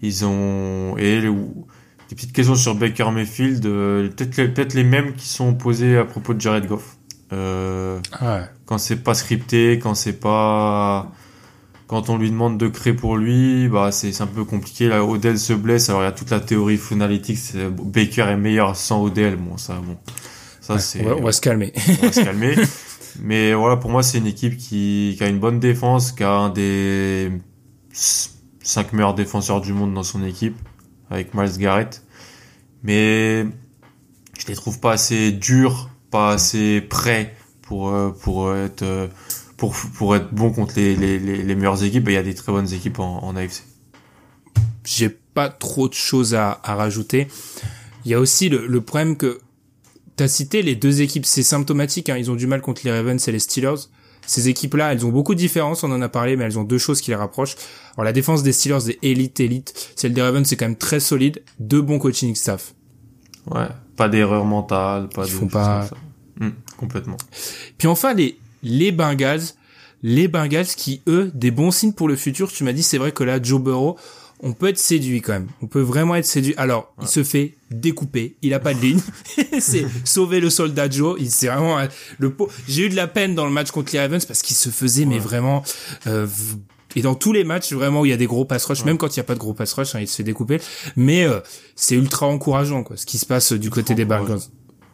Ils 0.03 0.25
ont, 0.25 0.97
et 0.99 1.21
les, 1.21 1.31
des 1.31 2.17
petites 2.17 2.33
questions 2.33 2.57
sur 2.57 2.75
Baker 2.75 3.13
Mayfield, 3.13 3.65
euh, 3.65 4.09
peut-être 4.09 4.55
peut-être 4.55 4.75
les 4.75 4.83
mêmes 4.83 5.15
qui 5.15 5.29
sont 5.29 5.55
posées 5.55 5.97
à 5.99 6.05
propos 6.05 6.35
de 6.35 6.41
Jared 6.41 6.67
Goff. 6.67 6.97
Euh, 7.33 7.99
ouais. 8.21 8.43
Quand 8.67 8.79
c'est 8.79 8.97
pas 8.97 9.15
scripté, 9.15 9.79
quand 9.79 9.95
c'est 9.95 10.21
pas, 10.21 11.11
quand 11.87 12.11
on 12.11 12.19
lui 12.19 12.31
demande 12.31 12.59
de 12.59 12.69
créer 12.69 12.93
pour 12.93 13.17
lui, 13.17 13.69
bah 13.69 13.91
c'est 13.93 14.21
un 14.21 14.27
peu 14.27 14.45
compliqué. 14.45 14.89
Là, 14.89 15.05
Odell 15.05 15.39
se 15.39 15.53
blesse, 15.53 15.89
alors 15.89 16.03
il 16.03 16.05
y 16.05 16.09
a 16.09 16.13
toute 16.13 16.31
la 16.31 16.41
théorie 16.41 16.77
Funalytics, 16.77 17.57
Baker 17.57 18.23
est 18.23 18.37
meilleur 18.37 18.77
sans 18.77 19.03
Odell. 19.03 19.37
Bon, 19.37 19.57
ça, 19.57 19.75
bon, 19.75 19.97
ça 20.61 20.79
c'est. 20.79 21.05
On, 21.07 21.23
va 21.23 21.33
se 21.33 21.41
calmer. 21.41 21.73
on 22.03 22.07
va 22.07 22.13
se 22.13 22.21
calmer. 22.21 22.55
Mais 23.21 23.53
voilà, 23.53 23.77
pour 23.77 23.91
moi, 23.91 24.03
c'est 24.03 24.19
une 24.19 24.27
équipe 24.27 24.57
qui, 24.57 25.15
qui, 25.17 25.25
a 25.25 25.29
une 25.29 25.39
bonne 25.39 25.61
défense, 25.61 26.13
qui 26.13 26.25
a 26.25 26.33
un 26.33 26.49
des 26.49 27.31
cinq 27.93 28.93
meilleurs 28.93 29.15
défenseurs 29.15 29.61
du 29.61 29.73
monde 29.73 29.93
dans 29.93 30.03
son 30.03 30.25
équipe, 30.25 30.57
avec 31.11 31.35
Miles 31.35 31.59
Garrett. 31.59 32.03
Mais 32.83 33.45
je 34.39 34.47
les 34.49 34.55
trouve 34.55 34.81
pas 34.81 34.93
assez 34.93 35.31
durs, 35.31 35.91
pas 36.13 36.33
assez 36.33 36.81
prêts 36.81 37.35
pour 37.63 37.89
euh, 37.89 38.11
pour 38.11 38.55
être 38.55 38.83
euh, 38.83 39.09
pour, 39.57 39.75
pour 39.97 40.15
être 40.15 40.33
bon 40.33 40.53
contre 40.53 40.75
les, 40.77 40.95
les, 40.95 41.19
les, 41.19 41.55
meilleures 41.55 41.83
équipes, 41.83 42.05
il 42.09 42.15
y 42.15 42.17
a 42.17 42.23
des 42.23 42.35
très 42.35 42.53
bonnes 42.53 42.73
équipes 42.73 42.99
en, 42.99 43.25
en 43.25 43.37
AFC. 43.37 43.63
J'ai 44.85 45.09
pas 45.09 45.49
trop 45.49 45.89
de 45.89 45.95
choses 45.95 46.35
à, 46.35 46.61
à 46.65 46.75
rajouter. 46.75 47.29
Il 48.05 48.11
y 48.11 48.15
a 48.15 48.21
aussi 48.21 48.49
le, 48.49 48.67
le 48.67 48.81
problème 48.81 49.17
que 49.17 49.41
tu 50.17 50.25
as 50.25 50.29
cité 50.29 50.63
les 50.63 50.75
deux 50.75 51.01
équipes, 51.01 51.25
c'est 51.25 51.45
symptomatique, 51.45 52.09
hein, 52.09 52.17
ils 52.19 52.31
ont 52.31 52.35
du 52.35 52.47
mal 52.47 52.61
contre 52.61 52.83
les 52.85 52.93
Ravens 52.93 53.27
et 53.27 53.33
les 53.33 53.39
Steelers. 53.39 53.89
Ces 54.27 54.49
équipes-là, 54.49 54.93
elles 54.93 55.07
ont 55.07 55.11
beaucoup 55.11 55.35
de 55.35 55.39
différences, 55.39 55.83
on 55.83 55.93
en 55.93 56.03
a 56.03 56.09
parlé, 56.09 56.37
mais 56.37 56.45
elles 56.45 56.59
ont 56.59 56.65
deux 56.65 56.79
choses 56.79 57.01
qui 57.01 57.11
les 57.11 57.17
rapprochent. 57.17 57.57
Alors 57.95 58.05
la 58.05 58.13
défense 58.13 58.43
des 58.43 58.53
Steelers 58.53 58.91
est 58.91 58.99
élite, 59.03 59.41
élite. 59.41 59.93
Celle 59.97 60.13
des 60.13 60.23
Ravens, 60.23 60.47
c'est 60.47 60.57
quand 60.57 60.67
même 60.67 60.77
très 60.77 61.01
solide. 61.01 61.43
Deux 61.59 61.83
bons 61.83 61.99
coaching 61.99 62.35
staff. 62.35 62.75
Ouais, 63.51 63.69
pas 63.97 64.09
d'erreur 64.09 64.45
mentale, 64.45 65.09
pas 65.09 65.27
Ils 65.27 65.33
de 65.33 65.39
font 65.39 65.49
pas... 65.49 65.89
Mmh, 66.41 66.49
complètement. 66.77 67.17
Puis 67.79 67.89
enfin, 67.89 68.15
les, 68.15 68.39
les 68.63 68.93
Bengals, 68.93 69.43
les 70.03 70.29
Bengals 70.29 70.67
qui, 70.67 71.03
eux, 71.07 71.31
des 71.35 71.51
bons 71.51 71.71
signes 71.71 71.93
pour 71.93 72.09
le 72.09 72.17
futur. 72.17 72.51
Tu 72.51 72.65
m'as 72.65 72.73
dit, 72.73 72.83
c'est 72.83 72.99
vrai 72.99 73.13
que 73.13 73.23
là, 73.23 73.41
Joe 73.43 73.61
Burrow, 73.61 73.97
on 74.41 74.53
peut 74.53 74.69
être 74.69 74.79
séduit 74.79 75.23
quand 75.23 75.35
même. 75.35 75.49
On 75.63 75.67
peut 75.67 75.81
vraiment 75.81 76.17
être 76.17 76.27
séduit. 76.27 76.55
Alors, 76.57 76.93
il 77.01 77.07
se 77.07 77.23
fait 77.23 77.55
découper. 77.71 78.37
Il 78.43 78.55
a 78.55 78.59
pas 78.59 78.75
de 78.75 78.81
ligne. 78.81 79.01
c'est 79.61 79.87
sauver 80.05 80.41
le 80.41 80.51
soldat 80.51 80.91
Joe. 80.91 81.17
Il 81.21 81.31
c'est 81.31 81.47
vraiment 81.47 81.79
le 82.19 82.37
J'ai 82.67 82.87
eu 82.87 82.89
de 82.89 82.97
la 82.97 83.07
peine 83.07 83.37
dans 83.37 83.47
le 83.47 83.53
match 83.53 83.71
contre 83.71 83.93
les 83.93 84.01
Ravens 84.01 84.25
parce 84.25 84.43
qu'il 84.43 84.57
se 84.57 84.71
faisait, 84.71 85.05
mais 85.05 85.21
vraiment. 85.21 85.63
Euh, 86.09 86.27
et 86.97 87.03
dans 87.03 87.15
tous 87.15 87.33
les 87.33 87.45
matchs 87.45 87.73
vraiment 87.73 88.01
où 88.03 88.07
il 88.07 88.11
y 88.11 88.15
a 88.15 88.17
des 88.17 88.27
gros 88.27 88.45
pass 88.45 88.65
rush, 88.65 88.85
même 88.85 88.99
quand 88.99 89.15
il 89.15 89.19
y 89.19 89.21
a 89.21 89.25
pas 89.25 89.35
de 89.35 89.39
gros 89.39 89.55
pass 89.55 89.73
rush, 89.73 89.95
hein, 89.95 90.01
il 90.01 90.09
se 90.09 90.17
fait 90.17 90.23
découper. 90.23 90.61
Mais 90.97 91.25
euh, 91.25 91.41
c'est 91.75 91.95
ultra 91.95 92.27
encourageant 92.27 92.83
quoi, 92.83 92.97
ce 92.97 93.07
qui 93.07 93.19
se 93.19 93.27
passe 93.27 93.53
du 93.53 93.71
côté 93.71 93.95
des 93.95 94.05
Bengals. 94.05 94.41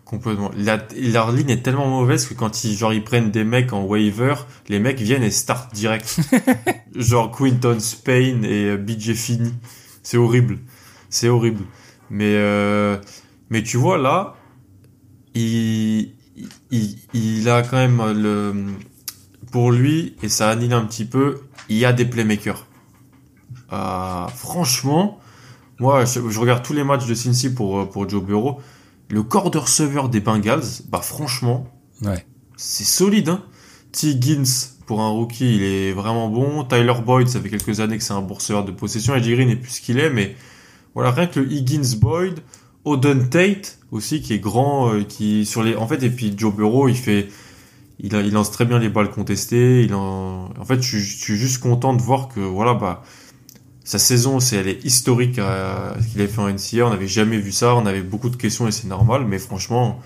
Complètement. 0.05 0.51
leur 0.57 1.33
ligne 1.33 1.51
est 1.51 1.63
tellement 1.63 1.87
mauvaise 1.87 2.27
que 2.27 2.33
quand 2.33 2.65
ils, 2.65 2.75
genre, 2.75 2.95
ils 2.95 3.05
prennent 3.05 3.31
des 3.31 3.45
mecs 3.45 3.75
en 3.75 3.85
waiver, 3.85 4.35
les 4.69 4.79
mecs 4.79 4.99
viennent 4.99 5.23
et 5.23 5.31
start 5.31 5.75
direct. 5.75 6.21
genre 6.95 7.31
Quinton 7.31 7.79
Spain 7.79 8.43
et 8.43 8.71
euh, 8.71 8.77
BJ 8.79 9.13
Finney. 9.13 9.53
C'est 10.03 10.17
horrible. 10.17 10.61
C'est 11.11 11.29
horrible. 11.29 11.63
Mais, 12.09 12.37
euh, 12.37 12.97
mais 13.51 13.63
tu 13.63 13.77
vois, 13.77 13.99
là, 13.99 14.37
il, 15.35 16.15
il, 16.71 16.99
il 17.13 17.49
a 17.51 17.61
quand 17.63 17.77
même 17.77 18.03
le, 18.13 18.55
pour 19.51 19.73
lui, 19.73 20.17
et 20.23 20.29
ça 20.29 20.51
annule 20.51 20.73
un 20.73 20.85
petit 20.85 21.05
peu, 21.05 21.43
il 21.69 21.77
y 21.77 21.85
a 21.85 21.93
des 21.93 22.05
playmakers. 22.05 22.67
Euh, 23.73 24.27
franchement, 24.29 25.21
moi, 25.79 26.05
je, 26.05 26.29
je, 26.29 26.41
regarde 26.41 26.63
tous 26.63 26.73
les 26.73 26.85
matchs 26.85 27.07
de 27.07 27.15
Cincy 27.15 27.53
pour, 27.55 27.89
pour 27.91 28.09
Joe 28.09 28.23
Bureau 28.23 28.61
le 29.11 29.23
corps 29.23 29.51
de 29.51 29.59
receveur 29.59 30.09
des 30.09 30.21
Bengals, 30.21 30.65
bah 30.89 31.01
franchement, 31.01 31.67
ouais. 32.03 32.25
c'est 32.57 32.85
solide. 32.85 33.31
Hein 33.31 33.43
T. 33.93 34.21
Gins, 34.21 34.77
pour 34.87 35.01
un 35.01 35.09
rookie, 35.09 35.57
il 35.57 35.63
est 35.63 35.93
vraiment 35.93 36.29
bon. 36.29 36.65
Tyler 36.65 36.95
Boyd, 37.05 37.29
ça 37.29 37.41
fait 37.41 37.49
quelques 37.49 37.81
années 37.81 37.97
que 37.97 38.05
c'est 38.05 38.13
un 38.13 38.27
receveur 38.27 38.65
de 38.65 38.71
possession. 38.71 39.15
Edgy 39.15 39.35
Green 39.35 39.49
n'est 39.49 39.57
plus 39.57 39.71
ce 39.71 39.81
qu'il 39.81 39.99
est, 39.99 40.11
mais 40.11 40.37
voilà, 40.95 41.11
rien 41.11 41.27
que 41.27 41.41
le 41.41 41.51
Higgins 41.51 41.97
Boyd, 41.99 42.41
Oden 42.85 43.31
Tate 43.31 43.79
aussi, 43.91 44.21
qui 44.21 44.35
est 44.35 44.39
grand, 44.39 44.93
euh, 44.93 45.05
qui 45.05 45.47
sur 45.47 45.63
les, 45.63 45.75
en 45.75 45.87
fait, 45.89 46.03
et 46.03 46.11
puis 46.11 46.35
Joe 46.37 46.55
Burrow, 46.55 46.89
il 46.89 46.97
fait, 46.97 47.29
il, 47.99 48.13
il 48.15 48.33
lance 48.33 48.51
très 48.51 48.65
bien 48.65 48.79
les 48.79 48.89
balles 48.89 49.11
contestées. 49.11 49.83
Il 49.83 49.95
en, 49.95 50.51
en 50.59 50.65
fait, 50.65 50.83
je, 50.83 50.99
je 50.99 51.17
suis 51.17 51.37
juste 51.37 51.59
content 51.59 51.95
de 51.95 52.03
voir 52.03 52.29
que 52.29 52.41
voilà, 52.41 52.75
bah 52.75 53.03
sa 53.89 53.99
saison, 53.99 54.39
c'est 54.39 54.57
elle 54.57 54.69
est 54.69 54.85
historique 54.85 55.39
à 55.39 55.97
ce 55.99 56.13
qu'il 56.13 56.21
a 56.21 56.29
fait 56.29 56.41
en 56.41 56.49
NCA. 56.51 56.87
On 56.87 56.91
n'avait 56.91 57.09
jamais 57.09 57.39
vu 57.39 57.53
ça. 57.53 57.75
On 57.75 57.87
avait 57.87 58.03
beaucoup 58.03 58.29
de 58.29 58.37
questions 58.37 58.69
et 58.69 58.71
c'est 58.71 58.87
normal. 58.87 59.25
Mais 59.27 59.39
franchement, 59.39 59.99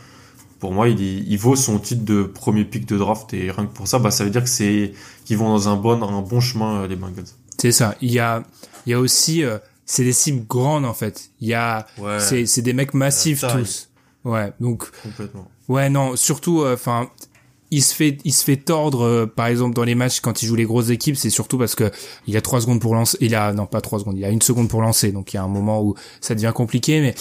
pour 0.60 0.70
moi, 0.72 0.88
il, 0.88 1.00
il, 1.00 1.36
vaut 1.36 1.56
son 1.56 1.80
titre 1.80 2.04
de 2.04 2.22
premier 2.22 2.64
pick 2.64 2.86
de 2.86 2.96
draft. 2.96 3.34
Et 3.34 3.50
rien 3.50 3.66
que 3.66 3.72
pour 3.72 3.88
ça, 3.88 3.98
bah, 3.98 4.12
ça 4.12 4.22
veut 4.22 4.30
dire 4.30 4.44
que 4.44 4.48
c'est 4.48 4.92
qu'ils 5.24 5.36
vont 5.36 5.48
dans 5.48 5.68
un 5.68 5.74
bon, 5.74 6.00
un 6.00 6.22
bon 6.22 6.38
chemin, 6.38 6.82
euh, 6.82 6.86
les 6.86 6.94
Bengals. 6.94 7.24
C'est 7.58 7.72
ça. 7.72 7.96
Il 8.00 8.12
y 8.12 8.20
a, 8.20 8.44
il 8.86 8.90
y 8.90 8.94
a 8.94 9.00
aussi, 9.00 9.42
euh, 9.42 9.58
c'est 9.84 10.04
des 10.04 10.12
cibles 10.12 10.46
grandes 10.46 10.84
en 10.84 10.94
fait. 10.94 11.30
Il 11.40 11.48
y 11.48 11.54
a, 11.54 11.88
c'est, 12.20 12.46
c'est 12.46 12.62
des 12.62 12.74
mecs 12.74 12.94
massifs 12.94 13.44
tous. 13.52 13.90
Ouais. 14.24 14.52
Donc. 14.60 14.88
Complètement. 15.02 15.48
Ouais, 15.66 15.90
non. 15.90 16.14
Surtout, 16.14 16.62
euh, 16.62 16.74
enfin, 16.74 17.10
il 17.72 17.82
se 17.82 17.94
fait, 17.94 18.18
il 18.24 18.32
se 18.34 18.44
fait 18.44 18.58
tordre, 18.58 19.00
euh, 19.00 19.26
par 19.26 19.46
exemple, 19.46 19.74
dans 19.74 19.82
les 19.82 19.94
matchs 19.94 20.20
quand 20.20 20.42
il 20.42 20.46
joue 20.46 20.54
les 20.54 20.66
grosses 20.66 20.90
équipes, 20.90 21.16
c'est 21.16 21.30
surtout 21.30 21.56
parce 21.56 21.74
que 21.74 21.90
il 22.26 22.36
a 22.36 22.42
trois 22.42 22.60
secondes 22.60 22.80
pour 22.80 22.94
lancer, 22.94 23.16
il 23.22 23.34
a, 23.34 23.52
non, 23.54 23.64
pas 23.64 23.80
trois 23.80 23.98
secondes, 23.98 24.18
il 24.18 24.24
a 24.26 24.28
une 24.28 24.42
seconde 24.42 24.68
pour 24.68 24.82
lancer, 24.82 25.10
donc 25.10 25.32
il 25.32 25.36
y 25.36 25.38
a 25.38 25.42
un 25.42 25.48
moment 25.48 25.82
où 25.82 25.94
ça 26.20 26.34
devient 26.34 26.52
compliqué, 26.54 27.00
mais 27.00 27.14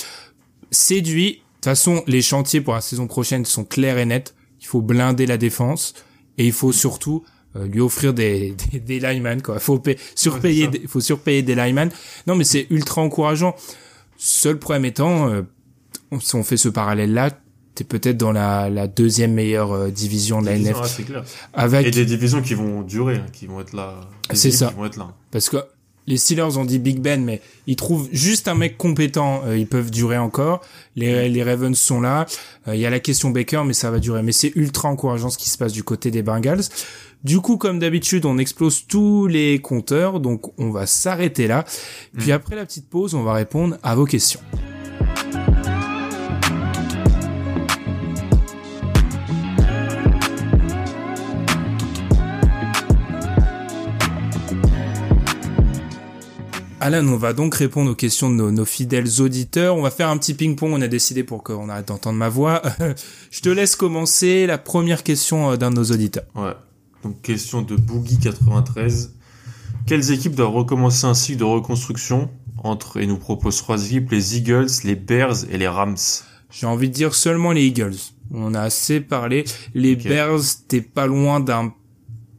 séduit. 0.69 1.31
De 1.31 1.37
toute 1.55 1.65
façon, 1.65 2.03
les 2.05 2.21
chantiers 2.21 2.59
pour 2.59 2.73
la 2.73 2.81
saison 2.81 3.07
prochaine 3.07 3.45
sont 3.45 3.63
clairs 3.63 3.97
et 3.97 4.05
nets. 4.05 4.35
Il 4.59 4.67
faut 4.67 4.81
blinder 4.81 5.25
la 5.25 5.37
défense 5.37 5.93
et 6.37 6.45
il 6.47 6.51
faut 6.51 6.71
surtout 6.73 7.23
euh, 7.55 7.67
lui 7.67 7.79
offrir 7.79 8.13
des, 8.13 8.53
des, 8.71 8.79
des 8.79 8.99
linemen, 8.99 9.41
quoi. 9.41 9.57
Faut 9.59 9.81
surpayer, 10.15 10.67
des, 10.67 10.85
faut 10.85 10.99
surpayer 10.99 11.43
des 11.43 11.55
linemen. 11.55 11.91
Non, 12.27 12.35
mais 12.35 12.43
c'est 12.43 12.67
ultra 12.71 13.01
encourageant. 13.01 13.55
Seul 14.17 14.59
problème 14.59 14.85
étant, 14.85 15.29
euh, 15.29 15.43
si 16.19 16.35
on 16.35 16.43
fait 16.43 16.57
ce 16.57 16.67
parallèle-là, 16.67 17.29
t'es 17.75 17.83
peut-être 17.83 18.17
dans 18.17 18.31
la, 18.31 18.69
la 18.69 18.87
deuxième 18.87 19.33
meilleure 19.33 19.71
euh, 19.71 19.89
division 19.89 20.41
de 20.41 20.47
la 20.47 20.53
Division, 20.53 20.73
NFL. 20.73 20.81
ouais, 20.83 20.89
c'est 20.89 21.03
clair. 21.03 21.23
Avec, 21.53 21.87
Et 21.87 21.91
des 21.91 22.05
divisions 22.05 22.41
qui 22.41 22.53
vont 22.53 22.81
durer, 22.81 23.15
hein, 23.17 23.25
qui 23.33 23.47
vont 23.47 23.61
être 23.61 23.73
là. 23.73 24.01
C'est 24.33 24.51
ça. 24.51 24.67
Qui 24.69 24.75
vont 24.75 24.85
être 24.85 24.97
là. 24.97 25.13
parce 25.31 25.49
que 25.49 25.57
les 26.07 26.17
Steelers 26.17 26.57
ont 26.57 26.65
dit 26.65 26.79
Big 26.79 26.99
Ben, 26.99 27.23
mais 27.23 27.41
ils 27.67 27.75
trouvent 27.75 28.09
juste 28.11 28.47
un 28.47 28.55
mec 28.55 28.75
compétent, 28.77 29.43
euh, 29.45 29.55
ils 29.55 29.67
peuvent 29.67 29.91
durer 29.91 30.17
encore. 30.17 30.61
Les, 30.95 31.29
les 31.29 31.43
Ravens 31.43 31.77
sont 31.77 32.01
là. 32.01 32.25
Euh, 32.67 32.75
Il 32.75 32.81
y 32.81 32.85
a 32.87 32.89
la 32.89 32.99
question 32.99 33.29
Baker, 33.29 33.63
mais 33.65 33.73
ça 33.73 33.91
va 33.91 33.99
durer. 33.99 34.23
Mais 34.23 34.31
c'est 34.31 34.51
ultra 34.55 34.89
encourageant 34.89 35.29
ce 35.29 35.37
qui 35.37 35.49
se 35.49 35.57
passe 35.57 35.71
du 35.73 35.83
côté 35.83 36.09
des 36.09 36.23
Bengals. 36.23 36.63
Du 37.23 37.39
coup, 37.39 37.57
comme 37.57 37.77
d'habitude, 37.77 38.25
on 38.25 38.39
explose 38.39 38.87
tous 38.87 39.27
les 39.27 39.59
compteurs, 39.59 40.19
donc 40.19 40.51
on 40.59 40.71
va 40.71 40.87
s'arrêter 40.87 41.45
là. 41.47 41.65
Puis 42.17 42.31
après 42.31 42.55
la 42.55 42.65
petite 42.65 42.89
pause, 42.89 43.13
on 43.13 43.21
va 43.21 43.33
répondre 43.33 43.77
à 43.83 43.93
vos 43.93 44.05
questions. 44.05 44.39
Alan, 56.83 57.07
on 57.07 57.15
va 57.15 57.33
donc 57.33 57.53
répondre 57.53 57.91
aux 57.91 57.95
questions 57.95 58.31
de 58.31 58.35
nos, 58.35 58.49
nos 58.49 58.65
fidèles 58.65 59.21
auditeurs. 59.21 59.75
On 59.75 59.83
va 59.83 59.91
faire 59.91 60.09
un 60.09 60.17
petit 60.17 60.33
ping-pong. 60.33 60.73
On 60.73 60.81
a 60.81 60.87
décidé 60.87 61.23
pour 61.23 61.43
qu'on 61.43 61.69
arrête 61.69 61.89
d'entendre 61.89 62.17
ma 62.17 62.27
voix. 62.27 62.59
Je 63.31 63.41
te 63.41 63.49
laisse 63.49 63.75
commencer 63.75 64.47
la 64.47 64.57
première 64.57 65.03
question 65.03 65.51
euh, 65.51 65.57
d'un 65.57 65.69
de 65.69 65.75
nos 65.75 65.83
auditeurs. 65.83 66.25
Ouais. 66.33 66.55
Donc 67.03 67.21
question 67.21 67.61
de 67.61 67.77
Boogie93. 67.77 69.09
Quelles 69.85 70.11
équipes 70.11 70.33
doivent 70.33 70.55
recommencer 70.55 71.05
un 71.05 71.13
cycle 71.13 71.37
de 71.37 71.43
reconstruction 71.43 72.31
entre, 72.63 72.97
et 72.97 73.05
nous 73.05 73.17
propose 73.17 73.57
trois 73.57 73.85
équipes, 73.85 74.09
les 74.09 74.37
Eagles, 74.37 74.69
les 74.83 74.95
Bears 74.95 75.45
et 75.51 75.59
les 75.59 75.67
Rams? 75.67 75.97
J'ai 76.49 76.65
envie 76.65 76.89
de 76.89 76.95
dire 76.95 77.13
seulement 77.13 77.51
les 77.51 77.63
Eagles. 77.63 77.97
On 78.33 78.55
a 78.55 78.61
assez 78.61 79.01
parlé. 79.01 79.43
Les. 79.75 79.95
Bears, 79.95 80.41
t'es 80.67 80.81
pas 80.81 81.05
loin 81.05 81.41
d'un 81.41 81.75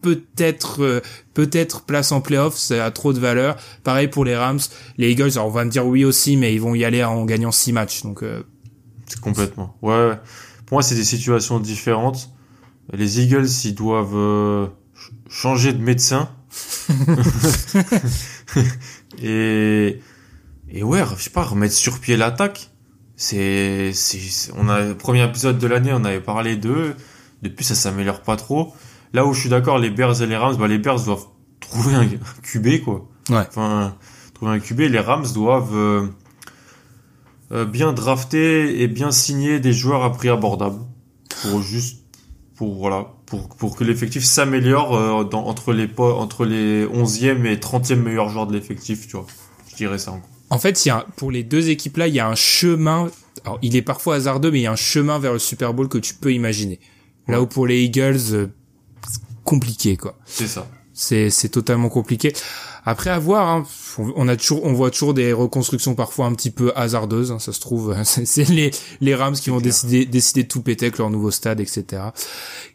peut-être 0.03 0.83
euh, 0.83 1.01
peut-être 1.35 1.83
place 1.83 2.13
en 2.13 2.21
playoff, 2.21 2.57
ça 2.57 2.85
a 2.85 2.91
trop 2.91 3.13
de 3.13 3.21
valeur. 3.21 3.57
Pareil 3.85 4.09
pour 4.09 4.25
les 4.25 4.37
Rams, 4.37 4.61
les 4.99 5.11
Eagles, 5.13 5.31
alors 5.33 5.47
on 5.47 5.51
va 5.51 5.65
me 5.65 5.71
dire 5.71 5.87
oui 5.87 6.05
aussi, 6.05 6.37
mais 6.37 6.55
ils 6.55 6.61
vont 6.61 6.75
y 6.75 6.85
aller 6.85 7.05
en 7.05 7.25
gagnant 7.25 7.53
six 7.53 7.73
matchs. 7.73 8.03
Donc 8.03 8.23
euh, 8.23 8.43
C'est 9.07 9.21
complètement. 9.21 9.77
Ouais, 9.83 10.09
ouais. 10.09 10.19
Pour 10.67 10.77
moi, 10.77 10.83
c'est 10.83 10.95
des 10.95 11.05
situations 11.05 11.61
différentes. 11.61 12.31
Les 12.93 13.21
Eagles, 13.21 13.47
ils 13.65 13.75
doivent 13.75 14.17
euh, 14.17 14.67
ch- 14.95 15.11
changer 15.31 15.73
de 15.73 15.83
médecin. 15.83 16.29
et 19.23 20.01
et 20.71 20.83
ouais, 20.83 21.03
je 21.17 21.23
sais 21.23 21.31
pas, 21.31 21.43
remettre 21.43 21.75
sur 21.75 21.99
pied 22.01 22.17
l'attaque. 22.17 22.71
C'est 23.17 23.93
on 24.57 24.69
a 24.69 24.81
le 24.81 24.97
premier 24.97 25.23
épisode 25.25 25.59
de 25.59 25.67
l'année, 25.67 25.93
on 25.93 26.05
avait 26.05 26.21
parlé 26.21 26.57
d'eux. 26.57 26.95
Depuis, 27.43 27.65
ça 27.65 27.75
s'améliore 27.75 28.23
pas 28.23 28.37
trop. 28.37 28.73
Là 29.13 29.27
où 29.27 29.33
je 29.33 29.41
suis 29.41 29.49
d'accord, 29.49 29.79
les 29.79 29.91
Bears 29.91 30.23
et 30.23 30.27
les 30.27 30.37
Rams, 30.37 30.57
bah 30.57 30.69
les 30.69 30.79
Bears 30.79 31.05
doivent 31.05 31.27
trouver 31.61 31.95
un 31.95 32.07
QB 32.43 32.85
quoi. 32.85 33.09
Ouais. 33.29 33.45
Enfin, 33.49 33.95
trouver 34.35 34.53
un 34.53 34.59
QB. 34.59 34.81
Les 34.81 34.99
Rams 34.99 35.27
doivent 35.35 35.75
euh, 35.77 36.07
euh, 37.53 37.65
bien 37.65 37.93
drafter 37.93 38.83
et 38.83 38.89
bien 38.89 39.11
signer 39.11 39.61
des 39.61 39.73
joueurs 39.73 40.03
à 40.03 40.13
prix 40.13 40.29
abordable 40.29 40.81
pour 41.43 41.63
juste 41.63 42.03
pour 42.57 42.75
voilà 42.75 43.09
pour 43.27 43.49
pour 43.49 43.77
que 43.77 43.85
l'effectif 43.85 44.25
s'améliore 44.25 44.97
euh, 44.97 45.25
dans 45.25 45.45
entre 45.47 45.73
les 45.73 45.89
entre 45.99 46.45
les 46.45 46.87
11e 46.87 47.45
et 47.47 47.57
30e 47.57 47.97
meilleurs 47.97 48.29
joueurs 48.29 48.47
de 48.47 48.55
l'effectif, 48.55 49.07
tu 49.07 49.17
vois. 49.17 49.27
Je 49.71 49.77
dirais 49.77 49.99
ça 49.99 50.13
encore. 50.13 50.29
En 50.53 50.59
fait, 50.59 50.85
il 50.85 50.89
y 50.89 50.91
a, 50.91 51.07
pour 51.17 51.31
les 51.31 51.45
deux 51.45 51.71
équipes-là, 51.71 52.09
il 52.09 52.15
y 52.15 52.21
a 52.21 52.29
un 52.29 52.35
chemin. 52.35 53.11
Alors, 53.47 53.59
il 53.63 53.75
est 53.75 53.81
parfois 53.81 54.17
hasardeux, 54.17 54.51
mais 54.51 54.61
il 54.61 54.63
y 54.65 54.67
a 54.67 54.73
un 54.73 54.77
chemin 54.77 55.19
vers 55.19 55.33
le 55.33 55.39
Super 55.39 55.73
Bowl 55.73 55.89
que 55.89 55.97
tu 55.97 56.13
peux 56.13 56.31
imaginer. 56.31 56.79
Là 57.27 57.41
où 57.41 57.47
pour 57.47 57.67
les 57.67 57.83
Eagles, 57.83 58.19
euh, 58.33 58.47
compliqué, 59.45 59.97
quoi. 59.97 60.19
C'est 60.25 60.47
ça. 60.47 60.67
C'est, 60.95 61.31
c'est 61.31 61.49
totalement 61.49 61.89
compliqué. 61.89 62.33
Après, 62.85 63.11
à 63.11 63.19
voir, 63.19 63.49
hein, 63.49 63.65
on 64.17 64.29
a 64.29 64.37
toujours, 64.37 64.65
on 64.65 64.73
voit 64.73 64.91
toujours 64.91 65.15
des 65.15 65.33
reconstructions 65.33 65.95
parfois 65.95 66.27
un 66.27 66.35
petit 66.35 66.51
peu 66.51 66.73
hasardeuses. 66.77 67.33
hein, 67.33 67.39
ça 67.39 67.53
se 67.53 67.61
trouve, 67.61 67.97
c'est, 68.05 68.27
c'est 68.27 68.49
les, 68.49 68.71
les 69.01 69.15
Rams 69.15 69.35
qui 69.35 69.51
vont 69.51 69.57
clair. 69.57 69.71
décider, 69.71 70.05
décider 70.05 70.43
de 70.43 70.49
tout 70.49 70.61
péter 70.63 70.87
avec 70.87 70.99
leur 70.99 71.09
nouveau 71.11 71.31
stade, 71.31 71.61
etc. 71.61 72.03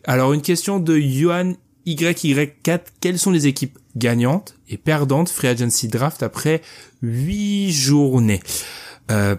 Alors, 0.06 0.34
une 0.34 0.42
question 0.42 0.80
de 0.80 0.98
Johan 0.98 1.54
YY4. 1.86 2.82
Quelles 3.02 3.20
sont 3.20 3.32
les 3.32 3.48
équipes 3.48 3.78
gagnantes 3.96 4.56
et 4.70 4.78
perdantes 4.78 5.30
Free 5.30 5.48
Agency 5.48 5.88
Draft 5.88 6.24
après 6.24 6.62
huit 7.02 7.72
journées? 7.72 8.42
Euh, 9.12 9.36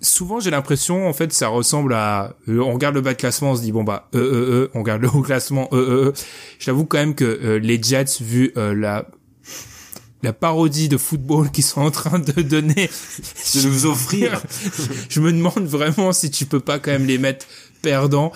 souvent 0.00 0.40
j'ai 0.40 0.50
l'impression 0.50 1.08
en 1.08 1.12
fait 1.12 1.32
ça 1.32 1.48
ressemble 1.48 1.94
à 1.94 2.34
euh, 2.48 2.60
on 2.60 2.72
regarde 2.72 2.94
le 2.94 3.00
bas 3.00 3.12
de 3.12 3.18
classement 3.18 3.52
on 3.52 3.56
se 3.56 3.62
dit 3.62 3.72
bon 3.72 3.84
bah 3.84 4.08
euh 4.14 4.18
euh 4.18 4.50
euh 4.52 4.70
on 4.74 4.80
regarde 4.80 5.02
le 5.02 5.08
haut 5.08 5.22
classement 5.22 5.68
euh 5.72 5.76
euh 5.76 6.06
euh 6.06 6.12
je 6.58 6.66
t'avoue 6.66 6.84
quand 6.86 6.98
même 6.98 7.14
que 7.14 7.24
euh, 7.24 7.58
les 7.58 7.82
Jets 7.82 8.22
vu 8.22 8.52
euh, 8.56 8.74
la 8.74 9.06
la 10.22 10.32
parodie 10.34 10.88
de 10.88 10.98
football 10.98 11.50
qu'ils 11.50 11.64
sont 11.64 11.80
en 11.80 11.90
train 11.90 12.18
de 12.18 12.42
donner 12.42 12.90
De 13.54 13.68
nous 13.68 13.86
offrir. 13.86 14.42
je 15.08 15.20
me 15.20 15.32
demande 15.32 15.64
vraiment 15.64 16.12
si 16.12 16.30
tu 16.30 16.44
peux 16.44 16.60
pas 16.60 16.78
quand 16.78 16.90
même 16.90 17.06
les 17.06 17.16
mettre 17.16 17.46
perdants 17.80 18.30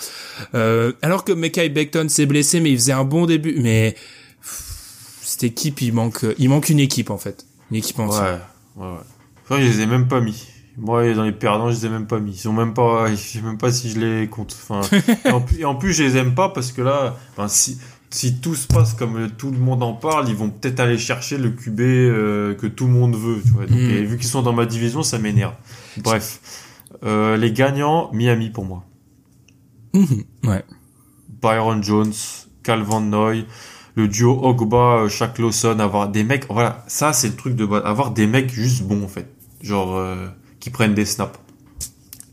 euh, 0.55 0.93
alors 1.03 1.25
que 1.25 1.33
Mekai 1.33 1.69
Beckton 1.69 2.09
s'est 2.09 2.25
blessé 2.27 2.61
mais 2.61 2.71
il 2.71 2.79
faisait 2.79 2.93
un 2.93 3.05
bon 3.05 3.27
début 3.27 3.59
mais 3.61 3.97
pff, 4.41 5.19
cette 5.23 5.45
équipe 5.45 5.83
il 5.83 5.93
manque 5.93 6.25
il 6.39 6.49
manque 6.49 6.71
une 6.71 6.81
équipe 6.81 7.11
en 7.11 7.19
fait 7.19 7.45
une 7.71 7.77
équipe 7.77 7.99
Ouais, 7.99 8.05
entière 8.07 8.49
ouais, 8.77 8.87
ouais. 8.87 8.99
Enfin, 9.45 9.61
je 9.61 9.67
les 9.67 9.81
ai 9.83 9.87
même 9.87 10.09
pas 10.09 10.21
mis. 10.21 10.47
Moi, 10.77 11.15
dans 11.15 11.23
les 11.23 11.33
perdants, 11.33 11.71
je 11.71 11.77
les 11.77 11.87
ai 11.87 11.89
même 11.89 12.07
pas 12.07 12.19
mis. 12.19 12.33
Ils 12.33 12.39
sont 12.39 12.53
même 12.53 12.75
pas, 12.75 13.07
je 13.11 13.15
sais 13.17 13.41
même 13.43 13.59
pas 13.59 13.71
si 13.73 13.91
je 13.91 14.01
les 14.01 14.29
compte. 14.29 14.57
Enfin, 14.61 14.81
et, 15.25 15.31
en, 15.31 15.41
plus- 15.41 15.61
et 15.61 15.65
en 15.65 15.75
plus, 15.77 15.93
je 15.93 16.03
les 16.03 16.17
aime 16.17 16.35
pas 16.35 16.49
parce 16.49 16.73
que 16.73 16.83
là, 16.83 17.17
enfin, 17.33 17.47
si, 17.49 17.79
si 18.11 18.41
tout 18.41 18.55
se 18.55 18.67
passe 18.67 18.95
comme 18.95 19.31
tout 19.31 19.51
le 19.51 19.59
monde 19.59 19.83
en 19.83 19.93
parle, 19.93 20.29
ils 20.29 20.35
vont 20.35 20.51
peut-être 20.51 20.81
aller 20.81 20.99
chercher 20.99 21.39
le 21.39 21.51
QB 21.51 21.81
euh, 21.81 22.55
que 22.55 22.67
tout 22.67 22.87
le 22.87 22.93
monde 22.93 23.15
veut, 23.17 23.41
tu 23.45 23.51
vois. 23.51 23.67
Donc, 23.67 23.79
Mm. 23.79 23.91
et 23.91 24.03
vu 24.05 24.17
qu'ils 24.19 24.27
sont 24.29 24.43
dans 24.43 24.53
ma 24.53 24.67
division, 24.67 25.03
ça 25.03 25.19
m'énerve. 25.19 25.55
Bref. 25.99 26.41
Euh, 27.05 27.37
les 27.37 27.53
gagnants, 27.53 28.11
Miami 28.13 28.51
pour 28.51 28.65
moi. 28.65 28.85
Mhm, 29.93 30.25
ouais 30.45 30.65
Byron 31.43 31.83
Jones, 31.83 32.13
Cal 32.63 32.83
Van 32.83 33.01
Noy, 33.01 33.47
le 33.95 34.09
duo 34.09 34.41
Ogba, 34.43 35.09
Shaq 35.09 35.39
Lawson, 35.39 35.79
avoir 35.79 36.09
des 36.09 36.25
mecs, 36.25 36.47
voilà, 36.51 36.83
ça 36.89 37.13
c'est 37.13 37.29
le 37.29 37.37
truc 37.37 37.55
de 37.55 37.65
base, 37.67 37.83
avoir 37.85 38.11
des 38.11 38.27
mecs 38.27 38.51
juste 38.51 38.83
bons 38.83 39.05
en 39.05 39.09
fait, 39.09 39.29
genre 39.61 39.95
euh, 39.97 40.27
qui 40.65 40.71
prennent 40.71 40.95
des 40.95 41.05
snaps. 41.05 41.39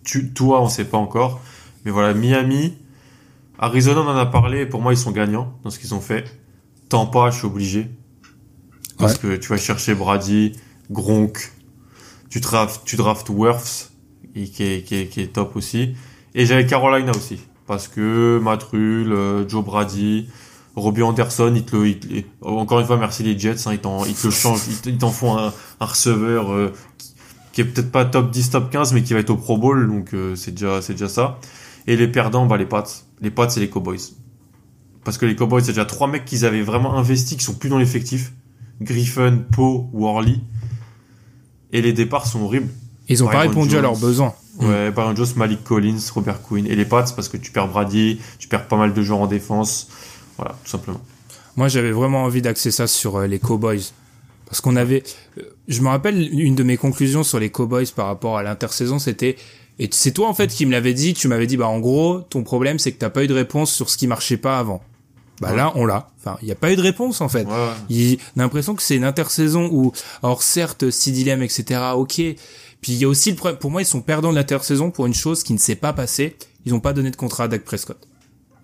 Tu, 0.05 0.31
toi, 0.31 0.61
on 0.61 0.69
sait 0.69 0.85
pas 0.85 0.97
encore, 0.97 1.41
mais 1.83 1.91
voilà, 1.91 2.13
Miami, 2.13 2.77
Arizona, 3.59 3.99
on 3.99 4.07
en 4.07 4.15
a 4.15 4.25
parlé, 4.25 4.65
pour 4.65 4.81
moi 4.81 4.93
ils 4.93 4.97
sont 4.97 5.11
gagnants 5.11 5.53
dans 5.63 5.69
ce 5.69 5.77
qu'ils 5.77 5.93
ont 5.93 5.99
fait. 5.99 6.23
Tampa, 6.87 7.29
je 7.29 7.39
suis 7.39 7.45
obligé, 7.45 7.89
parce 8.97 9.17
que 9.17 9.35
tu 9.35 9.49
vas 9.49 9.57
chercher 9.57 9.95
Brady, 9.95 10.53
Gronk, 10.89 11.51
tu 12.29 12.39
drafts, 12.39 12.83
tu 12.85 12.95
drafts 12.95 13.27
Worths, 13.27 13.91
et 14.33 14.47
qui 14.47 14.63
est, 14.63 14.83
qui 14.83 14.95
est, 14.95 15.07
qui 15.07 15.19
est 15.19 15.33
top 15.33 15.57
aussi, 15.57 15.95
et 16.33 16.45
j'avais 16.45 16.65
Carolina 16.65 17.11
aussi, 17.11 17.37
parce 17.67 17.89
que 17.89 18.39
Matt 18.41 18.63
Rule, 18.63 19.11
euh, 19.11 19.45
Joe 19.45 19.65
Brady, 19.65 20.29
Robbie 20.77 21.03
Anderson, 21.03 21.51
ils 21.53 21.65
te 21.65 21.75
le, 21.75 22.23
encore 22.41 22.79
une 22.79 22.85
fois, 22.85 22.95
merci 22.95 23.23
les 23.23 23.37
Jets, 23.37 23.67
hein, 23.67 23.73
ils 23.73 23.79
t'en, 23.79 24.05
ils 24.05 24.15
te 24.15 24.29
changent, 24.29 24.61
ils 24.85 24.97
t'en 24.97 25.09
font 25.09 25.37
un, 25.37 25.53
un 25.81 25.85
receveur 25.85 26.53
euh, 26.53 26.71
qui, 27.51 27.61
est 27.61 27.65
peut-être 27.65 27.91
pas 27.91 28.05
top 28.05 28.31
10, 28.31 28.51
top 28.51 28.69
15, 28.69 28.93
mais 28.93 29.03
qui 29.03 29.13
va 29.13 29.19
être 29.19 29.29
au 29.29 29.37
Pro 29.37 29.57
Bowl, 29.57 29.87
donc 29.87 30.13
euh, 30.13 30.35
c'est 30.35 30.51
déjà, 30.51 30.81
c'est 30.81 30.93
déjà 30.93 31.09
ça. 31.09 31.39
Et 31.87 31.95
les 31.95 32.07
perdants, 32.07 32.45
bah 32.45 32.57
les 32.57 32.65
Pats, 32.65 32.83
les 33.21 33.31
Pats, 33.31 33.49
c'est 33.49 33.59
les 33.59 33.69
Cowboys, 33.69 33.99
parce 35.03 35.17
que 35.17 35.25
les 35.25 35.35
Cowboys, 35.35 35.61
c'est 35.61 35.71
déjà 35.71 35.85
trois 35.85 36.07
mecs 36.07 36.25
qu'ils 36.25 36.45
avaient 36.45 36.61
vraiment 36.61 36.97
investis, 36.97 37.37
qui 37.37 37.43
sont 37.43 37.55
plus 37.55 37.69
dans 37.69 37.77
l'effectif, 37.77 38.33
Griffin, 38.81 39.39
Poe, 39.51 39.89
Worley, 39.93 40.39
et 41.71 41.81
les 41.81 41.93
départs 41.93 42.27
sont 42.27 42.41
horribles. 42.41 42.69
ils 43.07 43.23
ont 43.23 43.27
pas 43.27 43.39
répondu 43.39 43.77
à 43.77 43.81
leurs 43.81 43.97
besoins 43.97 44.33
Ouais, 44.59 44.91
Byron 44.91 45.15
Jones, 45.15 45.27
Malik 45.37 45.63
Collins, 45.63 45.99
Robert 46.13 46.41
Quinn. 46.41 46.67
Et 46.67 46.75
les 46.75 46.85
Pats, 46.85 47.05
parce 47.15 47.29
que 47.29 47.37
tu 47.37 47.51
perds 47.51 47.69
Brady, 47.69 48.19
tu 48.37 48.47
perds 48.47 48.67
pas 48.67 48.77
mal 48.77 48.93
de 48.93 49.01
joueurs 49.01 49.21
en 49.21 49.27
défense. 49.27 49.87
Voilà, 50.37 50.55
tout 50.63 50.69
simplement. 50.69 51.01
Moi, 51.55 51.67
j'avais 51.67 51.91
vraiment 51.91 52.23
envie 52.23 52.41
d'axer 52.41 52.71
ça 52.71 52.87
sur 52.87 53.17
euh, 53.17 53.27
les 53.27 53.39
Cowboys. 53.39 53.81
Parce 54.51 54.59
qu'on 54.59 54.75
avait... 54.75 55.03
je 55.69 55.81
me 55.81 55.87
rappelle, 55.87 56.27
une 56.37 56.55
de 56.55 56.63
mes 56.63 56.75
conclusions 56.75 57.23
sur 57.23 57.39
les 57.39 57.49
Cowboys 57.49 57.87
par 57.95 58.07
rapport 58.07 58.37
à 58.37 58.43
l'intersaison, 58.43 58.99
c'était 58.99 59.37
Et 59.79 59.87
c'est 59.91 60.11
toi 60.11 60.27
en 60.27 60.33
fait 60.33 60.47
qui 60.47 60.65
me 60.65 60.73
l'avais 60.73 60.93
dit. 60.93 61.13
Tu 61.13 61.29
m'avais 61.29 61.47
dit 61.47 61.55
bah 61.55 61.69
en 61.69 61.79
gros 61.79 62.19
ton 62.19 62.43
problème 62.43 62.77
c'est 62.77 62.91
que 62.91 62.97
t'as 62.97 63.09
pas 63.09 63.23
eu 63.23 63.27
de 63.27 63.33
réponse 63.33 63.71
sur 63.71 63.89
ce 63.89 63.95
qui 63.95 64.07
marchait 64.07 64.35
pas 64.35 64.59
avant. 64.59 64.83
Bah 65.39 65.55
là 65.55 65.71
on 65.75 65.85
l'a. 65.85 66.09
Enfin 66.19 66.37
il 66.41 66.49
y 66.49 66.51
a 66.51 66.55
pas 66.55 66.69
eu 66.69 66.75
de 66.75 66.81
réponse 66.81 67.21
en 67.21 67.29
fait. 67.29 67.45
Ouais. 67.45 67.69
Il, 67.89 68.17
on 68.35 68.41
a 68.41 68.43
l'impression 68.43 68.75
que 68.75 68.83
c'est 68.83 68.97
une 68.97 69.05
intersaison 69.05 69.69
où 69.71 69.93
alors 70.21 70.43
certes 70.43 70.89
si 70.89 71.13
dilemme 71.13 71.43
etc. 71.43 71.79
Ok. 71.95 72.15
Puis 72.15 72.91
il 72.91 72.97
y 72.97 73.05
a 73.05 73.07
aussi 73.07 73.29
le 73.29 73.37
problème. 73.37 73.57
Pour 73.57 73.71
moi 73.71 73.81
ils 73.81 73.85
sont 73.85 74.01
perdants 74.01 74.31
de 74.31 74.35
l'intersaison 74.35 74.91
pour 74.91 75.05
une 75.05 75.13
chose 75.13 75.43
qui 75.43 75.53
ne 75.53 75.59
s'est 75.59 75.75
pas 75.75 75.93
passée. 75.93 76.35
Ils 76.65 76.73
ont 76.73 76.81
pas 76.81 76.91
donné 76.91 77.09
de 77.09 77.15
contrat 77.15 77.45
à 77.45 77.47
Dak 77.47 77.63
Prescott. 77.63 78.05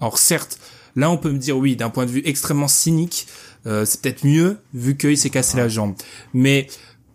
Alors 0.01 0.17
certes 0.17 0.59
là 0.97 1.09
on 1.09 1.17
peut 1.17 1.31
me 1.31 1.37
dire 1.37 1.57
oui 1.57 1.77
d'un 1.77 1.89
point 1.89 2.05
de 2.05 2.11
vue 2.11 2.23
extrêmement 2.25 2.67
cynique 2.67 3.25
euh, 3.67 3.85
c'est 3.85 4.01
peut-être 4.01 4.25
mieux 4.25 4.57
vu 4.73 4.97
qu'il 4.97 5.17
s'est 5.17 5.29
cassé 5.29 5.57
la 5.57 5.67
jambe. 5.67 5.93
Mais 6.33 6.67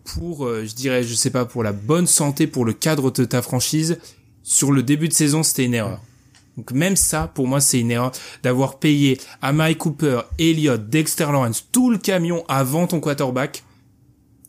pour, 0.03 0.45
euh, 0.45 0.65
je 0.65 0.75
dirais, 0.75 1.03
je 1.03 1.13
sais 1.13 1.29
pas, 1.29 1.45
pour 1.45 1.63
la 1.63 1.71
bonne 1.71 2.07
santé, 2.07 2.47
pour 2.47 2.65
le 2.65 2.73
cadre 2.73 3.11
de 3.11 3.25
ta 3.25 3.41
franchise, 3.41 3.97
sur 4.43 4.71
le 4.71 4.83
début 4.83 5.07
de 5.07 5.13
saison, 5.13 5.43
c'était 5.43 5.65
une 5.65 5.73
erreur. 5.73 5.99
Donc 6.57 6.71
même 6.71 6.95
ça, 6.95 7.31
pour 7.33 7.47
moi, 7.47 7.59
c'est 7.61 7.79
une 7.79 7.91
erreur 7.91 8.11
d'avoir 8.43 8.77
payé 8.77 9.19
à 9.41 9.53
Mike 9.53 9.79
Cooper, 9.79 10.21
Elliott, 10.37 10.89
Dexter 10.89 11.25
Lawrence, 11.25 11.67
tout 11.71 11.89
le 11.89 11.97
camion 11.97 12.43
avant 12.47 12.85
ton 12.85 12.99
quarterback. 12.99 13.63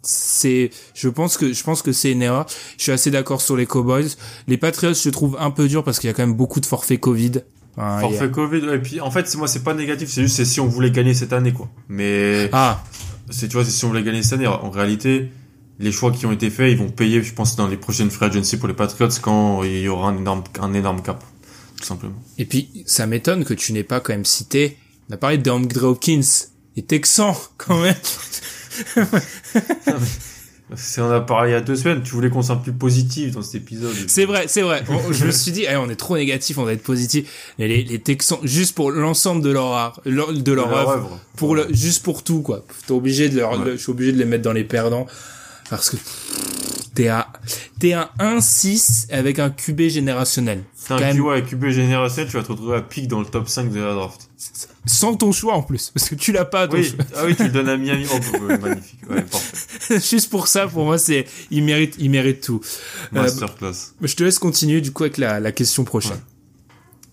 C'est, 0.02 0.68
je 0.92 1.08
pense 1.08 1.38
que, 1.38 1.54
je 1.54 1.64
pense 1.64 1.80
que 1.80 1.92
c'est 1.92 2.12
une 2.12 2.20
erreur. 2.20 2.44
Je 2.76 2.82
suis 2.82 2.92
assez 2.92 3.10
d'accord 3.10 3.40
sur 3.40 3.56
les 3.56 3.64
Cowboys. 3.64 4.08
Les 4.48 4.58
Patriots, 4.58 4.92
je 4.92 5.08
trouve 5.08 5.38
un 5.40 5.50
peu 5.50 5.66
dur 5.66 5.82
parce 5.82 5.98
qu'il 5.98 6.08
y 6.08 6.10
a 6.10 6.14
quand 6.14 6.26
même 6.26 6.36
beaucoup 6.36 6.60
de 6.60 6.66
forfaits 6.66 7.00
Covid. 7.00 7.40
Forfait 7.76 8.30
Covid, 8.30 8.62
et 8.72 8.78
puis 8.78 9.00
en 9.00 9.10
fait, 9.10 9.34
moi, 9.36 9.48
c'est 9.48 9.64
pas 9.64 9.74
négatif, 9.74 10.08
c'est 10.08 10.22
juste 10.22 10.36
c'est 10.36 10.44
si 10.44 10.60
on 10.60 10.66
voulait 10.66 10.90
gagner 10.90 11.14
cette 11.14 11.32
année, 11.32 11.52
quoi. 11.52 11.68
Mais 11.88 12.48
Ah, 12.52 12.82
c'est, 13.30 13.48
tu 13.48 13.54
vois, 13.54 13.64
c'est 13.64 13.70
si 13.70 13.84
on 13.84 13.88
voulait 13.88 14.02
gagner 14.02 14.22
cette 14.22 14.34
année. 14.34 14.46
En 14.46 14.70
réalité, 14.70 15.30
les 15.78 15.90
choix 15.92 16.12
qui 16.12 16.26
ont 16.26 16.32
été 16.32 16.50
faits, 16.50 16.70
ils 16.70 16.78
vont 16.78 16.90
payer, 16.90 17.22
je 17.22 17.32
pense, 17.34 17.56
dans 17.56 17.66
les 17.66 17.76
prochaines 17.76 18.10
free 18.10 18.26
agency 18.26 18.56
pour 18.58 18.68
les 18.68 18.74
Patriots 18.74 19.08
quand 19.20 19.64
il 19.64 19.80
y 19.80 19.88
aura 19.88 20.10
un 20.10 20.16
énorme, 20.16 20.44
un 20.60 20.72
énorme 20.72 21.02
cap, 21.02 21.22
tout 21.78 21.84
simplement. 21.84 22.14
Et 22.38 22.44
puis, 22.44 22.84
ça 22.86 23.06
m'étonne 23.06 23.44
que 23.44 23.54
tu 23.54 23.72
n'aies 23.72 23.82
pas 23.82 24.00
quand 24.00 24.12
même 24.12 24.24
cité, 24.24 24.78
on 25.10 25.14
a 25.14 25.16
parlé 25.16 25.38
de 25.38 25.50
Andre 25.50 25.84
Hopkins, 25.84 26.20
les 26.76 26.82
Texans, 26.82 27.34
quand 27.56 27.80
même. 27.80 27.94
C'est, 30.76 31.00
on 31.00 31.10
a 31.10 31.20
parlé 31.20 31.50
il 31.50 31.52
y 31.52 31.56
a 31.56 31.60
deux 31.60 31.76
semaines, 31.76 32.02
tu 32.02 32.12
voulais 32.12 32.30
qu'on 32.30 32.42
soit 32.42 32.56
plus 32.62 32.72
positif 32.72 33.32
dans 33.32 33.42
cet 33.42 33.56
épisode. 33.56 33.94
C'est 34.08 34.24
vrai, 34.24 34.44
c'est 34.48 34.62
vrai. 34.62 34.84
Je 35.10 35.24
me 35.26 35.30
suis 35.30 35.52
dit, 35.52 35.64
eh, 35.68 35.76
on 35.76 35.88
est 35.90 35.96
trop 35.96 36.16
négatif, 36.16 36.58
on 36.58 36.62
doit 36.62 36.72
être 36.72 36.82
positif. 36.82 37.52
Mais 37.58 37.68
les, 37.68 37.84
les 37.84 37.98
Texans, 38.00 38.38
juste 38.42 38.74
pour 38.74 38.90
l'ensemble 38.90 39.42
de 39.42 39.50
leur 39.50 39.72
art, 39.72 40.00
leur- 40.04 40.32
de 40.32 40.52
leur, 40.52 40.68
leur 40.68 40.78
œuvre, 40.78 40.90
œuvre. 40.90 41.20
pour 41.36 41.54
le, 41.54 41.66
juste 41.70 42.02
pour 42.04 42.22
tout, 42.22 42.42
quoi. 42.42 42.64
T'es 42.86 42.92
obligé 42.92 43.28
de 43.28 43.38
leur, 43.38 43.58
Ouais. 43.58 43.64
le- 43.64 43.76
je 43.76 43.82
suis 43.82 43.90
obligé 43.92 44.12
de 44.12 44.18
les 44.18 44.24
mettre 44.24 44.42
dans 44.44 44.52
les 44.52 44.64
perdants. 44.64 45.06
Parce 45.70 45.88
que, 45.90 45.96
t'es 46.94 47.08
à, 47.08 47.26
t'es 47.80 47.94
à 47.94 48.10
1-6 48.18 49.06
avec 49.10 49.38
un 49.38 49.48
QB 49.50 49.88
générationnel. 49.88 50.62
Quand 50.86 50.96
un 50.96 51.00
même. 51.00 51.16
QB 51.16 51.26
avec 51.28 51.46
QB 51.46 51.68
générationnel, 51.70 52.30
tu 52.30 52.36
vas 52.36 52.42
te 52.42 52.52
retrouver 52.52 52.76
à 52.76 52.82
pic 52.82 53.08
dans 53.08 53.20
le 53.20 53.26
top 53.26 53.48
5 53.48 53.72
de 53.72 53.80
la 53.80 53.94
draft. 53.94 54.28
Sans 54.86 55.14
ton 55.14 55.32
choix, 55.32 55.54
en 55.54 55.62
plus. 55.62 55.90
Parce 55.94 56.08
que 56.08 56.14
tu 56.14 56.30
l'as 56.32 56.44
pas, 56.44 56.68
ton 56.68 56.76
Oui, 56.76 56.84
choix. 56.84 57.04
ah 57.16 57.22
oui, 57.24 57.34
tu 57.34 57.44
le 57.44 57.48
donnes 57.50 57.68
à 57.68 57.76
Miami. 57.76 58.06
Oh, 58.12 58.44
ouais, 58.44 58.58
magnifique. 58.62 59.00
Ouais, 59.08 59.22
parfait. 59.22 60.00
juste 60.10 60.30
pour 60.30 60.46
ça, 60.46 60.66
pour 60.66 60.84
moi, 60.84 60.98
c'est, 60.98 61.26
il 61.50 61.62
mérite, 61.64 61.94
il 61.98 62.10
mérite 62.10 62.42
tout. 62.42 62.60
Euh, 63.14 63.22
Masterclass. 63.22 63.94
je 64.02 64.14
te 64.14 64.22
laisse 64.24 64.38
continuer, 64.38 64.80
du 64.80 64.92
coup, 64.92 65.04
avec 65.04 65.16
la, 65.18 65.40
la 65.40 65.52
question 65.52 65.84
prochaine. 65.84 66.20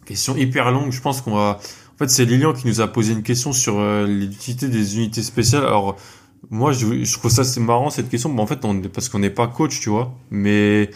Question 0.05 0.35
hyper 0.35 0.71
longue. 0.71 0.91
Je 0.91 0.99
pense 1.01 1.21
qu'on 1.21 1.35
va. 1.35 1.59
En 1.95 1.97
fait, 1.97 2.09
c'est 2.09 2.25
Lilian 2.25 2.53
qui 2.53 2.67
nous 2.67 2.81
a 2.81 2.87
posé 2.87 3.13
une 3.13 3.23
question 3.23 3.53
sur 3.53 3.79
euh, 3.79 4.05
l'utilité 4.07 4.67
des 4.67 4.97
unités 4.97 5.21
spéciales. 5.23 5.63
Alors, 5.65 5.97
moi, 6.49 6.73
je, 6.73 7.03
je 7.03 7.13
trouve 7.17 7.31
ça 7.31 7.43
c'est 7.43 7.59
marrant 7.59 7.89
cette 7.89 8.09
question. 8.09 8.29
Bon, 8.29 8.43
en 8.43 8.47
fait, 8.47 8.65
on, 8.65 8.81
parce 8.81 9.07
qu'on 9.07 9.19
n'est 9.19 9.29
pas 9.29 9.47
coach, 9.47 9.79
tu 9.79 9.89
vois. 9.89 10.13
Mais 10.31 10.89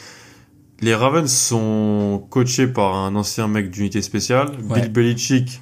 les 0.81 0.95
Ravens 0.95 1.31
sont 1.31 2.25
coachés 2.29 2.67
par 2.67 2.95
un 2.95 3.15
ancien 3.15 3.47
mec 3.47 3.69
d'unité 3.69 4.01
spéciale. 4.01 4.49
Ouais. 4.69 4.81
Bill 4.81 4.91
Belichick. 4.91 5.61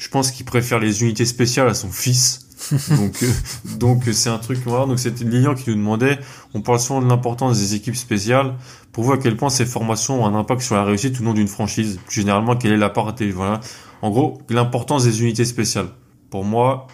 Je 0.00 0.08
pense 0.08 0.30
qu'il 0.30 0.46
préfère 0.46 0.78
les 0.78 1.02
unités 1.02 1.26
spéciales 1.26 1.68
à 1.68 1.74
son 1.74 1.90
fils. 1.90 2.46
donc, 2.96 3.22
euh, 3.22 3.30
donc 3.76 4.04
c'est 4.12 4.30
un 4.30 4.38
truc 4.38 4.58
voilà. 4.64 4.86
Donc, 4.86 4.98
c'était 4.98 5.24
Lilian 5.24 5.54
qui 5.54 5.68
nous 5.68 5.76
demandait. 5.76 6.18
On 6.54 6.62
parle 6.62 6.80
souvent 6.80 7.02
de 7.02 7.06
l'importance 7.06 7.58
des 7.58 7.74
équipes 7.74 7.96
spéciales. 7.96 8.54
Pour 8.92 9.04
vous, 9.04 9.12
à 9.12 9.18
quel 9.18 9.36
point 9.36 9.50
ces 9.50 9.66
formations 9.66 10.22
ont 10.24 10.26
un 10.26 10.34
impact 10.38 10.62
sur 10.62 10.74
la 10.74 10.84
réussite 10.84 11.20
ou 11.20 11.22
non 11.22 11.34
d'une 11.34 11.48
franchise? 11.48 12.00
Plus 12.06 12.14
Généralement, 12.22 12.56
quelle 12.56 12.72
est 12.72 12.78
la 12.78 12.88
part 12.88 13.12
des- 13.12 13.30
voilà. 13.30 13.60
En 14.00 14.08
gros, 14.10 14.38
l'importance 14.48 15.04
des 15.04 15.22
unités 15.22 15.44
spéciales. 15.44 15.88
Pour 16.30 16.44
moi, 16.44 16.86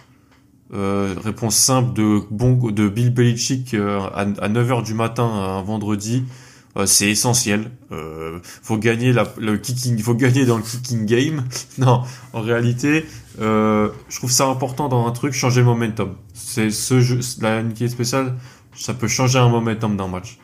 euh, 0.73 1.15
réponse 1.23 1.55
simple 1.55 1.93
de 1.93 2.19
bon 2.29 2.55
de 2.71 2.89
Bill 2.89 3.13
Belichick 3.13 3.73
euh, 3.73 4.01
à, 4.13 4.21
à 4.43 4.49
9h 4.49 4.83
du 4.83 4.93
matin 4.93 5.23
un 5.23 5.61
vendredi, 5.61 6.23
euh, 6.25 6.46
c'est 6.85 7.09
essentiel. 7.09 7.71
Euh, 7.91 8.39
faut 8.43 8.77
gagner 8.77 9.13
la, 9.13 9.33
le 9.37 9.57
kicking, 9.57 9.97
faut 9.99 10.13
gagner 10.13 10.45
dans 10.45 10.57
le 10.57 10.63
kicking 10.63 11.05
game. 11.05 11.43
non, 11.77 12.03
en 12.33 12.41
réalité, 12.41 13.05
euh, 13.39 13.89
je 14.09 14.17
trouve 14.17 14.31
ça 14.31 14.47
important 14.47 14.89
dans 14.89 15.07
un 15.07 15.11
truc, 15.11 15.33
changer 15.33 15.61
le 15.61 15.65
momentum. 15.65 16.15
C'est 16.33 16.69
ce 16.69 16.99
jeu, 16.99 17.19
la 17.41 17.61
unité 17.61 17.87
spéciale, 17.87 18.35
ça 18.75 18.93
peut 18.93 19.07
changer 19.07 19.39
un 19.39 19.49
momentum 19.49 19.97
d'un 19.97 20.07
match 20.07 20.37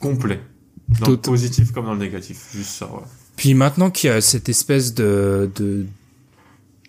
complet, 0.00 0.40
dans 1.00 1.10
le 1.10 1.16
positif 1.16 1.72
comme 1.72 1.86
dans 1.86 1.94
le 1.94 2.00
négatif. 2.00 2.48
Juste 2.54 2.70
ça. 2.70 2.88
Puis 3.36 3.54
maintenant 3.54 3.90
qu'il 3.90 4.10
y 4.10 4.12
a 4.12 4.20
cette 4.20 4.48
espèce 4.48 4.94
de, 4.94 5.50
de, 5.54 5.86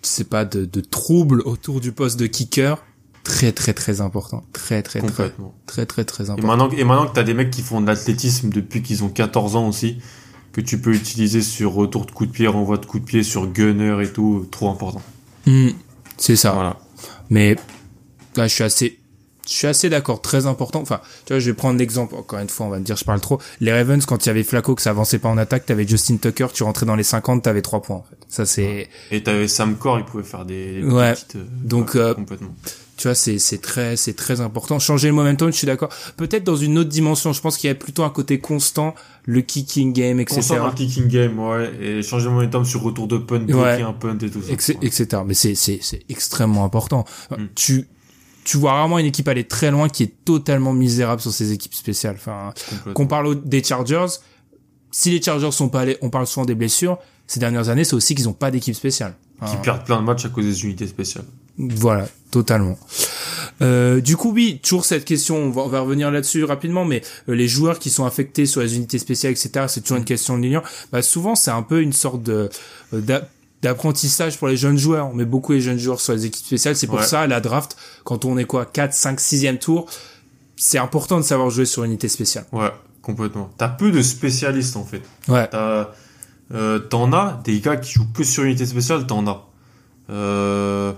je 0.02 0.08
sais 0.08 0.24
pas, 0.24 0.44
de, 0.44 0.64
de 0.64 0.80
trouble 0.80 1.40
autour 1.42 1.80
du 1.80 1.92
poste 1.92 2.18
de 2.18 2.26
kicker, 2.26 2.82
très 3.26 3.52
très 3.52 3.74
très 3.74 4.00
important, 4.00 4.44
très 4.52 4.82
très 4.82 5.00
très 5.00 5.32
très 5.66 5.84
très 5.86 6.04
très 6.04 6.24
Et 6.24 6.30
important. 6.30 6.46
maintenant, 6.46 6.70
et 6.70 6.84
maintenant 6.84 7.06
que 7.08 7.14
t'as 7.14 7.24
des 7.24 7.34
mecs 7.34 7.50
qui 7.50 7.62
font 7.62 7.80
de 7.80 7.86
l'athlétisme 7.86 8.50
depuis 8.50 8.82
qu'ils 8.82 9.02
ont 9.04 9.08
14 9.08 9.56
ans 9.56 9.66
aussi, 9.68 9.98
que 10.52 10.60
tu 10.60 10.78
peux 10.80 10.94
utiliser 10.94 11.42
sur 11.42 11.72
retour 11.72 12.06
de 12.06 12.12
coup 12.12 12.24
de 12.26 12.30
pied, 12.30 12.46
renvoi 12.46 12.78
de 12.78 12.86
coup 12.86 12.98
de 13.00 13.04
pied, 13.04 13.22
sur 13.22 13.46
gunner 13.48 14.02
et 14.02 14.12
tout, 14.12 14.46
trop 14.50 14.70
important. 14.70 15.02
Hmm, 15.46 15.70
c'est 16.16 16.36
ça. 16.36 16.52
Voilà. 16.52 16.78
Mais 17.28 17.56
là, 18.36 18.46
je 18.46 18.54
suis 18.54 18.64
assez, 18.64 18.98
je 19.46 19.52
suis 19.52 19.66
assez 19.66 19.88
d'accord, 19.90 20.22
très 20.22 20.46
important. 20.46 20.80
Enfin, 20.80 21.00
tu 21.26 21.32
vois, 21.32 21.40
je 21.40 21.50
vais 21.50 21.54
prendre 21.56 21.78
l'exemple. 21.78 22.14
Encore 22.14 22.38
une 22.38 22.48
fois, 22.48 22.66
on 22.66 22.70
va 22.70 22.78
me 22.78 22.84
dire, 22.84 22.96
je 22.96 23.04
parle 23.04 23.20
trop. 23.20 23.40
Les 23.60 23.72
Ravens, 23.72 24.06
quand 24.06 24.24
il 24.24 24.28
y 24.28 24.30
avait 24.30 24.44
Flacco, 24.44 24.74
que 24.76 24.82
ça 24.82 24.90
avançait 24.90 25.18
pas 25.18 25.28
en 25.28 25.36
attaque, 25.38 25.66
t'avais 25.66 25.86
Justin 25.86 26.16
Tucker, 26.16 26.46
tu 26.54 26.62
rentrais 26.62 26.86
dans 26.86 26.96
les 26.96 27.02
50, 27.02 27.42
t'avais 27.42 27.62
3 27.62 27.82
points. 27.82 27.96
En 27.96 28.02
fait. 28.08 28.16
Ça, 28.28 28.46
c'est, 28.46 28.88
Et 29.10 29.22
t'avais 29.22 29.48
Sam 29.48 29.76
Core, 29.76 29.98
il 29.98 30.04
pouvait 30.04 30.22
faire 30.24 30.44
des, 30.44 30.80
des 30.80 30.88
Ouais. 30.88 31.12
petites, 31.12 31.36
euh, 31.36 31.44
Donc, 31.64 31.96
euh, 31.96 32.14
complètement. 32.14 32.54
Tu 32.96 33.08
vois, 33.08 33.14
c'est 33.14 33.38
c'est 33.38 33.58
très 33.58 33.96
c'est 33.96 34.14
très 34.14 34.40
important. 34.40 34.78
Changer 34.78 35.08
le 35.08 35.14
momentum, 35.14 35.52
je 35.52 35.56
suis 35.58 35.66
d'accord. 35.66 35.90
Peut-être 36.16 36.44
dans 36.44 36.56
une 36.56 36.78
autre 36.78 36.88
dimension. 36.88 37.32
Je 37.32 37.40
pense 37.40 37.58
qu'il 37.58 37.68
y 37.68 37.70
a 37.70 37.74
plutôt 37.74 38.04
un 38.04 38.10
côté 38.10 38.38
constant, 38.40 38.94
le 39.24 39.42
kicking 39.42 39.92
game, 39.92 40.18
etc. 40.20 40.36
Constant 40.36 40.56
dans 40.56 40.66
le 40.68 40.72
kicking 40.72 41.06
game, 41.08 41.38
ouais, 41.38 41.70
et 41.80 42.02
changer 42.02 42.26
le 42.26 42.32
momentum 42.32 42.64
sur 42.64 42.82
retour 42.82 43.06
de 43.06 43.18
punt, 43.18 43.40
bloquer 43.40 43.52
Ouais. 43.60 43.82
un 43.82 43.92
punt 43.92 44.16
et 44.18 44.30
tout 44.30 44.40
ça. 44.42 44.48
Ouais. 44.72 44.78
etc. 44.86 45.06
Mais 45.26 45.34
c'est 45.34 45.54
c'est 45.54 45.78
c'est 45.82 46.02
extrêmement 46.08 46.64
important. 46.64 47.04
Mm. 47.30 47.44
Tu 47.54 47.86
tu 48.44 48.56
vois 48.58 48.72
rarement 48.72 48.98
une 48.98 49.06
équipe 49.06 49.26
aller 49.28 49.44
très 49.44 49.70
loin 49.70 49.88
qui 49.88 50.04
est 50.04 50.12
totalement 50.24 50.72
misérable 50.72 51.20
sur 51.20 51.32
ses 51.32 51.52
équipes 51.52 51.74
spéciales. 51.74 52.14
Enfin, 52.16 52.54
qu'on 52.94 53.06
parle 53.08 53.42
des 53.44 53.62
Chargers, 53.62 54.06
si 54.92 55.10
les 55.10 55.20
Chargers 55.20 55.50
sont 55.50 55.68
pas 55.68 55.80
allés, 55.80 55.98
on 56.00 56.10
parle 56.10 56.26
souvent 56.26 56.46
des 56.46 56.54
blessures. 56.54 56.96
Ces 57.26 57.40
dernières 57.40 57.68
années, 57.70 57.82
c'est 57.82 57.94
aussi 57.96 58.14
qu'ils 58.14 58.28
ont 58.28 58.32
pas 58.32 58.52
d'équipe 58.52 58.74
spéciale. 58.76 59.16
Qui 59.44 59.56
Hein. 59.56 59.60
perdent 59.64 59.84
plein 59.84 59.98
de 60.00 60.04
matchs 60.06 60.24
à 60.26 60.28
cause 60.28 60.44
des 60.44 60.64
unités 60.64 60.86
spéciales. 60.86 61.24
Voilà, 61.58 62.06
totalement. 62.30 62.78
Euh, 63.62 64.00
du 64.00 64.16
coup, 64.16 64.32
oui, 64.32 64.60
toujours 64.62 64.84
cette 64.84 65.04
question, 65.06 65.36
on 65.36 65.50
va, 65.50 65.62
on 65.62 65.68
va 65.68 65.80
revenir 65.80 66.10
là-dessus 66.10 66.44
rapidement, 66.44 66.84
mais 66.84 67.02
euh, 67.28 67.34
les 67.34 67.48
joueurs 67.48 67.78
qui 67.78 67.88
sont 67.90 68.04
affectés 68.04 68.44
sur 68.44 68.60
les 68.60 68.76
unités 68.76 68.98
spéciales, 68.98 69.32
etc., 69.32 69.64
c'est 69.68 69.80
toujours 69.80 69.96
une 69.96 70.04
question 70.04 70.36
de 70.36 70.42
ligne. 70.42 70.60
Bah, 70.92 71.00
souvent, 71.00 71.34
c'est 71.34 71.50
un 71.50 71.62
peu 71.62 71.80
une 71.80 71.94
sorte 71.94 72.22
de 72.22 72.50
euh, 72.92 73.00
d'a- 73.00 73.28
d'apprentissage 73.62 74.36
pour 74.36 74.48
les 74.48 74.56
jeunes 74.58 74.76
joueurs. 74.76 75.08
On 75.08 75.14
met 75.14 75.24
beaucoup 75.24 75.52
les 75.52 75.62
jeunes 75.62 75.78
joueurs 75.78 76.00
sur 76.00 76.12
les 76.12 76.26
équipes 76.26 76.44
spéciales. 76.44 76.76
C'est 76.76 76.86
pour 76.86 76.98
Ouais. 76.98 77.06
ça, 77.06 77.26
la 77.26 77.40
draft, 77.40 77.76
quand 78.04 78.26
on 78.26 78.36
est 78.36 78.44
quoi, 78.44 78.66
4, 78.66 78.92
5, 78.92 79.18
6e 79.18 79.58
tour, 79.58 79.86
c'est 80.56 80.78
important 80.78 81.16
de 81.16 81.22
savoir 81.24 81.48
jouer 81.48 81.64
sur 81.64 81.82
une 81.84 81.92
unité 81.92 82.08
spéciale. 82.08 82.44
Ouais, 82.52 82.70
complètement. 83.00 83.50
T'as 83.56 83.68
peu 83.68 83.90
de 83.90 84.02
spécialistes 84.02 84.76
en 84.76 84.84
fait. 84.84 85.00
Ouais. 85.28 85.48
T'as, 85.50 85.88
euh, 86.54 86.78
t'en 86.78 87.12
as 87.14 87.40
des 87.44 87.60
gars 87.60 87.76
qui 87.76 87.92
jouent 87.92 88.12
que 88.14 88.22
sur 88.24 88.44
unité 88.44 88.66
spéciale, 88.66 89.06
t'en 89.06 89.26
as. 89.26 89.46
Euh, 90.10 90.92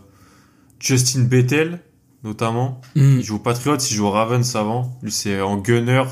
Justin 0.80 1.22
Bethel, 1.22 1.80
notamment. 2.24 2.80
Mm. 2.94 3.18
Il 3.18 3.22
joue 3.24 3.36
aux 3.36 3.40
Patriots, 3.40 3.76
il 3.78 3.94
joue 3.94 4.06
aux 4.06 4.10
Ravens 4.10 4.56
avant. 4.56 4.98
Lui, 5.02 5.12
c'est 5.12 5.40
en 5.40 5.56
gunner. 5.56 6.04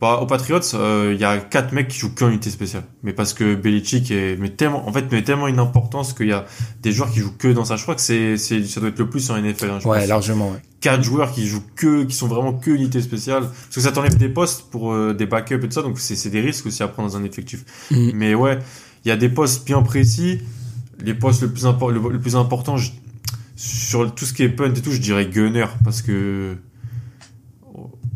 Bah, 0.00 0.18
aux 0.20 0.26
Patriots, 0.26 0.58
euh, 0.74 1.12
il 1.14 1.20
y 1.20 1.24
a 1.24 1.38
quatre 1.38 1.72
mecs 1.72 1.86
qui 1.86 1.96
jouent 2.00 2.12
qu'en 2.12 2.28
unité 2.28 2.50
spéciale. 2.50 2.82
Mais 3.04 3.12
parce 3.12 3.34
que 3.34 3.54
Belichick 3.54 4.10
est, 4.10 4.36
mais 4.36 4.48
tellement, 4.48 4.88
en 4.88 4.92
fait, 4.92 5.10
met 5.12 5.22
tellement 5.22 5.46
une 5.46 5.60
importance 5.60 6.12
qu'il 6.12 6.26
y 6.26 6.32
a 6.32 6.44
des 6.82 6.90
joueurs 6.90 7.12
qui 7.12 7.20
jouent 7.20 7.36
que 7.38 7.46
dans 7.46 7.64
ça. 7.64 7.76
Je 7.76 7.82
crois 7.84 7.94
que 7.94 8.00
c'est, 8.00 8.36
c'est, 8.36 8.64
ça 8.64 8.80
doit 8.80 8.88
être 8.88 8.98
le 8.98 9.08
plus 9.08 9.30
en 9.30 9.36
NFL. 9.40 9.70
hein, 9.70 9.78
je 9.80 9.86
Ouais, 9.86 10.00
pense. 10.00 10.08
largement, 10.08 10.50
ouais. 10.50 10.58
quatre 10.80 11.04
joueurs 11.04 11.30
qui 11.30 11.46
jouent 11.46 11.62
que, 11.76 12.02
qui 12.02 12.16
sont 12.16 12.26
vraiment 12.26 12.52
que 12.52 12.72
unité 12.72 13.00
spéciale. 13.00 13.42
Parce 13.44 13.74
que 13.76 13.80
ça 13.80 13.92
t'enlève 13.92 14.16
des 14.16 14.28
postes 14.28 14.64
pour 14.72 14.92
euh, 14.92 15.14
des 15.14 15.26
backups 15.26 15.54
et 15.64 15.68
tout 15.68 15.70
ça, 15.70 15.82
donc 15.82 16.00
c'est 16.00 16.16
c'est 16.16 16.30
des 16.30 16.40
risques 16.40 16.66
aussi 16.66 16.82
à 16.82 16.88
prendre 16.88 17.08
dans 17.08 17.16
un 17.16 17.22
effectif. 17.22 17.64
Mm. 17.92 18.10
Mais 18.14 18.34
ouais, 18.34 18.58
il 19.04 19.08
y 19.08 19.12
a 19.12 19.16
des 19.16 19.28
postes 19.28 19.64
bien 19.64 19.82
précis. 19.82 20.40
Les 21.04 21.14
postes 21.14 21.42
le 21.42 21.48
plus, 21.52 21.64
impor- 21.64 21.92
le, 21.92 22.00
le 22.10 22.20
plus 22.20 22.34
important, 22.34 22.76
je- 22.76 22.90
sur 23.64 24.12
tout 24.12 24.24
ce 24.24 24.32
qui 24.32 24.42
est 24.42 24.48
punt 24.48 24.74
et 24.74 24.80
tout, 24.82 24.90
je 24.90 25.00
dirais 25.00 25.26
gunner, 25.26 25.66
parce 25.84 26.02
que 26.02 26.56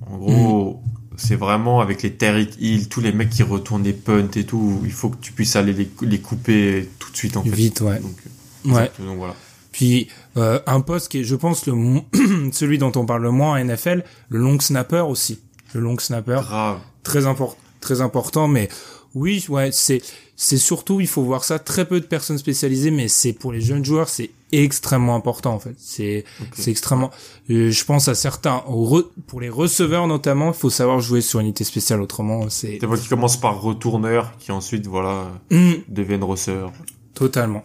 en 0.09 0.17
gros, 0.19 0.83
c'est 1.17 1.37
vraiment 1.37 1.81
avec 1.81 2.03
les 2.03 2.13
Terry 2.13 2.49
Hill, 2.59 2.89
tous 2.89 3.01
les 3.01 3.13
mecs 3.13 3.31
qui 3.31 3.43
retournent 3.43 3.85
les 3.85 3.93
punts 3.93 4.29
et 4.35 4.45
tout, 4.45 4.81
il 4.85 4.91
faut 4.93 5.09
que 5.09 5.17
tu 5.21 5.33
puisses 5.33 5.55
aller 5.57 5.73
les, 5.73 5.89
les 6.03 6.21
couper 6.21 6.89
tout 6.99 7.11
de 7.13 7.17
suite 7.17 7.37
en 7.37 7.43
fait. 7.45 7.51
Vite, 7.51 7.81
ouais. 7.81 8.01
Donc, 8.01 8.17
Ouais. 8.65 8.91
donc 8.99 9.19
voilà. 9.19 9.35
Puis 9.71 10.09
euh, 10.37 10.59
un 10.67 10.81
poste 10.81 11.11
qui 11.13 11.21
est, 11.21 11.25
je 11.25 11.37
pense, 11.37 11.67
le 11.67 11.75
celui 12.53 12.79
dont 12.79 12.91
on 12.97 13.07
parle 13.07 13.23
le 13.23 13.31
moins 13.31 13.53
en 13.61 13.65
NFL, 13.65 14.03
le 14.29 14.39
long 14.41 14.59
snapper 14.59 15.05
aussi. 15.09 15.39
Le 15.75 15.81
long 15.81 15.97
snapper, 15.99 16.41
Grave. 16.43 16.79
très 17.05 17.27
important, 17.27 17.57
très 17.81 18.01
important. 18.01 18.49
Mais 18.49 18.69
oui, 19.15 19.45
ouais, 19.49 19.71
c'est 19.73 20.03
c'est 20.37 20.59
surtout, 20.59 21.01
il 21.01 21.07
faut 21.07 21.23
voir 21.23 21.45
ça. 21.45 21.59
Très 21.59 21.87
peu 21.87 21.99
de 22.01 22.05
personnes 22.07 22.39
spécialisées, 22.39 22.91
mais 22.91 23.09
c'est 23.09 23.33
pour 23.33 23.53
les 23.53 23.61
jeunes 23.61 23.85
joueurs, 23.85 24.09
c'est 24.09 24.31
extrêmement 24.53 25.15
important 25.17 25.55
en 25.55 25.59
fait. 25.59 25.75
C'est 25.79 26.25
extrêmement. 26.67 27.11
euh, 27.51 27.71
je 27.71 27.85
pense 27.85 28.07
à 28.09 28.15
certains, 28.15 28.63
au 28.69 28.87
re- 28.87 29.07
pour 29.27 29.41
les 29.41 29.49
receveurs 29.49 30.07
notamment, 30.07 30.49
il 30.49 30.55
faut 30.55 30.71
savoir 30.71 31.01
jouer 31.01 31.21
sur 31.23 31.41
unité 31.41 31.65
spéciale. 31.65 32.01
Autrement, 32.03 32.49
c'est 32.51 32.79
Des 32.79 32.87
fois 32.87 32.97
qui 32.99 33.09
commencent 33.09 33.41
par 33.41 33.61
retourneur, 33.61 34.37
qui 34.39 34.53
ensuite, 34.53 34.87
voilà, 34.87 35.31
Hum, 35.51 35.77
deviennent 35.89 36.23
receveurs. 36.25 36.73
Totalement. 37.15 37.63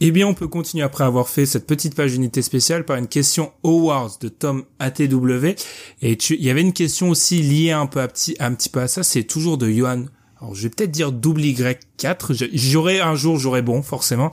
Eh 0.00 0.10
bien, 0.10 0.26
on 0.26 0.34
peut 0.34 0.48
continuer 0.48 0.84
après 0.84 1.04
avoir 1.04 1.28
fait 1.28 1.46
cette 1.46 1.66
petite 1.66 1.94
page 1.94 2.14
unité 2.14 2.42
spéciale 2.42 2.84
par 2.84 2.96
une 2.96 3.06
question 3.08 3.52
Awards 3.64 4.18
de 4.20 4.28
Tom 4.28 4.64
ATW. 4.78 5.54
Et 6.02 6.16
tu, 6.18 6.34
il 6.34 6.44
y 6.44 6.50
avait 6.50 6.60
une 6.60 6.74
question 6.74 7.08
aussi 7.08 7.40
liée 7.42 7.70
un 7.70 7.86
peu 7.86 8.00
à 8.02 8.08
petit, 8.08 8.36
un 8.40 8.52
petit 8.52 8.68
peu 8.68 8.80
à 8.80 8.88
ça. 8.88 9.02
C'est 9.02 9.22
toujours 9.24 9.56
de 9.56 9.70
Johan. 9.70 10.04
Alors, 10.40 10.54
je 10.54 10.62
vais 10.62 10.68
peut-être 10.70 10.90
dire 10.92 11.10
double 11.12 11.40
Y4. 11.42 12.32
Je- 12.34 12.44
J'aurai 12.52 13.00
un 13.00 13.14
jour, 13.16 13.38
j'aurai 13.38 13.60
bon, 13.62 13.82
forcément. 13.82 14.30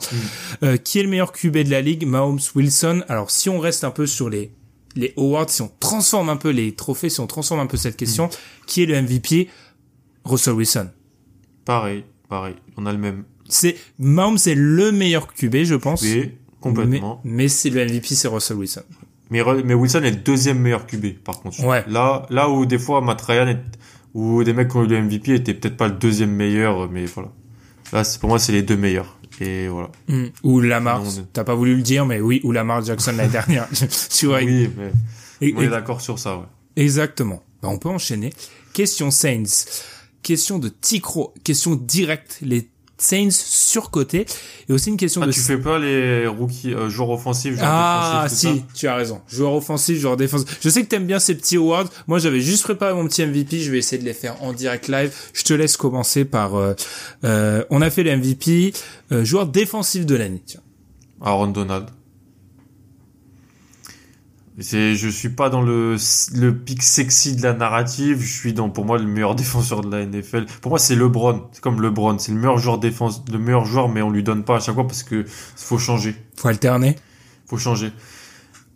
Euh, 0.62 0.76
qui 0.76 1.00
est 1.00 1.02
le 1.02 1.08
meilleur 1.08 1.32
QB 1.32 1.58
de 1.64 1.70
la 1.70 1.80
ligue? 1.80 2.06
Mahomes, 2.06 2.38
Wilson. 2.54 3.02
Alors, 3.08 3.30
si 3.30 3.48
on 3.48 3.58
reste 3.58 3.82
un 3.82 3.90
peu 3.90 4.06
sur 4.06 4.28
les, 4.30 4.52
les 4.94 5.12
awards, 5.16 5.50
si 5.50 5.62
on 5.62 5.70
transforme 5.80 6.28
un 6.28 6.36
peu 6.36 6.50
les 6.50 6.72
trophées, 6.76 7.08
si 7.10 7.18
on 7.20 7.26
transforme 7.26 7.60
un 7.60 7.66
peu 7.66 7.76
cette 7.76 7.96
question, 7.96 8.30
qui 8.66 8.82
est 8.82 8.86
le 8.86 9.00
MVP? 9.02 9.48
Russell 10.24 10.54
Wilson. 10.54 10.88
Pareil, 11.64 12.04
pareil. 12.28 12.54
On 12.76 12.86
a 12.86 12.92
le 12.92 12.98
même 12.98 13.24
C'est 13.48 13.76
Mahomes 13.98 14.38
est 14.46 14.54
le 14.54 14.92
meilleur 14.92 15.32
QB, 15.32 15.64
je 15.64 15.74
pense. 15.74 16.02
QB, 16.02 16.30
complètement. 16.60 17.20
Mais, 17.24 17.30
mais 17.32 17.48
c'est 17.48 17.70
le 17.70 17.84
MVP, 17.84 18.14
c'est 18.14 18.28
Russell 18.28 18.56
Wilson. 18.58 18.82
Mais, 19.30 19.42
mais 19.64 19.74
Wilson 19.74 20.02
est 20.04 20.10
le 20.10 20.16
deuxième 20.18 20.60
meilleur 20.60 20.86
QB, 20.86 21.18
par 21.24 21.40
contre. 21.40 21.64
Ouais. 21.64 21.84
Là, 21.88 22.26
là 22.30 22.48
où 22.48 22.64
des 22.64 22.78
fois 22.78 23.00
Matt 23.00 23.20
Ryan 23.22 23.48
est, 23.48 23.58
où 24.16 24.42
des 24.44 24.52
mecs 24.54 24.68
qui 24.70 24.76
ont 24.78 24.84
eu 24.84 24.86
le 24.88 25.02
MVP 25.02 25.34
étaient 25.34 25.52
peut-être 25.54 25.76
pas 25.76 25.88
le 25.88 25.94
deuxième 25.94 26.30
meilleur, 26.32 26.90
mais 26.90 27.04
voilà. 27.06 27.30
Là, 27.92 28.02
c'est, 28.02 28.18
pour 28.18 28.30
moi, 28.30 28.38
c'est 28.38 28.52
les 28.52 28.62
deux 28.62 28.76
meilleurs. 28.76 29.18
Et 29.40 29.68
voilà. 29.68 29.90
Mm. 30.08 30.24
Ou 30.42 30.60
Lamar, 30.60 31.02
t'as 31.34 31.44
pas 31.44 31.54
voulu 31.54 31.76
le 31.76 31.82
dire, 31.82 32.06
mais 32.06 32.20
oui, 32.20 32.40
ou 32.42 32.50
Lamar 32.52 32.82
Jackson 32.82 33.12
l'année 33.16 33.30
dernière. 33.40 33.68
tu 34.10 34.26
vois, 34.26 34.38
Oui, 34.42 34.70
mais 34.76 34.90
et- 35.48 35.54
on 35.56 35.60
est 35.60 35.68
d'accord 35.68 36.00
sur 36.00 36.18
ça, 36.18 36.38
ouais. 36.38 36.44
exactement. 36.76 37.42
Bah, 37.62 37.68
on 37.70 37.78
peut 37.78 37.90
enchaîner. 37.90 38.32
Question 38.72 39.10
Saints. 39.10 39.66
Question 40.22 40.58
de 40.58 40.68
Ticro. 40.68 41.32
Question 41.44 41.74
directe. 41.76 42.38
Les 42.42 42.68
Saints 42.98 43.30
surcotés. 43.30 44.26
Et 44.68 44.72
aussi 44.72 44.88
une 44.90 44.96
question 44.96 45.20
Ah, 45.22 45.26
de... 45.26 45.32
tu 45.32 45.40
fais 45.40 45.58
pas 45.58 45.78
les 45.78 46.26
rookies, 46.26 46.72
euh, 46.72 46.88
joueurs 46.88 47.10
offensifs, 47.10 47.54
joueurs 47.54 47.66
Ah 47.68 48.22
défensifs, 48.24 48.50
tout 48.50 48.56
si, 48.58 48.64
tu 48.74 48.88
as 48.88 48.94
raison. 48.96 49.20
Joueur 49.28 49.52
offensif, 49.54 49.98
joueur 49.98 50.16
défensif. 50.16 50.58
Je 50.60 50.68
sais 50.68 50.82
que 50.82 50.88
t'aimes 50.88 51.06
bien 51.06 51.18
ces 51.18 51.34
petits 51.34 51.56
awards. 51.56 51.88
Moi, 52.06 52.18
j'avais 52.18 52.40
juste 52.40 52.62
préparé 52.64 52.94
mon 52.94 53.06
petit 53.06 53.24
MVP. 53.24 53.60
Je 53.60 53.70
vais 53.70 53.78
essayer 53.78 54.00
de 54.00 54.06
les 54.06 54.14
faire 54.14 54.42
en 54.42 54.52
direct 54.52 54.88
live. 54.88 55.12
Je 55.34 55.42
te 55.44 55.52
laisse 55.52 55.76
commencer 55.76 56.24
par. 56.24 56.54
euh, 56.54 56.74
euh, 57.24 57.64
on 57.70 57.82
a 57.82 57.90
fait 57.90 58.02
le 58.02 58.16
MVP, 58.16 58.72
euh, 59.12 59.24
joueur 59.24 59.46
défensif 59.46 60.06
de 60.06 60.14
l'année. 60.14 60.42
Aaron 61.20 61.48
Donald. 61.48 61.86
C'est, 64.58 64.94
je 64.94 65.08
suis 65.08 65.28
pas 65.28 65.50
dans 65.50 65.60
le, 65.60 65.96
le 66.34 66.54
pic 66.56 66.82
sexy 66.82 67.36
de 67.36 67.42
la 67.42 67.52
narrative. 67.52 68.20
Je 68.22 68.32
suis 68.32 68.54
dans, 68.54 68.70
pour 68.70 68.86
moi, 68.86 68.96
le 68.98 69.04
meilleur 69.04 69.34
défenseur 69.36 69.82
de 69.82 69.90
la 69.94 70.06
NFL. 70.06 70.46
Pour 70.62 70.70
moi, 70.70 70.78
c'est 70.78 70.94
LeBron. 70.94 71.48
C'est 71.52 71.60
comme 71.60 71.82
LeBron. 71.82 72.18
C'est 72.18 72.32
le 72.32 72.38
meilleur 72.38 72.56
joueur 72.58 72.78
défense, 72.78 73.22
le 73.30 73.38
meilleur 73.38 73.66
joueur, 73.66 73.88
mais 73.90 74.00
on 74.02 74.10
lui 74.10 74.22
donne 74.22 74.44
pas 74.44 74.56
à 74.56 74.60
chaque 74.60 74.74
fois 74.74 74.86
parce 74.86 75.02
que 75.02 75.24
faut 75.26 75.78
changer. 75.78 76.16
Faut 76.36 76.48
alterner. 76.48 76.96
Faut 77.46 77.58
changer. 77.58 77.92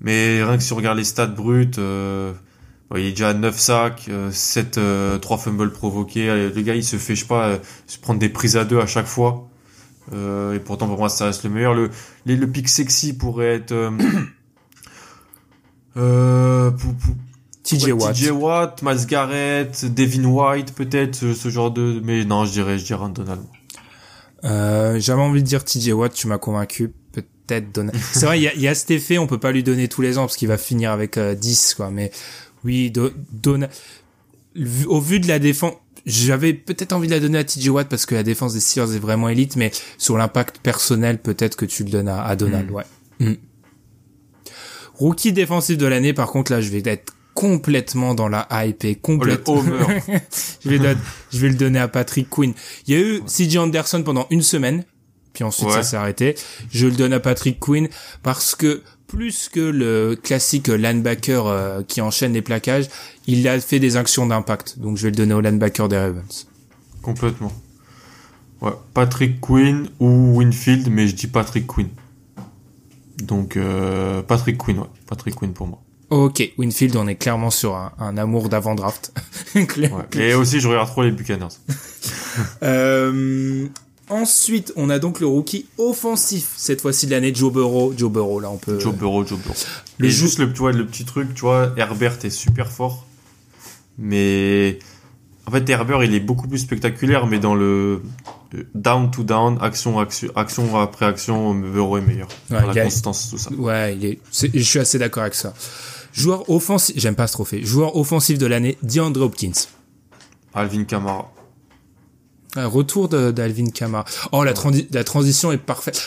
Mais 0.01 0.43
rien 0.43 0.57
que 0.57 0.63
si 0.63 0.73
on 0.73 0.77
regarde 0.77 0.99
les 0.99 1.05
stats 1.05 1.27
brutes, 1.27 1.79
euh, 1.79 2.33
bon, 2.91 2.97
il 2.99 3.07
est 3.07 3.11
déjà 3.11 3.31
à 3.31 3.35
9 3.35 3.59
sacs, 3.59 4.07
euh, 4.09 4.31
7, 4.31 4.77
euh, 4.79 5.19
3 5.19 5.39
fumbles 5.39 5.73
provoqués. 5.73 6.27
Le 6.55 6.61
gars, 6.63 6.75
il 6.75 6.85
se 6.85 6.97
fait, 6.97 7.15
je 7.15 7.21
sais 7.23 7.27
pas, 7.27 7.47
euh, 7.49 7.59
se 7.87 7.99
prendre 7.99 8.19
des 8.21 8.29
prises 8.29 8.57
à 8.59 8.65
deux 8.65 8.81
à 8.81 8.87
chaque 8.87 9.07
fois. 9.07 9.49
Euh, 10.13 10.55
et 10.55 10.59
pourtant, 10.59 10.89
pour 10.89 10.99
moi, 10.99 11.09
ça 11.09 11.27
reste 11.27 11.45
le 11.45 11.51
meilleur. 11.51 11.75
Le, 11.75 11.91
les- 12.27 12.37
le 12.37 12.47
pic 12.47 12.69
sexy 12.69 13.17
pourrait 13.17 13.55
être, 13.55 13.91
euh, 15.97 16.69
euh, 16.69 16.71
pou- 16.71 16.93
pou- 16.95 17.15
TJ 17.63 17.93
Watt. 17.93 18.15
TJ 18.15 18.31
Watt, 18.31 18.83
Miles 18.83 19.07
Garrett, 19.07 19.85
Devin 19.95 20.25
White, 20.25 20.75
peut-être, 20.75 21.15
ce, 21.15 21.35
ce 21.35 21.49
genre 21.51 21.71
de, 21.71 22.01
mais 22.03 22.25
non, 22.25 22.45
je 22.45 22.53
dirais, 22.53 22.79
je 22.79 22.85
dirais 22.85 23.01
Aaron 23.01 23.11
Donald. 23.11 23.43
Euh, 24.45 24.99
J'avais 24.99 25.21
envie 25.21 25.43
de 25.43 25.47
dire 25.47 25.65
TJ 25.65 25.91
Watt. 25.93 26.13
Tu 26.15 26.27
m'as 26.27 26.39
convaincu. 26.39 26.93
Peut-être 27.13 27.73
donner. 27.75 27.93
C'est 28.13 28.27
vrai, 28.27 28.39
il 28.39 28.43
y 28.43 28.49
a, 28.49 28.55
y 28.55 28.69
a 28.69 28.75
cet 28.75 28.91
effet. 28.91 29.19
On 29.19 29.27
peut 29.27 29.39
pas 29.39 29.53
lui 29.53 29.63
donner 29.63 29.89
tous 29.89 30.03
les 30.03 30.17
ans 30.19 30.23
parce 30.23 30.37
qu'il 30.37 30.49
va 30.49 30.57
finir 30.59 30.91
avec 30.93 31.19
euh, 31.19 31.35
10 31.35 31.75
quoi. 31.75 31.91
Mais 31.91 32.11
oui, 32.65 32.91
do, 32.91 33.11
donne. 33.33 33.69
vu- 34.55 34.87
Au 34.87 35.01
vu 35.01 35.21
de 35.21 35.29
la 35.29 35.39
défense. 35.39 35.75
J'avais 36.07 36.55
peut-être 36.55 36.95
envie 36.95 37.09
de 37.09 37.13
la 37.13 37.21
donner 37.21 37.39
à 37.39 37.45
TJ 37.45 37.69
Watt 37.69 37.89
parce 37.89 38.07
que 38.07 38.15
la 38.15 38.23
défense 38.23 38.55
des 38.55 38.61
Steelers 38.61 38.95
est 38.97 38.99
vraiment 38.99 39.29
élite, 39.29 39.57
mais 39.57 39.71
sur 39.99 40.17
l'impact 40.17 40.59
personnel, 40.61 41.19
peut-être 41.19 41.57
que 41.57 41.67
tu 41.67 41.85
le 41.85 41.91
donnes 41.91 42.09
à, 42.09 42.23
à 42.25 42.37
Donald, 42.37 42.71
Mm. 42.71 42.75
ouais. 42.75 42.85
Mm. 43.21 43.35
Rookie 45.01 45.33
défensif 45.33 45.77
de 45.79 45.87
l'année, 45.87 46.13
par 46.13 46.29
contre, 46.31 46.53
là, 46.53 46.61
je 46.61 46.69
vais 46.71 46.83
être 46.85 47.13
complètement 47.35 48.15
dans 48.15 48.29
la 48.29 48.47
hype 48.53 48.85
et 48.85 48.97
Oh, 48.97 49.01
complètement. 49.03 49.55
Homer. 49.59 50.01
je, 50.65 50.69
vais 50.69 50.79
don- 50.79 50.99
je 51.33 51.39
vais 51.39 51.49
le 51.49 51.55
donner 51.55 51.79
à 51.79 51.89
Patrick 51.89 52.29
Quinn. 52.29 52.53
Il 52.87 52.95
y 52.95 52.97
a 52.97 53.01
eu 53.01 53.23
CJ 53.27 53.57
Anderson 53.59 54.03
pendant 54.05 54.27
une 54.31 54.43
semaine, 54.43 54.85
puis 55.33 55.43
ensuite 55.45 55.69
Ouais. 55.69 55.75
ça 55.75 55.83
s'est 55.83 55.97
arrêté. 55.97 56.35
Je 56.71 56.87
le 56.87 56.93
donne 56.93 57.13
à 57.13 57.21
Patrick 57.21 57.59
Quinn 57.59 57.89
parce 58.23 58.55
que 58.55 58.83
plus 59.07 59.49
que 59.49 59.59
le 59.61 60.17
classique 60.23 60.69
linebacker 60.69 61.47
euh, 61.47 61.83
qui 61.83 62.01
enchaîne 62.01 62.33
les 62.33 62.43
plaquages, 62.43 62.87
il 63.27 63.49
a 63.49 63.59
fait 63.61 63.81
des 63.81 63.97
actions 63.97 64.27
d'impact. 64.27 64.79
Donc 64.79 64.99
je 64.99 65.05
vais 65.05 65.11
le 65.11 65.17
donner 65.17 65.35
au 65.35 65.41
linebacker 65.41 65.89
des 65.89 65.99
Ravens. 65.99 66.47
Complètement. 67.03 67.53
Ouais, 68.61 68.73
Patrick 68.93 69.41
Quinn 69.41 69.89
ou 70.01 70.37
Winfield, 70.39 70.89
mais 70.91 71.09
je 71.09 71.15
dis 71.15 71.27
Patrick 71.27 71.67
Quinn. 71.67 71.89
Donc 73.23 73.57
euh, 73.57 74.23
Patrick 74.23 74.59
Quinn, 74.59 74.79
ouais, 74.79 74.87
Patrick 75.07 75.35
Quinn 75.35 75.53
pour 75.53 75.67
moi. 75.67 75.81
Ok, 76.11 76.43
Winfield, 76.59 76.97
on 76.97 77.07
est 77.07 77.15
clairement 77.15 77.51
sur 77.51 77.77
un, 77.77 77.93
un 77.99 78.17
amour 78.17 78.49
d'avant-draft. 78.49 79.13
Ouais. 79.55 79.89
Et 80.17 80.35
aussi, 80.35 80.61
je 80.61 80.69
regarde 80.69 80.89
trop 80.89 81.03
les 81.03 81.11
Buccaneers. 81.11 81.49
Euh, 82.63 83.67
ensuite, 84.09 84.73
on 84.77 84.89
a 84.89 85.01
donc 85.01 85.19
le 85.19 85.27
rookie 85.27 85.67
offensif, 85.79 86.53
cette 86.57 86.81
fois-ci 86.81 87.07
de 87.07 87.11
l'année, 87.11 87.35
Joe 87.35 87.53
Burrow. 87.53 87.93
Joe 87.97 88.11
Burrow, 88.11 88.39
là, 88.39 88.49
on 88.51 88.57
peut... 88.57 88.79
Joe 88.79 88.95
Burrow, 88.95 89.27
Joe 89.27 89.39
Burrow. 89.41 89.57
Le 89.99 90.09
juste 90.09 90.39
le, 90.39 90.53
tu 90.53 90.61
vois, 90.61 90.71
le 90.71 90.87
petit 90.87 91.05
truc, 91.05 91.35
tu 91.35 91.41
vois, 91.41 91.73
Herbert 91.77 92.25
est 92.25 92.31
super 92.31 92.71
fort, 92.71 93.05
mais 93.99 94.79
en 95.47 95.51
fait 95.51 95.69
Herbert 95.69 96.05
il 96.05 96.15
est 96.15 96.21
beaucoup 96.21 96.47
plus 96.47 96.59
spectaculaire, 96.59 97.27
mais 97.27 97.41
dans 97.41 97.57
le 97.57 98.03
down 98.75 99.11
to 99.11 99.23
down, 99.23 99.59
action 99.61 99.99
action, 99.99 100.29
action 100.37 100.79
après 100.81 101.07
action, 101.07 101.55
Burrow 101.55 101.99
est 101.99 102.01
meilleur. 102.03 102.29
Ouais, 102.51 102.75
la 102.75 102.83
constance, 102.85 103.31
tout 103.31 103.39
ça. 103.39 103.53
Ouais, 103.53 103.97
il 103.97 104.05
est, 104.05 104.19
je 104.55 104.63
suis 104.63 104.79
assez 104.79 104.99
d'accord 104.99 105.23
avec 105.23 105.35
ça. 105.35 105.55
Joueur 106.13 106.49
offensif, 106.51 106.95
j'aime 106.99 107.15
pas 107.15 107.27
ce 107.29 107.33
trophée. 107.35 107.63
Joueur 107.63 107.97
offensif 107.97 108.39
de 108.39 108.47
l'année, 108.47 108.77
DeAndre 108.83 109.23
Hopkins. 109.23 109.53
Alvin 110.55 110.85
Kamara. 110.85 111.33
Un 112.57 112.67
retour 112.67 113.09
de- 113.09 113.31
d'Alvin 113.31 113.71
Kamara. 113.71 114.05
Oh, 114.33 114.43
la, 114.43 114.53
transi- 114.53 114.89
la 114.93 115.05
transition 115.05 115.53
est 115.53 115.57
parfaite. 115.59 116.03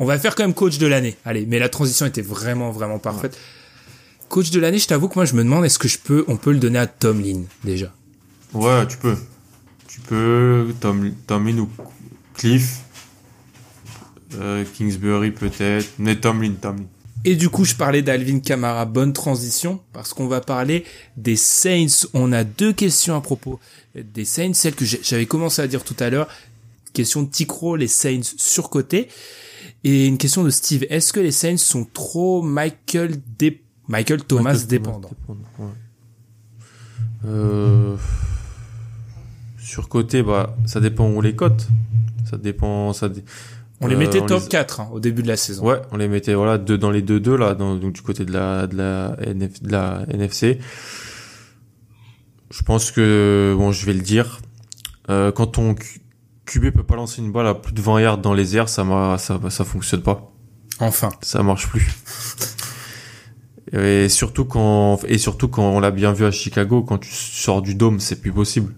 On 0.00 0.04
va 0.06 0.18
faire 0.18 0.34
quand 0.34 0.42
même 0.42 0.54
coach 0.54 0.78
de 0.78 0.88
l'année. 0.88 1.16
Allez, 1.24 1.46
mais 1.46 1.60
la 1.60 1.68
transition 1.68 2.04
était 2.04 2.20
vraiment, 2.22 2.72
vraiment 2.72 2.98
parfaite. 2.98 3.38
Coach 4.28 4.50
de 4.50 4.58
l'année, 4.58 4.78
je 4.78 4.88
t'avoue 4.88 5.06
que 5.08 5.14
moi, 5.14 5.24
je 5.24 5.34
me 5.34 5.44
demande 5.44 5.64
est-ce 5.64 5.78
que 5.78 5.86
je 5.86 5.98
peux, 5.98 6.24
on 6.26 6.36
peut 6.36 6.50
le 6.50 6.58
donner 6.58 6.80
à 6.80 6.88
Tomlin, 6.88 7.42
déjà? 7.62 7.92
Ouais, 8.52 8.84
tu 8.88 8.96
peux. 8.96 9.16
Tu 9.94 10.00
peux, 10.00 10.74
Tom, 10.80 11.12
Tomlin 11.28 11.58
ou 11.58 11.68
Cliff. 12.34 12.80
Euh, 14.34 14.64
Kingsbury 14.74 15.30
peut-être. 15.30 15.86
Mais 16.00 16.16
Tomlin, 16.18 16.54
Tomlin. 16.60 16.86
Et 17.24 17.36
du 17.36 17.48
coup, 17.48 17.64
je 17.64 17.76
parlais 17.76 18.02
d'Alvin 18.02 18.40
Kamara. 18.40 18.86
Bonne 18.86 19.12
transition, 19.12 19.80
parce 19.92 20.12
qu'on 20.12 20.26
va 20.26 20.40
parler 20.40 20.84
des 21.16 21.36
Saints. 21.36 22.08
On 22.12 22.32
a 22.32 22.42
deux 22.42 22.72
questions 22.72 23.14
à 23.14 23.20
propos 23.20 23.60
des 23.94 24.24
Saints. 24.24 24.52
Celle 24.54 24.74
que 24.74 24.84
j'avais 24.84 25.26
commencé 25.26 25.62
à 25.62 25.68
dire 25.68 25.84
tout 25.84 25.96
à 26.00 26.10
l'heure. 26.10 26.26
Question 26.92 27.22
de 27.22 27.28
Ticro, 27.30 27.76
les 27.76 27.86
Saints 27.86 28.20
surcotés. 28.36 29.06
Et 29.84 30.06
une 30.06 30.18
question 30.18 30.42
de 30.42 30.50
Steve. 30.50 30.84
Est-ce 30.90 31.12
que 31.12 31.20
les 31.20 31.30
Saints 31.30 31.56
sont 31.56 31.84
trop 31.84 32.42
Michael, 32.42 33.14
dé- 33.38 33.62
Michael 33.86 34.24
Thomas 34.24 34.52
Michael 34.54 34.66
dépendants? 34.66 35.10
ouais. 35.28 35.66
Euh, 37.26 37.96
sur 39.74 39.88
côté, 39.88 40.22
bah, 40.22 40.54
ça 40.66 40.78
dépend 40.78 41.04
où 41.08 41.18
on 41.18 41.20
les 41.20 41.34
cote. 41.34 41.66
Ça 42.30 42.36
dépend, 42.36 42.92
ça. 42.92 43.08
dé- 43.08 43.24
On 43.80 43.88
les 43.88 43.96
Euh, 43.96 43.98
mettait 43.98 44.20
on 44.20 44.26
top 44.26 44.42
les- 44.44 44.48
4 44.48 44.80
hein, 44.80 44.88
au 44.92 45.00
début 45.00 45.22
de 45.24 45.26
la 45.28 45.36
saison. 45.36 45.64
Ouais, 45.66 45.82
on 45.90 45.96
les 45.96 46.06
mettait 46.06 46.34
voilà 46.34 46.58
deux 46.58 46.78
dans 46.78 46.92
les 46.92 47.02
deux 47.02 47.18
deux 47.18 47.36
là, 47.36 47.54
dans, 47.54 47.74
donc 47.74 47.92
du 47.92 48.00
côté 48.02 48.24
de 48.24 48.32
la 48.32 48.68
de 48.68 48.76
la, 48.76 49.16
NF, 49.26 49.60
de 49.64 49.72
la 49.72 50.04
NFC. 50.10 50.60
Je 52.50 52.62
pense 52.62 52.92
que, 52.92 53.52
bon, 53.58 53.72
je 53.72 53.84
vais 53.84 53.94
le 53.94 54.00
dire. 54.00 54.38
Euh, 55.10 55.32
quand 55.32 55.48
ton 55.48 55.74
QB 56.46 56.70
peut 56.70 56.84
pas 56.84 56.94
lancer 56.94 57.20
une 57.20 57.32
balle 57.32 57.48
à 57.48 57.54
plus 57.54 57.72
de 57.72 57.82
20 57.82 58.00
yards 58.00 58.18
dans 58.18 58.32
les 58.32 58.56
airs, 58.56 58.68
ça 58.68 58.84
m'a, 58.84 59.18
ça, 59.18 59.40
ça 59.50 59.64
fonctionne 59.64 60.02
pas. 60.02 60.30
Enfin. 60.78 61.08
Ça 61.20 61.42
marche 61.42 61.66
plus. 61.68 61.88
Et 63.72 64.08
surtout 64.08 64.44
quand, 64.44 65.00
et 65.08 65.18
surtout 65.18 65.48
quand 65.48 65.68
on 65.68 65.80
l'a 65.80 65.90
bien 65.90 66.12
vu 66.12 66.24
à 66.24 66.30
Chicago, 66.30 66.82
quand 66.82 66.98
tu 66.98 67.10
sors 67.12 67.60
du 67.60 67.74
dôme, 67.74 67.98
c'est 67.98 68.20
plus 68.20 68.30
possible. 68.32 68.72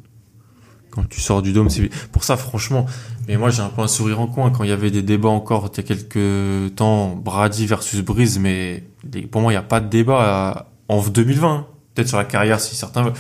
Quand 0.96 1.08
tu 1.08 1.20
sors 1.20 1.42
du 1.42 1.52
dôme, 1.52 1.70
c'est 1.70 1.88
pour 2.10 2.24
ça, 2.24 2.36
franchement. 2.36 2.86
Mais 3.28 3.36
moi, 3.36 3.50
j'ai 3.50 3.62
un 3.62 3.68
peu 3.68 3.82
un 3.82 3.86
sourire 3.88 4.18
en 4.20 4.26
coin 4.26 4.50
quand 4.50 4.64
il 4.64 4.70
y 4.70 4.72
avait 4.72 4.90
des 4.90 5.02
débats 5.02 5.28
encore 5.28 5.70
il 5.72 5.76
y 5.76 5.80
a 5.80 5.82
quelques 5.84 6.74
temps, 6.74 7.10
Brady 7.14 7.66
versus 7.66 8.00
Breeze, 8.00 8.38
mais 8.40 8.82
pour 9.30 9.40
moi, 9.42 9.52
il 9.52 9.54
n'y 9.54 9.58
a 9.58 9.62
pas 9.62 9.80
de 9.80 9.88
débat 9.88 10.50
à- 10.50 10.66
en 10.88 11.00
2020. 11.06 11.52
hein. 11.54 11.66
Peut-être 11.94 12.08
sur 12.08 12.18
la 12.18 12.24
carrière, 12.24 12.58
si 12.60 12.74
certains 12.74 13.02
veulent. 13.02 13.12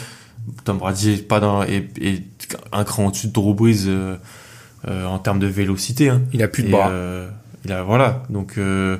Tom 0.64 0.78
Brady 0.78 1.10
est 1.12 1.28
pas 1.28 1.38
dans, 1.40 1.62
est, 1.62 1.88
est 2.00 2.22
un 2.72 2.84
cran 2.84 3.06
au-dessus 3.06 3.28
de 3.28 3.32
Drew 3.32 3.54
Brees 3.54 3.84
euh, 3.88 4.16
euh, 4.88 5.04
en 5.06 5.18
termes 5.18 5.38
de 5.38 5.46
vélocité. 5.46 6.08
Hein. 6.08 6.22
Il 6.32 6.42
a 6.42 6.48
plus 6.48 6.62
de 6.62 6.68
Et, 6.68 6.72
bras. 6.72 6.88
euh, 6.90 7.28
il 7.64 7.72
a 7.72 7.82
voilà, 7.82 8.22
donc 8.30 8.54
euh, 8.58 8.98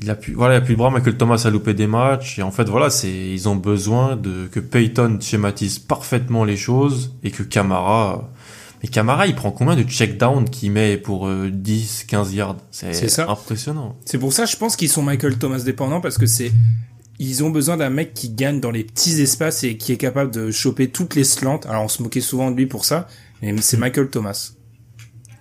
il 0.00 0.10
a 0.10 0.14
plus 0.14 0.34
voilà, 0.34 0.54
il 0.54 0.58
a 0.58 0.60
plus 0.60 0.74
de 0.74 0.78
bras. 0.78 0.90
Michael 0.90 1.16
Thomas 1.16 1.42
a 1.44 1.50
loupé 1.50 1.74
des 1.74 1.86
matchs 1.86 2.38
et 2.38 2.42
en 2.42 2.50
fait 2.50 2.68
voilà, 2.68 2.90
c'est 2.90 3.10
ils 3.10 3.48
ont 3.48 3.56
besoin 3.56 4.16
de 4.16 4.46
que 4.50 4.60
Peyton 4.60 5.18
schématise 5.20 5.78
parfaitement 5.78 6.44
les 6.44 6.56
choses 6.56 7.14
et 7.22 7.30
que 7.30 7.42
Camara 7.42 8.30
mais 8.84 8.90
Camara, 8.90 9.26
il 9.26 9.34
prend 9.34 9.50
combien 9.50 9.76
de 9.76 9.82
check 9.82 10.18
down 10.18 10.44
qu'il 10.44 10.70
met 10.70 10.98
pour 10.98 11.26
euh, 11.26 11.48
10 11.50 12.04
15 12.06 12.34
yards? 12.34 12.58
C'est 12.70 13.18
impressionnant. 13.20 13.96
C'est 14.04 14.18
pour 14.18 14.34
ça, 14.34 14.44
je 14.44 14.56
pense 14.56 14.76
qu'ils 14.76 14.90
sont 14.90 15.00
Michael 15.00 15.38
Thomas 15.38 15.60
dépendants 15.60 16.02
parce 16.02 16.18
que 16.18 16.26
c'est, 16.26 16.52
ils 17.18 17.42
ont 17.42 17.48
besoin 17.48 17.78
d'un 17.78 17.88
mec 17.88 18.12
qui 18.12 18.28
gagne 18.28 18.60
dans 18.60 18.70
les 18.70 18.84
petits 18.84 19.22
espaces 19.22 19.64
et 19.64 19.78
qui 19.78 19.92
est 19.92 19.96
capable 19.96 20.30
de 20.30 20.50
choper 20.50 20.90
toutes 20.90 21.14
les 21.14 21.24
slants. 21.24 21.60
Alors 21.66 21.84
on 21.84 21.88
se 21.88 22.02
moquait 22.02 22.20
souvent 22.20 22.50
de 22.50 22.56
lui 22.56 22.66
pour 22.66 22.84
ça, 22.84 23.08
mais 23.40 23.56
c'est 23.62 23.78
Michael 23.78 24.10
Thomas. 24.10 24.52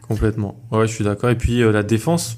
Complètement. 0.07 0.63
Ouais, 0.71 0.87
je 0.87 0.93
suis 0.93 1.03
d'accord 1.03 1.29
et 1.29 1.37
puis 1.37 1.63
euh, 1.63 1.73
la 1.73 1.83
défense 1.83 2.37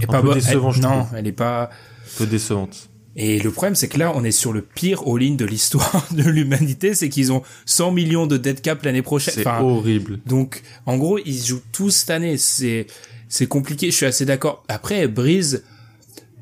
Et 0.00 0.04
Un 0.08 0.20
peu 0.20 0.28
bo- 0.28 0.34
décevant, 0.34 0.68
elle- 0.70 0.76
je 0.76 0.80
non, 0.82 1.04
trouve. 1.04 1.16
elle 1.18 1.26
est 1.26 1.32
pas. 1.32 1.64
un 1.64 2.18
peu 2.18 2.26
décevante. 2.26 2.88
Et 3.16 3.40
le 3.40 3.50
problème, 3.50 3.74
c'est 3.74 3.88
que 3.88 3.98
là, 3.98 4.12
on 4.14 4.22
est 4.22 4.30
sur 4.30 4.52
le 4.52 4.62
pire 4.62 5.02
all-in 5.08 5.34
de 5.34 5.44
l'histoire 5.44 6.06
de 6.12 6.22
l'humanité, 6.22 6.94
c'est 6.94 7.08
qu'ils 7.08 7.32
ont 7.32 7.42
100 7.66 7.90
millions 7.90 8.26
de 8.28 8.36
dead 8.36 8.60
cap 8.60 8.82
l'année 8.84 9.02
prochaine. 9.02 9.34
C'est 9.34 9.46
Enfin, 9.46 9.60
horrible. 9.60 10.20
donc, 10.26 10.62
en 10.86 10.96
gros, 10.96 11.18
ils 11.18 11.44
jouent 11.44 11.62
tous 11.72 11.90
cette 11.90 12.10
année. 12.10 12.36
C'est, 12.36 12.86
c'est 13.28 13.46
compliqué. 13.48 13.90
Je 13.90 13.96
suis 13.96 14.06
assez 14.06 14.24
d'accord. 14.24 14.62
Après, 14.68 15.08
Breeze, 15.08 15.64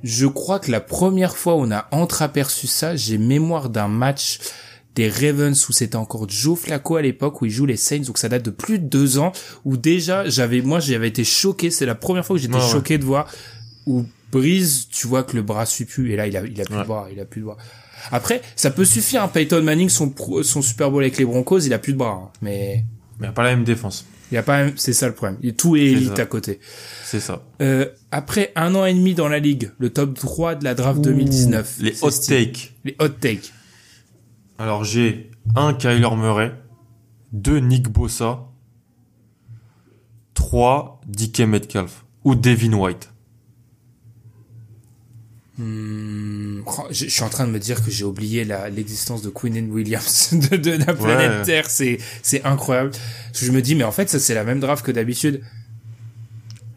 je 0.04 0.26
crois 0.26 0.58
que 0.60 0.70
la 0.70 0.80
première 0.80 1.36
fois 1.38 1.54
où 1.54 1.60
on 1.60 1.70
a 1.70 1.88
entreaperçu 1.92 2.66
ça, 2.66 2.94
j'ai 2.94 3.16
mémoire 3.16 3.70
d'un 3.70 3.88
match 3.88 4.38
des 4.96 5.08
Ravens 5.08 5.68
où 5.68 5.72
c'était 5.72 5.96
encore 5.96 6.28
Joe 6.28 6.58
Flacco 6.58 6.96
à 6.96 7.02
l'époque 7.02 7.40
où 7.42 7.44
il 7.44 7.50
joue 7.52 7.66
les 7.66 7.76
Saints 7.76 8.00
donc 8.00 8.18
ça 8.18 8.28
date 8.28 8.44
de 8.44 8.50
plus 8.50 8.78
de 8.78 8.86
deux 8.86 9.18
ans 9.18 9.30
où 9.64 9.76
déjà 9.76 10.28
j'avais 10.28 10.62
moi 10.62 10.80
j'avais 10.80 11.08
été 11.08 11.22
choqué 11.22 11.70
c'est 11.70 11.86
la 11.86 11.94
première 11.94 12.24
fois 12.26 12.36
que 12.36 12.42
j'étais 12.42 12.54
ouais. 12.54 12.70
choqué 12.72 12.98
de 12.98 13.04
voir 13.04 13.30
où 13.86 14.04
Breeze 14.32 14.88
tu 14.90 15.06
vois 15.06 15.22
que 15.22 15.36
le 15.36 15.42
bras 15.42 15.66
suit 15.66 15.84
plus 15.84 16.12
et 16.12 16.16
là 16.16 16.26
il 16.26 16.36
a 16.36 16.44
il 16.44 16.60
a 16.60 16.64
plus 16.64 16.74
Ouais. 16.74 16.82
de 16.82 16.86
bras 16.86 17.08
il 17.12 17.20
a 17.20 17.24
plus 17.24 17.40
de 17.42 17.46
bras 17.46 17.56
après 18.10 18.42
ça 18.56 18.70
peut 18.70 18.84
suffire 18.84 19.22
hein. 19.22 19.28
Peyton 19.28 19.62
Manning 19.62 19.88
son 19.88 20.12
son 20.42 20.62
Super 20.62 20.90
Bowl 20.90 21.02
avec 21.02 21.18
les 21.18 21.24
Broncos 21.24 21.60
il 21.60 21.72
a 21.72 21.78
plus 21.78 21.92
de 21.92 21.98
bras 21.98 22.22
hein. 22.24 22.30
mais 22.42 22.82
Mais 23.20 23.26
il 23.26 23.28
a 23.28 23.32
pas 23.32 23.44
la 23.44 23.50
même 23.54 23.64
défense. 23.64 24.04
il 24.32 24.34
y 24.34 24.38
a 24.38 24.42
pas 24.42 24.66
c'est 24.76 24.92
ça 24.92 25.06
le 25.08 25.14
problème 25.14 25.38
Il- 25.42 25.54
tout 25.54 25.76
est 25.76 25.80
élite 25.82 26.16
ça. 26.16 26.22
à 26.22 26.26
côté 26.26 26.58
C'est 27.04 27.20
ça. 27.20 27.42
euh, 27.60 27.86
après 28.10 28.52
un 28.56 28.74
an 28.74 28.84
et 28.86 28.94
demi 28.94 29.14
dans 29.14 29.28
la 29.28 29.38
ligue 29.38 29.70
le 29.78 29.90
top 29.90 30.18
3 30.18 30.54
de 30.56 30.64
la 30.64 30.74
draft 30.74 31.00
2019 31.02 31.76
Les 31.80 31.94
hot 32.02 32.10
takes. 32.10 32.72
les 32.84 32.96
hot 33.00 33.08
takes 33.20 33.52
Alors 34.58 34.84
j'ai 34.84 35.30
un 35.54 35.74
Kyler 35.74 36.16
Murray, 36.16 36.54
deux 37.32 37.58
Nick 37.58 37.88
Bossa, 37.88 38.46
trois 40.34 41.00
DK 41.06 41.40
Metcalf 41.40 42.04
ou 42.24 42.34
Devin 42.34 42.72
White. 42.72 43.12
Hmm, 45.58 46.60
oh, 46.66 46.86
je, 46.90 47.06
suis 47.06 47.22
en 47.22 47.30
train 47.30 47.46
de 47.46 47.52
me 47.52 47.58
dire 47.58 47.82
que 47.82 47.90
j'ai 47.90 48.04
oublié 48.04 48.44
l'existence 48.44 49.22
de 49.22 49.30
Queen 49.30 49.70
Williams 49.70 50.30
de, 50.50 50.56
de 50.56 50.70
la 50.72 50.92
planète 50.92 51.30
Ouais. 51.30 51.42
Terre, 51.42 51.70
c'est 51.70 52.44
incroyable. 52.44 52.92
Je 53.32 53.50
me 53.52 53.62
dis 53.62 53.74
mais 53.74 53.84
en 53.84 53.92
fait 53.92 54.08
ça 54.08 54.18
c'est 54.18 54.34
la 54.34 54.44
même 54.44 54.60
draft 54.60 54.84
que 54.84 54.92
d'habitude. 54.92 55.42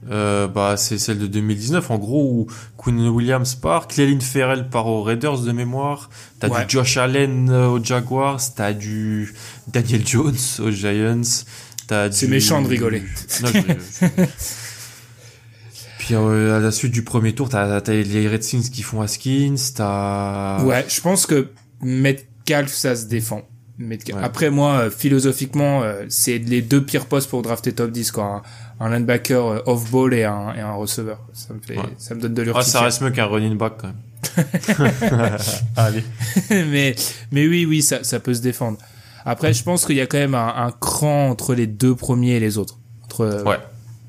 Euh, 0.09 0.47
bah 0.47 0.75
c'est 0.75 0.97
celle 0.97 1.19
de 1.19 1.27
2019 1.27 1.91
en 1.91 1.99
gros 1.99 2.23
où 2.23 2.47
Quinn 2.77 2.99
Williams 3.09 3.53
part, 3.53 3.87
Clelin 3.87 4.19
Ferrell 4.19 4.67
part 4.69 4.87
aux 4.87 5.03
Raiders 5.03 5.41
de 5.41 5.51
mémoire, 5.51 6.09
t'as 6.39 6.49
Ouais. 6.49 6.65
du 6.65 6.71
Josh 6.71 6.97
Allen 6.97 7.49
euh, 7.51 7.67
aux 7.67 7.83
Jaguars, 7.83 8.39
t'as 8.55 8.73
du 8.73 9.35
Daniel 9.67 10.07
Jones 10.07 10.35
aux 10.59 10.71
Giants, 10.71 11.21
t'as 11.87 12.11
C'est 12.11 12.25
du- 12.25 12.31
méchant 12.31 12.61
de 12.63 12.67
rigoler. 12.67 13.03
Non, 13.43 13.49
je 13.49 13.53
rigole. 13.59 13.77
Puis 15.99 16.15
euh, 16.15 16.57
à 16.57 16.59
la 16.59 16.71
suite 16.71 16.91
du 16.91 17.03
premier 17.03 17.33
tour, 17.35 17.49
t'as 17.49 17.79
t'as 17.81 17.93
les 17.93 18.27
Redskins 18.27 18.61
qui 18.61 18.81
font 18.81 19.01
Haskins, 19.01 19.55
t'as 19.75 20.63
Ouais, 20.63 20.85
je 20.87 21.01
pense 21.01 21.25
que 21.25 21.49
Metcalf 21.81 22.73
ça 22.73 22.95
se 22.95 23.05
défend. 23.05 23.43
Metcalf- 23.77 24.17
Ouais. 24.17 24.23
Après 24.23 24.49
moi 24.49 24.73
euh, 24.79 24.89
philosophiquement 24.89 25.83
c'est 26.09 26.37
les 26.37 26.61
deux 26.61 26.83
pires 26.83 27.05
postes 27.05 27.29
pour 27.29 27.41
drafter 27.41 27.73
top 27.73 27.91
10 27.91 28.11
quoi. 28.11 28.23
Un, 28.25 28.41
un 28.79 28.89
linebacker 28.89 29.45
euh, 29.45 29.59
off 29.65 29.89
ball 29.91 30.13
et 30.13 30.23
un 30.23 30.53
et 30.55 30.59
un 30.61 30.73
receveur. 30.73 31.19
Ça 31.33 31.53
me 31.53 31.59
fait 31.59 31.77
Ouais. 31.77 31.83
ça 31.97 32.15
me 32.15 32.21
donne 32.21 32.33
de 32.33 32.41
Ah, 32.41 32.45
l'urticaire. 32.45 32.71
ça 32.71 32.81
reste 32.81 33.01
mieux 33.01 33.11
qu'un 33.11 33.25
running 33.25 33.57
back 33.57 33.73
quand 33.77 33.87
même. 33.87 34.47
Allez. 35.75 36.03
mais 36.49 36.95
mais 37.31 37.47
oui 37.47 37.65
oui 37.65 37.81
ça 37.81 38.03
ça 38.03 38.19
peut 38.19 38.33
se 38.33 38.41
défendre. 38.41 38.77
Après 39.25 39.53
je 39.53 39.63
pense 39.63 39.85
qu'il 39.85 39.95
y 39.95 40.01
a 40.01 40.07
quand 40.07 40.17
même 40.17 40.35
un, 40.35 40.53
un 40.55 40.71
cran 40.71 41.29
entre 41.29 41.53
les 41.55 41.67
deux 41.67 41.95
premiers 41.95 42.31
et 42.35 42.39
les 42.39 42.57
autres. 42.57 42.77
Entre 43.05 43.21
euh, 43.21 43.43
Ouais. 43.43 43.57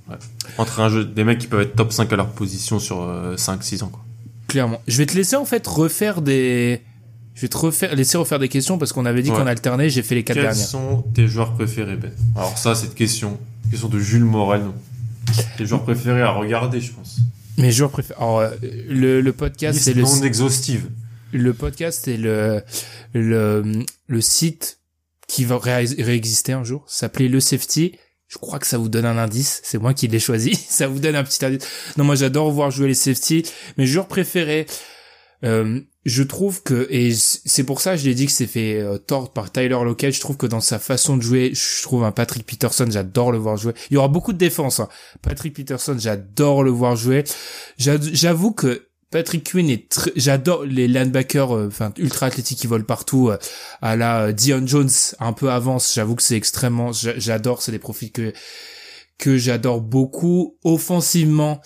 ouais. 0.09 0.17
Entre 0.59 0.81
un 0.81 0.89
jeu, 0.89 1.05
des 1.05 1.25
mecs 1.25 1.39
qui 1.39 1.47
peuvent 1.47 1.61
être 1.63 1.77
top 1.77 1.93
5 1.93 2.13
à 2.13 2.17
leur 2.17 2.29
position 2.31 2.79
sur 2.79 2.97
5-6 3.37 3.85
ans 3.85 3.89
quoi. 3.89 4.03
clairement. 4.49 4.81
Je 4.89 4.99
vais 4.99 5.07
te 5.07 5.15
laisser 5.15 5.37
en 5.37 5.45
fait 5.45 5.67
refaire 5.67 6.21
des 6.23 6.83
je 7.35 7.43
vais 7.43 7.49
te 7.49 7.57
refaire 7.57 7.95
laisser 7.95 8.19
refaire 8.19 8.39
des 8.39 8.49
questions 8.49 8.77
parce 8.79 8.93
qu'on 8.93 9.07
avait 9.07 9.23
dit 9.23 9.31
Ouais. 9.31 9.37
qu'on 9.37 9.47
alternait, 9.47 9.89
j'ai 9.89 10.03
fait 10.03 10.15
les 10.15 10.25
quatre 10.25 10.35
Quels 10.37 10.45
dernières. 10.45 10.67
sont 10.67 11.03
tes 11.15 11.27
joueurs 11.29 11.55
préférés, 11.55 11.97
Ben? 11.97 12.13
Alors 12.37 12.57
ça, 12.59 12.75
cette 12.75 12.95
question, 12.95 13.39
question 13.71 13.89
de 13.89 13.99
Jules 13.99 14.25
Morel. 14.25 14.63
Tes 15.57 15.65
joueurs 15.67 15.85
préférés 15.85 16.23
à 16.23 16.31
regarder, 16.33 16.81
je 16.81 16.93
pense. 16.93 17.19
Mes 17.57 17.71
joueurs 17.73 17.91
préférés. 17.91 18.19
Alors, 18.21 18.41
euh, 18.41 18.51
le, 18.89 19.21
le 19.21 19.33
podcast, 19.33 19.79
c'est 19.79 19.95
le, 19.95 20.03
non 20.03 20.23
exhaustive. 20.23 20.89
le 21.33 21.53
podcast, 21.55 22.01
c'est 22.05 22.17
le, 22.17 22.63
le, 23.15 23.85
le 24.07 24.21
site 24.21 24.79
qui 25.29 25.45
va 25.45 25.59
ré- 25.59 25.85
réexister 25.99 26.53
un 26.53 26.65
jour. 26.65 26.85
S'appelait 26.89 27.29
Le 27.29 27.39
Safety. 27.41 27.93
Je 28.29 28.39
crois 28.39 28.59
que 28.59 28.67
ça 28.67 28.79
vous 28.79 28.89
donne 28.89 29.05
un 29.07 29.19
indice. 29.19 29.61
C'est 29.65 29.79
moi 29.79 29.93
qui 29.95 30.09
l'ai 30.09 30.19
choisi. 30.21 30.55
ça 30.69 30.89
vous 30.89 30.99
donne 30.99 31.15
un 31.17 31.23
petit 31.25 31.45
indice. 31.45 31.67
Non, 31.97 32.05
moi, 32.05 32.15
j'adore 32.17 32.51
voir 32.51 32.71
jouer 32.71 32.89
les 32.89 32.95
safety. 32.95 33.45
Mes 33.77 33.87
joueurs 33.87 34.07
préférés, 34.09 34.67
euh, 35.45 35.81
je 36.07 36.23
trouve 36.23 36.63
que, 36.63 36.87
et 36.91 37.13
c'est 37.15 37.65
pour 37.65 37.81
ça 37.81 37.93
que 37.93 37.99
je 37.99 38.07
l'ai 38.07 38.15
dit 38.15 38.27
que 38.27 38.33
c'est 38.33 38.47
fait 38.47 38.81
euh, 38.81 38.97
tort 38.99 39.33
par 39.33 39.53
Tyler 39.53 39.69
Lockett, 39.69 40.15
je 40.15 40.21
trouve 40.21 40.37
que 40.39 40.47
dans 40.47 40.61
sa 40.61 40.79
façon 40.79 41.17
de 41.17 41.23
jouer, 41.23 41.53
je 41.55 41.83
trouve 41.83 42.05
un 42.05 42.13
Patrick 42.13 42.47
Peterson, 42.47 42.87
j'adore 42.91 43.33
le 43.33 43.39
voir 43.39 43.57
jouer. 43.59 43.75
Il 43.91 43.95
y 43.95 43.97
aura 43.99 44.09
beaucoup 44.09 44.33
de 44.33 44.39
défense. 44.39 44.81
hein. 44.81 44.89
Patrick 45.23 45.55
Peterson, 45.55 45.97
j'adore 45.99 46.63
le 46.63 46.71
voir 46.71 46.97
jouer. 46.97 47.25
J'a- 47.77 48.01
J'avoue 48.01 48.53
que 48.53 48.87
Patrick 49.11 49.51
Quinn 49.51 49.69
est 49.69 49.89
très, 49.91 50.13
j'adore 50.17 50.65
les 50.65 50.87
linebackers, 50.89 51.55
euh, 51.55 51.67
enfin 51.67 51.93
ultra 51.99 52.27
athlétiques 52.27 52.61
qui 52.61 52.67
volent 52.69 52.85
partout. 52.85 53.29
euh, 53.29 53.39
à 53.83 53.97
la 53.97 54.27
euh, 54.29 54.33
Dion 54.33 54.67
Jones, 54.67 54.89
un 55.19 55.33
peu 55.33 55.51
avance. 55.51 55.93
J'avoue 55.95 56.15
que 56.15 56.23
c'est 56.23 56.37
extrêmement, 56.37 56.93
j'a- 56.93 57.19
j'adore. 57.19 57.61
C'est 57.61 57.73
des 57.73 57.79
profils 57.81 58.13
que 58.13 58.33
que 59.19 59.37
j'adore 59.37 59.81
beaucoup. 59.83 60.57
Offensivement, 60.65 61.61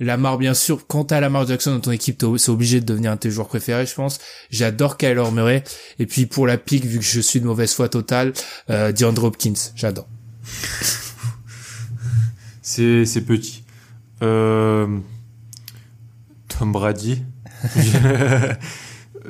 Lamar 0.00 0.36
bien 0.38 0.52
sûr. 0.54 0.86
Quand 0.86 1.04
t'as 1.04 1.20
Lamar 1.20 1.46
Jackson 1.46 1.72
dans 1.72 1.80
ton 1.80 1.90
équipe, 1.90 2.18
t'es- 2.18 2.26
c'est 2.38 2.50
obligé 2.50 2.80
de 2.80 2.86
devenir 2.86 3.12
un 3.12 3.14
de 3.14 3.20
tes 3.20 3.30
joueurs 3.30 3.48
préférés, 3.48 3.86
je 3.86 3.94
pense. 3.94 4.18
J'adore 4.50 4.96
Kyler 4.98 5.30
Murray. 5.32 5.64
Et 5.98 6.06
puis 6.06 6.26
pour 6.26 6.46
la 6.46 6.58
pique, 6.58 6.84
vu 6.84 6.98
que 6.98 7.04
je 7.04 7.20
suis 7.20 7.40
de 7.40 7.46
mauvaise 7.46 7.72
foi 7.72 7.88
totale, 7.88 8.32
euh, 8.70 8.92
DeAndre 8.92 9.24
Hopkins, 9.24 9.54
j'adore. 9.74 10.06
C'est 12.62 13.04
c'est 13.06 13.20
petit. 13.22 13.62
Euh, 14.22 14.98
Tom 16.48 16.72
Brady. 16.72 17.22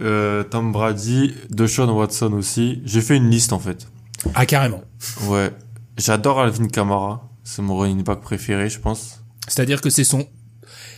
euh, 0.00 0.42
Tom 0.44 0.72
Brady, 0.72 1.34
Deshaun 1.50 1.90
Watson 1.90 2.32
aussi. 2.32 2.80
J'ai 2.84 3.00
fait 3.00 3.16
une 3.16 3.30
liste 3.30 3.52
en 3.52 3.58
fait. 3.58 3.86
Ah 4.34 4.46
carrément. 4.46 4.82
Ouais. 5.24 5.50
J'adore 5.98 6.40
Alvin 6.40 6.68
Kamara. 6.68 7.28
C'est 7.44 7.62
mon 7.62 7.76
running 7.76 8.02
back 8.02 8.20
préféré, 8.20 8.68
je 8.68 8.80
pense. 8.80 9.20
C'est-à-dire 9.46 9.80
que 9.80 9.90
c'est 9.90 10.02
son 10.04 10.26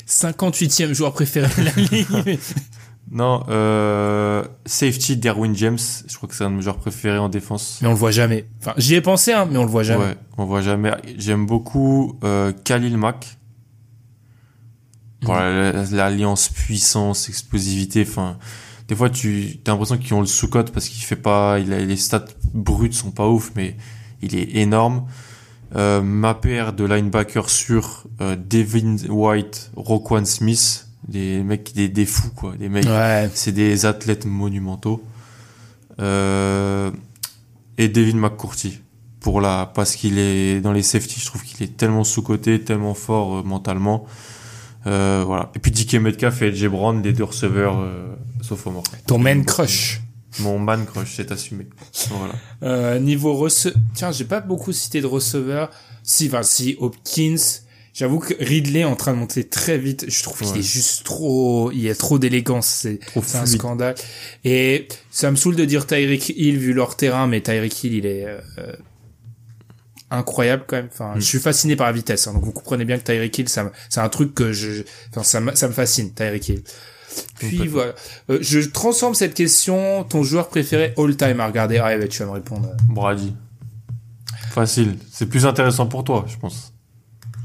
58e 0.07 0.93
joueur 0.93 1.13
préféré 1.13 1.49
de 1.59 1.65
la 1.65 1.71
ligue. 2.27 2.39
Non, 3.11 3.43
euh, 3.49 4.45
safety 4.67 5.17
Derwin 5.17 5.55
James. 5.57 5.79
Je 6.07 6.15
crois 6.17 6.29
que 6.29 6.35
c'est 6.35 6.45
un 6.45 6.51
de 6.51 6.57
mes 6.57 6.63
joueurs 6.63 6.77
préférés 6.77 7.19
en 7.19 7.29
défense. 7.31 7.79
mais 7.81 7.89
on 7.89 7.93
le 7.93 7.97
voit 7.97 8.11
jamais. 8.11 8.47
Enfin, 8.61 8.75
j'y 8.77 8.95
ai 8.97 9.01
pensé, 9.01 9.33
hein, 9.33 9.49
mais 9.51 9.57
on 9.57 9.65
le 9.65 9.71
voit 9.71 9.83
jamais. 9.83 10.05
Ouais, 10.05 10.17
on 10.37 10.45
voit 10.45 10.61
jamais. 10.61 10.93
J'aime 11.17 11.47
beaucoup 11.47 12.19
euh, 12.23 12.53
Khalil 12.65 12.97
Mack. 12.99 13.39
Pour 15.23 15.35
la- 15.35 15.73
l'alliance 15.91 16.49
puissance, 16.49 17.29
explosivité, 17.29 18.05
enfin 18.09 18.39
des 18.87 18.95
fois 18.95 19.11
tu 19.11 19.59
as 19.67 19.71
l'impression 19.73 19.99
qu'ils 19.99 20.15
ont 20.15 20.21
le 20.21 20.27
sous-cote 20.29 20.71
parce 20.71 20.89
qu'il 20.89 21.03
fait 21.03 21.17
pas, 21.17 21.59
il 21.59 21.73
a, 21.73 21.81
les 21.81 21.97
stats 21.97 22.25
brutes 22.55 22.95
sont 22.95 23.11
pas 23.11 23.27
ouf, 23.29 23.51
mais 23.57 23.77
il 24.23 24.37
est 24.37 24.57
énorme. 24.59 25.07
Euh, 25.77 26.01
ma 26.01 26.35
paire 26.35 26.73
de 26.73 26.85
linebacker 26.85 27.51
sur 27.51 28.05
euh, 28.21 28.37
Devin 28.37 28.97
White, 29.09 29.71
Roquan 29.77 30.25
Smith, 30.25 30.89
des 31.07 31.43
mecs, 31.43 31.75
des, 31.75 31.89
des 31.89 32.07
fous 32.07 32.31
quoi, 32.35 32.55
des 32.57 32.69
mecs, 32.69 32.87
c'est 33.35 33.53
des 33.53 33.85
athlètes 33.85 34.25
monumentaux. 34.25 35.03
Euh, 36.01 36.91
et 37.77 37.89
Devin 37.89 38.17
McCourty 38.17 38.81
pour 39.21 39.41
la 39.41 39.71
parce 39.75 39.95
qu'il 39.95 40.19
est 40.19 40.61
dans 40.61 40.73
les 40.73 40.83
safety, 40.83 41.21
je 41.21 41.27
trouve 41.27 41.43
qu'il 41.43 41.63
est 41.63 41.77
tellement 41.77 42.05
sous 42.05 42.23
coté, 42.23 42.63
tellement 42.63 42.95
fort 42.95 43.45
mentalement. 43.45 44.07
Voilà. 44.85 45.51
Et 45.55 45.59
puis 45.59 45.71
DK 45.71 45.97
Metcalf 45.97 46.41
et 46.41 46.51
LJ 46.51 46.69
Brown, 46.69 47.03
les 47.03 47.13
deux 47.13 47.25
receveurs 47.25 47.87
sophomores. 48.41 48.85
Ton 49.07 49.19
man 49.19 49.45
crush. 49.45 50.01
Mon 50.41 50.59
man 50.59 50.87
crush, 50.87 51.15
c'est 51.17 51.33
assumé. 51.33 51.67
Voilà. 52.11 52.35
Euh, 52.63 52.99
niveau 52.99 53.35
receveur, 53.35 53.79
tiens, 53.95 54.13
j'ai 54.13 54.25
pas 54.25 54.41
beaucoup 54.41 54.73
cité 54.73 55.01
de 55.01 55.07
receveurs. 55.07 55.71
Si, 56.03 56.27
enfin, 56.29 56.43
si 56.43 56.77
Hopkins. 56.79 57.37
J'avoue 57.95 58.21
que 58.21 58.35
Ridley 58.39 58.81
est 58.81 58.85
en 58.85 58.95
train 58.95 59.13
de 59.13 59.19
monter 59.19 59.49
très 59.49 59.77
vite. 59.77 60.05
Je 60.09 60.23
trouve 60.23 60.39
qu'il 60.39 60.61
est 60.61 60.63
juste 60.63 61.03
trop, 61.03 61.73
il 61.73 61.81
y 61.81 61.91
a 61.91 61.97
trop 61.97 62.21
d'élégance. 62.21 62.87
C'est 62.87 63.01
un 63.35 63.47
scandale. 63.47 63.97
Et 64.45 64.87
ça 65.11 65.33
me 65.33 65.37
saoule 65.37 65.57
de 65.57 65.65
dire 65.65 65.85
Tyreek 65.85 66.29
Hill 66.29 66.59
vu 66.59 66.73
leur 66.73 66.95
terrain, 66.97 67.27
mais 67.27 67.41
Tyreek 67.41 67.83
Hill, 67.83 67.95
il 67.95 68.07
est 68.07 68.25
euh, 68.25 68.73
incroyable 70.13 70.63
quand 70.69 70.77
même. 70.77 70.89
Enfin, 70.93 71.17
mm. 71.17 71.21
je 71.21 71.27
suis 71.27 71.41
fasciné 71.41 71.75
par 71.75 71.89
la 71.89 71.93
vitesse. 71.93 72.29
Hein, 72.29 72.35
donc 72.35 72.45
vous 72.45 72.53
comprenez 72.53 72.85
bien 72.85 72.99
que 72.99 73.05
Tyreek 73.05 73.37
Hill, 73.37 73.49
ça, 73.49 73.73
c'est 73.89 74.01
un 74.01 74.09
truc 74.09 74.33
que 74.33 74.53
je, 74.53 74.83
enfin, 75.11 75.25
ça, 75.25 75.41
me, 75.41 75.55
ça 75.57 75.67
me 75.67 75.73
fascine, 75.73 76.13
Tyreek 76.13 76.49
Hill. 76.49 76.63
Puis 77.39 77.69
voilà, 77.69 77.95
euh, 78.31 78.39
je 78.41 78.61
transforme 78.61 79.15
cette 79.15 79.35
question. 79.35 80.05
Ton 80.05 80.23
joueur 80.23 80.49
préféré 80.49 80.95
all 80.97 81.17
time 81.17 81.41
à 81.41 81.47
regarder. 81.47 81.79
Ah, 81.79 81.97
tu 82.07 82.19
vas 82.21 82.27
me 82.27 82.33
répondre. 82.33 82.69
Brady. 82.89 83.35
Facile. 84.51 84.97
C'est 85.11 85.27
plus 85.27 85.47
intéressant 85.47 85.87
pour 85.87 86.05
toi, 86.05 86.25
je 86.29 86.37
pense. 86.37 86.73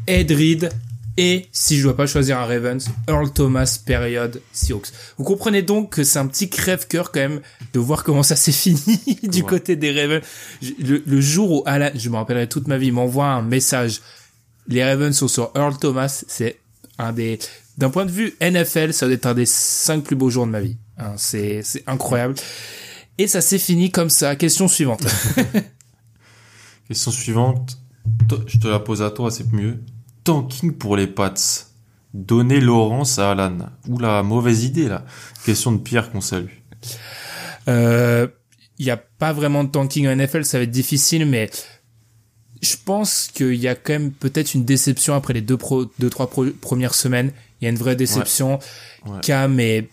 Ed 0.07 0.31
Reed 0.31 0.69
et 1.15 1.47
si 1.51 1.77
je 1.77 1.83
dois 1.83 1.95
pas 1.95 2.07
choisir 2.07 2.39
un 2.39 2.45
Ravens, 2.45 2.89
Earl 3.07 3.31
Thomas 3.31 3.79
période 3.85 4.41
Seahawks. 4.51 4.87
Vous 5.17 5.23
comprenez 5.23 5.61
donc 5.61 5.91
que 5.91 6.03
c'est 6.03 6.17
un 6.17 6.25
petit 6.25 6.49
crève-cœur 6.49 7.11
quand 7.11 7.19
même 7.19 7.41
de 7.73 7.79
voir 7.79 8.03
comment 8.03 8.23
ça 8.23 8.35
s'est 8.35 8.51
fini 8.51 8.99
du 9.21 9.43
côté 9.43 9.75
des 9.75 9.91
Ravens. 9.91 10.23
Le, 10.79 11.21
jour 11.21 11.51
où 11.51 11.63
Alan, 11.67 11.91
je 11.93 12.09
me 12.09 12.15
rappellerai 12.15 12.49
toute 12.49 12.67
ma 12.67 12.77
vie, 12.79 12.91
m'envoie 12.91 13.27
un 13.27 13.43
message, 13.43 14.01
les 14.67 14.83
Ravens 14.83 15.15
sont 15.15 15.27
sur 15.27 15.51
Earl 15.55 15.77
Thomas, 15.77 16.23
c'est 16.27 16.59
un 16.97 17.13
des, 17.13 17.37
d'un 17.77 17.89
point 17.89 18.05
de 18.05 18.11
vue 18.11 18.35
NFL, 18.41 18.93
ça 18.93 19.05
doit 19.05 19.15
être 19.15 19.25
un 19.25 19.33
des 19.33 19.45
cinq 19.45 20.03
plus 20.03 20.15
beaux 20.15 20.29
jours 20.29 20.45
de 20.45 20.51
ma 20.51 20.61
vie. 20.61 20.77
Hein, 20.97 21.13
c'est, 21.17 21.61
c'est 21.63 21.83
incroyable. 21.87 22.35
Et 23.17 23.27
ça 23.27 23.41
s'est 23.41 23.59
fini 23.59 23.91
comme 23.91 24.09
ça. 24.09 24.35
Question 24.35 24.67
suivante. 24.67 25.05
Question 26.87 27.11
suivante. 27.11 27.77
Je 28.47 28.57
te 28.57 28.67
la 28.67 28.79
pose 28.79 29.01
à 29.01 29.11
toi, 29.11 29.31
c'est 29.31 29.51
mieux 29.53 29.79
tanking 30.23 30.73
pour 30.73 30.95
les 30.97 31.07
Pats. 31.07 31.33
Donner 32.13 32.59
Laurence 32.59 33.17
à 33.17 33.31
Alan. 33.31 33.57
Oula, 33.87 34.21
mauvaise 34.23 34.63
idée 34.63 34.87
là. 34.87 35.05
Question 35.45 35.71
de 35.71 35.79
Pierre 35.79 36.11
qu'on 36.11 36.21
salue. 36.21 36.51
Euh, 37.67 38.27
il 38.77 38.85
n'y 38.85 38.91
a 38.91 38.97
pas 38.97 39.33
vraiment 39.33 39.63
de 39.63 39.69
tanking 39.69 40.07
en 40.07 40.15
NFL, 40.15 40.45
ça 40.45 40.57
va 40.57 40.63
être 40.63 40.71
difficile, 40.71 41.25
mais 41.25 41.49
je 42.61 42.75
pense 42.83 43.29
qu'il 43.33 43.55
y 43.55 43.67
a 43.67 43.75
quand 43.75 43.93
même 43.93 44.11
peut-être 44.11 44.53
une 44.53 44.63
déception 44.63 45.15
après 45.15 45.33
les 45.33 45.41
deux, 45.41 45.57
pro, 45.57 45.85
deux 45.99 46.09
trois 46.09 46.29
premières 46.61 46.93
semaines. 46.93 47.31
Il 47.63 47.67
y 47.67 47.67
a 47.67 47.69
une 47.69 47.77
vraie 47.77 47.95
déception. 47.95 48.59
Cam 49.21 49.57
est 49.57 49.87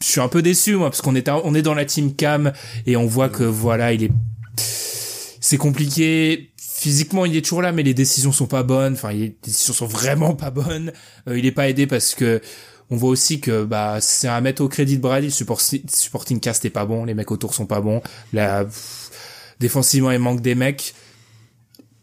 je 0.00 0.06
suis 0.06 0.20
un 0.20 0.28
peu 0.28 0.42
déçu 0.42 0.76
moi 0.76 0.90
parce 0.90 1.00
qu'on 1.00 1.14
est 1.14 1.28
on 1.30 1.54
est 1.54 1.62
dans 1.62 1.74
la 1.74 1.86
team 1.86 2.14
Cam 2.14 2.52
et 2.86 2.96
on 2.96 3.06
voit 3.06 3.30
que 3.30 3.42
voilà 3.42 3.94
il 3.94 4.04
est 4.04 4.12
c'est 4.56 5.56
compliqué. 5.56 6.50
Physiquement 6.58 7.24
il 7.24 7.34
est 7.34 7.40
toujours 7.40 7.62
là 7.62 7.72
mais 7.72 7.82
les 7.82 7.94
décisions 7.94 8.32
sont 8.32 8.46
pas 8.46 8.62
bonnes. 8.62 8.92
Enfin 8.92 9.12
les 9.12 9.34
décisions 9.42 9.72
sont 9.72 9.86
vraiment 9.86 10.34
pas 10.34 10.50
bonnes. 10.50 10.92
Euh, 11.26 11.38
il 11.38 11.46
est 11.46 11.52
pas 11.52 11.70
aidé 11.70 11.86
parce 11.86 12.14
que 12.14 12.42
on 12.90 12.96
voit 12.96 13.08
aussi 13.08 13.40
que 13.40 13.64
bah 13.64 13.96
c'est 14.02 14.28
à 14.28 14.38
mettre 14.42 14.62
au 14.62 14.68
crédit 14.68 14.98
de 14.98 15.02
Brady 15.02 15.28
le 15.28 15.56
supporting 15.88 16.38
cast 16.38 16.66
est 16.66 16.70
pas 16.70 16.84
bon 16.84 17.06
les 17.06 17.14
mecs 17.14 17.30
autour 17.30 17.54
sont 17.54 17.66
pas 17.66 17.80
bons. 17.80 18.02
La 18.34 18.66
défensivement 19.58 20.10
il 20.10 20.18
manque 20.18 20.42
des 20.42 20.54
mecs. 20.54 20.94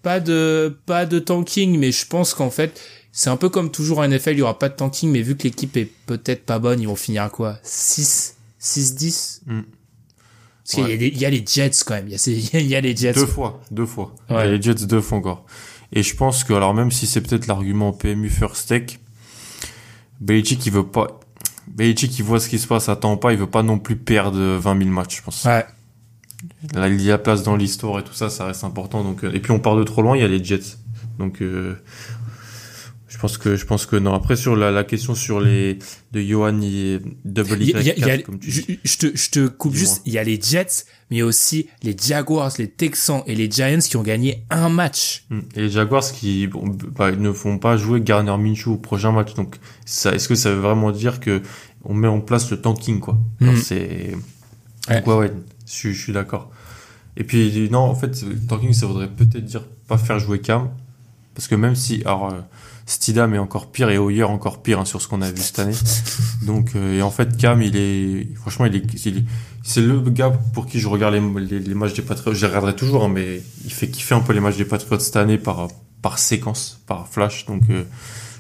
Pas 0.02 0.20
de 0.20 0.76
pas 0.88 1.06
de 1.06 1.20
tanking 1.20 1.78
mais 1.78 1.92
je 1.92 2.08
pense 2.08 2.34
qu'en 2.34 2.50
fait 2.50 2.82
c'est 3.18 3.30
un 3.30 3.38
peu 3.38 3.48
comme 3.48 3.72
toujours 3.72 4.00
en 4.00 4.08
NFL 4.08 4.32
il 4.32 4.40
y 4.40 4.42
aura 4.42 4.60
pas 4.60 4.68
de 4.68 4.76
tanking 4.76 5.10
mais 5.10 5.22
vu 5.22 5.38
que 5.38 5.44
l'équipe 5.44 5.76
est 5.78 5.90
peut-être 6.06 6.46
pas 6.46 6.60
bonne 6.60 6.82
ils 6.82 6.88
vont 6.88 6.98
finir 6.98 7.24
à 7.24 7.30
quoi? 7.30 7.58
6 7.64 8.36
6 8.60 8.96
10 8.96 9.42
parce 10.66 10.88
qu'il 10.88 11.02
y, 11.02 11.20
y, 11.20 11.26
a 11.26 11.30
les 11.30 11.44
Jets 11.46 11.84
quand 11.86 11.94
même. 11.94 12.08
Il 12.08 12.16
y, 12.16 12.58
y, 12.70 12.76
a 12.76 12.82
les 12.82 12.96
Jets. 12.96 13.14
Deux 13.14 13.28
fois, 13.28 13.62
deux 13.70 13.86
fois. 13.86 14.16
Il 14.32 14.36
y 14.36 14.40
a 14.40 14.48
les 14.48 14.60
Jets 14.60 14.88
deux 14.88 15.00
fois 15.00 15.20
encore. 15.20 15.46
Et 15.94 16.02
je 16.02 16.16
pense 16.16 16.44
que, 16.44 16.54
alors 16.54 16.74
même 16.74 16.90
si 16.90 17.06
c'est 17.06 17.22
peut-être 17.22 17.46
l'argument 17.46 17.94
PMU 17.94 18.32
First 18.32 18.70
Tech, 18.70 19.00
Belichick 20.20 20.66
il 20.66 20.72
veut 20.72 20.88
pas, 20.88 21.20
Belichick 21.68 22.18
il 22.18 22.26
voit 22.26 22.40
ce 22.40 22.50
qui 22.50 22.58
se 22.58 22.66
passe 22.66 22.90
à 22.90 22.96
pas 22.96 23.32
il 23.32 23.38
veut 23.38 23.50
pas 23.50 23.62
non 23.62 23.78
plus 23.78 23.96
perdre 23.96 24.40
20 24.40 24.78
000 24.80 24.90
matchs, 24.90 25.18
je 25.18 25.22
pense. 25.22 25.46
Ouais. 25.46 25.66
Là, 26.74 26.88
il 26.88 27.00
y 27.00 27.12
a 27.12 27.20
place 27.20 27.44
dans 27.44 27.56
l'histoire 27.56 28.00
et 28.00 28.04
tout 28.04 28.14
ça, 28.14 28.32
ça 28.32 28.46
reste 28.46 28.64
important. 28.64 29.04
Donc, 29.04 29.24
euh, 29.24 29.32
et 29.34 29.40
puis 29.40 29.52
on 29.52 29.60
part 29.60 29.76
de 29.76 29.84
trop 29.84 30.02
loin, 30.02 30.18
il 30.18 30.22
y 30.22 30.26
a 30.26 30.28
les 30.28 30.44
Jets. 30.44 30.78
Donc, 31.20 31.42
euh, 31.42 31.76
pense 33.26 33.38
que 33.40 33.56
je 33.56 33.66
pense 33.66 33.86
que 33.88 33.96
non. 33.96 34.14
Après 34.14 34.36
sur 34.36 34.56
la, 34.56 34.70
la 34.70 34.84
question 34.84 35.16
sur 35.16 35.40
les 35.40 35.80
de 36.12 36.22
Johan 36.22 36.62
et 36.62 37.00
Double 37.24 37.64
y 37.64 37.74
a, 38.04 38.18
comme 38.20 38.38
tu 38.38 38.52
je, 38.52 38.62
je, 38.84 38.98
te 38.98 39.18
je 39.18 39.30
te 39.32 39.48
coupe 39.48 39.74
juste. 39.74 40.04
Il 40.06 40.14
y 40.14 40.20
a 40.20 40.24
les 40.24 40.40
Jets, 40.40 40.86
mais 41.10 41.18
il 41.18 41.20
y 41.20 41.22
a 41.24 41.26
aussi 41.26 41.68
les 41.82 41.96
Jaguars, 41.98 42.52
les 42.60 42.70
Texans 42.70 43.24
et 43.26 43.34
les 43.34 43.50
Giants 43.50 43.80
qui 43.80 43.98
ont 43.98 44.04
gagné 44.04 44.46
un 44.52 44.70
match. 44.70 45.26
Hmm. 45.32 45.40
Et 45.56 45.62
les 45.62 45.70
Jaguars 45.70 46.04
qui 46.04 46.46
bon, 46.46 46.66
bah, 46.96 47.12
ne 47.12 47.32
font 47.32 47.58
pas 47.58 47.78
jouer 47.78 48.00
Garner 48.00 48.38
Minshew 48.38 48.74
au 48.74 48.78
prochain 48.78 49.12
match. 49.12 49.34
Donc 49.34 49.56
ça, 49.86 50.14
est-ce 50.14 50.28
que 50.28 50.36
ça 50.36 50.52
veut 50.52 50.62
vraiment 50.62 50.92
dire 50.92 51.20
que 51.20 51.42
on 51.84 51.96
met 51.96 52.08
en 52.08 52.22
place 52.22 52.52
le 52.52 52.62
tanking 52.62 53.00
quoi? 53.00 53.18
Hmm. 53.40 53.56
C'est 53.56 54.16
ouais. 54.90 55.04
ouais, 55.04 55.32
je, 55.66 55.92
je 55.92 56.00
suis 56.00 56.14
d'accord. 56.14 56.52
Et 57.18 57.24
puis 57.24 57.70
non, 57.72 57.80
en 57.80 57.96
fait, 57.96 58.24
tanking 58.48 58.74
ça 58.74 58.86
voudrait 58.86 59.10
peut-être 59.10 59.46
dire 59.46 59.64
pas 59.88 59.98
faire 59.98 60.20
jouer 60.20 60.40
Cam 60.40 60.70
parce 61.34 61.48
que 61.48 61.56
même 61.56 61.76
si 61.76 62.02
alors 62.06 62.32
euh, 62.32 62.40
Stidham 62.88 63.34
est 63.34 63.40
encore 63.40 63.72
pire 63.72 63.90
et 63.90 63.98
Hoyer 63.98 64.24
encore 64.24 64.62
pire 64.62 64.80
hein, 64.80 64.86
sur 64.86 65.02
ce 65.02 65.08
qu'on 65.08 65.22
a 65.24 65.32
vu 65.32 65.42
cette 65.42 65.58
année. 65.58 65.76
Donc 66.44 66.72
euh, 66.76 67.00
et 67.00 67.02
en 67.02 67.10
fait 67.10 67.36
Cam 67.36 67.62
il 67.62 67.76
est 67.76 68.28
franchement 68.36 68.66
il 68.68 68.76
est, 68.76 69.24
c'est 69.64 69.82
le 69.82 70.00
gars 70.02 70.32
pour 70.54 70.68
qui 70.68 70.80
je 70.80 70.88
regarde 70.88 71.16
les, 71.16 71.60
les, 71.60 71.74
matchs 71.74 71.94
des 71.94 72.04
Patriots. 72.04 72.36
Je 72.36 72.42
les 72.42 72.48
regarderai 72.48 72.76
toujours 72.76 73.06
hein, 73.06 73.12
mais 73.12 73.42
il 73.64 73.74
fait 73.74 73.88
kiffer 73.88 74.14
un 74.14 74.20
peu 74.20 74.34
les 74.34 74.40
matchs 74.40 74.58
des 74.58 74.66
Patriots 74.66 75.00
cette 75.00 75.16
année 75.16 75.40
par 75.40 75.68
par 76.04 76.20
séquence, 76.20 76.80
par 76.86 77.08
flash. 77.08 77.48
Donc 77.48 77.64
euh, 77.72 77.86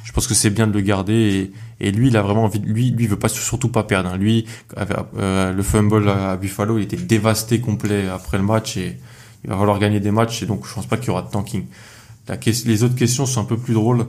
je 0.04 0.12
pense 0.12 0.28
que 0.28 0.36
c'est 0.36 0.52
bien 0.52 0.68
de 0.68 0.74
le 0.74 0.82
garder 0.82 1.52
et, 1.80 1.88
et 1.88 1.92
lui 1.92 2.10
il 2.10 2.18
a 2.18 2.22
vraiment 2.22 2.44
envie 2.44 2.60
lui 2.60 2.92
lui 2.92 3.08
veut 3.08 3.18
pas 3.18 3.30
surtout 3.30 3.70
pas 3.70 3.84
perdre. 3.84 4.10
Hein. 4.10 4.18
Lui 4.18 4.46
euh, 4.78 5.54
le 5.54 5.64
fumble 5.64 6.08
à 6.08 6.38
Buffalo 6.38 6.78
il 6.78 6.84
était 6.84 6.98
dévasté 6.98 7.62
complet 7.62 8.08
après 8.08 8.38
le 8.38 8.44
match 8.44 8.78
et 8.78 9.00
il 9.44 9.50
va 9.50 9.58
falloir 9.58 9.80
gagner 9.80 10.00
des 10.00 10.12
matchs 10.12 10.44
et 10.44 10.46
donc 10.46 10.68
je 10.68 10.74
pense 10.76 10.86
pas 10.86 10.98
qu'il 10.98 11.08
y 11.08 11.10
aura 11.10 11.24
de 11.24 11.32
tanking. 11.32 11.66
La, 12.28 12.38
les 12.66 12.84
autres 12.84 12.96
questions 12.96 13.26
sont 13.26 13.42
un 13.42 13.46
peu 13.46 13.58
plus 13.58 13.74
drôles. 13.74 14.06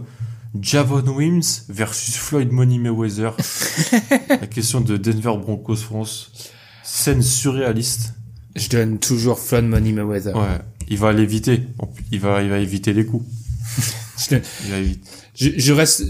Javon 0.60 1.04
Wims 1.08 1.64
versus 1.68 2.16
Floyd 2.16 2.52
Money 2.52 2.78
Mayweather. 2.78 3.36
la 4.28 4.46
question 4.46 4.80
de 4.80 4.96
Denver 4.96 5.34
Broncos 5.40 5.76
France. 5.76 6.30
Scène 6.82 7.22
surréaliste. 7.22 8.14
Je 8.54 8.68
donne 8.68 8.98
toujours 8.98 9.38
Floyd 9.38 9.64
Money 9.64 9.92
Mayweather. 9.92 10.36
Ouais. 10.36 10.58
Il 10.88 10.98
va 10.98 11.12
l'éviter. 11.12 11.62
Il 12.12 12.20
va, 12.20 12.42
il 12.42 12.50
va 12.50 12.58
éviter 12.58 12.92
les 12.92 13.04
coups. 13.04 13.26
je, 14.30 14.36
je, 15.34 15.50
je, 15.56 15.72
reste, 15.72 16.04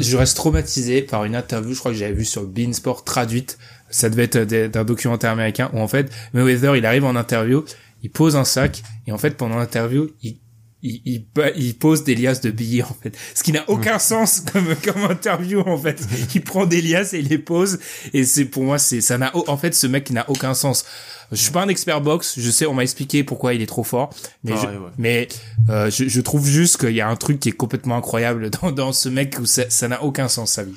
je 0.00 0.16
reste 0.16 0.36
traumatisé 0.36 1.02
par 1.02 1.24
une 1.24 1.34
interview, 1.34 1.74
je 1.74 1.78
crois 1.78 1.92
que 1.92 1.98
j'avais 1.98 2.14
vu 2.14 2.24
sur 2.24 2.46
Beansport 2.46 3.04
traduite. 3.04 3.58
Ça 3.90 4.08
devait 4.08 4.24
être 4.24 4.44
d'un 4.68 4.84
documentaire 4.84 5.32
américain 5.32 5.70
où 5.74 5.80
en 5.80 5.88
fait, 5.88 6.10
Mayweather, 6.32 6.76
il 6.76 6.86
arrive 6.86 7.04
en 7.04 7.16
interview, 7.16 7.64
il 8.02 8.10
pose 8.10 8.36
un 8.36 8.44
sac, 8.44 8.82
et 9.06 9.12
en 9.12 9.18
fait, 9.18 9.36
pendant 9.36 9.56
l'interview, 9.56 10.08
il 10.22 10.38
il, 10.82 11.02
il, 11.04 11.26
il, 11.56 11.78
pose 11.78 12.04
des 12.04 12.14
liasses 12.14 12.40
de 12.40 12.50
billets 12.50 12.82
en 12.82 12.96
fait, 13.02 13.16
ce 13.34 13.42
qui 13.42 13.52
n'a 13.52 13.68
aucun 13.68 13.98
sens 13.98 14.40
comme 14.40 14.74
comme 14.76 15.02
interview 15.04 15.60
en 15.60 15.76
fait. 15.76 16.00
Il 16.34 16.42
prend 16.42 16.66
des 16.66 16.80
liasses 16.80 17.12
et 17.12 17.18
il 17.18 17.28
les 17.28 17.38
pose 17.38 17.78
et 18.12 18.24
c'est 18.24 18.46
pour 18.46 18.62
moi 18.62 18.78
c'est 18.78 19.00
ça 19.00 19.18
n'a 19.18 19.32
en 19.34 19.56
fait 19.56 19.74
ce 19.74 19.86
mec 19.86 20.10
n'a 20.10 20.28
aucun 20.28 20.54
sens. 20.54 20.84
Je 21.32 21.36
suis 21.36 21.52
pas 21.52 21.62
un 21.62 21.68
expert 21.68 22.00
boxe, 22.00 22.38
je 22.38 22.50
sais 22.50 22.66
on 22.66 22.74
m'a 22.74 22.82
expliqué 22.82 23.22
pourquoi 23.22 23.54
il 23.54 23.62
est 23.62 23.66
trop 23.66 23.84
fort, 23.84 24.10
mais 24.42 24.56
je, 24.56 24.66
mais 24.98 25.28
euh, 25.68 25.90
je, 25.90 26.08
je, 26.08 26.20
trouve 26.20 26.46
juste 26.46 26.78
qu'il 26.78 26.94
y 26.94 27.00
a 27.00 27.08
un 27.08 27.16
truc 27.16 27.38
qui 27.38 27.50
est 27.50 27.52
complètement 27.52 27.96
incroyable 27.96 28.50
dans 28.62 28.72
dans 28.72 28.92
ce 28.92 29.08
mec 29.08 29.36
où 29.40 29.46
ça 29.46 29.88
n'a 29.88 30.02
aucun 30.02 30.28
sens 30.28 30.52
sa 30.52 30.64
vie. 30.64 30.76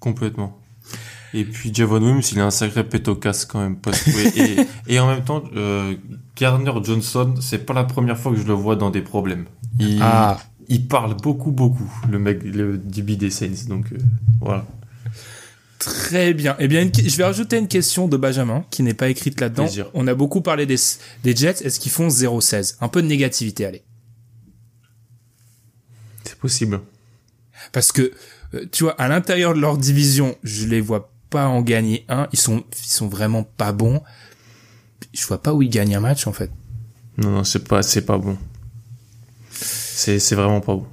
Complètement. 0.00 0.58
Et 1.34 1.44
puis 1.44 1.74
Javon 1.74 2.00
Wims, 2.00 2.22
il 2.30 2.38
a 2.38 2.46
un 2.46 2.50
sacré 2.50 2.84
pétocasse 2.84 3.44
quand 3.44 3.60
même. 3.60 3.76
et, 4.36 4.56
et, 4.86 5.00
en 5.00 5.08
même 5.08 5.24
temps, 5.24 5.42
euh, 5.56 5.96
Garner 6.36 6.72
Johnson, 6.82 7.34
c'est 7.40 7.64
pas 7.64 7.74
la 7.74 7.84
première 7.84 8.18
fois 8.18 8.32
que 8.32 8.38
je 8.38 8.46
le 8.46 8.54
vois 8.54 8.76
dans 8.76 8.90
des 8.90 9.02
problèmes. 9.02 9.46
Il, 9.78 10.00
ah. 10.02 10.38
il 10.68 10.86
parle 10.86 11.14
beaucoup, 11.16 11.52
beaucoup, 11.52 11.90
le 12.10 12.18
mec, 12.18 12.42
le 12.42 12.78
DB 12.78 13.16
des 13.16 13.30
Saints. 13.30 13.68
Donc 13.68 13.92
euh, 13.92 13.98
voilà. 14.40 14.64
Très 15.78 16.32
bien. 16.32 16.56
Eh 16.58 16.66
bien, 16.66 16.90
je 16.94 17.16
vais 17.16 17.24
rajouter 17.24 17.58
une 17.58 17.68
question 17.68 18.08
de 18.08 18.16
Benjamin 18.16 18.64
qui 18.70 18.82
n'est 18.82 18.94
pas 18.94 19.08
écrite 19.08 19.40
là-dedans. 19.40 19.66
On 19.92 20.06
a 20.06 20.14
beaucoup 20.14 20.40
parlé 20.40 20.66
des, 20.66 20.76
des 21.22 21.36
Jets. 21.36 21.62
Est-ce 21.62 21.78
qu'ils 21.78 21.92
font 21.92 22.08
0-16 22.08 22.76
Un 22.80 22.88
peu 22.88 23.02
de 23.02 23.06
négativité, 23.06 23.66
allez. 23.66 23.82
C'est 26.24 26.38
possible. 26.38 26.80
Parce 27.72 27.92
que, 27.92 28.12
euh, 28.54 28.64
tu 28.72 28.84
vois, 28.84 28.92
à 28.92 29.08
l'intérieur 29.08 29.54
de 29.54 29.60
leur 29.60 29.76
division, 29.76 30.36
je 30.42 30.66
les 30.66 30.80
vois 30.80 31.12
pas 31.28 31.48
en 31.48 31.60
gagner 31.60 32.06
un. 32.08 32.28
Ils 32.32 32.38
sont, 32.38 32.64
ils 32.72 32.90
sont 32.90 33.08
vraiment 33.08 33.42
pas 33.42 33.72
bons. 33.72 34.02
Je 35.14 35.26
vois 35.26 35.40
pas 35.40 35.54
où 35.54 35.62
ils 35.62 35.70
gagnent 35.70 35.96
un 35.96 36.00
match, 36.00 36.26
en 36.26 36.32
fait. 36.32 36.50
Non, 37.16 37.30
non, 37.30 37.44
c'est 37.44 37.66
pas, 37.66 37.82
c'est 37.82 38.02
pas 38.04 38.18
bon. 38.18 38.36
C'est, 39.50 40.18
c'est 40.18 40.34
vraiment 40.34 40.60
pas 40.60 40.74
bon. 40.74 40.86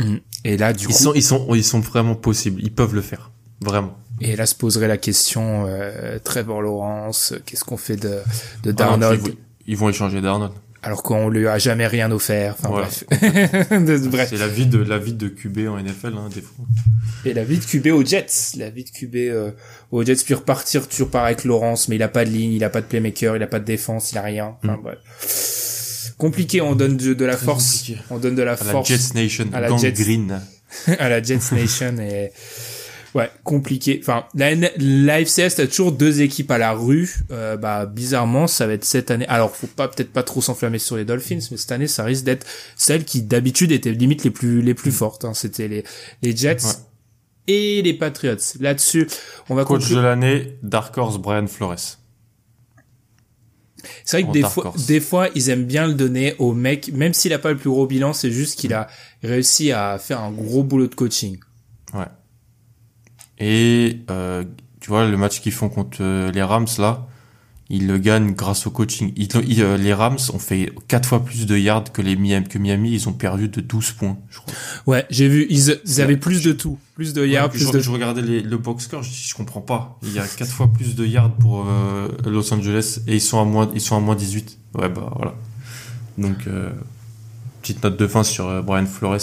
Mmh. 0.00 0.16
Et 0.44 0.56
là, 0.56 0.72
du 0.72 0.84
ils 0.84 0.86
coup. 0.88 0.92
Sont, 0.92 1.14
ils 1.14 1.22
sont, 1.22 1.54
ils 1.54 1.64
sont 1.64 1.80
vraiment 1.80 2.16
possibles. 2.16 2.60
Ils 2.62 2.74
peuvent 2.74 2.94
le 2.94 3.02
faire. 3.02 3.30
Vraiment. 3.60 3.96
Et 4.20 4.36
là 4.36 4.46
se 4.46 4.54
poserait 4.54 4.88
la 4.88 4.96
question, 4.96 5.64
euh, 5.66 6.18
Trevor 6.22 6.62
Lawrence, 6.62 7.34
qu'est-ce 7.46 7.64
qu'on 7.64 7.76
fait 7.76 7.96
de, 7.96 8.20
de 8.64 8.70
ah 8.70 8.72
Darnold 8.72 9.36
ils, 9.66 9.76
vont, 9.76 9.88
échanger 9.88 10.20
Darnold. 10.20 10.52
Alors 10.88 11.02
qu'on 11.02 11.28
lui 11.28 11.46
a 11.46 11.58
jamais 11.58 11.86
rien 11.86 12.10
offert. 12.10 12.54
Enfin 12.58 12.70
bref. 12.70 13.04
C'est 14.30 14.38
la 14.38 14.48
vie 14.48 14.64
de 14.64 14.78
la 14.78 14.96
vie 14.96 15.12
de 15.12 15.28
QB 15.28 15.68
en 15.68 15.78
NFL, 15.78 16.14
hein, 16.16 16.30
des 16.34 16.40
fois. 16.40 16.64
Et 17.26 17.34
la 17.34 17.44
vie 17.44 17.58
de 17.58 17.64
QB 17.64 17.88
aux 17.88 18.02
Jets, 18.02 18.56
la 18.56 18.70
vie 18.70 18.84
de 18.84 18.88
QB 18.88 19.16
euh, 19.16 19.50
aux 19.90 20.02
Jets 20.02 20.24
puis 20.24 20.32
repartir, 20.32 20.88
tu 20.88 21.02
repars 21.02 21.26
avec 21.26 21.44
Lawrence, 21.44 21.88
mais 21.88 21.96
il 21.96 22.02
a 22.02 22.08
pas 22.08 22.24
de 22.24 22.30
ligne, 22.30 22.54
il 22.54 22.64
a 22.64 22.70
pas 22.70 22.80
de 22.80 22.86
playmaker, 22.86 23.36
il 23.36 23.42
a 23.42 23.46
pas 23.46 23.60
de 23.60 23.66
défense, 23.66 24.12
il 24.12 24.18
a 24.18 24.22
rien. 24.22 24.56
Enfin 24.64 24.78
mm. 24.78 24.82
bref. 24.82 26.14
Compliqué, 26.16 26.62
on 26.62 26.74
donne 26.74 26.96
de, 26.96 27.24
la 27.26 27.36
force, 27.36 27.90
on 28.08 28.18
donne 28.18 28.34
de 28.34 28.42
la 28.42 28.52
à 28.52 28.56
force 28.56 28.88
la 28.88 28.96
Jets 28.96 29.14
Nation, 29.14 29.44
à 29.52 29.60
la 29.60 29.76
Jets, 29.76 29.92
Green. 29.92 30.40
à 30.98 31.10
la 31.10 31.22
Jets 31.22 31.52
Nation 31.52 31.98
et 31.98 32.32
Ouais, 33.14 33.30
compliqué. 33.42 33.98
Enfin, 34.02 34.26
la, 34.34 34.54
la 34.54 35.24
FCS, 35.24 35.56
t'as 35.56 35.66
toujours 35.66 35.92
deux 35.92 36.20
équipes 36.20 36.50
à 36.50 36.58
la 36.58 36.72
rue. 36.72 37.16
Euh, 37.30 37.56
bah, 37.56 37.86
bizarrement, 37.86 38.46
ça 38.46 38.66
va 38.66 38.74
être 38.74 38.84
cette 38.84 39.10
année. 39.10 39.26
Alors, 39.28 39.54
faut 39.54 39.66
pas 39.66 39.88
peut-être 39.88 40.12
pas 40.12 40.22
trop 40.22 40.40
s'enflammer 40.40 40.78
sur 40.78 40.96
les 40.96 41.04
Dolphins, 41.04 41.40
mais 41.50 41.56
cette 41.56 41.72
année, 41.72 41.86
ça 41.86 42.04
risque 42.04 42.24
d'être 42.24 42.46
celle 42.76 43.04
qui 43.04 43.22
d'habitude 43.22 43.72
étaient 43.72 43.92
limite 43.92 44.24
les 44.24 44.30
plus 44.30 44.60
les 44.60 44.74
plus 44.74 44.92
fortes. 44.92 45.24
Hein. 45.24 45.34
C'était 45.34 45.68
les 45.68 45.84
les 46.22 46.36
Jets 46.36 46.58
et 47.46 47.82
les 47.82 47.94
Patriots. 47.94 48.36
Là-dessus, 48.60 49.08
on 49.48 49.54
va 49.54 49.64
coach 49.64 49.90
de 49.90 49.98
l'année, 49.98 50.58
Dark 50.62 50.96
Horse 50.96 51.18
Brian 51.18 51.46
Flores. 51.46 51.98
C'est 54.04 54.20
vrai 54.20 54.28
que 54.28 54.32
des 54.32 54.42
fois, 54.42 54.74
des 54.86 55.00
fois, 55.00 55.28
ils 55.34 55.50
aiment 55.50 55.64
bien 55.64 55.86
le 55.86 55.94
donner 55.94 56.34
au 56.38 56.52
mec, 56.52 56.92
même 56.92 57.14
s'il 57.14 57.32
a 57.32 57.38
pas 57.38 57.50
le 57.50 57.56
plus 57.56 57.70
gros 57.70 57.86
bilan, 57.86 58.12
c'est 58.12 58.30
juste 58.30 58.58
qu'il 58.58 58.74
a 58.74 58.88
réussi 59.22 59.72
à 59.72 59.98
faire 59.98 60.20
un 60.20 60.30
gros 60.30 60.62
boulot 60.62 60.88
de 60.88 60.94
coaching. 60.94 61.38
Ouais. 61.94 62.04
Et 63.38 64.00
euh, 64.10 64.44
tu 64.80 64.90
vois, 64.90 65.06
le 65.06 65.16
match 65.16 65.40
qu'ils 65.40 65.52
font 65.52 65.68
contre 65.68 65.98
euh, 66.00 66.30
les 66.32 66.42
Rams, 66.42 66.66
là, 66.78 67.06
ils 67.70 67.86
le 67.86 67.98
gagnent 67.98 68.32
grâce 68.32 68.66
au 68.66 68.70
coaching. 68.70 69.12
Ils, 69.16 69.28
euh, 69.62 69.76
les 69.76 69.92
Rams 69.92 70.16
ont 70.32 70.38
fait 70.38 70.72
quatre 70.88 71.06
fois 71.06 71.22
plus 71.22 71.44
de 71.44 71.56
yards 71.56 71.92
que 71.92 72.00
les 72.00 72.16
Miami, 72.16 72.48
que 72.48 72.58
Miami. 72.58 72.92
Ils 72.92 73.08
ont 73.08 73.12
perdu 73.12 73.48
de 73.48 73.60
12 73.60 73.92
points, 73.92 74.16
je 74.30 74.38
crois. 74.38 74.54
Ouais, 74.86 75.06
j'ai 75.10 75.28
vu. 75.28 75.46
Ils, 75.50 75.78
ils 75.84 76.00
avaient 76.00 76.16
plus 76.16 76.42
de 76.42 76.52
tout. 76.52 76.78
Plus 76.94 77.12
de 77.12 77.26
yards, 77.26 77.50
plus 77.50 77.66
je, 77.66 77.70
de... 77.70 77.80
Je 77.80 77.90
regardais 77.90 78.22
les, 78.22 78.40
le 78.40 78.56
box 78.56 78.84
score, 78.84 79.02
je, 79.02 79.10
je 79.12 79.34
comprends 79.34 79.60
pas. 79.60 79.98
Il 80.02 80.12
y 80.14 80.18
a 80.18 80.26
quatre 80.26 80.50
fois 80.50 80.72
plus 80.72 80.96
de 80.96 81.04
yards 81.04 81.34
pour 81.34 81.66
euh, 81.68 82.08
Los 82.24 82.52
Angeles 82.54 83.00
et 83.06 83.14
ils 83.16 83.20
sont 83.20 83.40
à 83.40 83.44
moins, 83.44 83.70
ils 83.74 83.80
sont 83.82 83.96
à 83.96 84.00
moins 84.00 84.16
18. 84.16 84.58
Ouais, 84.74 84.88
bah 84.88 85.12
voilà. 85.16 85.34
Donc, 86.16 86.46
euh, 86.46 86.70
petite 87.60 87.84
note 87.84 87.98
de 87.98 88.06
fin 88.06 88.24
sur 88.24 88.62
Brian 88.62 88.86
Flores 88.86 89.20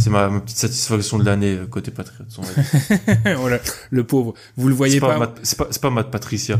c'est 0.00 0.08
ma, 0.08 0.30
petite 0.40 0.56
satisfaction 0.56 1.18
de 1.18 1.24
l'année 1.24 1.58
euh, 1.58 1.66
côté 1.66 1.90
Patriots. 1.90 2.24
voilà, 3.36 3.60
le 3.90 4.04
pauvre. 4.04 4.32
Vous 4.56 4.68
le 4.68 4.74
voyez 4.74 4.98
pas. 4.98 5.34
c'est 5.42 5.58
pas, 5.58 5.68
c'est 5.70 5.82
pas 5.82 5.90
Matt 5.90 6.10
Patricia. 6.10 6.58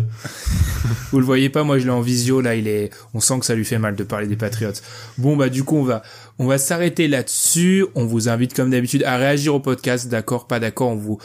Vous 1.10 1.18
le 1.18 1.24
voyez 1.24 1.48
pas, 1.48 1.64
moi 1.64 1.78
je 1.78 1.84
l'ai 1.84 1.90
en 1.90 2.02
visio 2.02 2.40
là, 2.42 2.54
il 2.54 2.68
est, 2.68 2.90
on 3.14 3.20
sent 3.20 3.38
que 3.40 3.46
ça 3.46 3.54
lui 3.54 3.64
fait 3.64 3.78
mal 3.78 3.96
de 3.96 4.04
parler 4.04 4.26
des 4.26 4.36
Patriots. 4.36 4.72
Bon 5.16 5.36
bah 5.36 5.48
du 5.48 5.64
coup 5.64 5.76
on 5.76 5.84
va, 5.84 6.02
on 6.38 6.46
va 6.46 6.58
s'arrêter 6.58 7.08
là-dessus. 7.08 7.86
On 7.94 8.04
vous 8.04 8.28
invite 8.28 8.54
comme 8.54 8.70
d'habitude 8.70 9.04
à 9.04 9.16
réagir 9.16 9.54
au 9.54 9.60
podcast, 9.60 10.08
d'accord, 10.08 10.46
pas 10.46 10.60
d'accord. 10.60 10.90
On 10.90 10.96
vous, 10.96 11.18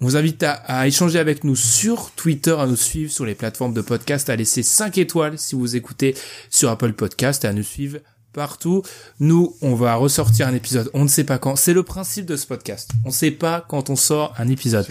on 0.00 0.06
vous 0.06 0.16
invite 0.16 0.42
à, 0.42 0.52
à, 0.52 0.86
échanger 0.86 1.18
avec 1.18 1.44
nous 1.44 1.56
sur 1.56 2.12
Twitter, 2.12 2.56
à 2.58 2.66
nous 2.66 2.76
suivre 2.76 3.12
sur 3.12 3.26
les 3.26 3.34
plateformes 3.34 3.74
de 3.74 3.82
podcast, 3.82 4.30
à 4.30 4.36
laisser 4.36 4.62
5 4.62 4.96
étoiles 4.96 5.38
si 5.38 5.54
vous 5.54 5.76
écoutez 5.76 6.14
sur 6.48 6.70
Apple 6.70 6.94
Podcast 6.94 7.44
et 7.44 7.48
à 7.48 7.52
nous 7.52 7.62
suivre 7.62 7.98
partout. 8.32 8.82
Nous, 9.20 9.54
on 9.62 9.74
va 9.74 9.94
ressortir 9.94 10.46
un 10.46 10.54
épisode. 10.54 10.90
On 10.94 11.02
ne 11.02 11.08
sait 11.08 11.24
pas 11.24 11.38
quand. 11.38 11.56
C'est 11.56 11.72
le 11.72 11.82
principe 11.82 12.26
de 12.26 12.36
ce 12.36 12.46
podcast. 12.46 12.90
On 13.04 13.08
ne 13.08 13.12
sait 13.12 13.30
pas 13.30 13.64
quand 13.66 13.90
on 13.90 13.96
sort 13.96 14.34
un 14.38 14.48
épisode. 14.48 14.86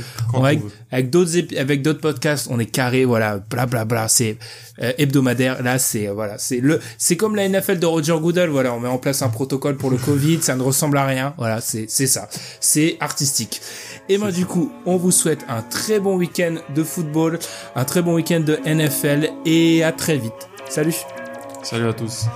avec, 0.91 1.09
d'autres 1.09 1.31
avec 1.57 1.81
d'autres 1.81 2.01
podcasts, 2.01 2.47
on 2.49 2.59
est 2.59 2.65
carré. 2.65 3.05
Voilà, 3.05 3.37
blablabla. 3.37 3.85
Bla, 3.85 3.85
bla, 3.85 4.07
c'est 4.07 4.37
euh, 4.81 4.91
hebdomadaire. 4.97 5.63
Là, 5.63 5.79
c'est 5.79 6.07
euh, 6.07 6.13
voilà, 6.13 6.37
c'est 6.37 6.59
le, 6.59 6.79
c'est 6.97 7.17
comme 7.17 7.35
la 7.35 7.47
NFL 7.47 7.79
de 7.79 7.85
Roger 7.85 8.17
Goodell. 8.19 8.49
Voilà, 8.49 8.73
on 8.73 8.79
met 8.79 8.89
en 8.89 8.97
place 8.97 9.21
un 9.21 9.29
protocole 9.29 9.77
pour 9.77 9.89
le 9.89 9.97
Covid. 9.97 10.41
ça 10.41 10.55
ne 10.55 10.63
ressemble 10.63 10.97
à 10.97 11.05
rien. 11.05 11.33
Voilà, 11.37 11.61
c'est 11.61 11.85
c'est 11.89 12.07
ça. 12.07 12.29
C'est 12.59 12.97
artistique. 12.99 13.61
Et 14.09 14.17
moi, 14.17 14.31
du 14.31 14.45
coup, 14.45 14.71
on 14.85 14.97
vous 14.97 15.11
souhaite 15.11 15.45
un 15.49 15.61
très 15.61 15.99
bon 15.99 16.15
week-end 16.17 16.55
de 16.73 16.83
football, 16.83 17.39
un 17.75 17.85
très 17.85 18.01
bon 18.01 18.15
week-end 18.15 18.39
de 18.39 18.57
NFL 18.65 19.29
et 19.45 19.83
à 19.83 19.91
très 19.91 20.17
vite. 20.17 20.33
Salut. 20.69 20.95
Salut 21.63 21.87
à 21.87 21.93
tous. 21.93 22.27